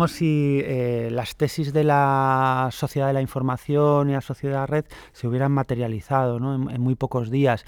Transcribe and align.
como 0.00 0.08
si 0.08 0.62
eh, 0.64 1.10
las 1.12 1.36
tesis 1.36 1.74
de 1.74 1.84
la 1.84 2.70
sociedad 2.72 3.08
de 3.08 3.12
la 3.12 3.20
información 3.20 4.08
y 4.08 4.14
la 4.14 4.22
sociedad 4.22 4.54
de 4.54 4.60
la 4.60 4.66
red 4.66 4.86
se 5.12 5.28
hubieran 5.28 5.52
materializado 5.52 6.38
en 6.38 6.80
muy 6.80 6.94
pocos 6.94 7.30
días 7.30 7.66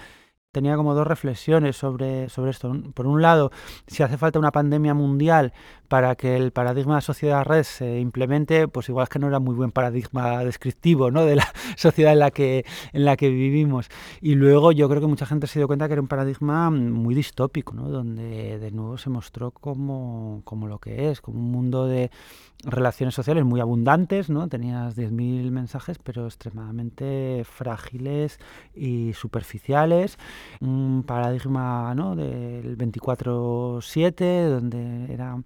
tenía 0.52 0.76
como 0.76 0.94
dos 0.94 1.06
reflexiones 1.06 1.76
sobre, 1.76 2.28
sobre 2.28 2.50
esto. 2.50 2.72
Por 2.94 3.06
un 3.06 3.22
lado, 3.22 3.50
si 3.86 4.02
hace 4.02 4.18
falta 4.18 4.38
una 4.38 4.52
pandemia 4.52 4.92
mundial 4.92 5.54
para 5.88 6.14
que 6.14 6.36
el 6.36 6.52
paradigma 6.52 6.96
de 6.96 7.00
sociedad-red 7.00 7.64
se 7.64 8.00
implemente, 8.00 8.68
pues 8.68 8.88
igual 8.90 9.04
es 9.04 9.08
que 9.08 9.18
no 9.18 9.28
era 9.28 9.40
muy 9.40 9.54
buen 9.54 9.72
paradigma 9.72 10.44
descriptivo 10.44 11.10
¿no? 11.10 11.24
de 11.24 11.36
la 11.36 11.48
sociedad 11.76 12.12
en 12.12 12.18
la, 12.18 12.30
que, 12.30 12.66
en 12.92 13.04
la 13.06 13.16
que 13.16 13.30
vivimos. 13.30 13.88
Y 14.20 14.34
luego 14.34 14.72
yo 14.72 14.88
creo 14.88 15.00
que 15.00 15.06
mucha 15.06 15.26
gente 15.26 15.46
se 15.46 15.58
dio 15.58 15.66
cuenta 15.66 15.86
que 15.88 15.94
era 15.94 16.02
un 16.02 16.08
paradigma 16.08 16.70
muy 16.70 17.14
distópico, 17.14 17.72
¿no? 17.72 17.88
donde 17.88 18.58
de 18.58 18.70
nuevo 18.70 18.98
se 18.98 19.08
mostró 19.08 19.52
como, 19.52 20.42
como 20.44 20.66
lo 20.68 20.78
que 20.78 21.10
es, 21.10 21.22
como 21.22 21.40
un 21.40 21.50
mundo 21.50 21.86
de 21.86 22.10
relaciones 22.64 23.14
sociales 23.14 23.44
muy 23.44 23.60
abundantes, 23.60 24.30
¿no? 24.30 24.48
Tenías 24.48 24.96
10.000 24.96 25.50
mensajes, 25.50 25.98
pero 25.98 26.26
extremadamente 26.26 27.42
frágiles 27.44 28.38
y 28.74 29.12
superficiales. 29.14 30.16
Un 30.60 31.04
paradigma 31.06 31.94
¿no? 31.94 32.16
del 32.16 32.76
24-7, 32.76 34.48
donde 34.48 35.12
era... 35.12 35.38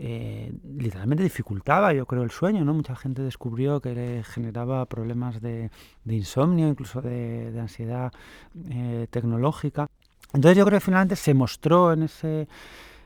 Eh, 0.00 0.52
literalmente 0.76 1.24
dificultaba, 1.24 1.92
yo 1.92 2.06
creo, 2.06 2.22
el 2.22 2.30
sueño, 2.30 2.64
¿no? 2.64 2.72
Mucha 2.72 2.94
gente 2.94 3.22
descubrió 3.22 3.80
que 3.80 3.96
le 3.96 4.22
generaba 4.22 4.86
problemas 4.86 5.40
de, 5.40 5.72
insomnio, 6.06 6.68
incluso 6.68 7.02
de, 7.02 7.52
ansiedad 7.58 8.12
eh, 8.70 9.08
tecnológica. 9.10 9.88
Entonces 10.32 10.56
yo 10.56 10.64
creo 10.64 10.78
que 10.78 10.84
finalmente 10.84 11.16
se 11.16 11.34
mostró 11.34 11.92
en 11.92 12.04
ese 12.04 12.46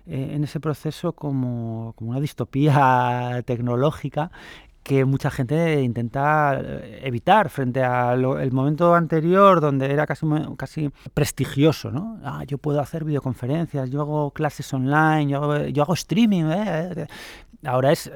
eh, 0.05 0.33
en 0.35 0.43
ese 0.43 0.59
proceso 0.59 1.13
como, 1.13 1.95
una 2.01 2.19
distopía 2.19 3.41
tecnológica 3.47 4.33
que 4.83 5.05
mucha 5.05 5.31
gente 5.31 5.83
intenta 5.83 6.61
eh, 6.61 7.01
evitar 7.05 7.49
frente 7.51 7.83
al 7.83 8.53
momento 8.53 8.95
anterior 8.95 9.61
donde 9.61 9.93
era 9.93 10.07
casi, 10.07 10.27
casi 10.57 10.91
prestigioso, 11.15 11.91
¿no? 11.91 12.19
Ah, 12.25 12.45
yo 12.45 12.59
puedo 12.59 12.81
hacer 12.81 13.05
videoconferencias, 13.05 13.91
yo 13.91 14.01
hago 14.01 14.31
clases 14.33 14.73
online, 14.73 15.29
yo 15.29 15.43
hago, 15.43 15.67
yo 15.67 15.83
hago 15.83 15.95
streaming. 15.95 16.45
¿eh? 16.47 17.07
Ahora 17.65 17.93
es, 17.93 18.11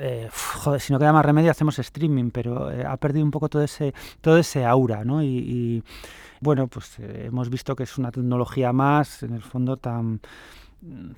joder, 0.55 0.81
si 0.81 0.93
no 0.93 0.99
queda 0.99 1.13
más 1.13 1.25
remedio 1.25 1.53
hacemos 1.53 1.79
streaming, 1.79 2.31
pero 2.31 2.69
ha 2.69 2.97
perdido 2.97 3.25
un 3.25 3.31
poco 3.31 3.49
todo 3.49 3.63
ese, 3.63 3.95
todo 4.21 4.39
ese 4.39 4.65
aura, 4.65 5.05
¿no? 5.05 5.23
Y, 5.23 5.27
y 5.29 5.83
bueno, 6.41 6.67
pues 6.67 6.97
hemos 6.99 7.49
visto 7.49 7.77
que 7.77 7.85
es 7.85 7.97
una 7.97 8.11
tecnología 8.11 8.73
más, 8.73 9.23
en 9.23 9.35
el 9.35 9.43
fondo 9.43 9.77
tan 9.77 10.21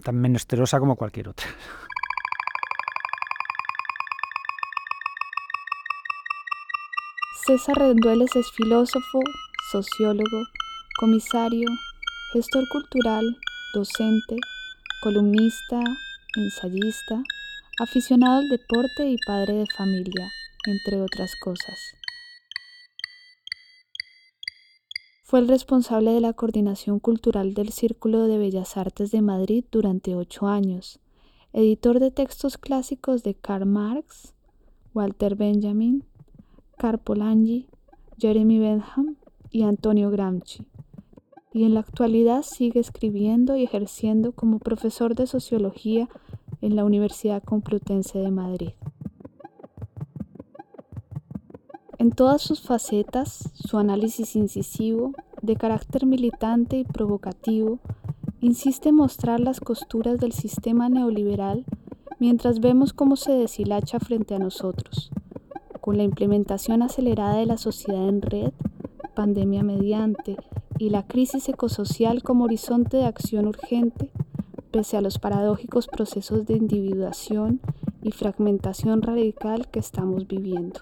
tan 0.02 0.16
menesterosa 0.16 0.78
como 0.78 0.96
cualquier 0.96 1.28
otra. 1.28 1.46
César 7.48 7.78
Rendueles 7.78 8.36
es 8.36 8.50
filósofo, 8.50 9.20
sociólogo, 9.72 10.42
comisario, 11.00 11.66
gestor 12.34 12.68
cultural, 12.68 13.24
docente, 13.72 14.36
columnista, 15.02 15.82
ensayista, 16.36 17.22
aficionado 17.80 18.40
al 18.40 18.50
deporte 18.50 19.08
y 19.08 19.16
padre 19.26 19.54
de 19.54 19.66
familia, 19.74 20.30
entre 20.66 21.00
otras 21.00 21.36
cosas. 21.36 21.80
Fue 25.22 25.40
el 25.40 25.48
responsable 25.48 26.10
de 26.10 26.20
la 26.20 26.34
coordinación 26.34 27.00
cultural 27.00 27.54
del 27.54 27.70
Círculo 27.70 28.26
de 28.26 28.36
Bellas 28.36 28.76
Artes 28.76 29.10
de 29.10 29.22
Madrid 29.22 29.64
durante 29.72 30.14
ocho 30.16 30.48
años, 30.48 31.00
editor 31.54 31.98
de 31.98 32.10
textos 32.10 32.58
clásicos 32.58 33.22
de 33.22 33.32
Karl 33.32 33.64
Marx, 33.64 34.34
Walter 34.92 35.34
Benjamin, 35.34 36.04
Karl 36.78 36.98
Polanyi, 36.98 37.66
Jeremy 38.18 38.58
Bentham 38.58 39.16
y 39.50 39.64
Antonio 39.64 40.10
Gramsci, 40.10 40.66
y 41.52 41.64
en 41.64 41.74
la 41.74 41.80
actualidad 41.80 42.42
sigue 42.42 42.80
escribiendo 42.80 43.56
y 43.56 43.64
ejerciendo 43.64 44.32
como 44.32 44.60
profesor 44.60 45.14
de 45.14 45.26
sociología 45.26 46.08
en 46.60 46.76
la 46.76 46.84
Universidad 46.84 47.42
Complutense 47.42 48.18
de 48.18 48.30
Madrid. 48.30 48.70
En 51.98 52.12
todas 52.12 52.42
sus 52.42 52.62
facetas, 52.62 53.50
su 53.54 53.76
análisis 53.76 54.36
incisivo, 54.36 55.14
de 55.42 55.56
carácter 55.56 56.06
militante 56.06 56.78
y 56.78 56.84
provocativo, 56.84 57.80
insiste 58.40 58.90
en 58.90 58.94
mostrar 58.94 59.40
las 59.40 59.58
costuras 59.58 60.18
del 60.18 60.32
sistema 60.32 60.88
neoliberal 60.88 61.64
mientras 62.20 62.60
vemos 62.60 62.92
cómo 62.92 63.16
se 63.16 63.32
deshilacha 63.32 63.98
frente 63.98 64.34
a 64.34 64.38
nosotros, 64.38 65.10
con 65.88 65.96
la 65.96 66.02
implementación 66.02 66.82
acelerada 66.82 67.38
de 67.38 67.46
la 67.46 67.56
sociedad 67.56 68.10
en 68.10 68.20
red, 68.20 68.52
pandemia 69.14 69.62
mediante 69.62 70.36
y 70.76 70.90
la 70.90 71.06
crisis 71.06 71.48
ecosocial 71.48 72.22
como 72.22 72.44
horizonte 72.44 72.98
de 72.98 73.06
acción 73.06 73.46
urgente, 73.46 74.10
pese 74.70 74.98
a 74.98 75.00
los 75.00 75.18
paradójicos 75.18 75.86
procesos 75.86 76.44
de 76.44 76.58
individuación 76.58 77.62
y 78.02 78.10
fragmentación 78.10 79.00
radical 79.00 79.68
que 79.68 79.78
estamos 79.78 80.28
viviendo. 80.28 80.80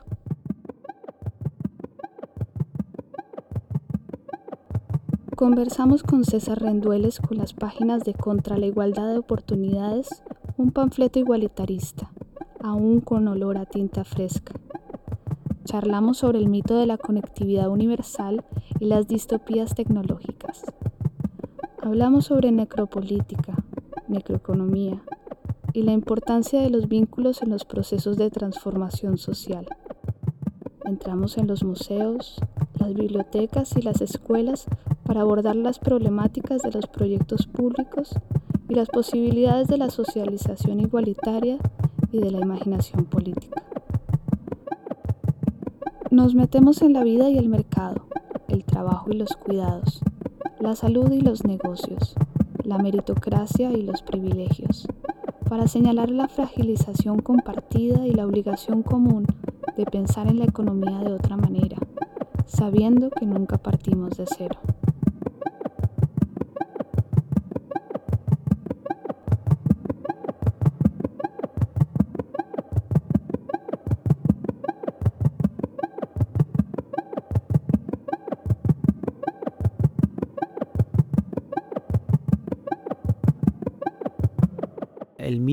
Conversamos 5.36 6.02
con 6.02 6.24
César 6.24 6.60
Rendueles 6.60 7.20
con 7.20 7.38
las 7.38 7.52
páginas 7.52 8.02
de 8.02 8.12
Contra 8.12 8.58
la 8.58 8.66
Igualdad 8.66 9.12
de 9.12 9.18
Oportunidades, 9.18 10.24
un 10.56 10.72
panfleto 10.72 11.20
igualitarista, 11.20 12.10
aún 12.58 13.00
con 13.00 13.28
olor 13.28 13.56
a 13.56 13.66
tinta 13.66 14.02
fresca. 14.02 14.54
Charlamos 15.66 16.18
sobre 16.18 16.38
el 16.38 16.48
mito 16.48 16.78
de 16.78 16.86
la 16.86 16.96
conectividad 16.96 17.68
universal 17.68 18.44
y 18.78 18.84
las 18.84 19.08
distopías 19.08 19.74
tecnológicas. 19.74 20.64
Hablamos 21.82 22.26
sobre 22.26 22.52
necropolítica, 22.52 23.64
necroeconomía 24.06 25.02
y 25.72 25.82
la 25.82 25.90
importancia 25.90 26.60
de 26.60 26.70
los 26.70 26.86
vínculos 26.86 27.42
en 27.42 27.50
los 27.50 27.64
procesos 27.64 28.16
de 28.16 28.30
transformación 28.30 29.18
social. 29.18 29.66
Entramos 30.84 31.36
en 31.36 31.48
los 31.48 31.64
museos, 31.64 32.40
las 32.78 32.94
bibliotecas 32.94 33.76
y 33.76 33.82
las 33.82 34.00
escuelas 34.00 34.66
para 35.02 35.22
abordar 35.22 35.56
las 35.56 35.80
problemáticas 35.80 36.62
de 36.62 36.70
los 36.70 36.86
proyectos 36.86 37.48
públicos 37.48 38.14
y 38.68 38.76
las 38.76 38.88
posibilidades 38.88 39.66
de 39.66 39.78
la 39.78 39.90
socialización 39.90 40.78
igualitaria 40.78 41.58
y 42.12 42.20
de 42.20 42.30
la 42.30 42.38
imaginación 42.38 43.04
política. 43.06 43.65
Nos 46.16 46.34
metemos 46.34 46.80
en 46.80 46.94
la 46.94 47.04
vida 47.04 47.28
y 47.28 47.36
el 47.36 47.50
mercado, 47.50 48.06
el 48.48 48.64
trabajo 48.64 49.12
y 49.12 49.16
los 49.16 49.36
cuidados, 49.36 50.00
la 50.58 50.74
salud 50.74 51.12
y 51.12 51.20
los 51.20 51.44
negocios, 51.44 52.14
la 52.64 52.78
meritocracia 52.78 53.70
y 53.70 53.82
los 53.82 54.00
privilegios, 54.00 54.88
para 55.50 55.68
señalar 55.68 56.08
la 56.08 56.28
fragilización 56.28 57.20
compartida 57.20 58.06
y 58.06 58.12
la 58.12 58.24
obligación 58.24 58.82
común 58.82 59.26
de 59.76 59.84
pensar 59.84 60.26
en 60.28 60.38
la 60.38 60.46
economía 60.46 61.00
de 61.00 61.12
otra 61.12 61.36
manera, 61.36 61.76
sabiendo 62.46 63.10
que 63.10 63.26
nunca 63.26 63.58
partimos 63.58 64.16
de 64.16 64.24
cero. 64.26 64.58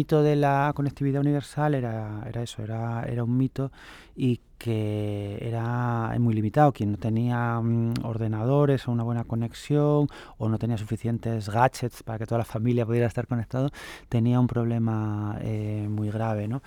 Mito 0.03 0.21
de 0.21 0.35
la 0.35 0.73
conectividad 0.75 1.21
universal 1.21 1.75
era, 1.75 2.21
era 2.27 2.43
eso, 2.43 2.61
era, 2.61 3.05
era 3.05 3.23
un 3.23 3.37
mito 3.37 3.71
y 4.17 4.41
que 4.63 5.37
era 5.41 6.15
muy 6.19 6.33
limitado. 6.33 6.71
Quien 6.71 6.93
no 6.93 6.97
tenía 6.97 7.59
mm, 7.59 7.95
ordenadores 8.03 8.87
o 8.87 8.93
una 8.93 9.03
buena 9.03 9.25
conexión 9.25 10.07
o 10.37 10.47
no 10.47 10.57
tenía 10.57 10.77
suficientes 10.77 11.49
gadgets 11.49 12.01
para 12.01 12.17
que 12.17 12.25
toda 12.25 12.39
la 12.39 12.45
familia 12.55 12.85
pudiera 12.85 13.07
estar 13.07 13.27
conectado, 13.27 13.71
tenía 14.07 14.39
un 14.39 14.47
problema 14.47 15.37
eh, 15.41 15.85
muy 15.89 16.09
grave. 16.09 16.47
¿no? 16.47 16.61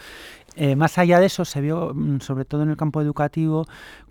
Eh, 0.56 0.76
más 0.76 0.98
allá 0.98 1.20
de 1.20 1.26
eso, 1.26 1.46
se 1.46 1.62
vio, 1.62 1.94
mm, 1.94 2.20
sobre 2.20 2.44
todo 2.44 2.64
en 2.64 2.68
el 2.68 2.76
campo 2.76 3.00
educativo, 3.00 3.64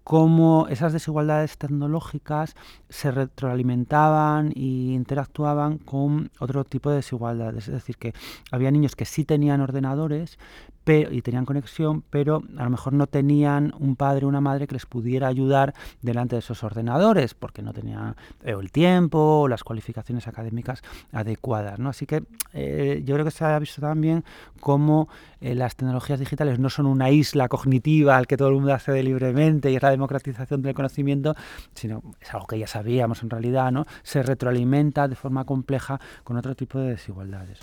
cómo 0.04 0.68
esas 0.68 0.92
desigualdades 0.92 1.60
tecnológicas 1.60 2.56
se 2.90 3.12
retroalimentaban 3.12 4.52
e 4.56 4.94
interactuaban 4.96 5.78
con 5.78 6.32
otro 6.40 6.64
tipo 6.64 6.90
de 6.90 6.98
desigualdades. 6.98 7.68
Es 7.68 7.74
decir, 7.76 7.98
que 7.98 8.14
había 8.52 8.72
niños 8.72 8.96
que 8.96 9.06
sí 9.06 9.26
tenían 9.26 9.62
ordenadores, 9.62 10.40
y 10.88 11.22
tenían 11.22 11.46
conexión, 11.46 12.04
pero 12.10 12.44
a 12.58 12.64
lo 12.64 12.70
mejor 12.70 12.94
no 12.94 13.08
tenían 13.08 13.74
un 13.80 13.96
padre 13.96 14.26
o 14.26 14.30
una 14.30 14.42
madre 14.42 14.68
que 14.68 14.76
les 14.76 14.86
pudiera 14.86 15.28
ayudar 15.28 15.74
delante 16.02 16.36
de 16.36 16.40
esos 16.40 16.64
ordenadores, 16.64 17.34
porque 17.34 17.64
no 17.64 17.74
tenían 17.74 18.16
el 18.44 18.72
tiempo 18.72 19.42
o 19.42 19.48
las 19.48 19.64
cualificaciones 19.64 20.28
académicas 20.28 20.84
adecuadas. 21.12 21.80
¿no? 21.80 21.90
Así 21.90 22.06
que 22.06 22.24
eh, 22.54 23.02
yo 23.04 23.16
creo 23.16 23.26
que 23.26 23.32
se 23.32 23.44
ha 23.44 23.58
visto 23.58 23.82
también 23.82 24.24
cómo 24.60 25.10
eh, 25.42 25.56
las 25.56 25.76
tecnologías 25.76 26.20
digitales 26.20 26.60
no 26.60 26.70
son 26.70 26.86
una 26.86 27.10
isla 27.10 27.48
cognitiva 27.48 28.18
al 28.18 28.28
que 28.28 28.38
todo 28.38 28.50
el 28.50 28.56
mundo 28.56 28.74
accede 28.74 29.02
libremente 29.02 29.72
y 29.72 29.76
es 29.76 29.82
la 29.82 29.90
democratización 29.90 30.62
del 30.62 30.76
conocimiento, 30.76 31.36
sino 31.74 32.04
es 32.22 32.34
algo 32.34 32.46
que 32.46 32.60
ya 32.60 32.68
sabíamos 32.68 33.24
en 33.24 33.30
realidad, 33.32 33.72
¿no? 33.72 33.86
se 34.04 34.22
retroalimenta 34.22 35.08
de 35.08 35.16
forma 35.16 35.46
compleja 35.46 36.00
con 36.24 36.38
otro 36.38 36.56
tipo 36.56 36.80
de 36.80 36.90
desigualdades. 36.92 37.60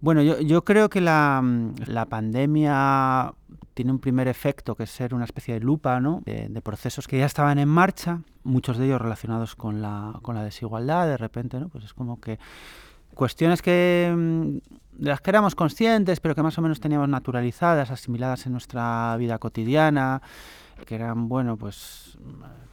Bueno, 0.00 0.22
yo, 0.22 0.64
creo 0.64 0.88
que 0.88 1.00
la, 1.02 1.42
pandemia 2.08 3.34
tiene 3.74 3.92
un 3.92 3.98
primer 3.98 4.28
efecto 4.28 4.74
que 4.74 4.84
es 4.84 4.90
ser 4.90 5.14
una 5.14 5.24
especie 5.24 5.54
de 5.54 5.60
lupa 5.60 6.00
¿no? 6.00 6.22
de, 6.24 6.60
procesos 6.62 7.06
que 7.06 7.18
ya 7.18 7.26
estaban 7.26 7.58
en 7.58 7.68
marcha, 7.68 8.22
muchos 8.42 8.78
de 8.78 8.86
ellos 8.86 9.00
relacionados 9.00 9.54
con 9.56 9.82
la, 9.82 10.18
con 10.22 10.34
la 10.34 10.42
desigualdad, 10.42 11.06
de 11.06 11.18
repente, 11.18 11.60
¿no? 11.60 11.68
pues 11.68 11.84
es 11.84 11.92
como 11.92 12.18
que 12.18 12.38
cuestiones 13.14 13.60
que 13.60 14.12
mm, 14.16 14.56
de 15.00 15.08
las 15.10 15.20
que 15.20 15.30
éramos 15.30 15.54
conscientes, 15.54 16.20
pero 16.20 16.34
que 16.34 16.42
más 16.42 16.56
o 16.58 16.62
menos 16.62 16.80
teníamos 16.80 17.08
naturalizadas, 17.08 17.90
asimiladas 17.90 18.46
en 18.46 18.52
nuestra 18.52 19.16
vida 19.18 19.38
cotidiana, 19.38 20.22
que 20.86 20.94
eran, 20.94 21.28
bueno, 21.28 21.56
pues 21.56 22.18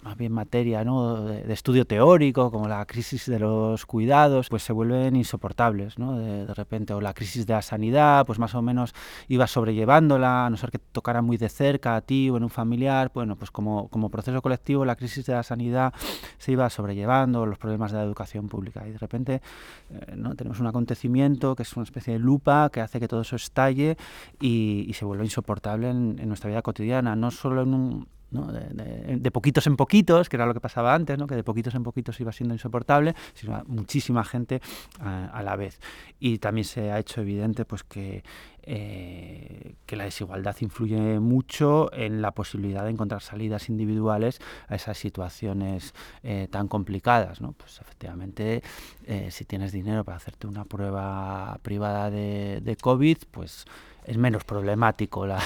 más 0.07 0.15
bien 0.15 0.31
materia 0.31 0.85
de, 0.85 1.51
estudio 1.51 1.85
teórico, 1.85 2.49
como 2.49 2.69
la 2.69 2.85
crisis 2.85 3.25
de 3.25 3.39
los 3.39 3.85
cuidados, 3.85 4.47
pues 4.47 4.63
se 4.63 4.71
vuelven 4.71 5.17
insoportables, 5.17 5.99
¿no? 5.99 6.17
De, 6.17 6.53
repente, 6.53 6.93
o 6.93 7.01
la 7.01 7.13
crisis 7.13 7.45
de 7.45 7.53
la 7.53 7.61
sanidad, 7.61 8.25
pues 8.25 8.39
más 8.39 8.55
o 8.55 8.61
menos 8.61 8.95
ibas 9.27 9.51
sobrellevándola, 9.51 10.45
a 10.45 10.49
no 10.49 10.55
ser 10.55 10.71
que 10.71 10.79
tocara 10.79 11.21
muy 11.21 11.35
de 11.35 11.49
cerca 11.49 11.97
a 11.97 12.01
ti 12.01 12.29
o 12.29 12.37
en 12.37 12.43
un 12.43 12.49
familiar, 12.49 13.11
bueno, 13.13 13.35
pues 13.35 13.51
como, 13.51 13.89
como 13.89 14.09
proceso 14.09 14.41
colectivo 14.41 14.85
la 14.85 14.95
crisis 14.95 15.25
de 15.25 15.33
la 15.33 15.43
sanidad 15.43 15.93
se 16.37 16.53
iba 16.53 16.69
sobrellevando, 16.69 17.45
los 17.45 17.57
problemas 17.57 17.91
de 17.91 17.97
la 17.97 18.05
educación 18.05 18.47
pública, 18.47 18.87
y 18.87 18.91
de 18.91 18.97
repente 18.99 19.41
eh, 19.89 20.13
¿no? 20.15 20.35
tenemos 20.35 20.61
un 20.61 20.67
acontecimiento 20.67 21.53
que 21.53 21.63
es 21.63 21.75
una 21.75 21.83
especie 21.83 22.13
de 22.13 22.19
lupa 22.19 22.69
que 22.71 22.79
hace 22.79 23.01
que 23.01 23.09
todo 23.09 23.21
eso 23.21 23.35
estalle 23.35 23.97
y, 24.39 24.89
se 24.97 25.03
vuelve 25.03 25.25
insoportable 25.25 25.89
en, 25.89 26.17
en 26.17 26.27
nuestra 26.27 26.49
vida 26.49 26.61
cotidiana, 26.61 27.15
no 27.15 27.29
solo 27.29 27.61
en 27.61 27.73
un 27.73 28.16
de, 28.29 29.31
poquitos 29.31 29.67
en 29.67 29.77
poquitos, 29.77 30.29
que 30.29 30.35
era 30.35 30.45
lo 30.45 30.53
que 30.53 30.59
pasaba 30.59 30.93
antes, 30.93 31.17
¿no? 31.17 31.27
que 31.27 31.35
de 31.35 31.43
poquitos 31.43 31.75
en 31.75 31.83
poquitos 31.83 32.19
iba 32.19 32.31
siendo 32.31 32.53
insoportable, 32.53 33.15
sino 33.33 33.63
muchísima 33.67 34.23
gente 34.23 34.61
a, 34.99 35.41
la 35.43 35.55
vez. 35.55 35.79
Y 36.19 36.39
también 36.39 36.65
se 36.65 36.91
ha 36.91 36.99
hecho 36.99 37.21
evidente 37.21 37.65
pues, 37.65 37.83
que, 37.83 38.23
eh, 38.63 39.75
que 39.85 39.95
la 39.95 40.03
desigualdad 40.03 40.55
influye 40.59 41.19
mucho 41.19 41.91
en 41.93 42.21
la 42.21 42.31
posibilidad 42.31 42.83
de 42.83 42.91
encontrar 42.91 43.21
salidas 43.21 43.69
individuales 43.69 44.39
a 44.67 44.75
esas 44.75 44.97
situaciones 44.97 45.93
eh, 46.23 46.47
tan 46.51 46.67
complicadas. 46.67 47.39
¿no? 47.39 47.53
Pues 47.53 47.79
efectivamente, 47.79 48.61
eh, 49.05 49.29
si 49.31 49.45
tienes 49.45 49.71
dinero 49.71 50.03
para 50.03 50.17
hacerte 50.17 50.47
una 50.47 50.65
prueba 50.65 51.59
privada 51.61 52.11
de, 52.11 52.59
de 52.61 52.75
COVID, 52.75 53.17
pues 53.31 53.65
es 54.07 54.17
menos 54.17 54.43
problemático 54.43 55.27
la, 55.27 55.39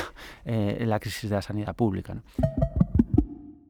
la 0.45 0.99
crisis 0.99 1.29
de 1.29 1.35
la 1.35 1.41
sanidad 1.41 1.75
pública 1.75 2.21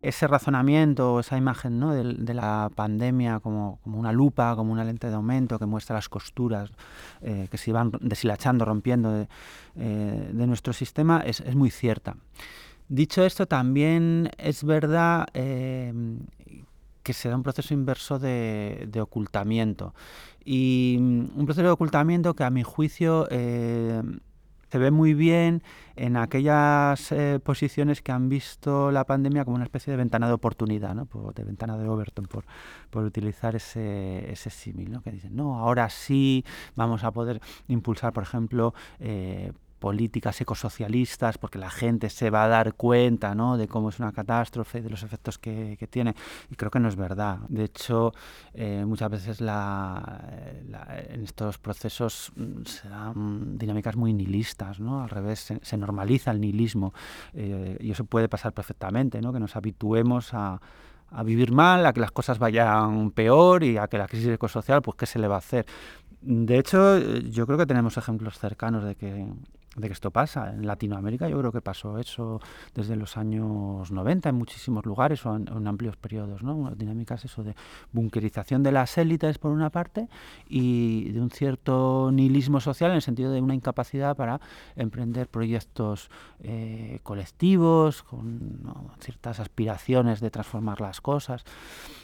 ese 0.02 0.28
razonamiento, 0.28 1.20
esa 1.20 1.38
imagen 1.38 1.80
¿no? 1.80 1.94
de, 1.94 2.34
la 2.34 2.72
pandemia 2.74 3.40
como, 3.40 3.80
una 3.86 4.12
lupa, 4.12 4.56
como 4.56 4.72
una 4.72 4.84
lente 4.84 5.08
de 5.08 5.14
aumento 5.14 5.60
que 5.60 5.66
muestra 5.66 5.96
las 5.96 6.10
costuras 6.10 6.72
eh, 7.22 7.48
que 7.52 7.58
se 7.58 7.70
iban 7.70 7.92
deshilachando, 8.02 8.66
rompiendo 8.66 9.12
de, 9.12 9.28
eh, 9.76 10.32
nuestro 10.34 10.74
sistema, 10.74 11.22
es, 11.26 11.56
muy 11.56 11.70
cierta. 11.70 12.16
Dicho 12.90 13.24
esto, 13.24 13.46
también 13.46 14.32
es 14.38 14.64
verdad 14.64 15.28
eh, 15.34 15.94
que 17.04 17.14
se 17.14 17.30
da 17.30 17.36
un 17.36 17.44
proceso 17.44 17.74
inverso 17.74 18.18
de, 18.18 18.88
de, 18.92 19.02
ocultamiento. 19.02 19.94
Y 20.44 20.98
mm, 21.00 21.40
un 21.40 21.46
proceso 21.46 21.68
de 21.68 21.74
ocultamiento 21.74 22.34
que 22.34 22.44
a 22.44 22.50
mi 22.50 22.64
juicio 22.64 23.28
se 24.72 24.78
ve 24.78 24.90
muy 24.90 25.14
bien 25.14 25.64
en 25.98 26.16
aquellas 26.16 27.12
eh, 27.12 27.40
posiciones 27.44 28.02
que 28.02 28.14
han 28.14 28.30
visto 28.30 28.90
la 28.92 29.04
pandemia 29.04 29.44
como 29.44 29.56
una 29.56 29.66
especie 29.66 29.92
de 29.92 29.98
ventana 29.98 30.28
de 30.28 30.34
oportunidad, 30.34 30.96
¿no? 30.96 31.10
de 31.36 31.44
ventana 31.44 31.78
de 31.78 31.90
Overton, 31.90 32.26
por, 32.26 32.46
por 32.90 33.04
utilizar 33.04 33.54
ese, 33.56 34.32
ese 34.32 34.50
símil, 34.50 34.92
¿no? 34.92 35.02
que 35.02 35.12
dicen, 35.12 35.36
no, 35.36 35.60
ahora 35.60 35.90
sí 35.90 36.46
vamos 36.76 37.04
a 37.04 37.12
poder 37.12 37.42
impulsar, 37.68 38.14
por 38.14 38.24
ejemplo, 38.24 38.74
eh, 39.00 39.52
políticas 39.82 40.40
ecosocialistas, 40.40 41.40
porque 41.40 41.58
la 41.58 41.72
gente 41.72 42.12
se 42.12 42.30
va 42.30 42.44
a 42.44 42.48
dar 42.48 42.76
cuenta 42.76 43.34
¿no? 43.34 43.58
de 43.58 43.68
cómo 43.68 43.90
es 43.90 44.00
una 44.00 44.12
catástrofe, 44.12 44.80
de 44.80 44.92
los 44.92 45.02
efectos 45.02 45.40
que, 45.40 45.76
tiene. 45.90 46.14
Y 46.52 46.56
creo 46.56 46.70
que 46.70 46.80
no 46.80 46.88
es 46.88 46.96
verdad. 46.96 47.40
De 47.50 47.64
hecho, 47.64 48.14
eh, 48.54 48.84
muchas 48.86 49.10
veces 49.10 49.42
en 49.42 51.24
estos 51.24 51.58
procesos 51.58 52.32
mm, 52.36 52.64
se 52.64 52.88
dan 52.90 53.58
dinámicas 53.58 53.96
muy 53.96 54.14
nihilistas, 54.14 54.80
¿no? 54.80 55.02
al 55.02 55.10
revés, 55.10 55.52
se, 55.62 55.78
normaliza 55.78 56.30
el 56.30 56.40
nihilismo. 56.40 56.94
Eh, 57.34 57.78
y 57.80 57.90
eso 57.90 58.06
puede 58.06 58.30
pasar 58.30 58.54
perfectamente, 58.54 59.20
¿no? 59.20 59.34
que 59.34 59.40
nos 59.40 59.56
habituemos 59.56 60.34
a 60.36 60.62
a 61.14 61.24
vivir 61.24 61.52
mal, 61.52 61.86
a 61.86 61.92
que 61.92 62.00
las 62.00 62.12
cosas 62.12 62.40
vayan 62.40 63.12
peor 63.12 63.66
y 63.66 63.78
a 63.78 63.90
que 63.90 63.98
la 63.98 64.08
crisis 64.08 64.30
ecosocial, 64.30 64.82
pues 64.82 64.96
qué 64.96 65.06
se 65.06 65.20
le 65.20 65.28
va 65.28 65.36
a 65.36 65.40
hacer. 65.40 65.66
De 66.22 66.58
hecho, 66.58 67.00
yo 67.00 67.46
creo 67.46 67.58
que 67.58 67.66
tenemos 67.66 67.98
ejemplos 67.98 68.40
cercanos 68.40 68.86
de 68.86 68.96
que 68.96 69.28
de 69.76 69.88
que 69.88 69.94
esto 69.94 70.12
pasa. 70.12 70.50
En 70.50 70.68
Latinoamérica 70.68 71.30
yo 71.30 71.40
creo 71.40 71.52
que 71.52 71.62
pasó 71.62 71.98
eso 71.98 72.42
desde 72.76 72.96
los 72.98 73.16
años 73.16 73.90
90 73.90 74.30
en 74.30 74.36
muchísimos 74.36 74.86
lugares 74.86 75.26
o 75.26 75.36
en, 75.36 75.68
amplios 75.68 75.96
periodos, 75.96 76.44
¿no? 76.44 76.72
Dinámicas 76.76 77.24
eso 77.24 77.44
de 77.44 77.56
bunkerización 77.94 78.64
de 78.64 78.74
las 78.74 78.98
élites 78.98 79.38
por 79.38 79.52
una 79.52 79.70
parte 79.70 80.10
y 80.48 81.12
de 81.12 81.22
un 81.22 81.32
cierto 81.32 82.10
nihilismo 82.12 82.60
social 82.60 82.92
en 82.92 82.98
el 82.98 83.02
sentido 83.02 83.32
de 83.32 83.42
una 83.42 83.56
incapacidad 83.56 84.16
para 84.18 84.42
emprender 84.76 85.30
proyectos 85.30 86.10
eh, 86.44 87.00
colectivos 87.04 88.04
con 88.04 88.62
ciertas 89.00 89.40
aspiraciones 89.40 90.20
de 90.20 90.32
transformar 90.32 90.82
las 90.82 91.00
cosas. 91.00 91.46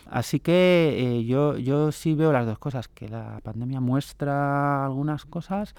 Así 0.09 0.39
que 0.39 0.95
eh, 0.97 1.25
yo, 1.25 1.57
yo 1.57 1.91
sí 1.91 2.15
veo 2.15 2.31
las 2.31 2.45
dos 2.45 2.59
cosas, 2.59 2.87
que 2.87 3.09
la 3.09 3.41
pandemia 3.43 3.81
muestra 3.81 4.85
algunas 4.85 5.25
cosas 5.25 5.75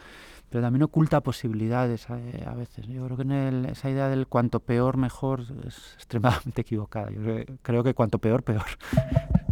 pero 0.50 0.62
también 0.62 0.82
oculta 0.82 1.20
posibilidades 1.20 1.77
eh, 1.86 2.44
a, 2.46 2.54
veces. 2.54 2.86
Yo 2.86 3.04
creo 3.06 3.16
que 3.16 3.70
esa 3.70 3.90
idea 3.90 4.08
del 4.08 4.26
cuanto 4.26 4.60
peor, 4.60 4.96
mejor 4.96 5.42
es 5.66 5.94
extremadamente 5.94 6.60
equivocada. 6.62 7.10
Yo 7.10 7.20
creo 7.62 7.84
que 7.84 7.94
cuanto 7.94 8.18
peor, 8.18 8.42
peor. 8.42 8.64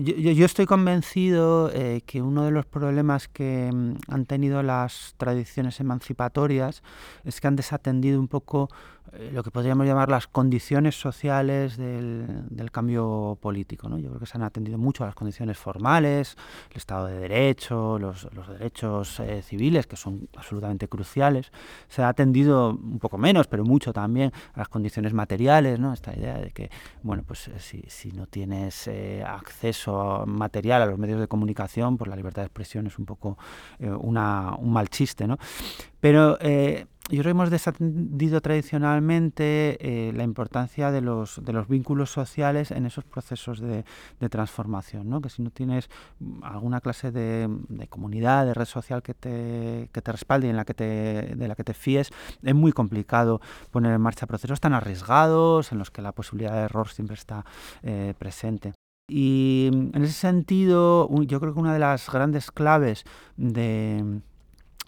Yo, 0.00 0.44
estoy 0.44 0.66
convencido 0.66 1.72
eh, 1.74 2.02
que 2.06 2.22
uno 2.22 2.44
de 2.44 2.52
los 2.52 2.66
problemas 2.66 3.26
que 3.26 3.68
mm, 3.72 3.94
han 4.06 4.26
tenido 4.26 4.62
las 4.62 5.14
tradiciones 5.16 5.80
emancipatorias 5.80 6.84
es 7.24 7.40
que 7.40 7.48
han 7.48 7.56
desatendido 7.56 8.20
un 8.20 8.28
poco 8.28 8.68
eh, 9.12 9.30
lo 9.32 9.42
que 9.42 9.50
podríamos 9.50 9.86
llamar 9.86 10.10
las 10.10 10.26
condiciones 10.26 10.98
sociales 10.98 11.76
del, 11.76 12.70
cambio 12.72 13.38
político. 13.40 13.88
¿no? 13.88 13.98
Yo 13.98 14.08
creo 14.08 14.20
que 14.20 14.26
se 14.26 14.36
han 14.36 14.42
atendido 14.42 14.78
mucho 14.78 15.04
a 15.04 15.06
las 15.06 15.14
condiciones 15.14 15.56
formales, 15.56 16.36
el 16.70 16.76
Estado 16.76 17.06
de 17.06 17.18
Derecho, 17.18 17.98
los, 17.98 18.28
derechos 18.48 19.20
eh, 19.20 19.42
civiles, 19.42 19.86
que 19.86 19.96
son 19.96 20.28
absolutamente 20.36 20.88
cruciales. 20.88 21.50
Se 21.88 22.02
ha 22.02 22.08
atendido 22.08 22.70
un 22.70 22.98
poco 22.98 23.18
menos, 23.18 23.46
pero 23.46 23.64
mucho 23.64 23.92
también 23.92 24.32
a 24.54 24.58
las 24.58 24.68
condiciones 24.68 25.14
materiales, 25.14 25.78
¿no? 25.78 25.92
esta 25.92 26.14
idea 26.14 26.38
de 26.38 26.50
que, 26.50 26.70
bueno, 27.02 27.22
pues 27.26 27.48
eh, 27.48 27.58
si, 27.58 27.82
si 27.88 28.12
no 28.12 28.26
tienes 28.26 28.88
acceso 29.24 30.24
material 30.26 30.82
a 30.82 30.86
los 30.86 30.98
medios 30.98 31.20
de 31.20 31.28
comunicación, 31.28 31.96
pues 31.96 32.08
la 32.08 32.16
libertad 32.16 32.42
de 32.42 32.46
expresión 32.46 32.86
es 32.86 32.98
un 32.98 33.06
poco 33.06 33.38
una, 33.80 34.54
un 34.56 34.72
mal 34.72 34.88
chiste. 34.88 35.26
¿no? 35.26 35.38
Pero 36.00 36.38
yo 37.10 37.22
creo 37.22 37.24
que 37.24 37.30
hemos 37.30 37.50
desatendido 37.50 38.40
tradicionalmente 38.42 39.78
eh, 39.80 40.12
la 40.12 40.24
importancia 40.24 40.90
de 40.90 41.00
los, 41.00 41.42
de 41.42 41.52
los 41.52 41.66
vínculos 41.66 42.10
sociales 42.10 42.70
en 42.70 42.84
esos 42.84 43.04
procesos 43.04 43.60
de, 43.60 43.84
transformación, 44.28 45.08
¿no? 45.08 45.22
que 45.22 45.30
si 45.30 45.42
no 45.42 45.50
tienes 45.50 45.88
alguna 46.42 46.80
clase 46.80 47.10
de, 47.10 47.48
comunidad, 47.88 48.44
de 48.44 48.52
red 48.52 48.66
social 48.66 49.02
que 49.02 49.14
te, 49.14 49.88
que 49.90 50.02
te 50.02 50.12
respalde 50.12 50.48
y 50.48 50.50
en 50.50 50.56
la 50.56 50.66
que 50.66 50.74
te, 50.74 50.84
de 51.34 51.48
la 51.48 51.54
que 51.54 51.64
te 51.64 51.72
fíes, 51.72 52.10
es 52.42 52.54
muy 52.54 52.72
complicado 52.72 53.40
poner 53.70 53.94
en 53.94 54.00
marcha 54.00 54.26
procesos 54.26 54.60
tan 54.60 54.74
arriesgados 54.74 55.72
en 55.72 55.78
los 55.78 55.90
que 55.90 56.02
la 56.02 56.12
posibilidad 56.12 56.52
de 56.52 56.60
error 56.60 56.88
siempre 56.88 57.14
está 57.14 57.44
eh, 57.82 58.12
presente. 58.18 58.74
Y 59.10 59.70
en 59.72 60.04
ese 60.04 60.12
sentido, 60.12 61.08
yo 61.22 61.40
creo 61.40 61.54
que 61.54 61.60
una 61.60 61.72
de 61.72 61.78
las 61.78 62.10
grandes 62.10 62.50
claves 62.50 63.04
de 63.38 64.20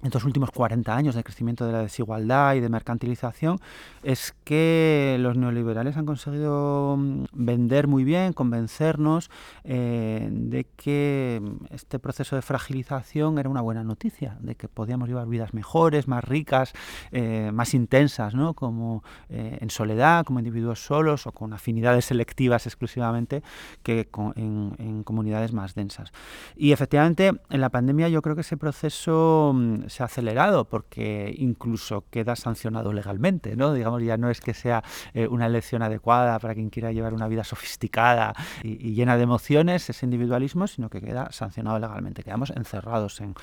estos 0.02 0.24
últimos 0.24 0.50
40 0.50 0.96
años 0.96 1.14
de 1.14 1.22
crecimiento 1.22 1.66
de 1.66 1.72
la 1.72 1.82
desigualdad 1.82 2.54
y 2.54 2.60
de 2.60 2.68
mercantilización 2.68 3.60
es 4.02 4.34
que 4.44 5.16
los 5.20 5.36
neoliberales 5.36 5.96
han 5.96 6.06
conseguido 6.06 6.96
mm, 6.98 7.24
vender 7.32 7.86
muy 7.86 8.04
bien, 8.04 8.32
convencernos 8.32 9.30
eh, 9.64 10.28
de 10.30 10.64
que 10.76 11.42
este 11.70 11.98
proceso 11.98 12.34
de 12.36 12.42
fragilización 12.42 13.38
era 13.38 13.48
una 13.48 13.60
buena 13.60 13.84
noticia, 13.84 14.38
de 14.40 14.54
que 14.54 14.68
podíamos 14.68 15.08
llevar 15.08 15.26
vidas 15.26 15.52
mejores, 15.52 16.08
más 16.08 16.24
ricas, 16.24 16.72
eh, 17.12 17.50
más 17.52 17.74
intensas, 17.74 18.34
¿no? 18.34 18.54
como 18.54 19.04
eh, 19.28 19.58
en 19.60 19.68
soledad, 19.68 20.24
como 20.24 20.38
individuos 20.38 20.82
solos 20.82 21.26
o 21.26 21.32
con 21.32 21.52
afinidades 21.52 22.06
selectivas 22.06 22.66
exclusivamente 22.66 23.42
que 23.82 24.08
en, 24.36 24.74
en 24.78 25.02
comunidades 25.02 25.52
más 25.52 25.74
densas. 25.74 26.12
Y 26.56 26.72
efectivamente 26.72 27.32
en 27.50 27.60
la 27.60 27.68
pandemia 27.68 28.08
yo 28.08 28.22
creo 28.22 28.34
que 28.34 28.40
ese 28.40 28.56
proceso 28.56 29.52
mm, 29.54 29.89
se 29.90 30.02
ha 30.02 30.06
acelerado 30.06 30.64
porque 30.64 31.34
incluso 31.36 32.04
queda 32.10 32.36
sancionado 32.36 32.92
legalmente, 32.92 33.56
¿no? 33.56 33.72
Digamos, 33.74 34.02
ya 34.02 34.16
no 34.16 34.30
es 34.30 34.40
que 34.40 34.54
sea 34.54 34.82
eh, 35.14 35.26
una 35.28 35.46
elección 35.46 35.82
adecuada 35.82 36.38
para 36.38 36.54
quien 36.54 36.70
quiera 36.70 36.92
llevar 36.92 37.14
una 37.14 37.28
vida 37.28 37.44
sofisticada 37.44 38.34
y, 38.62 38.94
llena 38.94 39.16
de 39.16 39.22
emociones, 39.22 39.88
ese 39.88 40.06
individualismo, 40.06 40.66
sino 40.66 40.88
que 40.88 41.00
queda 41.00 41.30
sancionado 41.32 41.78
legalmente, 41.78 42.22
quedamos 42.22 42.50
encerrados 42.50 43.20
en, 43.20 43.34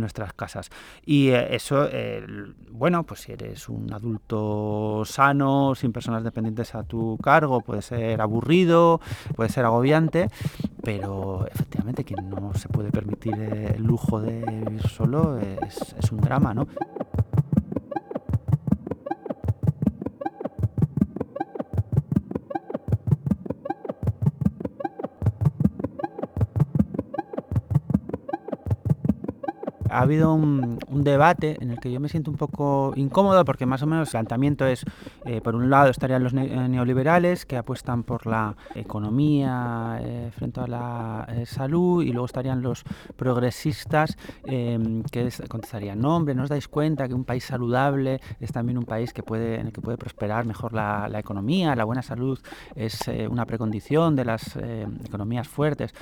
nuestras 0.00 0.32
casas. 0.34 0.70
Y 1.04 1.28
eh, 1.28 1.54
eso, 1.54 1.88
bueno, 2.70 3.04
pues 3.04 3.20
si 3.20 3.32
eres 3.32 3.68
un 3.68 3.92
adulto 3.92 5.02
sano, 5.04 5.74
sin 5.74 5.92
personas 5.92 6.22
dependientes 6.22 6.74
a 6.74 6.82
tu 6.82 7.18
cargo, 7.22 7.60
puede 7.60 7.82
ser 7.82 8.20
aburrido, 8.20 9.00
puede 9.34 9.50
ser 9.50 9.64
agobiante, 9.64 10.28
pero 10.82 11.46
efectivamente 11.46 12.04
quien 12.04 12.28
no 12.28 12.52
se 12.54 12.68
puede 12.68 12.90
permitir 12.90 13.34
el 13.34 13.82
lujo 13.82 14.20
de 14.20 14.44
vivir 14.44 14.82
solo 14.88 15.38
es, 15.38 15.85
es 15.98 16.12
un 16.12 16.20
drama, 16.20 16.54
¿no? 16.54 16.66
Ha 29.96 30.00
habido 30.00 30.34
un, 30.34 30.78
debate 30.90 31.56
en 31.60 31.70
el 31.70 31.80
que 31.80 31.90
yo 31.90 32.00
me 32.00 32.08
siento 32.08 32.30
un 32.30 32.36
poco 32.36 32.92
incómodo 32.96 33.44
porque 33.44 33.64
más 33.64 33.82
o 33.82 33.86
menos 33.86 34.08
el 34.08 34.12
planteamiento 34.12 34.66
es, 34.66 34.84
eh, 35.24 35.40
por 35.40 35.54
un 35.54 35.70
lado 35.70 35.88
estarían 35.88 36.22
los 36.22 36.34
eh, 36.34 36.68
neoliberales 36.68 37.46
que 37.46 37.56
apuestan 37.56 38.02
por 38.02 38.26
la 38.26 38.56
economía 38.74 39.98
eh, 40.02 40.30
frente 40.36 40.60
a 40.60 40.66
la 40.66 41.26
salud 41.46 42.02
y 42.02 42.12
luego 42.12 42.26
estarían 42.26 42.60
los 42.60 42.84
progresistas 43.16 44.18
em, 44.44 45.02
que 45.04 45.30
contestarían, 45.48 45.98
no 45.98 46.16
hombre, 46.16 46.34
¿no 46.34 46.42
os 46.42 46.48
dais 46.48 46.68
cuenta 46.68 47.08
que 47.08 47.14
un 47.14 47.24
país 47.24 47.44
saludable 47.44 48.20
es 48.40 48.52
también 48.52 48.76
un 48.76 48.84
país 48.84 49.12
que 49.14 49.22
puede, 49.22 49.60
en 49.60 49.68
el 49.68 49.72
que 49.72 49.80
puede 49.80 49.96
prosperar 49.96 50.44
mejor 50.44 50.74
la, 50.74 51.08
economía, 51.18 51.74
la 51.74 51.84
buena 51.84 52.02
salud 52.02 52.38
es 52.74 53.00
una 53.30 53.46
precondición 53.46 54.14
de 54.16 54.24
las 54.24 54.56
economías 55.04 55.48
fuertes? 55.48 55.94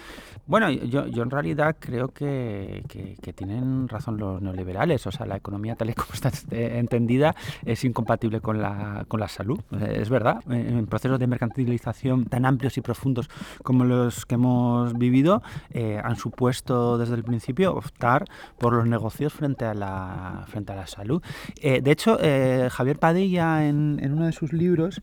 Bueno, 0.47 0.71
yo, 0.71 1.07
yo 1.07 1.23
en 1.23 1.31
realidad 1.31 1.77
creo 1.79 2.09
que, 2.09 2.83
que 2.89 3.33
tienen 3.33 3.84
razón 3.89 4.19
los 4.19 4.41
neoliberales. 4.41 5.07
O 5.07 5.13
sea, 5.13 5.27
la 5.27 5.37
economía 5.37 5.77
tal 5.77 5.91
y 5.91 5.95
como 5.95 6.13
está 6.13 6.31
entendida 6.51 7.35
es 7.65 7.85
incompatible 7.85 8.41
con 8.41 8.61
la, 8.61 9.05
con 9.09 9.21
la 9.21 9.29
salud. 9.29 9.61
Es 9.89 10.09
verdad. 10.09 10.41
En 10.51 10.87
procesos 10.87 11.19
de 11.19 11.27
mercantilización 11.27 12.27
tan 12.27 12.47
amplios 12.47 12.77
y 12.79 12.81
profundos 12.81 13.29
como 13.63 13.85
los 13.85 14.27
que 14.27 14.35
hemos 14.35 14.95
vivido, 14.95 15.43
eh, 15.71 16.01
han 16.03 16.17
supuesto 16.17 16.99
desde 16.99 17.15
el 17.15 17.25
principio 17.25 17.75
optar 17.75 18.25
por 18.59 18.73
los 18.75 18.87
negocios 18.87 19.33
frente 19.33 19.65
a 19.65 19.75
la, 19.75 20.45
frente 20.49 20.73
a 20.73 20.77
la 20.77 20.87
salud. 20.87 21.23
Eh, 21.61 21.81
de 21.81 21.91
hecho, 21.91 22.19
eh, 22.21 22.69
Javier 22.71 22.99
Padilla 22.99 23.67
en, 23.67 23.99
en, 24.03 24.13
uno 24.13 24.27
de 24.27 24.33
sus 24.33 24.53
libros 24.53 25.03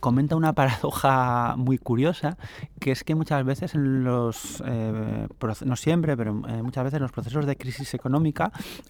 comenta 0.00 0.36
una 0.36 0.52
paradoja 0.52 1.54
muy 1.56 1.78
curiosa, 1.78 2.36
que 2.80 2.92
es 2.92 3.04
que 3.04 3.14
muchas 3.14 3.44
veces 3.44 3.74
en 3.74 4.04
los, 4.04 4.62
no 4.62 5.76
siempre, 5.76 6.16
pero 6.16 6.34
muchas 6.34 6.84
veces 6.84 6.96
en 6.98 7.02
los 7.02 7.12
procesos 7.12 7.46
de 7.46 7.56
crisis 7.56 7.92
económica, 7.94 8.13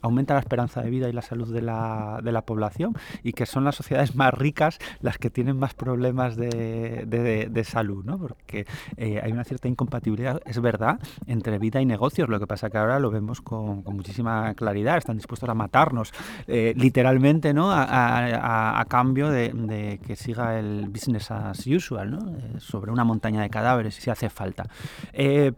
aumenta 0.02 0.34
la 0.34 0.40
esperanza 0.40 0.82
de 0.82 0.90
vida 0.90 1.08
y 1.08 1.12
la 1.12 1.22
salud 1.22 1.52
de 1.52 1.62
la, 1.62 2.20
de 2.22 2.32
la 2.32 2.42
población 2.42 2.94
y 3.22 3.32
que 3.32 3.46
son 3.46 3.64
las 3.64 3.76
sociedades 3.76 4.14
más 4.14 4.34
ricas 4.34 4.78
las 5.00 5.18
que 5.18 5.30
tienen 5.30 5.58
más 5.58 5.74
problemas 5.74 6.36
de, 6.36 7.04
de, 7.06 7.64
salud, 7.64 8.04
¿no? 8.04 8.18
porque 8.18 8.66
eh, 8.96 9.20
hay 9.22 9.32
una 9.32 9.44
cierta 9.44 9.68
incompatibilidad, 9.68 10.40
es 10.44 10.60
verdad, 10.60 11.00
entre 11.26 11.58
vida 11.58 11.80
y 11.80 11.86
negocios. 11.86 12.28
Lo 12.28 12.38
que 12.38 12.46
pasa 12.46 12.70
que 12.70 12.78
ahora 12.78 12.98
lo 12.98 13.10
vemos 13.10 13.40
con, 13.40 13.82
con 13.82 13.96
muchísima 13.96 14.54
claridad, 14.54 14.98
están 14.98 15.16
dispuestos 15.16 15.48
a 15.48 15.54
matarnos 15.54 16.12
eh, 16.46 16.74
literalmente 16.76 17.54
¿no? 17.54 17.70
A, 17.70 17.84
a, 17.84 18.80
a 18.80 18.84
cambio 18.86 19.30
de, 19.30 20.00
que 20.06 20.16
siga 20.16 20.58
el 20.58 20.88
business 20.88 21.30
as 21.30 21.66
usual, 21.66 22.10
¿no? 22.10 22.36
Eh, 22.36 22.60
sobre 22.60 22.90
una 22.90 23.04
montaña 23.04 23.42
de 23.42 23.50
cadáveres 23.50 23.94
si 23.94 24.10
hace 24.10 24.28
falta. 24.28 24.64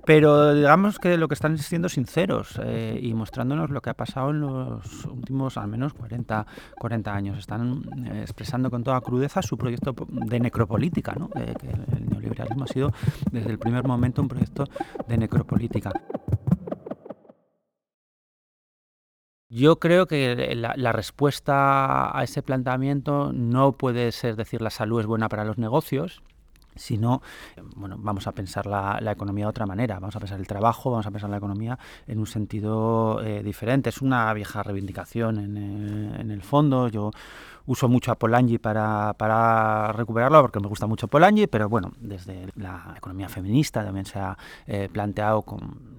pero 0.05 0.55
digamos 0.55 0.99
que 0.99 1.17
lo 1.17 1.29
que 1.29 1.35
están 1.35 1.59
siendo 1.59 1.89
sinceros 1.89 2.61
y 3.01 3.13
mostrando 3.15 3.46
lo 3.55 3.81
que 3.81 3.91
ha 3.91 3.95
pasado 3.95 4.31
en 4.31 4.41
los 4.41 5.05
últimos 5.05 5.57
al 5.57 5.69
menos 5.69 5.95
40, 5.95 6.47
40 6.79 7.15
años. 7.15 7.39
Están 7.39 7.85
eh, 8.07 8.23
expresando 8.23 8.71
con 8.71 8.83
toda 8.83 9.01
crudeza 9.01 9.43
su 9.43 9.57
proyecto 9.57 9.95
de 10.09 10.41
necropolítica, 10.41 11.15
¿no? 11.15 11.29
que 11.29 11.43
el 11.43 12.09
neoliberalismo 12.09 12.65
ha 12.65 12.69
sido 12.69 12.93
desde 13.31 13.51
el 13.51 13.59
primer 13.59 13.85
momento 13.85 14.23
un 14.23 14.29
proyecto 14.29 14.65
de 15.07 15.19
necropolítica. 15.19 15.93
Yo 19.49 19.79
creo 19.79 20.07
que 20.07 20.55
la, 20.57 20.75
la, 20.77 20.91
respuesta 20.91 22.19
a 22.19 22.25
ese 22.25 22.43
planteamiento 22.43 23.33
no 23.33 23.73
puede 23.73 24.11
ser 24.11 24.35
decir 24.35 24.61
la 24.61 24.71
salud 24.71 25.01
es 25.01 25.07
buena 25.07 25.29
para 25.29 25.45
los 25.45 25.57
negocios, 25.57 26.21
sino, 26.77 27.23
bueno, 27.75 27.97
vamos 27.99 28.27
a 28.27 28.33
pensar 28.33 28.67
la, 28.67 29.01
economía 29.11 29.47
de 29.47 29.51
otra 29.51 29.67
manera, 29.67 29.99
vamos 29.99 30.17
a 30.17 30.21
pensar 30.21 30.39
el 30.39 30.47
trabajo, 30.47 30.91
vamos 30.91 31.07
a 31.07 31.11
pensar 31.11 31.31
la 31.31 31.39
economía 31.39 31.79
en 32.07 32.19
un 32.19 32.27
sentido 32.27 33.23
eh, 33.23 33.43
diferente. 33.43 33.91
Es 33.91 34.03
una 34.03 34.33
vieja 34.35 34.63
reivindicación 34.63 35.39
en, 35.39 35.57
eh, 35.57 36.21
en, 36.21 36.31
el 36.31 36.43
fondo. 36.43 36.89
Yo 36.89 37.11
uso 37.67 37.89
mucho 37.89 38.13
a 38.13 38.17
Polanyi 38.17 38.59
para, 38.59 39.15
para, 39.15 39.93
recuperarlo 39.93 40.43
porque 40.43 40.61
me 40.61 40.69
gusta 40.69 40.87
mucho 40.87 41.09
Polanyi, 41.09 41.47
pero 41.47 41.69
bueno, 41.69 41.93
desde 41.99 42.49
la 42.57 42.95
economía 42.97 43.29
feminista 43.29 43.85
también 43.85 44.07
se 44.07 44.19
ha 44.19 44.37
eh, 44.67 44.89
planteado 44.93 45.43
con 45.43 45.97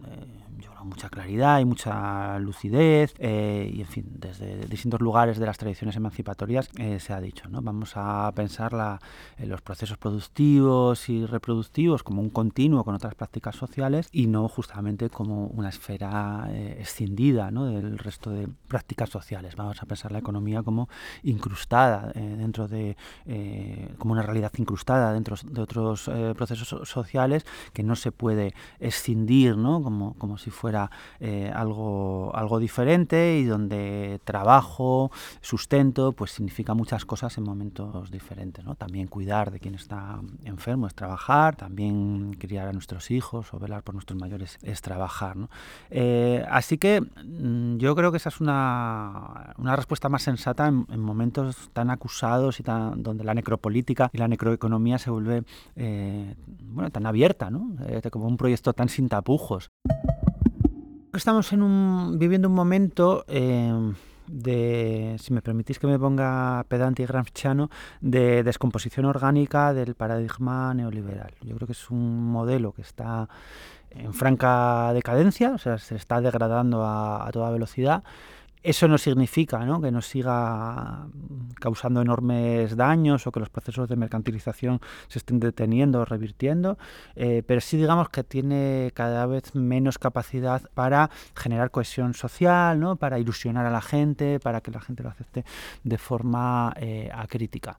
mucha 0.87 1.09
claridad 1.09 1.59
y 1.59 1.65
mucha 1.65 2.39
lucidez 2.39 3.13
eh, 3.19 3.69
y 3.73 3.81
en 3.81 3.87
fin, 3.87 4.05
desde 4.09 4.65
distintos 4.65 5.01
lugares 5.01 5.37
de 5.37 5.45
las 5.45 5.57
tradiciones 5.57 5.95
emancipatorias 5.95 6.69
eh, 6.77 6.99
se 6.99 7.13
ha 7.13 7.21
dicho, 7.21 7.49
¿no? 7.49 7.61
Vamos 7.61 7.93
a 7.95 8.31
pensar 8.35 8.73
la, 8.73 8.99
los 9.37 9.61
procesos 9.61 9.97
productivos 9.97 11.09
y 11.09 11.25
reproductivos 11.25 12.03
como 12.03 12.21
un 12.21 12.29
continuo 12.29 12.83
con 12.83 12.95
otras 12.95 13.15
prácticas 13.15 13.55
sociales 13.55 14.09
y 14.11 14.27
no 14.27 14.47
justamente 14.47 15.09
como 15.09 15.47
una 15.47 15.69
esfera 15.69 16.47
eh, 16.49 16.77
escindida 16.79 17.51
¿no? 17.51 17.65
del 17.65 17.97
resto 17.97 18.31
de 18.31 18.47
prácticas 18.67 19.09
sociales. 19.09 19.55
Vamos 19.55 19.81
a 19.81 19.85
pensar 19.85 20.11
la 20.11 20.19
economía 20.19 20.63
como 20.63 20.89
incrustada 21.23 22.11
dentro 22.13 22.67
de, 22.67 22.95
como 23.97 24.13
una 24.13 24.21
realidad 24.21 24.51
incrustada 24.57 25.13
dentro 25.13 25.35
de 25.43 25.61
otros 25.61 26.09
procesos 26.35 26.87
sociales 26.89 27.45
que 27.73 27.83
no 27.83 27.95
se 27.95 28.11
puede 28.11 28.53
escindir, 28.79 29.57
¿no? 29.57 29.81
Como, 29.81 30.13
como 30.15 30.37
si 30.37 30.49
fuera 30.49 30.76
eh, 31.19 31.51
algo, 31.53 32.31
algo 32.35 32.59
diferente 32.59 33.37
y 33.37 33.45
donde 33.45 34.19
trabajo, 34.23 35.11
sustento, 35.41 36.11
pues 36.13 36.31
significa 36.31 36.73
muchas 36.73 37.05
cosas 37.05 37.37
en 37.37 37.43
momentos 37.43 38.11
diferentes. 38.11 38.63
¿no? 38.65 38.75
También 38.75 39.07
cuidar 39.07 39.51
de 39.51 39.59
quien 39.59 39.75
está 39.75 40.19
enfermo 40.43 40.87
es 40.87 40.95
trabajar, 40.95 41.55
también 41.55 42.35
criar 42.39 42.67
a 42.67 42.73
nuestros 42.73 43.11
hijos 43.11 43.53
o 43.53 43.59
velar 43.59 43.83
por 43.83 43.95
nuestros 43.95 44.19
mayores 44.19 44.57
es 44.61 44.81
trabajar. 44.81 45.35
¿no? 45.37 45.49
Eh, 45.89 46.45
así 46.49 46.77
que 46.77 47.01
mm, 47.01 47.77
yo 47.77 47.95
creo 47.95 48.11
que 48.11 48.17
esa 48.17 48.29
es 48.29 48.39
una, 48.39 49.53
una 49.57 49.75
respuesta 49.75 50.09
más 50.09 50.23
sensata 50.23 50.67
en, 50.67 50.85
momentos 51.07 51.69
tan 51.73 51.89
acusados 51.89 52.59
y 52.59 52.63
tan, 52.63 53.01
donde 53.01 53.23
la 53.23 53.33
necropolítica 53.33 54.09
y 54.13 54.17
la 54.17 54.27
necroeconomía 54.27 54.97
se 54.97 55.09
vuelve 55.09 55.43
eh, 55.75 56.35
bueno, 56.59 56.89
tan 56.89 57.05
abierta, 57.05 57.49
¿no? 57.49 57.71
como 58.11 58.27
un 58.27 58.37
proyecto 58.37 58.73
tan 58.73 58.89
sin 58.89 59.09
tapujos 59.09 59.71
estamos 61.13 61.51
en 61.53 61.61
un, 61.61 62.17
viviendo 62.19 62.47
un 62.47 62.55
momento 62.55 63.23
em, 63.27 63.95
de, 64.27 65.15
si 65.19 65.33
me 65.33 65.41
permitís 65.41 65.79
que 65.79 65.87
me 65.87 65.97
ponga 65.97 66.65
pedante 66.67 67.03
y 67.03 67.05
gramsciano, 67.05 67.69
de 68.01 68.43
descomposición 68.43 69.05
orgánica 69.05 69.73
del 69.73 69.95
paradigma 69.95 70.73
neoliberal. 70.73 71.33
Yo 71.41 71.55
creo 71.55 71.67
que 71.67 71.73
es 71.73 71.89
un 71.89 72.31
modelo 72.31 72.73
que 72.73 72.81
está 72.81 73.29
en 73.89 74.13
franca 74.13 74.91
decadencia, 74.93 75.51
o 75.51 75.57
sea, 75.57 75.77
se 75.77 75.95
está 75.95 76.21
degradando 76.21 76.85
a, 76.85 77.29
toda 77.31 77.49
velocidad 77.51 78.03
eso 78.63 78.87
no 78.87 78.97
significa 78.97 79.59
que 79.81 79.91
nos 79.91 80.07
siga 80.07 81.07
causando 81.59 82.01
enormes 82.01 82.75
daños 82.75 83.27
o 83.27 83.31
que 83.31 83.39
los 83.39 83.49
procesos 83.49 83.87
de 83.87 83.95
mercantilización 83.95 84.79
se 85.07 85.19
estén 85.19 85.39
deteniendo 85.39 86.01
o 86.01 86.05
revirtiendo, 86.05 86.77
eh, 87.15 87.43
pero 87.45 87.61
sí 87.61 87.77
digamos 87.77 88.09
que 88.09 88.23
tiene 88.23 88.91
cada 88.93 89.25
vez 89.25 89.55
menos 89.55 89.97
capacidad 89.97 90.61
para 90.73 91.09
generar 91.35 91.71
cohesión 91.71 92.13
social, 92.13 92.79
¿no? 92.79 92.95
para 92.95 93.19
ilusionar 93.19 93.65
a 93.65 93.71
la 93.71 93.81
gente, 93.81 94.39
para 94.39 94.61
que 94.61 94.71
la 94.71 94.81
gente 94.81 95.03
lo 95.03 95.09
acepte 95.09 95.45
de 95.83 95.97
forma 95.97 96.73
eh, 96.77 97.09
acrítica. 97.13 97.77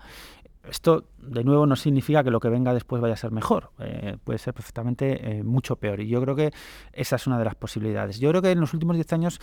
Esto, 0.68 1.04
de 1.18 1.44
nuevo, 1.44 1.64
no 1.64 1.76
significa 1.76 2.22
que 2.22 2.30
lo 2.30 2.40
que 2.40 2.50
venga 2.50 2.74
después 2.74 3.00
vaya 3.00 3.14
a 3.14 3.16
ser 3.16 3.30
mejor. 3.30 3.70
Eh, 3.78 4.18
puede 4.22 4.38
ser 4.38 4.52
perfectamente 4.52 5.42
mucho 5.42 5.76
peor. 5.76 6.00
Y 6.00 6.08
yo 6.08 6.20
creo 6.20 6.36
que 6.36 6.52
esa 6.92 7.16
es 7.16 7.26
una 7.26 7.38
de 7.38 7.46
las 7.46 7.54
posibilidades. 7.54 8.18
Yo 8.18 8.28
creo 8.28 8.42
que 8.42 8.50
en 8.50 8.60
los 8.60 8.74
últimos 8.74 8.94
10 8.96 9.10
años 9.14 9.40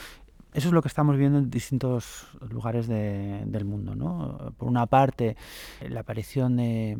eso 0.55 0.69
es 0.69 0.73
lo 0.73 0.81
que 0.81 0.87
estamos 0.87 1.17
viendo 1.17 1.37
en 1.37 1.49
distintos 1.49 2.27
lugares 2.49 2.87
del 2.87 3.65
mundo. 3.65 3.93
¿no? 3.93 4.53
Por 4.57 4.69
una 4.69 4.85
parte, 4.85 5.35
la 5.89 5.99
aparición 5.99 6.55
de 6.55 6.97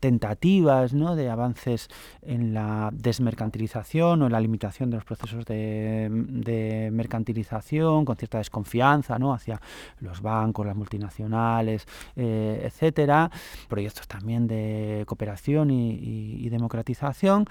tentativas 0.00 0.92
¿no? 0.92 1.14
de 1.14 1.30
avances 1.30 1.88
en 2.22 2.52
la 2.52 2.90
desmercantilización 2.92 4.22
o 4.22 4.26
en 4.26 4.32
la 4.32 4.40
limitación 4.40 4.90
de 4.90 4.96
los 4.96 5.04
procesos 5.04 5.44
de, 5.44 6.90
mercantilización, 6.92 8.04
con 8.04 8.16
cierta 8.16 8.38
desconfianza 8.38 9.20
¿no? 9.20 9.32
hacia 9.32 9.60
los 10.00 10.20
bancos, 10.20 10.66
las 10.66 10.74
multinacionales, 10.74 11.86
eh, 12.16 12.62
etcétera. 12.64 13.30
Proyectos 13.68 14.08
también 14.08 14.48
de 14.48 15.04
cooperación 15.06 15.70
y 15.70 16.48
democratización. 16.48 17.46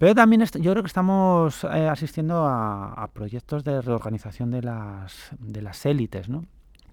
Pero 0.00 0.14
también 0.14 0.42
yo 0.42 0.70
creo 0.72 0.82
que 0.82 0.86
estamos 0.86 1.62
eh, 1.62 1.86
asistiendo 1.86 2.46
a, 2.46 3.06
proyectos 3.12 3.64
de 3.64 3.82
reorganización 3.82 4.50
de 4.50 4.62
de 5.38 5.62
las 5.62 5.86
élites, 5.86 6.28
¿no? 6.28 6.44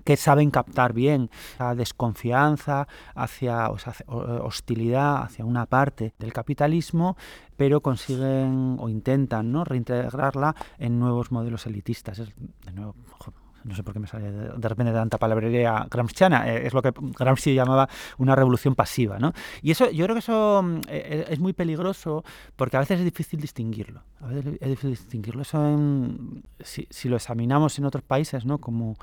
que 0.08 0.16
saben 0.16 0.52
captar 0.52 0.94
bien 0.94 1.30
la 1.60 1.76
desconfianza 1.76 2.88
hacia 3.14 3.70
o 3.70 3.78
hostilidad 4.46 5.24
hacia 5.24 5.44
una 5.44 5.66
parte 5.66 6.14
del 6.18 6.32
capitalismo, 6.32 7.18
pero 7.58 7.82
consiguen 7.82 8.78
o 8.80 8.88
intentan 8.88 9.52
¿no? 9.52 9.66
reintegrarla 9.66 10.56
en 10.80 10.98
nuevos 10.98 11.34
modelos 11.34 11.66
elitistas. 11.66 12.20
Es, 12.20 12.30
de 12.66 12.72
nuevo, 12.72 12.96
no 13.68 13.76
sé 13.76 13.84
por 13.84 13.94
qué 13.94 14.00
me 14.00 14.08
sale 14.08 14.32
de, 14.32 14.70
repente 14.70 14.92
tanta 14.94 15.18
palabrería 15.18 15.86
gramsciana, 15.90 16.50
eh, 16.50 16.68
es 16.68 16.74
lo 16.74 16.82
que 16.82 16.92
Gramsci 16.96 17.54
llamaba 17.54 17.90
una 18.18 18.36
revolución 18.36 18.76
pasiva, 18.76 19.20
¿no? 19.20 19.34
Y 19.62 19.72
eso, 19.72 19.90
yo 19.92 20.06
creo 20.06 20.16
que 20.16 20.20
eso 20.20 20.62
mm, 20.64 20.82
eh, 20.88 21.26
es 21.30 21.40
muy 21.40 21.54
peligroso 21.54 22.24
porque 22.56 22.78
a 22.78 22.80
veces 22.80 23.00
es 23.00 23.06
difícil 23.06 23.40
distinguirlo, 23.40 24.04
a 24.22 24.28
veces 24.28 24.58
es 24.60 24.70
difícil 24.70 24.92
distinguirlo. 24.92 25.42
Eso 25.42 25.58
si, 26.62 26.88
si, 26.90 27.10
lo 27.10 27.18
examinamos 27.18 27.78
en 27.80 27.86
otros 27.86 28.04
países, 28.04 28.46
¿no? 28.46 28.60
Como 28.60 28.98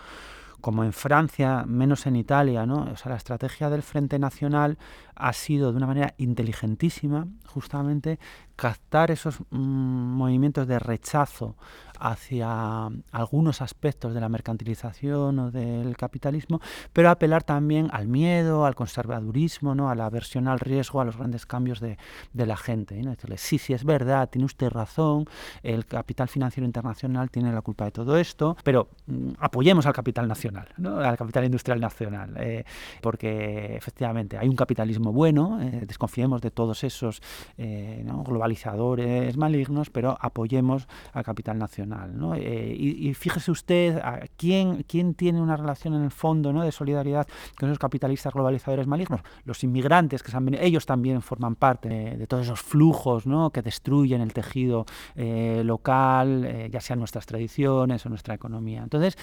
como 0.65 0.83
en 0.83 0.95
Francia, 0.95 1.65
menos 1.67 2.07
en 2.07 2.17
Italia, 2.17 2.65
¿no? 2.65 2.89
O 2.91 2.97
sea, 2.97 3.11
la 3.11 3.19
estrategia 3.19 3.69
del 3.69 3.83
Frente 3.83 4.19
Nacional 4.19 4.79
ha 5.15 5.35
sido 5.35 5.73
de 5.73 5.77
una 5.77 5.87
manera 5.87 6.15
inteligentísima, 6.17 7.29
justamente, 7.45 8.19
captar 8.57 9.11
esos 9.11 9.41
mm, 9.51 9.57
movimientos 9.57 10.67
de 10.67 10.79
rechazo 10.79 11.57
hacia 11.99 12.91
algunos 13.13 13.63
aspectos 13.63 14.15
de 14.15 14.21
la 14.21 14.29
mercantilización 14.29 15.39
o 15.39 15.51
del 15.51 15.97
capitalismo, 15.97 16.61
pero 16.93 17.11
apelar 17.11 17.45
también 17.45 17.89
al 17.93 18.09
miedo, 18.09 18.67
al 18.67 18.75
conservadurismo, 18.75 19.75
¿no? 19.75 19.91
a 19.91 19.95
la 19.95 20.07
aversión 20.07 20.49
al 20.49 20.61
riesgo, 20.61 21.01
a 21.01 21.05
los 21.05 21.17
grandes 21.17 21.47
cambios 21.47 21.81
de, 21.81 21.97
la 22.35 22.57
gente. 22.57 22.95
Decirle, 22.95 23.39
sí, 23.39 23.59
sí, 23.59 23.73
es 23.73 23.85
verdad, 23.85 24.29
tiene 24.29 24.45
usted 24.45 24.69
razón, 24.69 25.25
el 25.63 25.87
capital 25.87 26.29
financiero 26.29 26.67
internacional 26.67 27.31
tiene 27.31 27.53
la 27.53 27.63
culpa 27.63 27.87
de 27.87 27.91
todo 27.93 28.19
esto, 28.19 28.57
pero 28.65 28.89
mm, 29.07 29.31
apoyemos 29.39 29.87
al 29.87 29.93
capital 29.93 30.29
nacional, 30.29 30.69
¿no? 30.77 30.99
al 30.99 31.17
capital 31.17 31.45
industrial 31.45 31.81
nacional, 31.81 32.35
eh, 32.39 32.65
porque 33.01 33.77
efectivamente 33.77 34.37
hay 34.37 34.49
un 34.49 34.57
capitalismo 34.57 35.13
bueno, 35.13 35.61
eh, 35.63 35.85
desconfiemos 35.87 36.43
de 36.43 36.51
todos 36.51 36.85
esos 36.85 37.23
eh, 37.57 38.03
globalizadores 38.45 39.37
malignos, 39.37 39.91
pero 39.91 40.19
apoyemos 40.21 40.87
al 41.13 41.25
capital 41.25 41.59
nacional. 41.59 42.13
Eh, 42.37 42.77
y, 42.79 43.15
fíjese 43.15 43.51
usted 43.51 43.97
a 43.99 44.21
quién, 44.37 44.85
quién 44.87 45.15
tiene 45.15 45.41
una 45.41 45.57
relación 45.57 45.95
en 45.95 46.03
el 46.03 46.11
fondo 46.11 46.53
¿no? 46.53 46.63
de 46.63 46.71
solidaridad 46.71 47.27
con 47.59 47.71
esos 47.71 47.79
capitalistas 47.79 48.35
globalizadores 48.35 48.87
malignos. 48.87 49.21
Los 49.45 49.65
inmigrantes, 49.65 50.23
que 50.23 50.33
ellos 50.61 50.85
también 50.85 51.23
forman 51.23 51.57
parte 51.57 51.89
de, 51.89 52.27
todos 52.27 52.45
esos 52.45 52.61
flujos 52.61 53.27
¿no? 53.27 53.51
que 53.51 53.63
destruyen 53.63 54.21
el 54.21 54.33
tejido 54.33 54.85
eh, 55.15 55.63
local, 55.65 56.45
eh, 56.45 56.69
ya 56.71 56.81
sean 56.81 56.99
nuestras 56.99 57.25
tradiciones 57.27 58.05
o 58.05 58.09
nuestra 58.09 58.35
economía. 58.35 58.83
Entonces, 58.83 59.17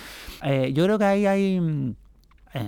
yo 0.74 0.84
creo 0.86 0.98
que 0.98 1.06
ahí 1.06 1.26
hay... 1.26 1.96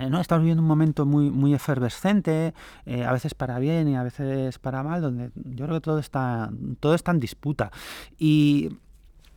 ¿no? 0.09 0.21
Estamos 0.21 0.43
viviendo 0.43 0.61
un 0.61 0.67
momento 0.67 1.05
muy, 1.05 1.29
muy 1.29 1.53
efervescente, 1.53 2.53
a 2.85 3.11
veces 3.11 3.33
para 3.33 3.59
bien 3.59 3.87
y 3.89 3.95
a 3.95 4.03
veces 4.03 4.59
para 4.59 4.83
mal, 4.83 5.01
donde 5.01 5.31
yo 5.35 5.65
creo 5.65 5.77
que 5.77 5.81
todo 5.81 5.99
está, 5.99 6.51
todo 6.79 6.95
está 6.95 7.11
en 7.11 7.19
disputa. 7.19 7.71
Y 8.17 8.77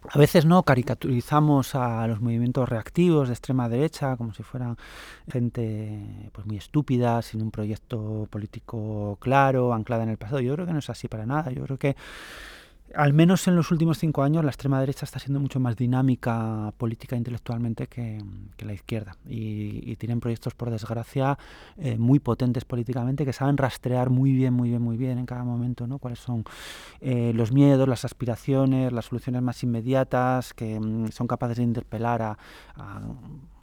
a 0.09 0.19
veces 0.19 0.45
no 0.45 0.63
caricaturizamos 0.63 1.75
a 1.75 2.07
los 2.07 2.21
movimientos 2.21 2.69
reactivos 2.69 3.27
de 3.27 3.35
extrema 3.35 3.69
derecha 3.69 4.17
como 4.17 4.33
si 4.33 4.45
fueran 4.45 4.77
gente 5.29 6.31
pues 6.33 6.47
muy 6.47 6.59
estúpida, 6.59 7.21
sin 7.23 7.43
un 7.43 7.51
proyecto 7.51 8.29
político 8.31 9.19
claro, 9.21 9.75
anclada 9.75 10.05
en 10.05 10.11
el 10.11 10.17
pasado. 10.17 10.41
Yo 10.41 10.55
creo 10.55 10.65
que 10.65 10.73
no 10.73 10.79
es 10.79 10.91
así 10.91 11.09
para 11.09 11.27
nada. 11.27 11.51
Yo 11.51 11.65
creo 11.65 11.79
que 11.79 11.97
al 12.95 13.13
menos 13.13 13.47
en 13.49 13.57
los 13.57 13.71
últimos 13.71 13.99
cinco 13.99 14.23
años, 14.23 14.45
la 14.45 14.51
extrema 14.51 14.81
derecha 14.81 15.05
está 15.05 15.19
siendo 15.19 15.41
mucho 15.41 15.61
más 15.61 15.77
dinámica 15.77 16.73
política 16.77 17.17
e 17.17 17.19
intelectualmente 17.19 17.87
que, 17.87 18.19
la 18.59 18.73
izquierda. 18.73 19.17
Y, 19.27 19.97
tienen 19.97 20.21
proyectos, 20.21 20.55
por 20.55 20.71
desgracia, 20.71 21.39
eh, 21.79 21.97
muy 21.99 22.19
potentes 22.19 22.65
políticamente, 22.65 23.25
que 23.25 23.33
saben 23.33 23.57
rastrear 23.57 24.11
muy 24.11 24.33
bien, 24.33 24.53
muy 24.53 24.71
bien, 24.71 24.83
muy 24.83 24.97
bien 24.97 25.19
en 25.19 25.27
cada 25.27 25.45
momento 25.45 25.87
¿no? 25.87 25.99
cuáles 25.99 26.19
son 26.19 26.45
eh, 27.01 27.33
los 27.35 27.53
miedos, 27.53 27.89
las 27.89 28.05
aspiraciones, 28.05 28.93
las 28.93 29.07
soluciones 29.07 29.43
más 29.43 29.63
inmediatas, 29.63 30.55
que 30.55 30.79
mm, 30.79 31.09
son 31.09 31.27
capaces 31.27 31.57
de 31.57 31.63
interpelar 31.63 32.23
a 32.23 32.39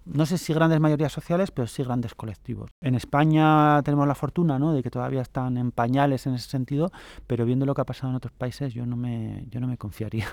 no 0.06 0.26
sé 0.26 0.38
si 0.38 0.54
grandes 0.54 0.80
mayorías 0.80 1.12
sociales, 1.12 1.52
pero 1.52 1.68
sí 1.68 1.84
grandes 1.84 2.16
colectivos. 2.16 2.70
En 2.82 2.96
España 2.96 3.82
tenemos 3.84 4.08
la 4.08 4.16
fortuna 4.16 4.60
¿no? 4.60 4.74
de 4.74 4.84
que 4.84 4.90
todavía 4.90 5.22
están 5.22 5.58
en 5.58 5.72
pañales 5.72 6.28
en 6.28 6.36
ese 6.36 6.50
sentido, 6.50 6.92
pero 7.28 7.46
viendo 7.46 7.66
lo 7.66 7.74
que 7.74 7.82
ha 7.82 7.86
pasado 7.86 8.10
en 8.10 8.16
otros 8.16 8.34
países 8.34 8.74
yo 8.74 8.86
no 8.86 8.96
me, 8.96 9.46
yo 9.50 9.60
no 9.60 9.68
me 9.68 9.78
confiaría 9.78 10.28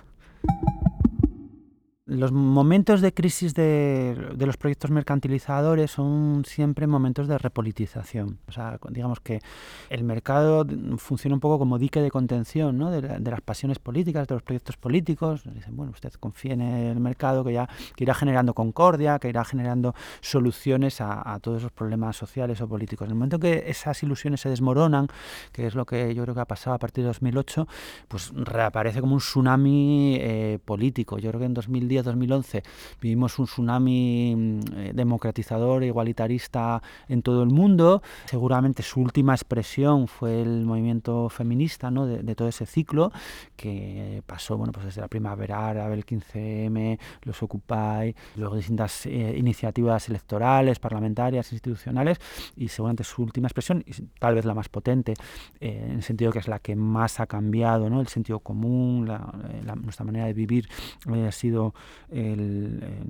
los 2.10 2.32
momentos 2.32 3.00
de 3.00 3.14
crisis 3.14 3.54
de, 3.54 4.34
los 4.36 4.56
proyectos 4.56 4.90
mercantilizadores 4.90 5.92
son 5.92 6.42
siempre 6.44 6.88
momentos 6.88 7.28
de 7.28 7.38
repolitización. 7.38 8.38
O 8.48 8.52
sea, 8.52 8.80
digamos 8.88 9.20
que 9.20 9.38
el 9.90 10.02
mercado 10.02 10.66
funciona 10.96 11.34
un 11.34 11.40
poco 11.40 11.60
como 11.60 11.78
dique 11.78 12.00
de 12.00 12.10
contención 12.10 12.78
¿no? 12.78 12.90
de, 12.90 13.20
las 13.20 13.40
pasiones 13.42 13.78
políticas, 13.78 14.26
de 14.26 14.34
los 14.34 14.42
proyectos 14.42 14.76
políticos. 14.76 15.42
Dicen, 15.54 15.76
bueno, 15.76 15.92
usted 15.92 16.12
confía 16.14 16.54
en 16.54 16.62
el 16.62 16.98
mercado 16.98 17.44
que 17.44 17.52
ya 17.52 17.68
irá 17.96 18.12
generando 18.12 18.54
concordia, 18.54 19.20
que 19.20 19.28
irá 19.28 19.44
generando 19.44 19.94
soluciones 20.20 21.00
a, 21.00 21.38
todos 21.40 21.58
esos 21.58 21.70
problemas 21.70 22.16
sociales 22.16 22.60
o 22.60 22.68
políticos. 22.68 23.06
En 23.06 23.12
el 23.12 23.14
momento 23.14 23.38
que 23.38 23.64
esas 23.68 24.02
ilusiones 24.02 24.40
se 24.40 24.48
desmoronan, 24.48 25.06
que 25.52 25.68
es 25.68 25.76
lo 25.76 25.86
que 25.86 26.12
yo 26.12 26.24
creo 26.24 26.34
que 26.34 26.40
ha 26.40 26.46
pasado 26.46 26.74
a 26.74 26.78
partir 26.80 27.04
de 27.04 27.08
2008, 27.08 27.68
pues 28.08 28.32
reaparece 28.34 29.00
como 29.00 29.14
un 29.14 29.20
tsunami 29.20 30.16
eh, 30.20 30.58
político. 30.64 31.18
Yo 31.18 31.30
creo 31.30 31.38
que 31.38 31.46
en 31.46 31.54
2010 31.54 31.99
2011 32.02 32.62
vivimos 33.00 33.38
un 33.38 33.46
tsunami 33.46 34.34
mm, 34.36 34.60
eh, 34.76 34.92
democratizador, 34.94 35.84
igualitarista 35.84 36.82
en 37.08 37.22
todo 37.22 37.42
el 37.42 37.50
mundo. 37.50 38.02
Seguramente 38.26 38.82
su 38.82 39.00
última 39.00 39.34
expresión 39.34 40.08
fue 40.08 40.42
el 40.42 40.64
movimiento 40.64 41.28
feminista 41.28 41.90
¿no? 41.90 42.06
de, 42.06 42.34
todo 42.34 42.48
ese 42.48 42.66
ciclo 42.66 43.12
que 43.56 44.22
pasó 44.26 44.56
bueno, 44.56 44.72
pues 44.72 44.86
desde 44.86 45.00
la 45.00 45.08
primavera 45.08 45.68
árabe, 45.68 45.94
el 45.94 46.06
15M, 46.06 46.98
los 47.22 47.42
Occupy, 47.42 48.14
luego 48.36 48.56
distintas 48.56 49.06
eh, 49.06 49.34
iniciativas 49.36 50.08
electorales, 50.08 50.78
parlamentarias, 50.78 51.52
institucionales 51.52 52.18
y 52.56 52.68
seguramente 52.68 53.04
su 53.04 53.22
última 53.22 53.48
expresión, 53.48 53.84
tal 54.18 54.34
vez 54.34 54.44
la 54.44 54.54
más 54.54 54.68
potente, 54.68 55.14
eh, 55.60 55.82
en 55.84 55.96
el 55.96 56.02
sentido 56.02 56.32
que 56.32 56.38
es 56.38 56.48
la 56.48 56.58
que 56.58 56.76
más 56.76 57.20
ha 57.20 57.26
cambiado, 57.26 57.90
¿no? 57.90 58.00
el 58.00 58.08
sentido 58.08 58.40
común, 58.40 59.10
nuestra 59.82 60.04
manera 60.04 60.26
de 60.26 60.32
vivir 60.32 60.68
ha 61.06 61.32
sido 61.32 61.74
el, 62.10 62.80
eh, 62.82 63.02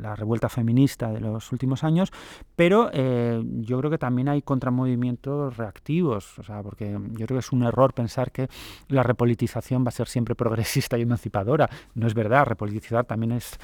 la, 0.00 0.16
revuelta 0.16 0.48
feminista 0.48 1.10
de 1.10 1.20
los 1.20 1.52
últimos 1.52 1.84
años, 1.84 2.12
pero 2.54 2.90
eh, 2.92 3.42
yo 3.44 3.78
creo 3.78 3.90
que 3.90 3.98
también 3.98 4.28
hay 4.28 4.42
contramovimientos 4.42 5.56
reactivos, 5.56 6.38
o 6.38 6.42
sea, 6.42 6.62
porque 6.62 6.92
yo 6.92 7.26
creo 7.26 7.36
que 7.36 7.46
es 7.46 7.52
un 7.52 7.64
error 7.64 7.92
pensar 7.92 8.32
que 8.32 8.48
la 8.88 9.02
repolitización 9.02 9.84
va 9.84 9.88
a 9.88 9.92
ser 9.92 10.08
siempre 10.08 10.34
progresista 10.34 10.98
y 10.98 11.02
emancipadora. 11.02 11.68
No 11.94 12.06
es 12.06 12.14
verdad, 12.14 12.46
repolitizar 12.46 13.04
también 13.04 13.32
es 13.32 13.58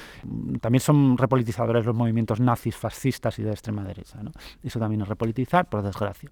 también 0.60 0.80
son 0.80 1.18
repolitizadores 1.18 1.84
los 1.84 1.94
movimientos 1.94 2.40
nazis, 2.40 2.76
fascistas 2.76 3.38
y 3.38 3.42
de 3.42 3.50
extrema 3.50 3.84
derecha. 3.84 4.22
¿no? 4.22 4.32
Eso 4.62 4.78
también 4.78 5.02
es 5.02 5.08
repolitizar, 5.08 5.68
por 5.68 5.82
desgracia. 5.82 6.30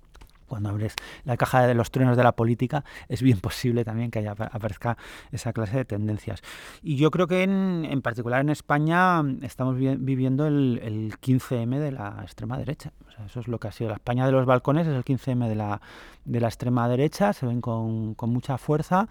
Cuando 0.50 0.68
abres 0.68 0.96
la 1.24 1.36
caja 1.36 1.66
de 1.66 1.74
los 1.74 1.90
truenos 1.92 2.16
de 2.16 2.24
la 2.24 2.32
política, 2.32 2.84
es 3.08 3.22
bien 3.22 3.40
posible 3.48 3.84
también 3.84 4.10
que 4.10 4.18
haya, 4.18 4.32
aparezca 4.32 4.98
esa 5.30 5.52
clase 5.52 5.78
de 5.78 5.84
tendencias. 5.84 6.42
Y 6.82 6.96
yo 6.96 7.10
creo 7.10 7.26
que 7.26 7.44
en, 7.44 8.02
particular 8.02 8.40
en 8.40 8.50
España 8.50 9.22
estamos 9.42 9.76
viviendo 9.76 10.46
el, 10.46 11.14
15M 11.20 11.78
de 11.78 11.92
la 11.92 12.18
extrema 12.22 12.58
derecha. 12.58 12.92
eso 13.24 13.40
es 13.40 13.48
lo 13.48 13.58
que 13.58 13.68
ha 13.68 13.72
sido 13.72 13.90
la 13.90 13.96
España 13.96 14.26
de 14.26 14.32
los 14.32 14.44
balcones, 14.44 14.86
es 14.86 14.94
el 14.94 15.04
15M 15.04 15.48
de 15.48 15.54
la, 15.54 15.80
de 16.24 16.40
la 16.40 16.48
extrema 16.48 16.88
derecha, 16.88 17.32
se 17.32 17.46
ven 17.46 17.60
con, 17.60 18.14
con 18.14 18.30
mucha 18.30 18.58
fuerza. 18.58 19.08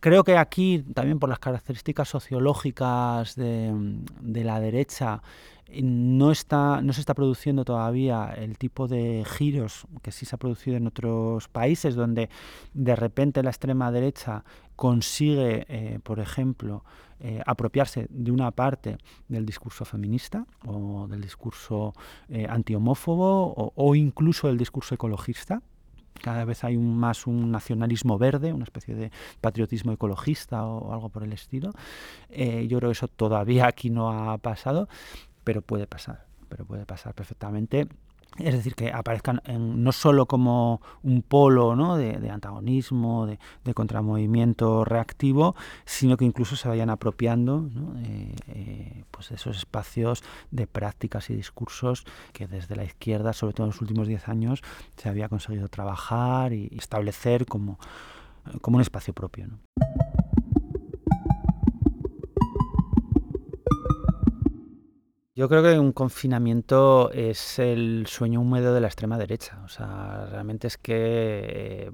Creo 0.00 0.24
que 0.24 0.36
aquí, 0.36 0.84
también 0.94 1.18
por 1.18 1.28
las 1.28 1.38
características 1.38 2.08
sociológicas 2.08 3.34
de, 3.36 3.72
de 4.20 4.44
la 4.44 4.60
derecha, 4.60 5.22
no, 5.82 6.30
está, 6.30 6.80
no 6.80 6.92
se 6.92 7.00
está 7.00 7.14
produciendo 7.14 7.64
todavía 7.64 8.32
el 8.36 8.58
tipo 8.58 8.86
de 8.86 9.24
giros 9.26 9.86
que 10.02 10.12
sí 10.12 10.24
se 10.24 10.36
ha 10.36 10.38
producido 10.38 10.76
en 10.76 10.86
otros 10.86 11.48
países, 11.48 11.94
donde 11.94 12.30
de 12.72 12.96
repente 12.96 13.42
la 13.42 13.50
extrema 13.50 13.90
derecha 13.90 14.44
consigue, 14.76 15.66
eh, 15.68 15.98
por 16.02 16.20
ejemplo, 16.20 16.84
eh, 17.18 17.42
apropiarse 17.46 18.06
de 18.10 18.30
una 18.30 18.50
parte 18.50 18.98
del 19.26 19.46
discurso 19.46 19.84
feminista 19.84 20.46
o 20.66 21.08
del 21.08 21.22
discurso 21.22 21.94
eh, 22.28 22.46
antihomófobo 22.48 23.72
o, 23.74 23.94
incluso 23.94 24.48
del 24.48 24.58
discurso 24.58 24.94
ecologista, 24.94 25.62
cada 26.22 26.44
vez 26.44 26.64
hay 26.64 26.78
más 26.78 27.26
un 27.26 27.50
nacionalismo 27.50 28.18
verde, 28.18 28.52
una 28.52 28.64
especie 28.64 28.94
de 28.94 29.10
patriotismo 29.40 29.92
ecologista 29.92 30.64
o, 30.66 30.92
algo 30.92 31.08
por 31.08 31.24
el 31.24 31.32
estilo. 31.32 31.72
yo 32.30 32.78
creo 32.78 32.90
que 32.90 32.92
eso 32.92 33.08
todavía 33.08 33.66
aquí 33.66 33.90
no 33.90 34.10
ha 34.10 34.38
pasado, 34.38 34.88
pero 35.46 35.62
puede 35.62 35.86
pasar, 35.86 36.26
pero 36.48 36.64
puede 36.66 36.84
pasar 36.86 37.14
perfectamente. 37.14 37.86
Es 38.38 38.52
decir, 38.52 38.74
que 38.74 38.92
aparezcan 38.92 39.40
no 39.46 39.92
solo 39.92 40.26
como 40.26 40.82
un 41.04 41.22
polo 41.22 41.76
¿no? 41.76 41.96
de, 41.96 42.28
antagonismo, 42.28 43.26
de, 43.26 43.74
contramovimiento 43.74 44.84
reactivo, 44.84 45.54
sino 45.84 46.16
que 46.16 46.24
incluso 46.24 46.56
se 46.56 46.68
vayan 46.68 46.90
apropiando 46.90 47.60
de, 47.60 48.34
eh, 48.48 49.04
pues 49.12 49.30
esos 49.30 49.56
espacios 49.56 50.24
de 50.50 50.66
prácticas 50.66 51.30
y 51.30 51.36
discursos 51.36 52.04
que 52.32 52.48
desde 52.48 52.74
la 52.74 52.84
izquierda, 52.84 53.32
sobre 53.32 53.54
todo 53.54 53.66
en 53.66 53.70
los 53.70 53.80
últimos 53.80 54.08
diez 54.08 54.28
años, 54.28 54.62
se 54.96 55.08
había 55.08 55.28
conseguido 55.28 55.68
trabajar 55.68 56.52
y 56.52 56.76
establecer 56.76 57.46
como, 57.46 57.78
como 58.60 58.78
un 58.78 58.82
espacio 58.82 59.14
propio. 59.14 59.46
¿no? 59.46 59.58
Yo 65.38 65.50
creo 65.50 65.62
que 65.62 65.78
un 65.78 65.92
confinamiento 65.92 67.10
es 67.12 67.58
el 67.58 68.06
sueño 68.06 68.40
húmedo 68.40 68.72
de 68.72 68.80
la 68.80 68.86
extrema 68.86 69.18
derecha. 69.18 69.60
O 69.66 69.68
sea, 69.68 70.28
realmente 70.30 70.66
es 70.66 70.78
que, 70.78 70.94
eh, 70.94 71.90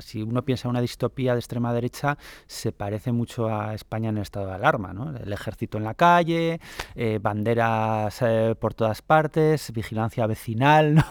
si 0.00 0.22
uno 0.22 0.44
piensa 0.44 0.68
en 0.68 0.70
una 0.70 0.80
distopía 0.80 1.32
de 1.32 1.40
extrema 1.40 1.72
derecha, 1.72 2.16
se 2.46 2.70
parece 2.70 3.10
mucho 3.10 3.48
a 3.48 3.74
España 3.74 4.10
en 4.10 4.18
el 4.18 4.22
estado 4.22 4.46
de 4.46 4.52
alarma. 4.52 4.92
¿no? 4.92 5.16
El 5.16 5.32
ejército 5.32 5.78
en 5.78 5.82
la 5.82 5.94
calle, 5.94 6.60
eh, 6.94 7.18
banderas 7.20 8.22
eh, 8.22 8.54
por 8.56 8.74
todas 8.74 9.02
partes, 9.02 9.72
vigilancia 9.72 10.24
vecinal, 10.28 10.94
¿no? 10.94 11.02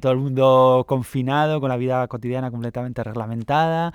todo 0.00 0.12
el 0.12 0.18
mundo 0.18 0.86
confinado, 0.88 1.60
con 1.60 1.68
la 1.68 1.76
vida 1.76 2.08
cotidiana 2.08 2.50
completamente 2.50 3.04
reglamentada. 3.04 3.92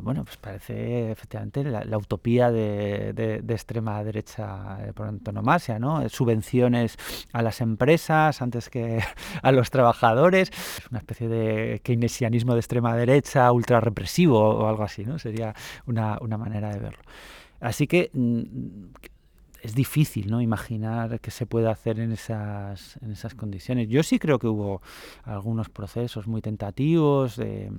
bueno, 0.00 0.24
pues 0.24 0.36
parece 0.36 1.10
efectivamente 1.10 1.64
la, 1.64 1.98
utopía 1.98 2.52
de, 2.52 3.42
extrema 3.48 4.04
derecha 4.04 4.78
por 4.94 5.08
tanto 5.42 5.78
¿no? 5.78 6.08
Subvenciones 6.08 6.96
a 7.32 7.42
las 7.42 7.60
empresas 7.60 8.42
antes 8.42 8.68
que 8.68 9.00
a 9.42 9.52
los 9.52 9.70
trabajadores. 9.70 10.50
Una 10.90 10.98
especie 10.98 11.28
de 11.28 11.80
keynesianismo 11.82 12.54
de 12.54 12.60
extrema 12.60 12.96
derecha, 12.96 13.50
ultra 13.52 13.80
represivo 13.80 14.40
o 14.40 14.68
algo 14.68 14.82
así, 14.82 15.04
¿no? 15.04 15.18
Sería 15.18 15.54
una, 15.86 16.18
manera 16.38 16.70
de 16.70 16.78
verlo. 16.78 17.02
Así 17.60 17.86
que 17.86 18.10
mm, 18.12 18.40
es 19.62 19.74
difícil 19.74 20.30
¿no? 20.30 20.40
imaginar 20.40 21.20
qué 21.20 21.30
se 21.30 21.46
puede 21.46 21.68
hacer 21.68 22.00
en 22.00 22.12
esas, 22.12 22.96
en 23.02 23.12
esas 23.12 23.34
condiciones. 23.34 23.88
Yo 23.88 24.02
sí 24.02 24.18
creo 24.18 24.38
que 24.38 24.46
hubo 24.46 24.80
algunos 25.24 25.68
procesos 25.68 26.26
muy 26.26 26.40
tentativos 26.40 27.36
de 27.36 27.70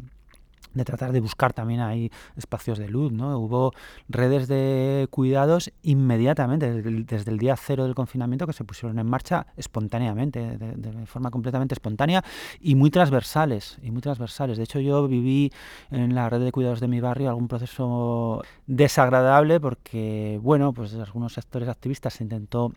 de 0.73 0.85
tratar 0.85 1.11
de 1.11 1.19
buscar 1.19 1.53
también 1.53 1.81
ahí 1.81 2.11
espacios 2.35 2.77
de 2.77 2.87
luz, 2.87 3.11
¿no? 3.11 3.37
Hubo 3.37 3.73
redes 4.07 4.47
de 4.47 5.07
cuidados 5.09 5.71
inmediatamente, 5.83 6.71
desde 6.71 7.31
el, 7.31 7.37
día 7.37 7.55
cero 7.57 7.83
del 7.83 7.95
confinamiento, 7.95 8.47
que 8.47 8.53
se 8.53 8.63
pusieron 8.63 8.97
en 8.99 9.07
marcha 9.07 9.47
espontáneamente, 9.57 10.57
de, 10.57 11.05
forma 11.05 11.29
completamente 11.29 11.73
espontánea 11.73 12.23
y 12.59 12.75
muy 12.75 12.89
transversales, 12.89 13.77
y 13.81 13.91
muy 13.91 14.01
transversales. 14.01 14.57
De 14.57 14.63
hecho, 14.63 14.79
yo 14.79 15.07
viví 15.07 15.51
en 15.89 16.15
la 16.15 16.29
red 16.29 16.39
de 16.39 16.51
cuidados 16.51 16.79
de 16.79 16.87
mi 16.87 17.01
barrio 17.01 17.29
algún 17.29 17.47
proceso 17.47 18.41
desagradable 18.67 19.59
porque, 19.59 20.39
bueno, 20.41 20.73
pues 20.73 20.93
algunos 20.93 21.33
sectores 21.33 21.67
activistas 21.67 22.13
se 22.13 22.23
intentó 22.23 22.71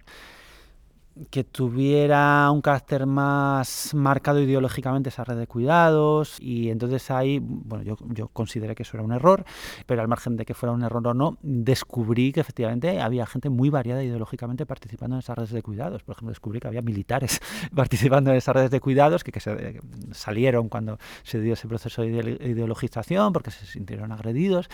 que 1.30 1.44
tuviera 1.44 2.50
un 2.50 2.60
carácter 2.60 3.06
más 3.06 3.94
marcado 3.94 4.40
ideológicamente 4.40 5.10
esa 5.10 5.24
red 5.24 5.36
de 5.36 5.46
cuidados 5.46 6.38
y 6.40 6.70
entonces 6.70 7.10
ahí, 7.10 7.38
bueno, 7.40 7.84
yo, 7.84 7.96
yo 8.08 8.28
consideré 8.28 8.74
que 8.74 8.82
eso 8.82 8.96
era 8.96 9.04
un 9.04 9.12
error, 9.12 9.44
pero 9.86 10.02
al 10.02 10.08
margen 10.08 10.36
de 10.36 10.44
que 10.44 10.54
fuera 10.54 10.72
un 10.72 10.82
error 10.82 11.06
o 11.06 11.14
no, 11.14 11.38
descubrí 11.42 12.32
que 12.32 12.40
efectivamente 12.40 13.00
había 13.00 13.26
gente 13.26 13.48
muy 13.48 13.70
variada 13.70 14.02
ideológicamente 14.02 14.66
participando 14.66 15.16
en 15.16 15.20
esas 15.20 15.36
redes 15.36 15.52
de 15.52 15.62
cuidados. 15.62 16.02
Por 16.02 16.14
ejemplo, 16.14 16.30
descubrí 16.30 16.60
que 16.60 16.68
había 16.68 16.82
militares 16.82 17.40
participando 17.74 18.30
en 18.30 18.36
esas 18.36 18.54
redes 18.54 18.70
de 18.70 18.80
cuidados 18.80 19.22
que, 19.22 19.30
que 19.30 19.40
se, 19.40 19.80
salieron 20.12 20.68
cuando 20.68 20.98
se 21.22 21.40
dio 21.40 21.54
ese 21.54 21.68
proceso 21.68 22.02
de 22.02 22.08
ideologización 22.08 23.32
porque 23.32 23.50
se 23.50 23.66
sintieron 23.66 24.10
agredidos, 24.10 24.68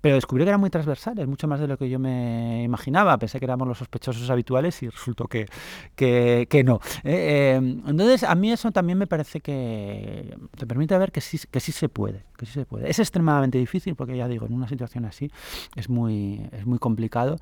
pero 0.00 0.16
descubrí 0.16 0.44
que 0.44 0.50
eran 0.50 0.60
muy 0.60 0.70
transversales, 0.70 1.26
mucho 1.26 1.48
más 1.48 1.60
de 1.60 1.68
lo 1.68 1.78
que 1.78 1.88
yo 1.88 1.98
me 1.98 2.62
imaginaba. 2.62 3.16
Pensé 3.18 3.38
que 3.38 3.46
éramos 3.46 3.66
los 3.66 3.78
sospechosos 3.78 4.28
habituales 4.28 4.82
y 4.82 4.88
resultó 4.88 5.26
que 5.26 5.46
que, 5.94 6.62
no. 6.64 6.80
Eh, 7.04 7.54
eh, 7.54 7.54
entonces, 7.56 8.24
a 8.24 8.34
mí 8.34 8.52
eso 8.52 8.70
también 8.72 8.98
me 8.98 9.06
parece 9.06 9.40
que 9.40 10.36
te 10.56 10.66
permite 10.66 10.96
ver 10.98 11.12
que 11.12 11.20
sí, 11.20 11.38
que 11.50 11.60
sí 11.60 11.72
se 11.72 11.88
puede, 11.88 12.24
que 12.36 12.46
sí 12.46 12.52
se 12.52 12.66
puede. 12.66 12.90
Es 12.90 12.98
extremadamente 12.98 13.58
difícil 13.58 13.94
porque 13.94 14.16
ya 14.16 14.28
digo, 14.28 14.46
en 14.46 14.52
una 14.52 14.68
situación 14.68 15.04
así 15.04 15.30
es 15.76 15.88
muy, 15.88 16.48
es 16.52 16.66
muy 16.66 16.78
complicado, 16.78 17.36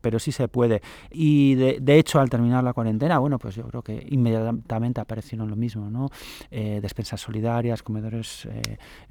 pero 0.00 0.18
sí 0.18 0.32
se 0.32 0.48
puede. 0.48 0.82
Y 1.10 1.54
de, 1.54 1.98
hecho, 1.98 2.20
al 2.20 2.30
terminar 2.30 2.64
la 2.64 2.72
cuarentena, 2.72 3.18
bueno, 3.18 3.38
pues 3.38 3.54
yo 3.54 3.64
creo 3.68 3.82
que 3.82 4.06
inmediatamente 4.10 5.00
aparecieron 5.00 5.48
lo 5.48 5.56
mismo, 5.56 5.90
¿no? 5.90 6.08
Eh, 6.50 6.80
despensas 6.82 7.20
solidarias, 7.20 7.82
comedores 7.82 8.48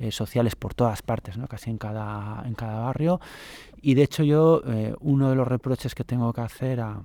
sociales 0.09 0.55
por 0.55 0.73
todas 0.73 1.01
partes, 1.01 1.37
¿no? 1.37 1.47
Casi 1.47 1.69
en 1.69 1.77
cada, 1.77 2.43
en 2.45 2.53
cada 2.55 2.79
barrio. 2.79 3.19
Y 3.81 3.93
de 3.93 4.03
hecho 4.03 4.23
yo, 4.23 4.61
uno 4.99 5.29
de 5.29 5.35
los 5.35 5.47
reproches 5.47 5.95
que 5.95 6.03
tengo 6.03 6.33
que 6.33 6.41
hacer 6.41 6.81
a, 6.81 7.01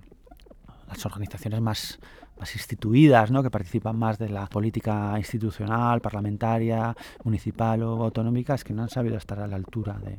las 0.94 1.06
organizaciones 1.06 1.60
más, 1.60 1.98
más 2.38 2.54
instituidas, 2.54 3.30
¿no? 3.30 3.42
que 3.42 3.50
participan 3.50 3.96
más 3.98 4.18
de 4.18 4.28
la 4.28 4.46
política 4.46 5.14
institucional, 5.18 6.00
parlamentaria, 6.00 6.94
municipal 7.24 7.82
o 7.82 8.04
autonómica, 8.04 8.54
es 8.54 8.64
que 8.64 8.72
no 8.72 8.82
han 8.82 8.90
sabido 8.90 9.16
estar 9.16 9.40
a 9.40 9.46
la 9.46 9.56
altura 9.56 9.98
de, 9.98 10.18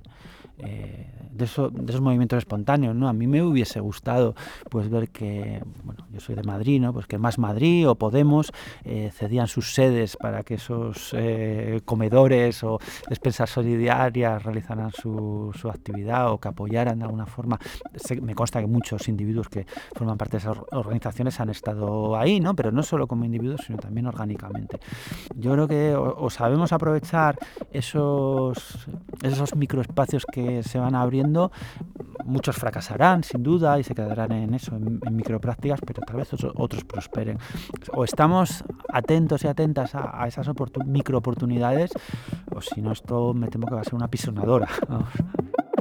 eh, 0.60 1.12
de, 1.32 1.46
eso, 1.46 1.70
de, 1.70 1.92
esos 1.92 2.02
movimientos 2.02 2.38
espontáneos. 2.38 2.96
¿no? 2.96 3.10
A 3.10 3.14
mí 3.14 3.28
me 3.28 3.44
hubiese 3.44 3.80
gustado 3.80 4.36
pues, 4.70 4.90
ver 4.90 5.10
que, 5.10 5.62
bueno, 5.84 6.06
yo 6.12 6.20
soy 6.20 6.36
de 6.36 6.44
Madrid, 6.44 6.82
¿no? 6.82 6.94
pues 6.94 7.08
que 7.08 7.18
Más 7.18 7.38
Madrid 7.38 7.88
o 7.90 7.96
Podemos 7.96 8.52
eh, 8.84 9.12
cedían 9.14 9.48
sus 9.48 9.74
sedes 9.74 10.18
para 10.18 10.44
que 10.44 10.56
esos 10.56 11.12
eh, 11.14 11.82
comedores 11.86 12.64
o 12.64 12.80
despensas 13.10 13.50
solidarias 13.50 14.44
realizaran 14.44 14.92
su, 14.92 15.52
su, 15.60 15.70
actividad 15.70 16.32
o 16.32 16.40
que 16.40 16.48
apoyaran 16.48 17.00
de 17.00 17.06
alguna 17.06 17.26
forma. 17.26 17.60
me 18.22 18.36
consta 18.36 18.62
que 18.62 18.68
muchos 18.68 19.08
individuos 19.08 19.50
que 19.50 19.66
forman 19.96 20.18
parte 20.18 20.38
de 20.38 20.38
esas 20.38 20.58
organizaciones 20.72 21.40
han 21.40 21.50
estado 21.50 22.18
ahí, 22.18 22.40
¿no? 22.40 22.56
pero 22.56 22.72
no 22.72 22.84
solo 22.84 23.08
como 23.08 23.26
individuos, 23.26 23.62
sino 23.66 23.78
también 23.78 24.06
orgánicamente. 24.08 24.80
Yo 25.36 25.52
creo 25.54 25.68
que 25.68 25.96
o, 25.96 26.30
sabemos 26.30 26.72
aprovechar 26.72 27.38
esos, 27.72 28.88
esos 29.24 29.56
microespacios 29.56 30.26
que 30.26 30.45
se 30.64 30.80
van 30.80 30.96
abriendo, 30.96 31.52
muchos 32.26 32.56
fracasarán 32.56 33.24
sin 33.24 33.44
duda 33.44 33.80
y 33.80 33.84
se 33.84 33.96
quedarán 33.96 34.32
en 34.32 34.54
eso, 34.54 34.76
en, 34.76 35.00
microprácticas, 35.12 35.80
pero 35.86 36.02
tal 36.02 36.18
vez 36.18 36.30
otros, 36.34 36.84
prosperen. 36.84 37.38
O 37.94 38.04
estamos 38.04 38.64
atentos 38.90 39.44
y 39.44 39.48
atentas 39.48 39.96
a, 39.96 40.28
esas 40.28 40.48
micro 40.86 41.18
oportunidades, 41.18 41.92
o 42.54 42.62
si 42.62 42.82
no, 42.82 42.92
esto 42.92 43.34
me 43.34 43.48
temo 43.48 43.68
que 43.68 43.76
va 43.76 43.82
a 43.82 43.84
ser 43.84 43.96
una 43.96 44.08
pisonadora. 44.08 44.68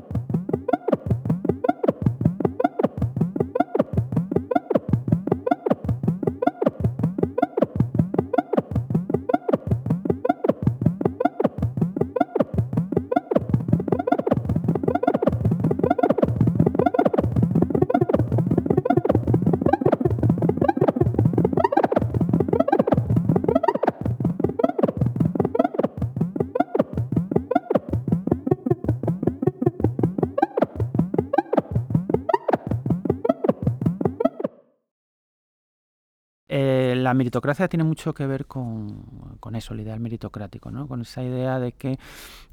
la 37.15 37.19
meritocracia 37.19 37.69
tiene 37.69 37.85
mucho 37.85 38.13
que 38.13 38.27
ver 38.27 38.47
con, 38.47 39.37
con 39.39 39.55
eso, 39.55 39.73
el 39.73 39.81
ideal 39.81 40.01
meritocrático, 40.01 40.73
¿no? 40.73 40.89
con 40.89 41.03
esa 41.03 41.23
idea 41.23 41.61
de 41.61 41.73
que 41.73 41.97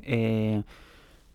eh, 0.03 0.61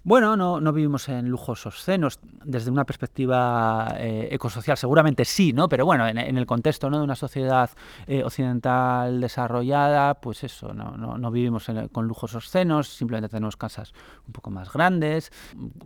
bueno, 0.05 0.37
no, 0.37 0.61
no 0.61 0.73
vivimos 0.73 1.09
en 1.09 1.29
lujos 1.29 1.67
obscenos 1.67 2.21
desde 2.45 2.71
una 2.71 2.85
perspectiva 2.85 3.89
eh, 3.99 4.29
ecosocial, 4.31 4.77
seguramente 4.77 5.25
sí, 5.25 5.53
¿no? 5.53 5.69
Pero 5.69 5.85
bueno, 5.85 6.07
en, 6.07 6.19
el 6.19 6.47
contexto 6.47 6.89
¿no? 6.89 6.99
de 6.99 7.03
una 7.03 7.17
sociedad 7.17 7.71
eh, 8.07 8.23
occidental 8.23 9.21
desarrollada, 9.21 10.15
pues 10.15 10.45
eso, 10.45 10.73
no, 10.73 10.97
no, 10.97 11.19
no 11.19 11.31
vivimos 11.33 11.67
con 11.91 12.07
lujos 12.07 12.37
obscenos, 12.37 12.87
simplemente 12.87 13.29
tenemos 13.29 13.57
casas 13.57 13.93
un 14.29 14.33
poco 14.33 14.53
más 14.53 14.73
grandes, 14.73 15.33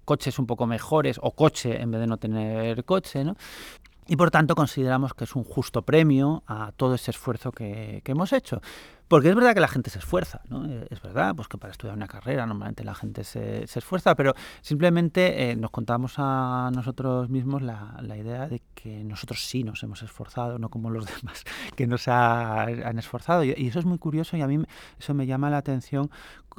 coches 0.05 0.39
un 0.39 0.47
poco 0.47 0.67
mejores, 0.67 1.19
o 1.23 1.31
coche 1.31 1.81
en 1.81 1.91
vez 1.91 2.03
de 2.03 2.07
no 2.07 2.19
tener 2.19 2.85
coche, 2.85 3.25
¿no? 3.25 3.37
Y 4.11 4.17
por 4.17 4.33
tanto 4.33 4.57
consideramos 4.57 5.15
que 5.15 5.23
es 5.23 5.37
un 5.37 5.45
justo 5.45 5.83
premio 5.83 6.43
a 6.49 6.73
todo 6.73 6.97
ese 6.97 7.13
esfuerzo 7.13 7.53
que, 7.53 8.01
que 8.03 8.11
hemos 8.11 8.33
hecho. 8.33 8.61
Porque 9.07 9.29
es 9.29 9.37
verdad 9.37 9.55
que 9.55 9.61
la 9.61 9.69
gente 9.69 9.89
se 9.89 10.01
esfuerza, 10.01 10.41
¿no? 10.49 10.67
Eh, 10.67 10.89
es 10.91 11.01
verdad, 11.01 11.33
pues 11.37 11.47
que 11.47 11.59
para 11.59 11.71
estudiar 11.71 11.97
una 11.97 12.09
carrera 12.09 12.45
normalmente 12.45 12.83
la 12.83 12.97
gente 12.97 13.23
se, 13.23 13.69
se 13.69 13.79
esfuerza, 13.79 14.17
pero 14.17 14.35
simplemente 14.63 15.51
eh, 15.51 15.55
nos 15.55 15.71
contamos 15.71 16.15
a 16.17 16.73
nosotros 16.75 17.29
mismos 17.29 17.63
la, 17.63 17.99
la, 18.03 18.17
idea 18.17 18.49
de 18.49 18.61
que 18.75 19.05
nosotros 19.05 19.45
sí 19.47 19.63
nos 19.63 19.81
hemos 19.85 20.03
esforzado, 20.03 20.59
no 20.59 20.71
como 20.71 20.91
los 20.91 21.07
demás 21.23 21.45
que 21.77 21.87
nos 21.87 22.09
han 22.09 22.99
esforzado. 22.99 23.45
Y, 23.45 23.55
y, 23.57 23.69
eso 23.69 23.79
es 23.79 23.85
muy 23.85 23.99
curioso 23.99 24.37
y 24.37 24.43
a 24.43 24.49
mí 24.49 24.61
eso 24.99 25.15
me 25.15 25.27
llama 25.27 25.51
la 25.51 25.59
atención 25.59 26.11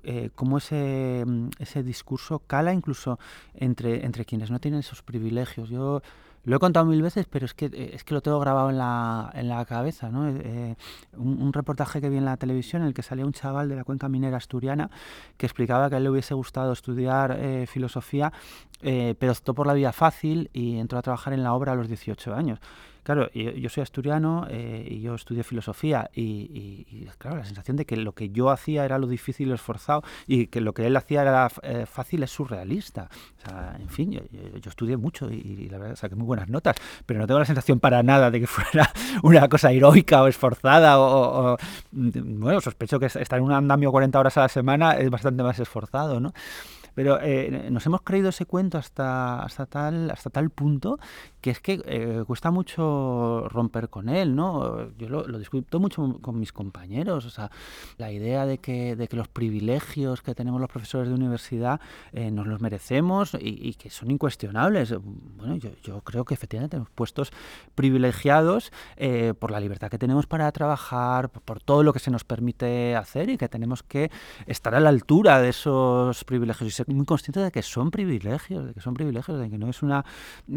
eh, 0.04 0.30
cómo 0.36 0.60
ese, 0.60 1.26
ese 1.60 1.84
discurso 1.84 2.40
cala 2.40 2.74
incluso 2.74 3.20
entre, 3.54 4.06
entre 4.06 4.24
quienes 4.24 4.52
no 4.52 4.60
tienen 4.60 4.80
esos 4.80 5.02
privilegios. 5.02 5.70
Yo 5.70 6.02
lo 6.44 6.56
he 6.56 6.60
contado 6.60 6.86
mil 6.86 7.02
veces, 7.02 7.28
pero 7.30 7.46
es 7.46 7.54
que, 7.54 7.66
eh, 7.66 7.92
es 7.94 8.04
que 8.04 8.14
lo 8.14 8.22
tengo 8.22 8.40
grabado 8.40 8.70
en 8.70 8.78
la, 8.78 9.32
en 9.34 9.48
la 9.48 9.64
cabeza. 9.66 10.10
¿no? 10.10 10.28
Eh, 10.28 10.76
un, 11.18 11.42
un, 11.42 11.54
reportaje 11.54 12.02
que 12.02 12.10
vi 12.10 12.18
en 12.18 12.26
la 12.26 12.38
televisión 12.38 12.82
en 12.82 12.88
el 12.88 12.94
que 12.94 13.04
salía 13.04 13.26
un 13.26 13.34
chaval 13.34 13.70
de 13.70 13.76
la 13.76 13.84
cuenca 13.84 14.10
minera 14.10 14.38
asturiana 14.38 14.90
que 15.38 15.46
explicaba 15.46 15.90
que 15.90 15.96
a 15.96 15.98
él 16.00 16.06
le 16.06 16.10
hubiese 16.10 16.34
gustado 16.34 16.74
estudiar 16.74 17.38
eh, 17.40 17.68
filosofía, 17.68 18.34
eh, 18.82 19.16
pero 19.20 19.32
optó 19.32 19.54
por 19.54 19.68
la 19.68 19.74
vía 19.74 19.92
fácil 19.92 20.50
y 20.54 20.78
entró 20.78 20.98
a 20.98 21.02
trabajar 21.02 21.34
en 21.34 21.44
la 21.44 21.54
obra 21.54 21.74
a 21.74 21.76
los 21.76 21.88
18 21.88 22.34
años. 22.34 22.60
Claro, 23.04 23.32
yo, 23.34 23.70
soy 23.70 23.82
asturiano 23.82 24.46
eh, 24.50 24.88
y 24.88 25.02
yo 25.02 25.16
estudié 25.16 25.44
filosofía 25.44 26.12
y, 26.14 27.08
claro, 27.18 27.38
la 27.38 27.46
sensación 27.46 27.76
de 27.78 27.86
que 27.86 27.98
lo 27.98 28.14
que 28.14 28.30
yo 28.30 28.52
hacía 28.52 28.86
era 28.86 29.00
lo 29.00 29.08
difícil 29.08 29.50
y 29.50 29.54
esforzado 29.54 30.04
y 30.28 30.48
que 30.48 30.62
lo 30.62 30.74
que 30.74 30.86
él 30.86 30.96
hacía 30.96 31.24
era 31.24 31.50
eh, 31.64 31.86
fácil 31.88 32.22
es 32.22 32.32
surrealista. 32.32 33.10
O 33.40 33.50
sea, 33.50 33.76
en 33.80 33.90
fin, 33.90 34.12
yo, 34.12 34.22
estudié 34.70 34.98
mucho 34.98 35.32
y, 35.32 35.68
la 35.70 35.80
verdad 35.80 35.96
saqué 35.96 36.16
muy 36.16 36.28
buenas 36.28 36.48
notas, 36.48 36.76
pero 37.06 37.20
no 37.20 37.28
tengo 37.28 37.40
la 37.40 37.46
sensación 37.46 37.80
para 37.80 38.04
nada 38.04 38.30
de 38.30 38.40
que 38.40 38.48
fuera 38.48 38.92
una 39.24 39.50
cosa 39.50 39.72
heroica 39.72 40.22
o 40.22 40.28
esforzada 40.28 41.00
o, 41.00 41.54
o 41.54 41.58
bueno, 41.92 42.62
sospecho 42.62 43.00
que 43.00 43.08
estar 43.08 43.40
en 43.40 43.44
un 43.46 43.52
andamio 43.52 43.92
40 43.92 44.20
horas 44.20 44.38
a 44.38 44.42
la 44.42 44.50
semana 44.50 44.94
es 44.94 45.10
bastante 45.10 45.42
más 45.42 45.60
esforzado, 45.60 46.20
¿no? 46.20 46.34
Pero 46.94 47.20
eh, 47.22 47.70
nos 47.72 47.86
hemos 47.86 48.02
creído 48.02 48.30
ese 48.30 48.46
cuento 48.46 48.78
hasta, 48.78 49.44
hasta, 49.44 49.66
tal, 49.66 50.12
hasta 50.12 50.30
tal 50.30 50.50
punto 50.50 50.98
que 51.42 51.50
es 51.50 51.60
que 51.60 51.82
eh, 51.86 52.24
cuesta 52.28 52.52
mucho 52.52 53.48
romper 53.50 53.90
con 53.90 54.10
él, 54.10 54.36
¿no? 54.36 54.92
Yo 54.98 55.10
lo, 55.10 55.40
discuto 55.40 55.80
mucho 55.80 56.20
con 56.22 56.40
mis 56.40 56.54
compañeros, 56.54 57.26
o 57.26 57.30
sea, 57.32 57.50
la 57.98 58.12
idea 58.12 58.46
de 58.46 58.60
que, 58.60 58.96
de 58.96 59.08
que 59.08 59.16
los 59.16 59.28
privilegios 59.28 60.22
que 60.22 60.36
tenemos 60.36 60.62
los 60.62 60.70
profesores 60.70 61.10
de 61.10 61.16
universidad 61.16 61.82
eh, 62.14 62.30
nos 62.30 62.46
los 62.46 62.62
merecemos 62.62 63.36
y, 63.40 63.74
que 63.74 63.90
son 63.90 64.12
incuestionables. 64.12 64.94
Bueno, 65.38 65.56
yo, 65.56 66.02
creo 66.02 66.26
que 66.26 66.36
efectivamente 66.36 66.72
tenemos 66.72 66.92
puestos 66.92 67.32
privilegiados 67.74 68.72
eh, 68.98 69.34
por 69.38 69.50
la 69.50 69.60
libertad 69.60 69.90
que 69.90 69.98
tenemos 69.98 70.28
para 70.28 70.52
trabajar, 70.52 71.30
por, 71.30 71.42
por, 71.42 71.62
todo 71.62 71.82
lo 71.82 71.92
que 71.92 72.00
se 72.00 72.12
nos 72.12 72.24
permite 72.24 72.96
hacer 72.96 73.30
y 73.30 73.38
que 73.38 73.50
tenemos 73.50 73.82
que 73.82 74.12
estar 74.46 74.76
a 74.76 74.80
la 74.80 74.90
altura 74.90 75.42
de 75.42 75.50
esos 75.50 76.24
privilegios 76.24 76.68
muy 76.88 77.06
conscientes 77.06 77.44
de 77.44 77.52
que 77.52 77.62
son 77.62 77.92
privilegios, 77.92 78.66
de 78.66 78.74
que 78.74 78.82
son 78.82 78.94
privilegios, 78.94 79.40
de 79.40 79.50
que 79.50 79.58
no 79.58 79.70
es 79.70 79.82
una 79.84 80.06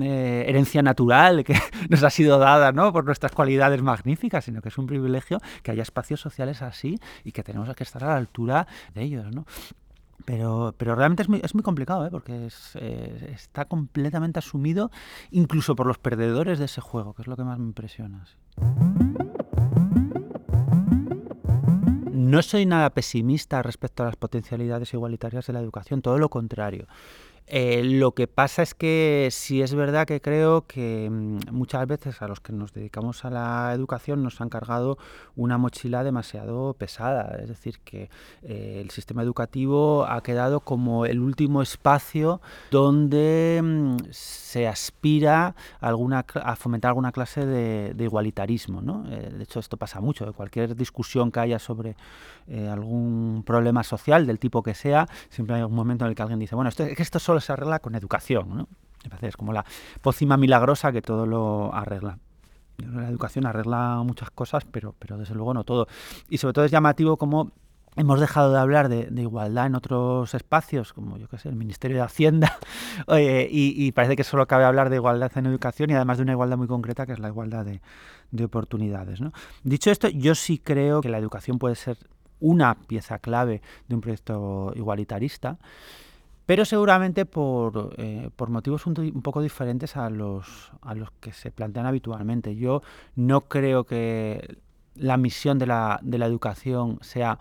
eh, 0.00 0.44
herencia 0.46 0.82
natural 0.82 1.44
que 1.44 1.54
nos 1.88 2.02
ha 2.02 2.10
sido 2.10 2.38
dada 2.38 2.72
¿no? 2.72 2.92
por 2.92 3.04
nuestras 3.04 3.32
cualidades 3.32 3.82
magníficas, 3.82 4.44
sino 4.44 4.60
que 4.60 4.68
es 4.68 4.78
un 4.78 4.86
privilegio 4.86 5.38
que 5.62 5.70
haya 5.70 5.82
espacios 5.82 6.20
sociales 6.20 6.62
así 6.62 6.98
y 7.24 7.32
que 7.32 7.42
tenemos 7.42 7.74
que 7.74 7.82
estar 7.82 8.04
a 8.04 8.08
la 8.08 8.16
altura 8.16 8.66
de 8.94 9.02
ellos. 9.02 9.34
¿no? 9.34 9.46
Pero, 10.24 10.74
pero 10.78 10.94
realmente 10.94 11.22
es 11.22 11.54
muy, 11.54 11.62
complicado, 11.62 12.06
¿eh? 12.06 12.10
porque 12.10 12.48
eh, 12.74 13.32
está 13.34 13.66
completamente 13.66 14.38
asumido 14.38 14.90
incluso 15.30 15.74
por 15.76 15.86
los 15.86 15.98
perdedores 15.98 16.58
de 16.58 16.64
ese 16.64 16.80
juego, 16.80 17.14
que 17.14 17.22
es 17.22 17.28
lo 17.28 17.36
que 17.36 17.44
más 17.44 17.58
me 17.58 17.66
impresiona. 17.66 18.24
No 22.34 22.42
soy 22.42 22.66
nada 22.66 22.90
pesimista 22.90 23.62
respecto 23.62 24.02
a 24.02 24.06
las 24.06 24.16
potencialidades 24.16 24.92
igualitarias 24.92 25.46
de 25.46 25.52
la 25.52 25.60
educación, 25.60 26.02
todo 26.02 26.18
lo 26.18 26.30
contrario. 26.30 26.88
Eh, 27.46 27.82
lo 27.84 28.12
que 28.12 28.26
pasa 28.26 28.62
es 28.62 28.74
que 28.74 29.28
sí 29.30 29.60
es 29.60 29.74
verdad 29.74 30.06
que 30.06 30.22
creo 30.22 30.66
que 30.66 31.10
mm, 31.10 31.40
muchas 31.52 31.86
veces 31.86 32.22
a 32.22 32.28
los 32.28 32.40
que 32.40 32.54
nos 32.54 32.72
dedicamos 32.72 33.24
a 33.26 33.30
la 33.30 33.72
educación 33.74 34.22
nos 34.22 34.40
han 34.40 34.48
cargado 34.48 34.96
una 35.36 35.58
mochila 35.58 36.04
demasiado 36.04 36.72
pesada. 36.74 37.36
Es 37.42 37.48
decir, 37.48 37.80
que 37.84 38.08
eh, 38.42 38.80
el 38.82 38.90
sistema 38.90 39.22
educativo 39.22 40.06
ha 40.06 40.22
quedado 40.22 40.60
como 40.60 41.04
el 41.04 41.20
último 41.20 41.60
espacio 41.60 42.40
donde 42.70 43.60
mm, 43.62 43.96
se 44.10 44.66
aspira 44.66 45.54
a, 45.80 45.88
alguna, 45.88 46.24
a 46.42 46.56
fomentar 46.56 46.90
alguna 46.90 47.12
clase 47.12 47.44
de, 47.44 48.04
igualitarismo. 48.04 48.80
¿no? 48.80 49.04
Eh, 49.10 49.30
de 49.36 49.42
hecho, 49.42 49.60
esto 49.60 49.76
pasa 49.76 50.00
mucho. 50.00 50.32
Cualquier 50.32 50.74
discusión 50.74 51.30
que 51.30 51.40
haya 51.40 51.58
sobre 51.58 51.96
algún 52.70 53.42
problema 53.46 53.82
social 53.82 54.26
del 54.26 54.38
tipo 54.38 54.62
que 54.62 54.74
sea, 54.74 55.08
siempre 55.30 55.56
hay 55.56 55.62
un 55.62 55.74
momento 55.74 56.04
en 56.04 56.10
el 56.10 56.14
que 56.14 56.20
alguien 56.20 56.38
dice, 56.38 56.54
bueno, 56.54 56.68
esto, 56.68 56.84
es 56.84 56.94
que 56.94 57.02
esto 57.02 57.18
solo 57.34 57.40
se 57.40 57.52
arregla 57.52 57.80
con 57.80 57.94
educación, 57.94 58.56
¿no? 58.56 58.68
Es 59.20 59.36
como 59.36 59.52
la 59.52 59.64
pócima 60.00 60.36
milagrosa 60.36 60.92
que 60.92 61.02
todo 61.02 61.26
lo 61.26 61.74
arregla. 61.74 62.18
La 62.78 63.08
educación 63.08 63.46
arregla 63.46 64.02
muchas 64.04 64.30
cosas, 64.30 64.64
pero, 64.70 64.94
pero 64.98 65.18
desde 65.18 65.34
luego 65.34 65.52
no 65.52 65.64
todo. 65.64 65.86
Y 66.28 66.38
sobre 66.38 66.54
todo 66.54 66.64
es 66.64 66.70
llamativo 66.70 67.16
como 67.16 67.52
hemos 67.96 68.18
dejado 68.18 68.52
de 68.52 68.58
hablar 68.58 68.88
de, 68.88 69.06
de, 69.06 69.22
igualdad 69.22 69.66
en 69.66 69.74
otros 69.74 70.34
espacios, 70.34 70.92
como 70.92 71.16
yo 71.16 71.28
qué 71.28 71.38
sé, 71.38 71.48
el 71.48 71.54
Ministerio 71.54 71.98
de 71.98 72.02
Hacienda, 72.02 72.58
y, 73.08 73.86
y, 73.86 73.92
parece 73.92 74.16
que 74.16 74.24
solo 74.24 74.46
cabe 74.46 74.64
hablar 74.64 74.90
de 74.90 74.96
igualdad 74.96 75.30
en 75.36 75.46
educación 75.46 75.90
y 75.90 75.94
además 75.94 76.16
de 76.16 76.24
una 76.24 76.32
igualdad 76.32 76.56
muy 76.56 76.66
concreta 76.66 77.06
que 77.06 77.12
es 77.12 77.20
la 77.20 77.28
igualdad 77.28 77.64
de, 77.64 77.82
de 78.30 78.44
oportunidades. 78.44 79.20
¿no? 79.20 79.32
Dicho 79.62 79.90
esto, 79.90 80.08
yo 80.08 80.34
sí 80.34 80.58
creo 80.58 81.02
que 81.02 81.08
la 81.08 81.18
educación 81.18 81.58
puede 81.58 81.76
ser 81.76 81.98
una 82.40 82.74
pieza 82.74 83.18
clave 83.18 83.62
de 83.88 83.94
un 83.94 84.00
proyecto 84.00 84.72
igualitarista, 84.74 85.58
pero 86.46 86.64
seguramente 86.64 87.26
por, 87.26 87.94
eh, 87.96 88.30
por 88.36 88.50
motivos 88.50 88.86
un, 88.86 88.98
un, 88.98 89.22
poco 89.22 89.40
diferentes 89.40 89.96
a 89.96 90.10
los, 90.10 90.72
a 90.82 90.94
los 90.94 91.10
que 91.20 91.32
se 91.32 91.50
plantean 91.50 91.86
habitualmente. 91.86 92.56
Yo 92.56 92.82
no 93.16 93.42
creo 93.42 93.84
que 93.84 94.58
la 94.94 95.16
misión 95.16 95.58
de 95.58 95.66
la, 95.66 95.98
de 96.02 96.18
la 96.18 96.26
educación 96.26 96.98
sea 97.00 97.38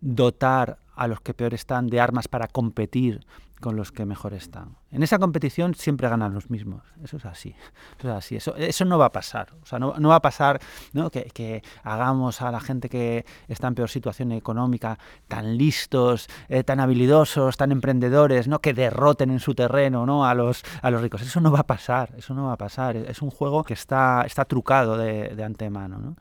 dotar 0.00 0.78
a 0.94 1.08
los 1.08 1.20
que 1.20 1.34
peor 1.34 1.54
están 1.54 1.88
de 1.88 2.00
armas 2.00 2.28
para 2.28 2.46
competir 2.46 3.26
con 3.60 3.76
los 3.76 3.92
que 3.92 4.04
mejor 4.04 4.34
están. 4.34 4.76
En 4.90 5.02
esa 5.02 5.18
competición 5.18 5.74
siempre 5.74 6.08
ganan 6.08 6.34
los 6.34 6.50
mismos. 6.50 6.82
Eso 7.02 7.16
es 7.16 7.24
así. 7.24 7.54
Eso, 7.98 8.08
es 8.08 8.14
así. 8.14 8.36
eso, 8.36 8.54
eso 8.56 8.84
no 8.84 8.98
va 8.98 9.06
a 9.06 9.12
pasar. 9.12 9.48
O 9.62 9.66
sea, 9.66 9.78
no, 9.78 9.94
no 9.98 10.10
va 10.10 10.16
a 10.16 10.22
pasar 10.22 10.60
¿no? 10.92 11.10
Que, 11.10 11.24
que, 11.24 11.62
hagamos 11.82 12.42
a 12.42 12.50
la 12.50 12.60
gente 12.60 12.88
que 12.88 13.24
está 13.48 13.68
en 13.68 13.74
peor 13.74 13.88
situación 13.88 14.32
económica 14.32 14.98
tan 15.28 15.56
listos, 15.56 16.28
eh, 16.48 16.64
tan 16.64 16.80
habilidosos, 16.80 17.56
tan 17.56 17.72
emprendedores, 17.72 18.48
¿no? 18.48 18.60
que 18.60 18.74
derroten 18.74 19.30
en 19.30 19.40
su 19.40 19.54
terreno 19.54 20.06
¿no? 20.06 20.26
a, 20.26 20.34
los, 20.34 20.62
a 20.82 20.90
los 20.90 21.00
ricos. 21.00 21.22
Eso 21.22 21.40
no 21.40 21.50
va 21.50 21.60
a 21.60 21.66
pasar. 21.66 22.12
Eso 22.16 22.34
no 22.34 22.46
va 22.46 22.52
a 22.52 22.58
pasar. 22.58 22.96
Es 22.96 23.22
un 23.22 23.30
juego 23.30 23.64
que 23.64 23.74
está, 23.74 24.22
está 24.26 24.44
trucado 24.44 24.98
de, 24.98 25.34
de 25.34 25.44
antemano. 25.44 25.98
¿no? 25.98 26.16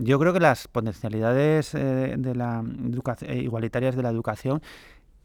Yo 0.00 0.20
creo 0.20 0.32
que 0.32 0.38
las 0.38 0.68
potencialidades 0.68 1.74
eh, 1.74 2.14
de 2.16 2.34
la 2.36 2.62
igualitarias 3.28 3.96
de 3.96 4.02
la 4.04 4.10
educación 4.10 4.62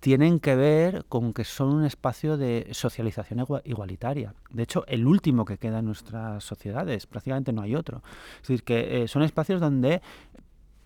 tienen 0.04 0.42
que 0.42 0.58
ver 0.58 1.06
con 1.08 1.32
que 1.32 1.46
son 1.46 1.74
un 1.74 1.86
espacio 1.86 2.36
de 2.36 2.68
socialización 2.72 3.46
igualitaria. 3.64 4.36
De 4.50 4.64
hecho, 4.64 4.84
el 4.88 5.08
último 5.08 5.46
que 5.46 5.58
queda 5.58 5.80
en 5.80 5.86
nuestras 5.86 6.44
sociedades, 6.44 7.08
prácticamente 7.08 7.54
no 7.54 7.62
hay 7.62 7.74
otro. 7.74 8.04
Es 8.42 8.50
decir, 8.50 8.64
que 8.64 9.04
eh, 9.04 9.08
son 9.08 9.24
espacios 9.24 9.62
donde 9.62 10.02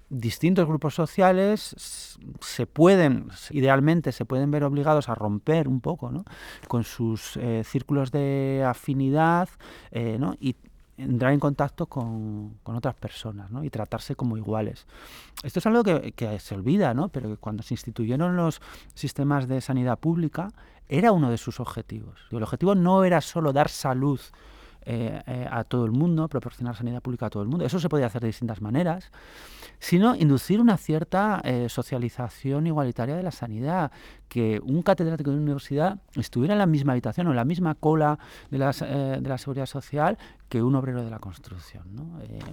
distintos 0.10 0.68
grupos 0.68 0.94
sociales 0.94 2.16
se 2.42 2.68
pueden, 2.68 3.30
idealmente, 3.50 4.12
se 4.12 4.24
pueden 4.24 4.52
ver 4.52 4.64
obligados 4.64 5.10
a 5.10 5.16
romper 5.16 5.68
un 5.68 5.82
poco 5.82 6.12
¿no? 6.12 6.24
con 6.68 6.84
sus 6.84 7.38
eh, 7.38 7.64
círculos 7.66 8.12
de 8.12 8.64
afinidad 8.68 9.50
eh, 9.90 10.18
¿no? 10.20 10.36
y 10.40 10.58
entrar 10.98 11.32
en 11.32 11.40
contacto 11.40 11.86
con, 11.86 12.58
con 12.64 12.76
otras 12.76 12.96
personas 12.96 13.50
y 13.64 13.70
tratarse 13.70 14.16
como 14.16 14.38
iguales. 14.38 14.86
Esto 15.44 15.60
es 15.60 15.66
algo 15.68 15.84
que, 15.84 16.40
se 16.40 16.56
olvida, 16.56 16.94
¿no? 16.94 17.10
pero 17.10 17.38
cuando 17.40 17.64
se 17.64 17.74
instituyeron 17.74 18.36
los 18.36 18.62
sistemas 18.96 19.48
de 19.48 19.62
sanidad 19.62 20.00
pública 20.00 20.50
era 20.90 21.12
uno 21.12 21.30
de 21.30 21.38
sus 21.38 21.60
objetivos. 21.60 22.20
El 22.32 22.44
objetivo 22.44 22.74
no 22.76 23.04
era 23.04 23.22
solo 23.22 23.54
dar 23.54 23.70
salud 23.70 24.20
a 24.88 25.64
todo 25.66 25.86
el 25.86 25.92
mundo, 25.92 26.28
proporcionar 26.30 26.76
sanidad 26.76 27.02
pública 27.02 27.26
a 27.26 27.30
todo 27.30 27.44
el 27.44 27.50
mundo. 27.50 27.66
Eso 27.66 27.80
se 27.80 27.90
podía 27.90 28.06
hacer 28.06 28.22
de 28.22 28.28
distintas 28.28 28.62
maneras, 28.62 29.12
sino 29.80 30.16
inducir 30.16 30.62
una 30.62 30.78
cierta 30.78 31.42
socialización 31.68 32.68
igualitaria 32.68 33.16
de 33.16 33.24
la 33.24 33.32
sanidad, 33.32 33.92
que 34.30 34.62
un 34.64 34.82
catedrático 34.82 35.30
de 35.30 35.36
una 35.38 35.44
universidad 35.44 36.00
estuviera 36.16 36.54
en 36.54 36.60
la 36.60 36.66
misma 36.66 36.94
habitación 36.94 37.28
o 37.28 37.32
en 37.32 37.36
la 37.36 37.46
misma 37.46 37.76
cola 37.76 38.18
de, 38.50 38.58
de 38.58 39.30
la 39.30 39.38
seguridad 39.38 39.66
social 39.66 40.18
que 40.50 40.64
un 40.64 40.76
obrero 40.76 41.04
de 41.04 41.10
la 41.10 41.20
construcción. 41.20 41.84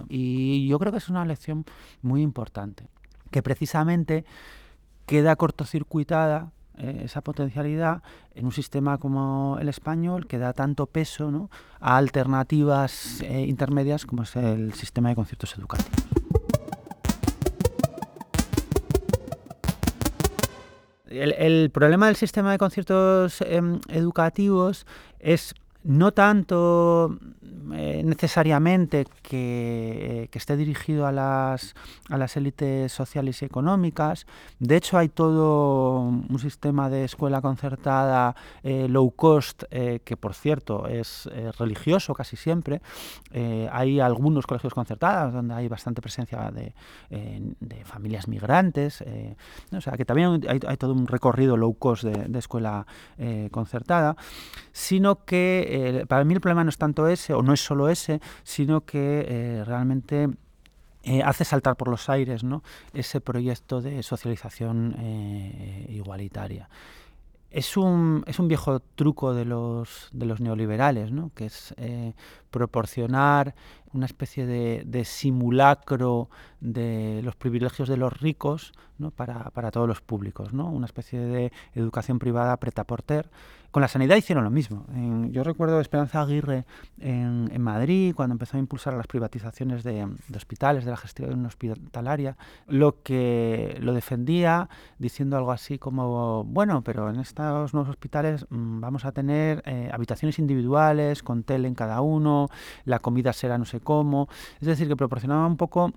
y 0.09 0.67
yo 0.67 0.79
creo 0.79 0.91
que 0.91 0.97
es 0.97 1.09
una 1.09 1.25
lección 1.25 1.65
muy 2.01 2.21
importante, 2.21 2.87
que 3.31 3.41
precisamente 3.41 4.25
queda 5.05 5.35
cortocircuitada 5.35 6.51
eh, 6.77 7.01
esa 7.05 7.21
potencialidad 7.21 8.01
en 8.33 8.45
un 8.45 8.51
sistema 8.51 8.97
como 8.97 9.57
el 9.59 9.69
español 9.69 10.27
que 10.27 10.37
da 10.37 10.53
tanto 10.53 10.87
peso 10.87 11.49
a 11.79 11.97
alternativas 11.97 13.21
eh, 13.21 13.45
intermedias 13.47 14.05
como 14.05 14.23
es 14.23 14.35
el 14.35 14.73
sistema 14.73 15.09
de 15.09 15.15
conciertos 15.15 15.57
educativos. 15.57 16.05
El, 21.07 21.69
problema 21.71 22.07
del 22.07 22.17
sistema 22.17 22.51
de 22.51 22.57
conciertos 22.57 23.41
em, 23.41 23.79
educativos 23.87 24.85
es 25.19 25.55
no 25.85 26.11
tanto 26.11 27.17
eh, 27.73 28.03
necesariamente 28.03 29.05
que, 29.23 30.29
esté 30.33 30.57
dirigido 30.57 31.07
a 31.07 31.13
las, 31.13 31.75
a 32.09 32.17
las 32.17 32.35
élites 32.35 32.91
sociales 32.91 33.41
y 33.41 33.45
económicas. 33.45 34.27
De 34.59 34.75
hecho, 34.75 34.97
hay 34.97 35.07
todo 35.07 36.01
un 36.01 36.39
sistema 36.39 36.89
de 36.89 37.05
escuela 37.05 37.41
concertada 37.41 38.35
eh, 38.63 38.87
low 38.89 39.11
cost, 39.11 39.63
eh, 39.71 40.01
que 40.03 40.17
por 40.17 40.33
cierto 40.33 40.87
es 40.87 41.29
religioso 41.57 42.13
casi 42.13 42.35
siempre. 42.35 42.81
hay 43.71 43.99
algunos 43.99 44.45
colegios 44.45 44.73
concertados 44.73 45.33
donde 45.33 45.53
hay 45.53 45.67
bastante 45.67 46.01
presencia 46.01 46.51
de, 46.51 46.73
familias 47.85 48.27
migrantes. 48.27 49.03
o 49.71 49.81
sea, 49.81 49.93
que 49.93 50.05
también 50.05 50.41
hay, 50.47 50.77
todo 50.77 50.93
un 50.93 51.07
recorrido 51.07 51.55
low 51.55 51.73
cost 51.75 52.03
de 52.03 52.39
escuela 52.39 52.85
concertada, 53.51 54.17
sino 54.73 55.23
que 55.23 55.74
eh, 55.75 56.05
para 56.05 56.23
mí 56.23 56.33
el 56.33 56.39
problema 56.39 56.63
no 56.63 56.69
es 56.69 56.77
tanto 56.77 57.07
ese, 57.07 57.33
o 57.33 57.43
no 57.43 57.53
es 57.53 57.59
solo 57.59 57.89
ese, 57.89 58.21
sino 58.43 58.85
que 58.85 59.25
eh, 59.27 59.63
realmente 59.65 60.29
eh, 61.03 61.21
hace 61.21 61.43
saltar 61.43 61.75
por 61.75 61.89
los 61.89 62.09
aires 62.09 62.43
¿no? 62.43 62.63
ese 62.93 63.19
proyecto 63.19 63.81
de 63.81 64.01
socialización 64.01 64.95
igualitaria. 65.89 66.69
Es 67.51 67.77
un, 67.77 68.23
es 68.27 68.39
un, 68.39 68.49
viejo 68.49 68.81
truco 68.81 69.33
de 69.33 69.45
los, 69.45 70.09
de 70.11 70.25
los 70.25 70.41
neoliberales, 70.41 71.11
¿no? 71.11 71.31
que 71.33 71.45
es 71.45 71.73
proporcionar 72.49 73.55
una 73.93 74.05
especie 74.07 74.45
de, 74.45 74.83
de, 74.85 75.05
simulacro 75.05 76.29
de 76.59 77.21
los 77.23 77.37
privilegios 77.37 77.87
de 77.87 77.95
los 77.95 78.11
ricos 78.19 78.73
¿no? 78.97 79.11
para, 79.11 79.51
para, 79.51 79.71
todos 79.71 79.87
los 79.87 80.01
públicos, 80.01 80.53
¿no? 80.53 80.69
una 80.69 80.85
especie 80.85 81.19
de 81.19 81.53
educación 81.75 82.19
privada 82.19 82.57
preta-porter 82.57 83.29
con 83.75 83.81
la 83.81 83.89
sanidad 83.89 84.15
hicieron 84.15 84.45
lo 84.45 84.49
mismo. 84.49 84.85
yo 85.31 85.43
recuerdo 85.43 85.81
Esperanza 85.81 86.21
Aguirre 86.21 86.63
en, 86.97 87.61
Madrid, 87.61 88.15
cuando 88.15 88.31
empezó 88.31 88.55
a 88.55 88.59
impulsar 88.61 88.93
las 88.93 89.05
privatizaciones 89.05 89.83
de, 89.83 90.07
hospitales, 90.33 90.85
de 90.85 90.91
la 90.91 90.95
gestión 90.95 91.45
hospitalaria, 91.45 92.37
lo 92.69 93.03
que 93.03 93.77
lo 93.81 93.93
defendía 93.93 94.69
diciendo 94.97 95.35
algo 95.35 95.51
así 95.51 95.77
como, 95.77 96.45
bueno, 96.45 96.85
pero 96.85 97.09
en 97.09 97.19
estos 97.19 97.73
nuevos 97.73 97.89
hospitales 97.89 98.45
mm, 98.49 98.79
vamos 98.79 99.03
a 99.03 99.11
tener 99.11 99.61
eh, 99.65 99.89
habitaciones 99.91 100.39
individuales, 100.39 101.21
con 101.21 101.43
tele 101.43 101.67
en 101.67 101.75
cada 101.75 101.99
uno, 101.99 102.47
la 102.85 102.99
comida 102.99 103.33
será 103.33 103.57
no 103.57 103.65
sé 103.65 103.81
cómo. 103.81 104.29
Es 104.61 104.67
decir, 104.67 104.87
que 104.87 104.95
proporcionaba 104.95 105.45
un 105.45 105.57
poco 105.57 105.91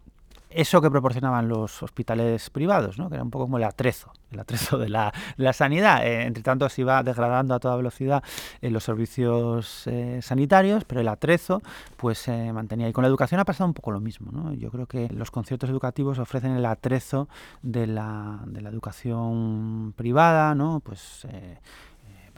eso 0.51 0.81
que 0.81 0.91
proporcionaban 0.91 1.49
los 1.49 1.83
hospitales 1.83 2.51
privados, 2.51 2.99
¿no? 2.99 3.09
que 3.09 3.17
era 3.17 3.25
un 3.25 3.31
poco 3.31 3.45
como 3.45 3.59
el 3.59 3.65
atrezo, 3.65 4.13
el 4.31 4.41
atrezo 4.41 4.79
de 4.79 4.89
la, 4.89 5.13
sanidad. 5.53 6.07
Eh, 6.07 6.23
entre 6.23 6.43
tanto, 6.43 6.69
se 6.69 6.83
iba 6.83 7.03
degradando 7.03 7.55
a 7.55 7.61
toda 7.61 7.77
velocidad 7.77 8.23
en 8.61 8.73
los 8.73 8.85
servicios 8.85 9.87
eh, 9.87 10.21
sanitarios, 10.23 10.85
pero 10.85 11.01
el 11.01 11.09
atrezo 11.09 11.63
pues 11.97 12.19
se 12.19 12.53
mantenía. 12.53 12.89
Y 12.89 12.93
con 12.93 13.03
la 13.03 13.09
educación 13.09 13.41
ha 13.41 13.45
pasado 13.45 13.67
un 13.67 13.75
poco 13.75 13.91
lo 13.91 14.01
mismo. 14.01 14.31
¿no? 14.33 14.53
Yo 14.55 14.71
creo 14.71 14.87
que 14.87 15.09
los 15.11 15.31
conciertos 15.31 15.71
educativos 15.71 16.19
ofrecen 16.19 16.53
el 16.53 16.67
atrezo 16.67 17.29
de 17.63 17.87
la, 17.87 18.41
de 18.47 18.61
la 18.61 18.71
educación 18.71 19.93
privada, 19.97 20.55
¿no? 20.55 20.81
pues 20.81 21.27
eh, 21.31 21.59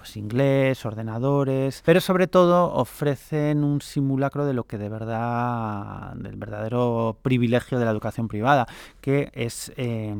pues 0.00 0.16
inglés, 0.16 0.86
ordenadores, 0.86 1.82
pero 1.84 2.00
sobre 2.00 2.26
todo 2.26 2.72
ofrecen 2.72 3.62
un 3.62 3.82
simulacro 3.82 4.46
de 4.46 4.54
lo 4.54 4.64
que 4.64 4.78
de 4.78 4.88
verdad, 4.88 6.14
del 6.14 6.36
verdadero 6.36 7.18
privilegio 7.20 7.78
de 7.78 7.84
la 7.84 7.90
educación 7.90 8.26
privada, 8.26 8.66
que 9.02 9.30
es 9.34 9.70
eh, 9.76 10.16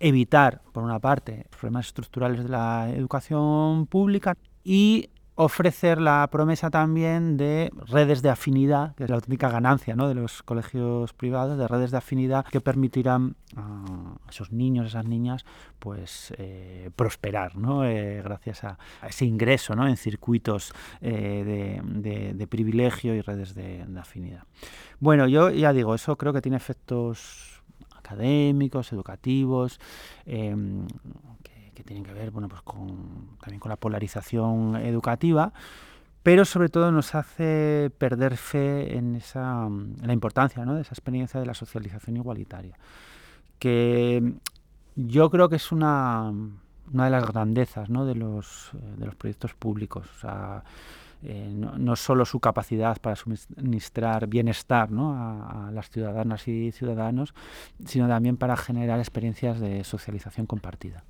evitar, 0.00 0.60
por 0.72 0.84
una 0.84 0.98
parte, 0.98 1.46
problemas 1.48 1.86
estructurales 1.86 2.42
de 2.42 2.50
la 2.50 2.90
educación 2.90 3.86
pública 3.86 4.36
y 4.64 5.08
ofrecer 5.44 6.00
la 6.00 6.28
promesa 6.30 6.70
también 6.70 7.36
de 7.36 7.70
redes 7.86 8.22
de 8.22 8.30
afinidad, 8.30 8.94
que 8.94 9.04
es 9.04 9.10
la 9.10 9.16
auténtica 9.16 9.50
ganancia 9.50 9.94
¿no? 9.96 10.08
de 10.08 10.14
los 10.14 10.42
colegios 10.42 11.12
privados, 11.12 11.58
de 11.58 11.68
redes 11.68 11.90
de 11.90 11.96
afinidad 11.98 12.44
que 12.46 12.60
permitirán 12.60 13.36
a 13.56 14.16
esos 14.30 14.52
niños, 14.52 14.86
esas 14.86 15.04
niñas, 15.04 15.44
pues 15.78 16.32
eh, 16.38 16.90
prosperar, 16.96 17.56
¿no? 17.56 17.84
Eh, 17.84 18.22
gracias 18.22 18.64
a, 18.64 18.78
ese 19.06 19.24
ingreso 19.24 19.74
¿no? 19.74 19.88
en 19.88 19.96
circuitos 19.96 20.72
eh, 21.00 21.80
de, 21.84 22.46
privilegio 22.46 23.14
y 23.14 23.20
redes 23.20 23.54
de, 23.54 23.84
afinidad. 23.98 24.44
Bueno, 25.00 25.26
yo 25.26 25.50
ya 25.50 25.72
digo, 25.72 25.94
eso 25.94 26.16
creo 26.16 26.32
que 26.32 26.40
tiene 26.40 26.56
efectos 26.56 27.62
académicos, 27.96 28.92
educativos, 28.92 29.80
em, 30.26 30.86
que 31.82 31.88
tienen 31.88 32.04
que 32.04 32.12
ver 32.12 32.30
bueno, 32.30 32.48
pues 32.48 32.62
con, 32.62 33.36
también 33.40 33.60
con 33.60 33.70
la 33.70 33.76
polarización 33.76 34.76
educativa, 34.76 35.52
pero 36.22 36.44
sobre 36.44 36.68
todo 36.68 36.92
nos 36.92 37.14
hace 37.14 37.90
perder 37.98 38.36
fe 38.36 38.96
en, 38.96 39.16
esa, 39.16 39.68
la 40.02 40.12
importancia 40.12 40.64
¿no? 40.64 40.74
de 40.74 40.82
esa 40.82 40.94
experiencia 40.94 41.40
de 41.40 41.46
la 41.46 41.54
socialización 41.54 42.16
igualitaria, 42.16 42.78
que 43.58 44.34
yo 44.94 45.30
creo 45.30 45.48
que 45.48 45.56
es 45.56 45.72
una, 45.72 46.32
una 46.92 47.04
de 47.04 47.10
las 47.10 47.26
grandezas 47.26 47.90
¿no? 47.90 48.06
de, 48.06 48.14
los, 48.14 48.70
de 48.98 49.06
los 49.06 49.14
proyectos 49.16 49.54
públicos. 49.54 50.06
Eh, 51.24 51.52
no, 51.54 51.78
no, 51.78 51.94
solo 51.94 52.24
su 52.24 52.40
capacidad 52.40 53.00
para 53.00 53.14
suministrar 53.14 54.26
bienestar 54.26 54.90
¿no? 54.90 55.14
a, 55.14 55.70
las 55.72 55.88
ciudadanas 55.88 56.48
y 56.48 56.72
ciudadanos, 56.72 57.32
sino 57.86 58.08
también 58.08 58.36
para 58.36 58.56
generar 58.56 58.98
experiencias 58.98 59.60
de 59.60 59.84
socialización 59.84 60.46
compartida. 60.46 61.04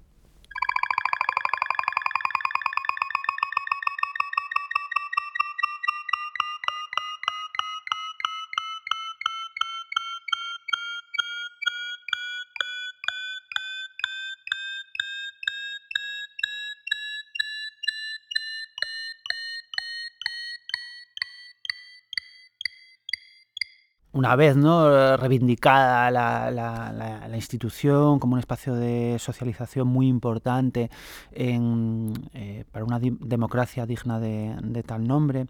Una 24.22 24.36
vez 24.36 24.56
¿no? 24.56 25.16
reivindicada 25.16 26.08
la, 26.12 27.28
institución 27.34 28.20
como 28.20 28.34
un 28.34 28.38
espacio 28.38 28.76
de 28.76 29.16
socialización 29.18 29.88
muy 29.88 30.06
importante 30.06 30.90
eh, 31.32 32.64
para 32.70 32.84
una 32.84 33.00
democracia 33.00 33.84
digna 33.84 34.20
de, 34.20 34.82
tal 34.86 35.08
nombre, 35.08 35.46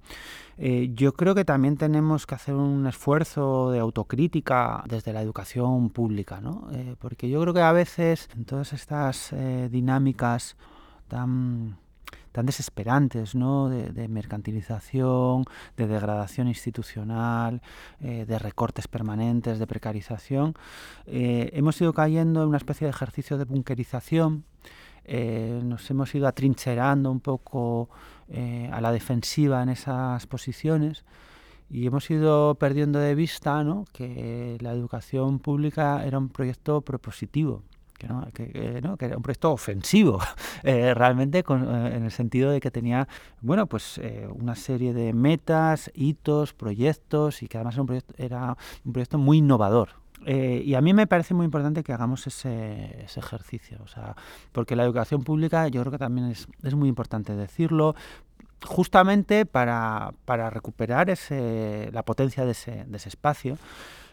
eh, 0.57 0.91
yo 0.95 1.13
creo 1.13 1.35
que 1.35 1.45
también 1.45 1.77
tenemos 1.77 2.25
que 2.25 2.35
hacer 2.35 2.55
un 2.55 2.87
esfuerzo 2.87 3.71
de 3.71 3.79
autocrítica 3.79 4.83
desde 4.89 5.13
la 5.13 5.21
educación 5.21 5.91
pública, 5.91 6.41
¿no? 6.41 6.69
Eh, 6.73 6.97
porque 6.99 7.29
yo 7.29 7.43
creo 7.43 7.53
que 7.53 7.61
a 7.61 7.73
veces 7.73 8.31
en 8.35 8.47
todas 8.47 8.73
estas 8.73 9.35
dinámicas 9.71 10.57
tan 11.09 11.77
tan 12.33 12.47
desesperantes, 12.47 13.35
¿no? 13.35 13.69
de, 13.69 14.09
mercantilización, 14.09 15.45
de 15.77 15.87
degradación 15.87 16.49
institucional, 16.49 17.63
eh, 18.01 18.25
de 18.27 18.39
recortes 18.39 18.89
permanentes, 18.89 19.59
de 19.59 19.67
precarización, 19.67 20.55
eh, 21.07 21.51
hemos 21.53 21.81
ido 21.81 21.93
cayendo 21.93 22.43
en 22.43 22.49
una 22.49 22.57
especie 22.57 22.87
de 22.87 22.91
ejercicio 22.91 23.39
de 23.39 23.45
bunkerización, 23.45 24.45
eh, 25.05 25.61
nos 25.63 25.91
hemos 25.91 26.15
ido 26.15 26.27
atrincherando 26.27 27.11
un 27.11 27.21
poco 27.21 27.89
a 28.73 28.81
la 28.81 28.93
defensiva 28.93 29.63
en 29.63 29.69
esas 29.69 30.27
posiciones 30.27 31.05
y 31.69 31.87
hemos 31.87 32.11
ido 32.11 32.55
perdiendo 32.55 32.99
de 32.99 33.15
vista 33.15 33.63
¿no? 33.63 33.85
que 33.93 34.57
la 34.61 34.73
educación 34.73 35.39
pública 35.39 36.03
era 36.07 36.17
un 36.17 36.31
proyecto 36.31 36.81
propositivo, 36.81 37.63
que, 38.33 38.51
era 38.55 39.17
un 39.17 39.23
proyecto 39.23 39.53
ofensivo, 39.53 40.21
eh, 40.63 40.95
realmente 40.95 41.41
eh, 41.41 41.45
en 41.49 42.05
el 42.05 42.11
sentido 42.11 42.51
de 42.51 42.61
que 42.61 42.71
tenía, 42.71 43.09
bueno, 43.41 43.67
pues 43.67 43.99
eh, 43.99 44.29
una 44.33 44.55
serie 44.55 44.93
de 44.93 45.13
metas, 45.13 45.91
hitos, 45.95 46.53
proyectos 46.53 47.43
y 47.43 47.49
que 47.49 47.59
además 47.59 47.75
era 47.75 47.83
un 47.83 47.87
proyecto, 47.87 48.15
era 48.19 48.57
un 48.85 48.93
proyecto 48.93 49.19
muy 49.19 49.39
innovador. 49.39 49.91
y 50.25 50.75
a 50.75 50.81
mí 50.81 50.95
me 50.95 51.07
parece 51.07 51.35
muy 51.35 51.45
importante 51.45 51.83
que 51.83 51.93
hagamos 51.93 52.27
ese, 52.27 53.07
ejercicio, 53.17 53.79
o 53.83 53.89
sea, 53.89 54.15
porque 54.53 54.77
la 54.77 54.85
educación 54.85 55.25
pública 55.25 55.67
yo 55.69 55.81
creo 55.81 55.91
que 55.91 55.99
también 55.99 56.29
es, 56.29 56.47
es 56.63 56.75
muy 56.75 56.89
importante 56.89 57.35
decirlo, 57.35 57.95
justamente 58.65 59.47
para, 59.47 60.15
para 60.25 60.51
recuperar 60.51 61.11
ese, 61.11 61.91
la 61.93 62.05
potencia 62.05 62.45
de 62.45 62.53
ese, 62.53 62.85
de 62.87 62.97
ese 62.97 63.09
espacio. 63.09 63.59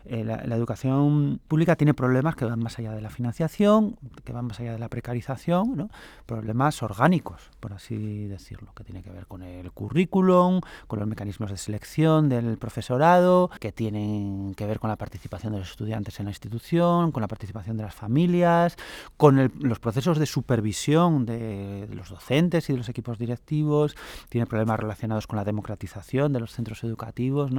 Eh, 0.06 0.24
la, 0.24 0.56
educación 0.56 1.40
pública 1.48 1.76
tiene 1.76 1.94
problemas 1.94 2.36
que 2.36 2.46
van 2.46 2.60
más 2.60 2.80
allá 2.80 2.92
de 2.92 3.02
la 3.02 3.10
financiación, 3.10 3.98
que 4.24 4.34
van 4.34 4.46
más 4.46 4.60
allá 4.60 4.74
de 4.74 4.80
la 4.80 4.90
precarización, 4.90 5.90
problemas 6.26 6.82
orgánicos, 6.84 7.50
por 7.60 7.74
así 7.74 8.28
decirlo, 8.28 8.74
que 8.76 8.84
tiene 8.84 9.04
que 9.04 9.10
ver 9.10 9.28
con 9.28 9.44
el 9.44 9.72
currículum, 9.72 10.62
con 10.88 11.00
los 11.00 11.08
mecanismos 11.08 11.52
de 11.52 11.58
selección 11.58 12.30
del 12.30 12.58
profesorado, 12.58 13.50
que 13.60 13.72
tienen 13.72 14.54
que 14.56 14.66
ver 14.66 14.80
con 14.80 14.90
la 14.90 14.96
participación 14.96 15.54
de 15.54 15.60
los 15.60 15.72
estudiantes 15.72 16.20
en 16.20 16.26
la 16.26 16.32
institución, 16.32 17.12
con 17.12 17.22
la 17.22 17.28
participación 17.28 17.78
de 17.78 17.84
las 17.84 17.96
familias, 17.96 18.78
con 19.18 19.52
los 19.60 19.80
procesos 19.80 20.18
de 20.18 20.26
supervisión 20.26 21.26
de, 21.26 21.88
los 21.94 22.10
docentes 22.10 22.70
y 22.70 22.74
de 22.74 22.78
los 22.78 22.90
equipos 22.90 23.18
directivos, 23.18 23.96
tiene 24.30 24.48
problemas 24.48 24.80
relacionados 24.80 25.28
con 25.28 25.38
la 25.38 25.46
democratización 25.46 26.34
de 26.34 26.40
los 26.40 26.52
centros 26.52 26.84
educativos, 26.84 27.52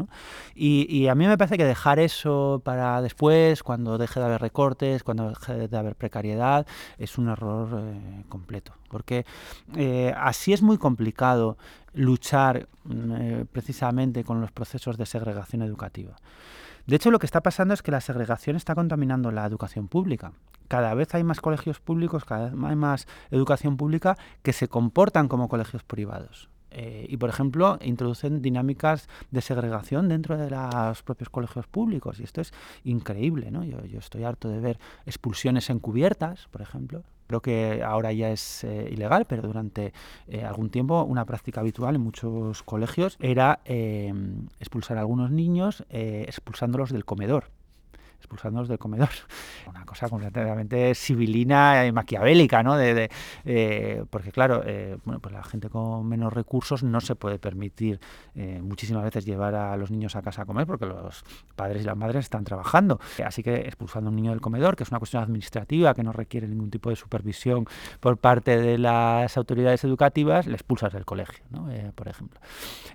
y 0.55 1.07
a 1.09 1.15
mí 1.15 1.27
me 1.27 1.39
parece 1.39 1.57
que 1.57 1.65
dejar 1.65 1.99
eso 1.99 2.30
para 2.65 3.01
después, 3.03 3.63
cuando 3.63 3.99
deje 3.99 4.21
de 4.21 4.27
haber 4.27 4.41
recortes, 4.41 5.03
cuando 5.03 5.31
deje 5.31 5.69
de 5.69 5.77
haber 5.77 5.97
precariedad, 5.97 6.67
es 6.99 7.19
un 7.19 7.29
error 7.29 7.69
eh, 7.83 8.25
completo. 8.29 8.73
Porque 8.89 9.25
eh, 9.77 10.13
así 10.17 10.53
es 10.53 10.63
muy 10.63 10.79
complicado 10.79 11.57
luchar 11.93 12.69
mm, 12.85 13.13
eh, 13.13 13.47
precisamente 13.51 14.25
con 14.25 14.41
los 14.41 14.53
procesos 14.53 14.97
de 14.97 15.07
segregación 15.07 15.63
educativa. 15.63 16.17
De 16.87 16.97
hecho, 16.97 17.11
lo 17.11 17.19
que 17.19 17.27
está 17.27 17.43
pasando 17.43 17.75
es 17.75 17.83
que 17.83 17.91
la 17.91 18.01
segregación 18.01 18.57
está 18.57 18.75
contaminando 18.75 19.31
la 19.31 19.47
educación 19.47 19.89
pública. 19.89 20.33
Cada 20.69 20.95
vez 20.95 21.15
hay 21.15 21.25
más 21.25 21.41
colegios 21.41 21.81
públicos, 21.81 22.25
cada 22.25 22.51
vez 22.51 22.65
hay 22.65 22.77
más 22.77 23.07
educación 23.31 23.77
pública 23.77 24.17
que 24.43 24.53
se 24.53 24.69
comportan 24.69 25.29
como 25.29 25.49
colegios 25.49 25.83
privados. 25.83 26.49
Eh, 26.71 27.07
y, 27.09 27.17
por 27.17 27.29
ejemplo, 27.29 27.79
introducen 27.83 28.43
dinámicas 28.43 29.09
de 29.31 29.41
segregación 29.41 30.09
dentro 30.09 30.37
de 30.37 30.51
los 30.51 31.03
propios 31.03 31.29
colegios 31.31 31.67
públicos. 31.67 32.21
Y 32.21 32.25
esto 32.25 32.41
es 32.41 32.53
increíble. 32.85 33.51
¿no? 33.51 33.65
Yo, 33.65 33.79
estoy 33.99 34.25
harto 34.25 34.49
de 34.49 34.61
ver 34.61 34.79
expulsiones 35.07 35.71
encubiertas, 35.71 36.49
por 36.49 36.63
ejemplo. 36.63 37.03
Creo 37.27 37.43
que 37.43 37.83
ahora 37.85 38.13
ya 38.13 38.31
es 38.31 38.65
eh, 38.65 38.89
ilegal, 38.91 39.25
pero 39.25 39.43
durante 39.43 39.93
eh, 40.27 40.45
algún 40.45 40.71
tiempo 40.71 41.05
una 41.05 41.25
práctica 41.25 41.61
habitual 41.61 41.95
en 41.95 42.01
muchos 42.01 42.65
colegios 42.65 43.17
era 43.21 43.61
expulsar 43.65 44.97
a 44.97 45.01
algunos 45.01 45.31
niños 45.31 45.85
expulsándolos 45.91 46.91
del 46.91 47.05
comedor 47.05 47.45
expulsándolos 48.31 48.69
del 48.69 48.79
comedor. 48.79 49.09
Una 49.69 49.85
cosa 49.85 50.09
completamente 50.09 50.95
civilina 50.95 51.85
y 51.85 51.93
maquiavélica, 51.93 52.63
¿no? 52.63 52.77
De, 52.77 53.11
eh, 53.45 54.05
porque 54.09 54.31
claro, 54.31 54.63
eh, 54.65 54.97
bueno, 55.05 55.21
pues 55.21 55.35
la 55.35 55.43
gente 55.43 55.69
con 55.69 56.07
menos 56.09 56.33
recursos 56.33 56.85
no 56.85 57.01
se 57.01 57.17
puede 57.17 57.39
permitir 57.39 57.99
eh, 58.37 58.61
muchísimas 58.63 59.03
veces 59.03 59.25
llevar 59.25 59.57
a 59.57 59.77
los 59.77 59.91
niños 59.91 60.15
a 60.15 60.23
casa 60.23 60.43
a 60.43 60.45
comer 60.45 60.67
porque 60.67 60.87
los 60.87 61.25
padres 61.57 61.83
y 61.83 61.85
las 61.87 61.97
madres 61.97 62.25
están 62.25 62.45
trabajando. 62.45 63.01
Así 63.25 63.43
que 63.43 63.57
expulsando 63.57 64.09
a 64.09 64.11
un 64.11 64.17
niño 64.17 64.31
del 64.31 64.41
comedor, 64.41 64.77
que 64.77 64.85
es 64.85 64.91
una 64.91 65.01
cuestión 65.01 65.23
administrativa 65.23 65.95
que 65.95 66.05
no 66.05 66.13
requiere 66.13 66.47
ningún 66.47 66.71
tipo 66.71 66.91
de 66.91 66.97
supervisión 66.97 67.67
por 67.99 68.19
parte 68.19 68.59
de 68.59 68.79
las 68.79 69.37
autoridades 69.37 69.83
educativas, 69.83 70.47
le 70.47 70.55
expulsas 70.55 70.93
del 70.93 71.05
colegio, 71.05 71.45
¿no? 71.51 71.69
por 71.95 72.09
ejemplo. 72.09 72.41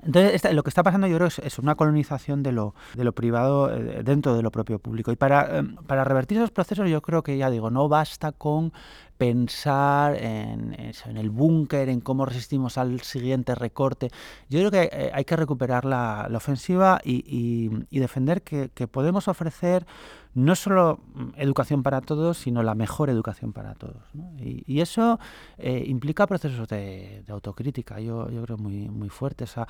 Entonces, 0.04 0.54
lo 0.54 0.64
que 0.64 0.70
está 0.70 0.84
pasando 0.84 1.08
yo 1.08 1.16
creo 1.16 1.28
es, 1.28 1.40
es 1.40 1.60
una 1.60 1.76
colonización 1.76 2.44
de 2.44 2.54
lo, 2.54 2.74
de 2.94 3.04
lo 3.04 3.12
privado 3.14 3.68
dentro 3.68 4.36
de 4.36 4.42
lo 4.42 4.52
propio 4.52 4.80
público. 4.80 5.12
Para, 5.28 5.58
em, 5.58 5.76
para 5.88 6.04
revertir 6.04 6.38
esos 6.38 6.52
procesos 6.52 6.88
yo 6.88 7.02
creo 7.02 7.24
que 7.24 7.36
ya 7.36 7.50
digo, 7.50 7.72
no 7.72 7.90
basta 7.90 8.32
con 8.32 8.72
pensar 9.18 10.16
en, 10.22 10.76
en 10.78 11.18
el 11.18 11.32
búnker, 11.32 11.90
en 11.90 12.00
cómo 12.00 12.26
resistimos 12.26 12.78
al 12.78 13.02
siguiente 13.02 13.56
recorte. 13.56 14.12
Yo 14.50 14.60
creo 14.60 14.72
que 14.72 14.90
eh, 14.92 15.12
hay 15.14 15.26
que 15.26 15.36
recuperar 15.36 15.84
la, 15.86 16.30
ofensiva 16.36 17.00
y, 17.04 17.70
defender 17.90 18.44
que, 18.44 18.70
podemos 18.88 19.28
ofrecer 19.28 19.88
no 20.36 20.56
solo 20.56 21.00
mm, 21.14 21.30
educación 21.38 21.82
para 21.82 22.02
todos, 22.02 22.38
sino 22.38 22.62
la 22.62 22.76
mejor 22.76 23.10
educación 23.10 23.54
para 23.54 23.74
todos. 23.74 24.04
Y, 24.38 24.82
eso 24.82 25.20
eh, 25.58 25.84
implica 25.88 26.28
procesos 26.28 26.68
de, 26.68 27.24
autocrítica, 27.30 28.00
yo, 28.00 28.30
yo, 28.30 28.44
creo 28.44 28.58
muy, 28.58 28.90
muy 28.90 29.10
fuertes. 29.10 29.58
a 29.58 29.68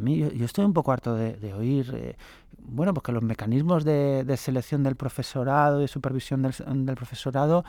mí 0.00 0.18
yo, 0.18 0.44
estoy 0.44 0.64
un 0.64 0.74
poco 0.74 0.92
harto 0.92 1.14
de, 1.14 1.54
oír, 1.54 1.94
eh, 1.94 2.16
bueno, 2.58 2.92
porque 2.92 3.12
los 3.12 3.22
mecanismos 3.22 3.84
de, 3.84 4.36
selección 4.36 4.82
del 4.82 4.96
profesorado 4.96 5.82
y 5.82 5.88
supervisión 5.88 6.42
del, 6.42 6.52
del 6.84 6.96
profesorado 6.96 7.64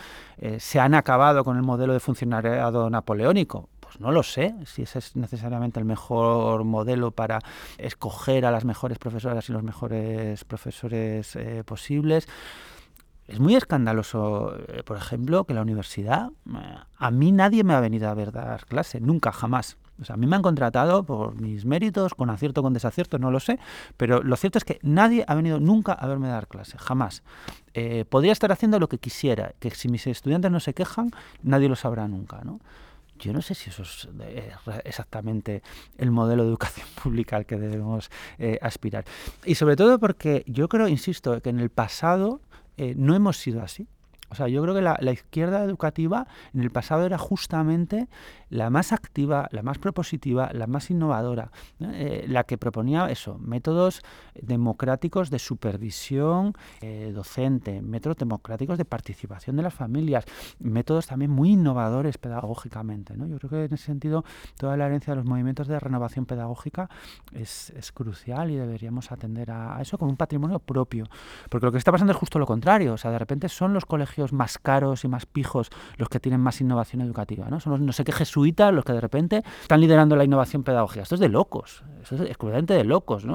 se 0.58 0.80
han 0.80 0.96
acabado 0.96 1.44
con 1.44 1.56
el 1.56 1.64
modelo 1.64 1.94
de 1.94 2.00
funcionariado 2.00 2.90
napoleónico. 2.90 3.70
No 4.00 4.12
lo 4.12 4.24
sé 4.24 4.56
si 4.66 4.84
ese 4.84 5.00
es 5.00 5.16
necesariamente 5.16 5.80
el 5.80 5.86
mejor 5.86 6.64
modelo 6.64 7.12
para 7.12 7.40
escoger 7.78 8.46
a 8.46 8.52
las 8.52 8.66
mejores 8.66 8.98
profesoras 8.98 9.50
y 9.50 9.54
los 9.54 9.64
mejores 9.64 10.44
profesores 10.44 11.36
eh, 11.36 11.64
posibles. 11.66 12.28
Es 13.28 13.40
muy 13.40 13.56
escandaloso, 13.56 14.56
eh, 14.68 14.84
por 14.84 14.98
ejemplo, 14.98 15.46
que 15.46 15.54
la 15.54 15.62
universidad, 15.62 16.30
eh, 16.48 16.78
a 16.98 17.12
mí 17.12 17.32
nadie 17.32 17.64
me 17.64 17.74
ha 17.74 17.80
venido 17.80 18.08
a 18.08 18.14
ver 18.14 18.32
dar 18.32 18.66
clase, 18.66 19.00
nunca, 19.00 19.32
jamás. 19.32 19.78
A 20.10 20.18
mí 20.18 20.28
me 20.28 20.36
han 20.36 20.42
contratado 20.42 21.04
por 21.06 21.40
mis 21.40 21.64
méritos, 21.66 22.14
con 22.14 22.30
acierto, 22.30 22.62
con 22.62 22.74
desacierto, 22.74 23.18
no 23.18 23.32
lo 23.32 23.40
sé, 23.40 23.60
pero 23.96 24.22
lo 24.22 24.36
cierto 24.36 24.58
es 24.58 24.66
que 24.66 24.78
nadie 24.84 25.24
ha 25.26 25.36
venido 25.36 25.62
nunca 25.62 25.94
a 25.94 26.06
verme 26.06 26.28
dar 26.28 26.50
clase, 26.50 26.78
jamás. 26.78 27.24
Podría 28.10 28.34
estar 28.34 28.52
haciendo 28.52 28.78
lo 28.78 28.90
que 28.90 28.98
quisiera, 28.98 29.54
que 29.60 29.72
si 29.72 29.88
mis 29.88 30.06
estudiantes 30.06 30.52
no 30.52 30.60
se 30.60 30.74
quejan, 30.74 31.12
nadie 31.44 31.70
lo 31.70 31.78
sabrá 31.78 32.10
nunca, 32.10 32.42
¿no? 32.44 32.60
Yo 33.20 33.34
no 33.34 33.42
sé 33.42 33.56
si 33.56 33.70
eso 33.70 33.84
es 33.84 34.10
eh, 34.22 34.52
exactamente 34.84 35.64
el 35.98 36.12
modelo 36.12 36.44
de 36.44 36.50
educación 36.50 36.88
pública 37.04 37.38
al 37.38 37.46
que 37.46 37.58
debemos 37.58 38.10
eh, 38.38 38.60
aspirar. 38.62 39.06
Y 39.46 39.56
sobre 39.56 39.76
todo 39.76 40.00
porque 40.00 40.44
yo 40.48 40.68
creo, 40.68 40.88
insisto, 40.88 41.42
que 41.42 41.50
en 41.50 41.60
el 41.60 41.70
pasado 41.70 42.42
no 42.78 43.16
hemos 43.16 43.38
sido 43.38 43.62
así. 43.62 43.88
O 44.30 44.36
sea, 44.36 44.48
yo 44.48 44.62
creo 44.62 44.74
que 44.74 44.82
la, 44.82 45.12
izquierda 45.12 45.64
educativa 45.64 46.28
en 46.54 46.62
el 46.62 46.72
pasado 46.72 47.06
era 47.06 47.18
justamente 47.18 48.08
la 48.50 48.70
más 48.70 48.92
activa, 48.92 49.48
la 49.52 49.64
más 49.64 49.78
propositiva, 49.78 50.50
la 50.54 50.68
más 50.68 50.90
innovadora, 50.90 51.52
eh, 51.80 52.26
la 52.28 52.44
que 52.44 52.58
proponía 52.58 53.10
eso, 53.10 53.38
métodos 53.40 54.02
democráticos 54.34 55.30
de 55.30 55.40
supervisión 55.40 56.54
eh, 56.82 57.12
docente, 57.14 57.82
métodos 57.82 58.18
democráticos 58.18 58.78
de 58.78 58.86
participación 58.86 59.56
de 59.56 59.64
las 59.64 59.74
familias, 59.74 60.26
métodos 60.60 61.08
también 61.08 61.32
muy 61.32 61.52
innovadores 61.52 62.18
pedagógicamente. 62.18 63.14
Yo 63.18 63.38
creo 63.38 63.50
que 63.50 63.66
en 63.66 63.74
ese 63.74 63.86
sentido 63.86 64.24
toda 64.58 64.78
la 64.78 64.86
herencia 64.86 65.12
de 65.14 65.18
los 65.18 65.26
movimientos 65.26 65.68
de 65.68 65.80
renovación 65.80 66.26
pedagógica 66.26 66.90
es, 67.32 67.74
crucial 67.94 68.52
y 68.52 68.56
deberíamos 68.56 69.12
atender 69.12 69.52
a, 69.52 69.78
a 69.78 69.82
eso 69.82 69.98
como 69.98 70.12
un 70.12 70.18
patrimonio 70.18 70.60
propio. 70.60 71.06
Porque 71.50 71.66
lo 71.66 71.72
que 71.72 71.78
está 71.78 71.92
pasando 71.92 72.12
es 72.12 72.18
justo 72.18 72.40
lo 72.40 72.46
contrario. 72.46 72.94
O 72.94 72.98
sea, 72.98 73.12
de 73.12 73.20
repente 73.20 73.48
son 73.48 73.74
los 73.74 73.86
colegios 73.86 74.34
más 74.34 74.58
caros 74.58 75.04
y 75.04 75.08
más 75.08 75.26
pijos 75.26 75.70
los 75.98 76.10
que 76.10 76.20
tienen 76.20 76.42
más 76.42 76.60
innovación 76.62 77.02
educativa, 77.02 77.48
¿no? 77.50 77.60
Son 77.60 77.72
los 77.72 77.82
no 77.82 77.94
sé 77.94 78.04
qué 78.04 78.12
jesuitas 78.12 78.36
los 78.72 78.86
que 78.86 78.94
de 78.94 79.02
repente 79.02 79.44
están 79.62 79.82
liderando 79.82 80.16
la 80.16 80.24
innovación 80.24 80.64
pedagógica. 80.64 81.04
Esto 81.04 81.16
es 81.16 81.22
de 81.22 81.30
locos, 81.30 81.84
eso 82.02 82.16
es 82.16 82.22
excluyente 82.22 82.74
de 82.74 82.84
locos. 82.84 83.26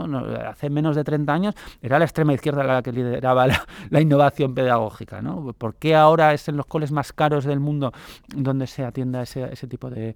Hace 0.47 0.71
menos 0.71 0.97
de 0.97 1.05
30 1.05 1.33
años 1.33 1.55
era 1.83 1.99
la 1.99 2.05
extrema 2.05 2.33
izquierda 2.33 2.65
la 2.65 2.83
que 2.83 2.93
lideraba 2.93 3.47
la, 3.91 4.01
innovación 4.01 4.55
pedagógica, 4.55 5.23
¿no? 5.23 5.53
¿Por 5.53 5.75
qué 5.75 5.95
ahora 5.95 6.33
es 6.33 6.49
en 6.49 6.57
los 6.57 6.67
coles 6.67 6.93
más 6.93 7.13
caros 7.13 7.45
del 7.45 7.61
mundo 7.61 7.93
donde 8.35 8.67
se 8.67 8.85
atienda 8.85 9.23
ese, 9.23 9.67
tipo 9.69 9.91
de, 9.91 10.15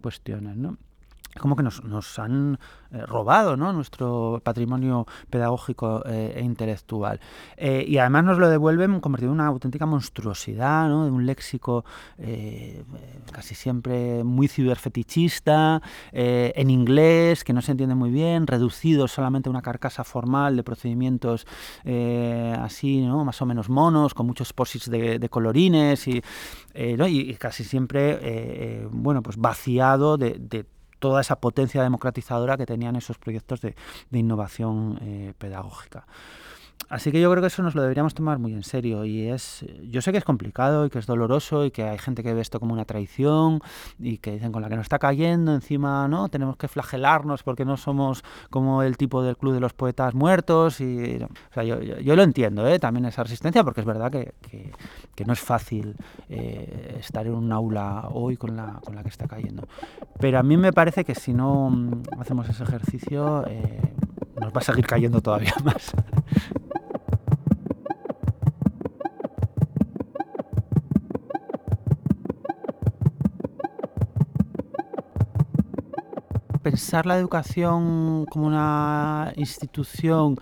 cuestiones. 0.00 0.56
Como 1.38 1.56
que 1.56 1.62
nos, 1.62 1.82
nos 1.84 2.18
han 2.18 2.58
eh, 2.92 3.06
robado 3.06 3.56
¿no? 3.56 3.72
nuestro 3.72 4.42
patrimonio 4.44 5.06
pedagógico 5.30 6.02
eh, 6.04 6.34
e 6.36 6.42
intelectual. 6.42 7.20
Eh, 7.56 7.84
y 7.88 7.96
además 7.96 8.24
nos 8.24 8.38
lo 8.38 8.50
devuelven 8.50 9.00
convertido 9.00 9.32
en 9.32 9.40
una 9.40 9.46
auténtica 9.46 9.86
monstruosidad, 9.86 10.88
¿no? 10.88 11.04
de 11.04 11.10
un 11.10 11.24
léxico 11.24 11.84
casi 13.32 13.54
siempre 13.54 14.22
muy 14.24 14.48
ciberfetichista, 14.48 15.80
en 16.12 16.70
inglés, 16.70 17.44
que 17.44 17.52
no 17.52 17.62
se 17.62 17.72
entiende 17.72 17.94
muy 17.94 18.10
bien, 18.10 18.46
reducido 18.46 19.08
solamente 19.08 19.48
a 19.48 19.50
una 19.50 19.62
carcasa 19.62 20.04
formal 20.04 20.56
de 20.56 20.62
procedimientos 20.62 21.46
así, 22.58 23.00
¿no? 23.02 23.24
más 23.24 23.40
o 23.42 23.46
menos 23.46 23.68
monos, 23.68 24.14
con 24.14 24.26
muchos 24.26 24.52
posits 24.52 24.90
de, 24.90 25.28
colorines 25.28 26.06
y, 26.06 26.22
casi 27.38 27.64
siempre 27.64 28.86
bueno, 28.90 29.22
pues 29.22 29.36
vaciado 29.36 30.16
de 30.16 30.66
toda 31.02 31.20
esa 31.20 31.40
potencia 31.40 31.82
democratizadora 31.82 32.56
que 32.56 32.64
tenían 32.64 32.94
esos 32.94 33.18
proyectos 33.18 33.60
de, 33.60 33.74
innovación 34.12 35.00
eh, 35.02 35.34
pedagógica. 35.36 36.06
Así 36.92 37.10
que 37.10 37.22
yo 37.22 37.30
creo 37.30 37.40
que 37.40 37.46
eso 37.46 37.62
nos 37.62 37.74
lo 37.74 37.80
deberíamos 37.80 38.12
tomar 38.12 38.38
muy 38.38 38.52
en 38.52 38.64
serio 38.64 39.06
y 39.06 39.26
es 39.26 39.64
yo 39.88 40.02
sé 40.02 40.12
que 40.12 40.18
es 40.18 40.24
complicado 40.24 40.84
y 40.84 40.90
que 40.90 40.98
es 40.98 41.06
doloroso 41.06 41.64
y 41.64 41.70
que 41.70 41.84
hay 41.84 41.96
gente 41.96 42.22
que 42.22 42.34
ve 42.34 42.42
esto 42.42 42.60
como 42.60 42.74
una 42.74 42.84
traición 42.84 43.60
y 43.98 44.18
que 44.18 44.32
dicen 44.32 44.52
con 44.52 44.60
la 44.60 44.68
que 44.68 44.76
nos 44.76 44.82
está 44.82 44.98
cayendo 44.98 45.54
encima, 45.54 46.06
¿no? 46.06 46.28
Tenemos 46.28 46.58
que 46.58 46.68
flagelarnos 46.68 47.44
porque 47.44 47.64
no 47.64 47.78
somos 47.78 48.22
como 48.50 48.82
el 48.82 48.98
tipo 48.98 49.22
del 49.22 49.38
club 49.38 49.54
de 49.54 49.60
los 49.60 49.72
poetas 49.72 50.12
muertos 50.12 50.82
y 50.82 51.16
o 51.22 51.54
sea, 51.54 51.64
yo, 51.64 52.14
lo 52.14 52.22
entiendo, 52.22 52.68
¿eh? 52.68 52.78
también 52.78 53.06
esa 53.06 53.22
resistencia 53.22 53.64
porque 53.64 53.80
es 53.80 53.86
verdad 53.86 54.12
que, 54.12 54.34
que, 55.14 55.24
no 55.24 55.32
es 55.32 55.40
fácil 55.40 55.96
eh, 56.28 56.98
estar 57.00 57.26
en 57.26 57.32
un 57.32 57.52
aula 57.52 58.08
hoy 58.10 58.36
con 58.36 58.54
la, 58.54 58.80
con 58.84 58.94
la 58.96 59.02
que 59.02 59.08
está 59.08 59.26
cayendo. 59.26 59.66
Pero 60.20 60.38
a 60.38 60.42
mí 60.42 60.58
me 60.58 60.74
parece 60.74 61.06
que 61.06 61.14
si 61.14 61.32
no 61.32 61.70
mm, 61.70 62.02
hacemos 62.20 62.46
ese 62.50 62.64
ejercicio 62.64 63.46
eh, 63.46 63.94
nos 64.38 64.52
va 64.52 64.58
a 64.58 64.64
seguir 64.64 64.86
cayendo 64.86 65.22
todavía 65.22 65.54
más. 65.64 65.94
Pensar 76.62 77.06
la 77.06 77.16
educación 77.16 78.26
como 78.30 78.46
una 78.46 79.32
institución 79.36 80.36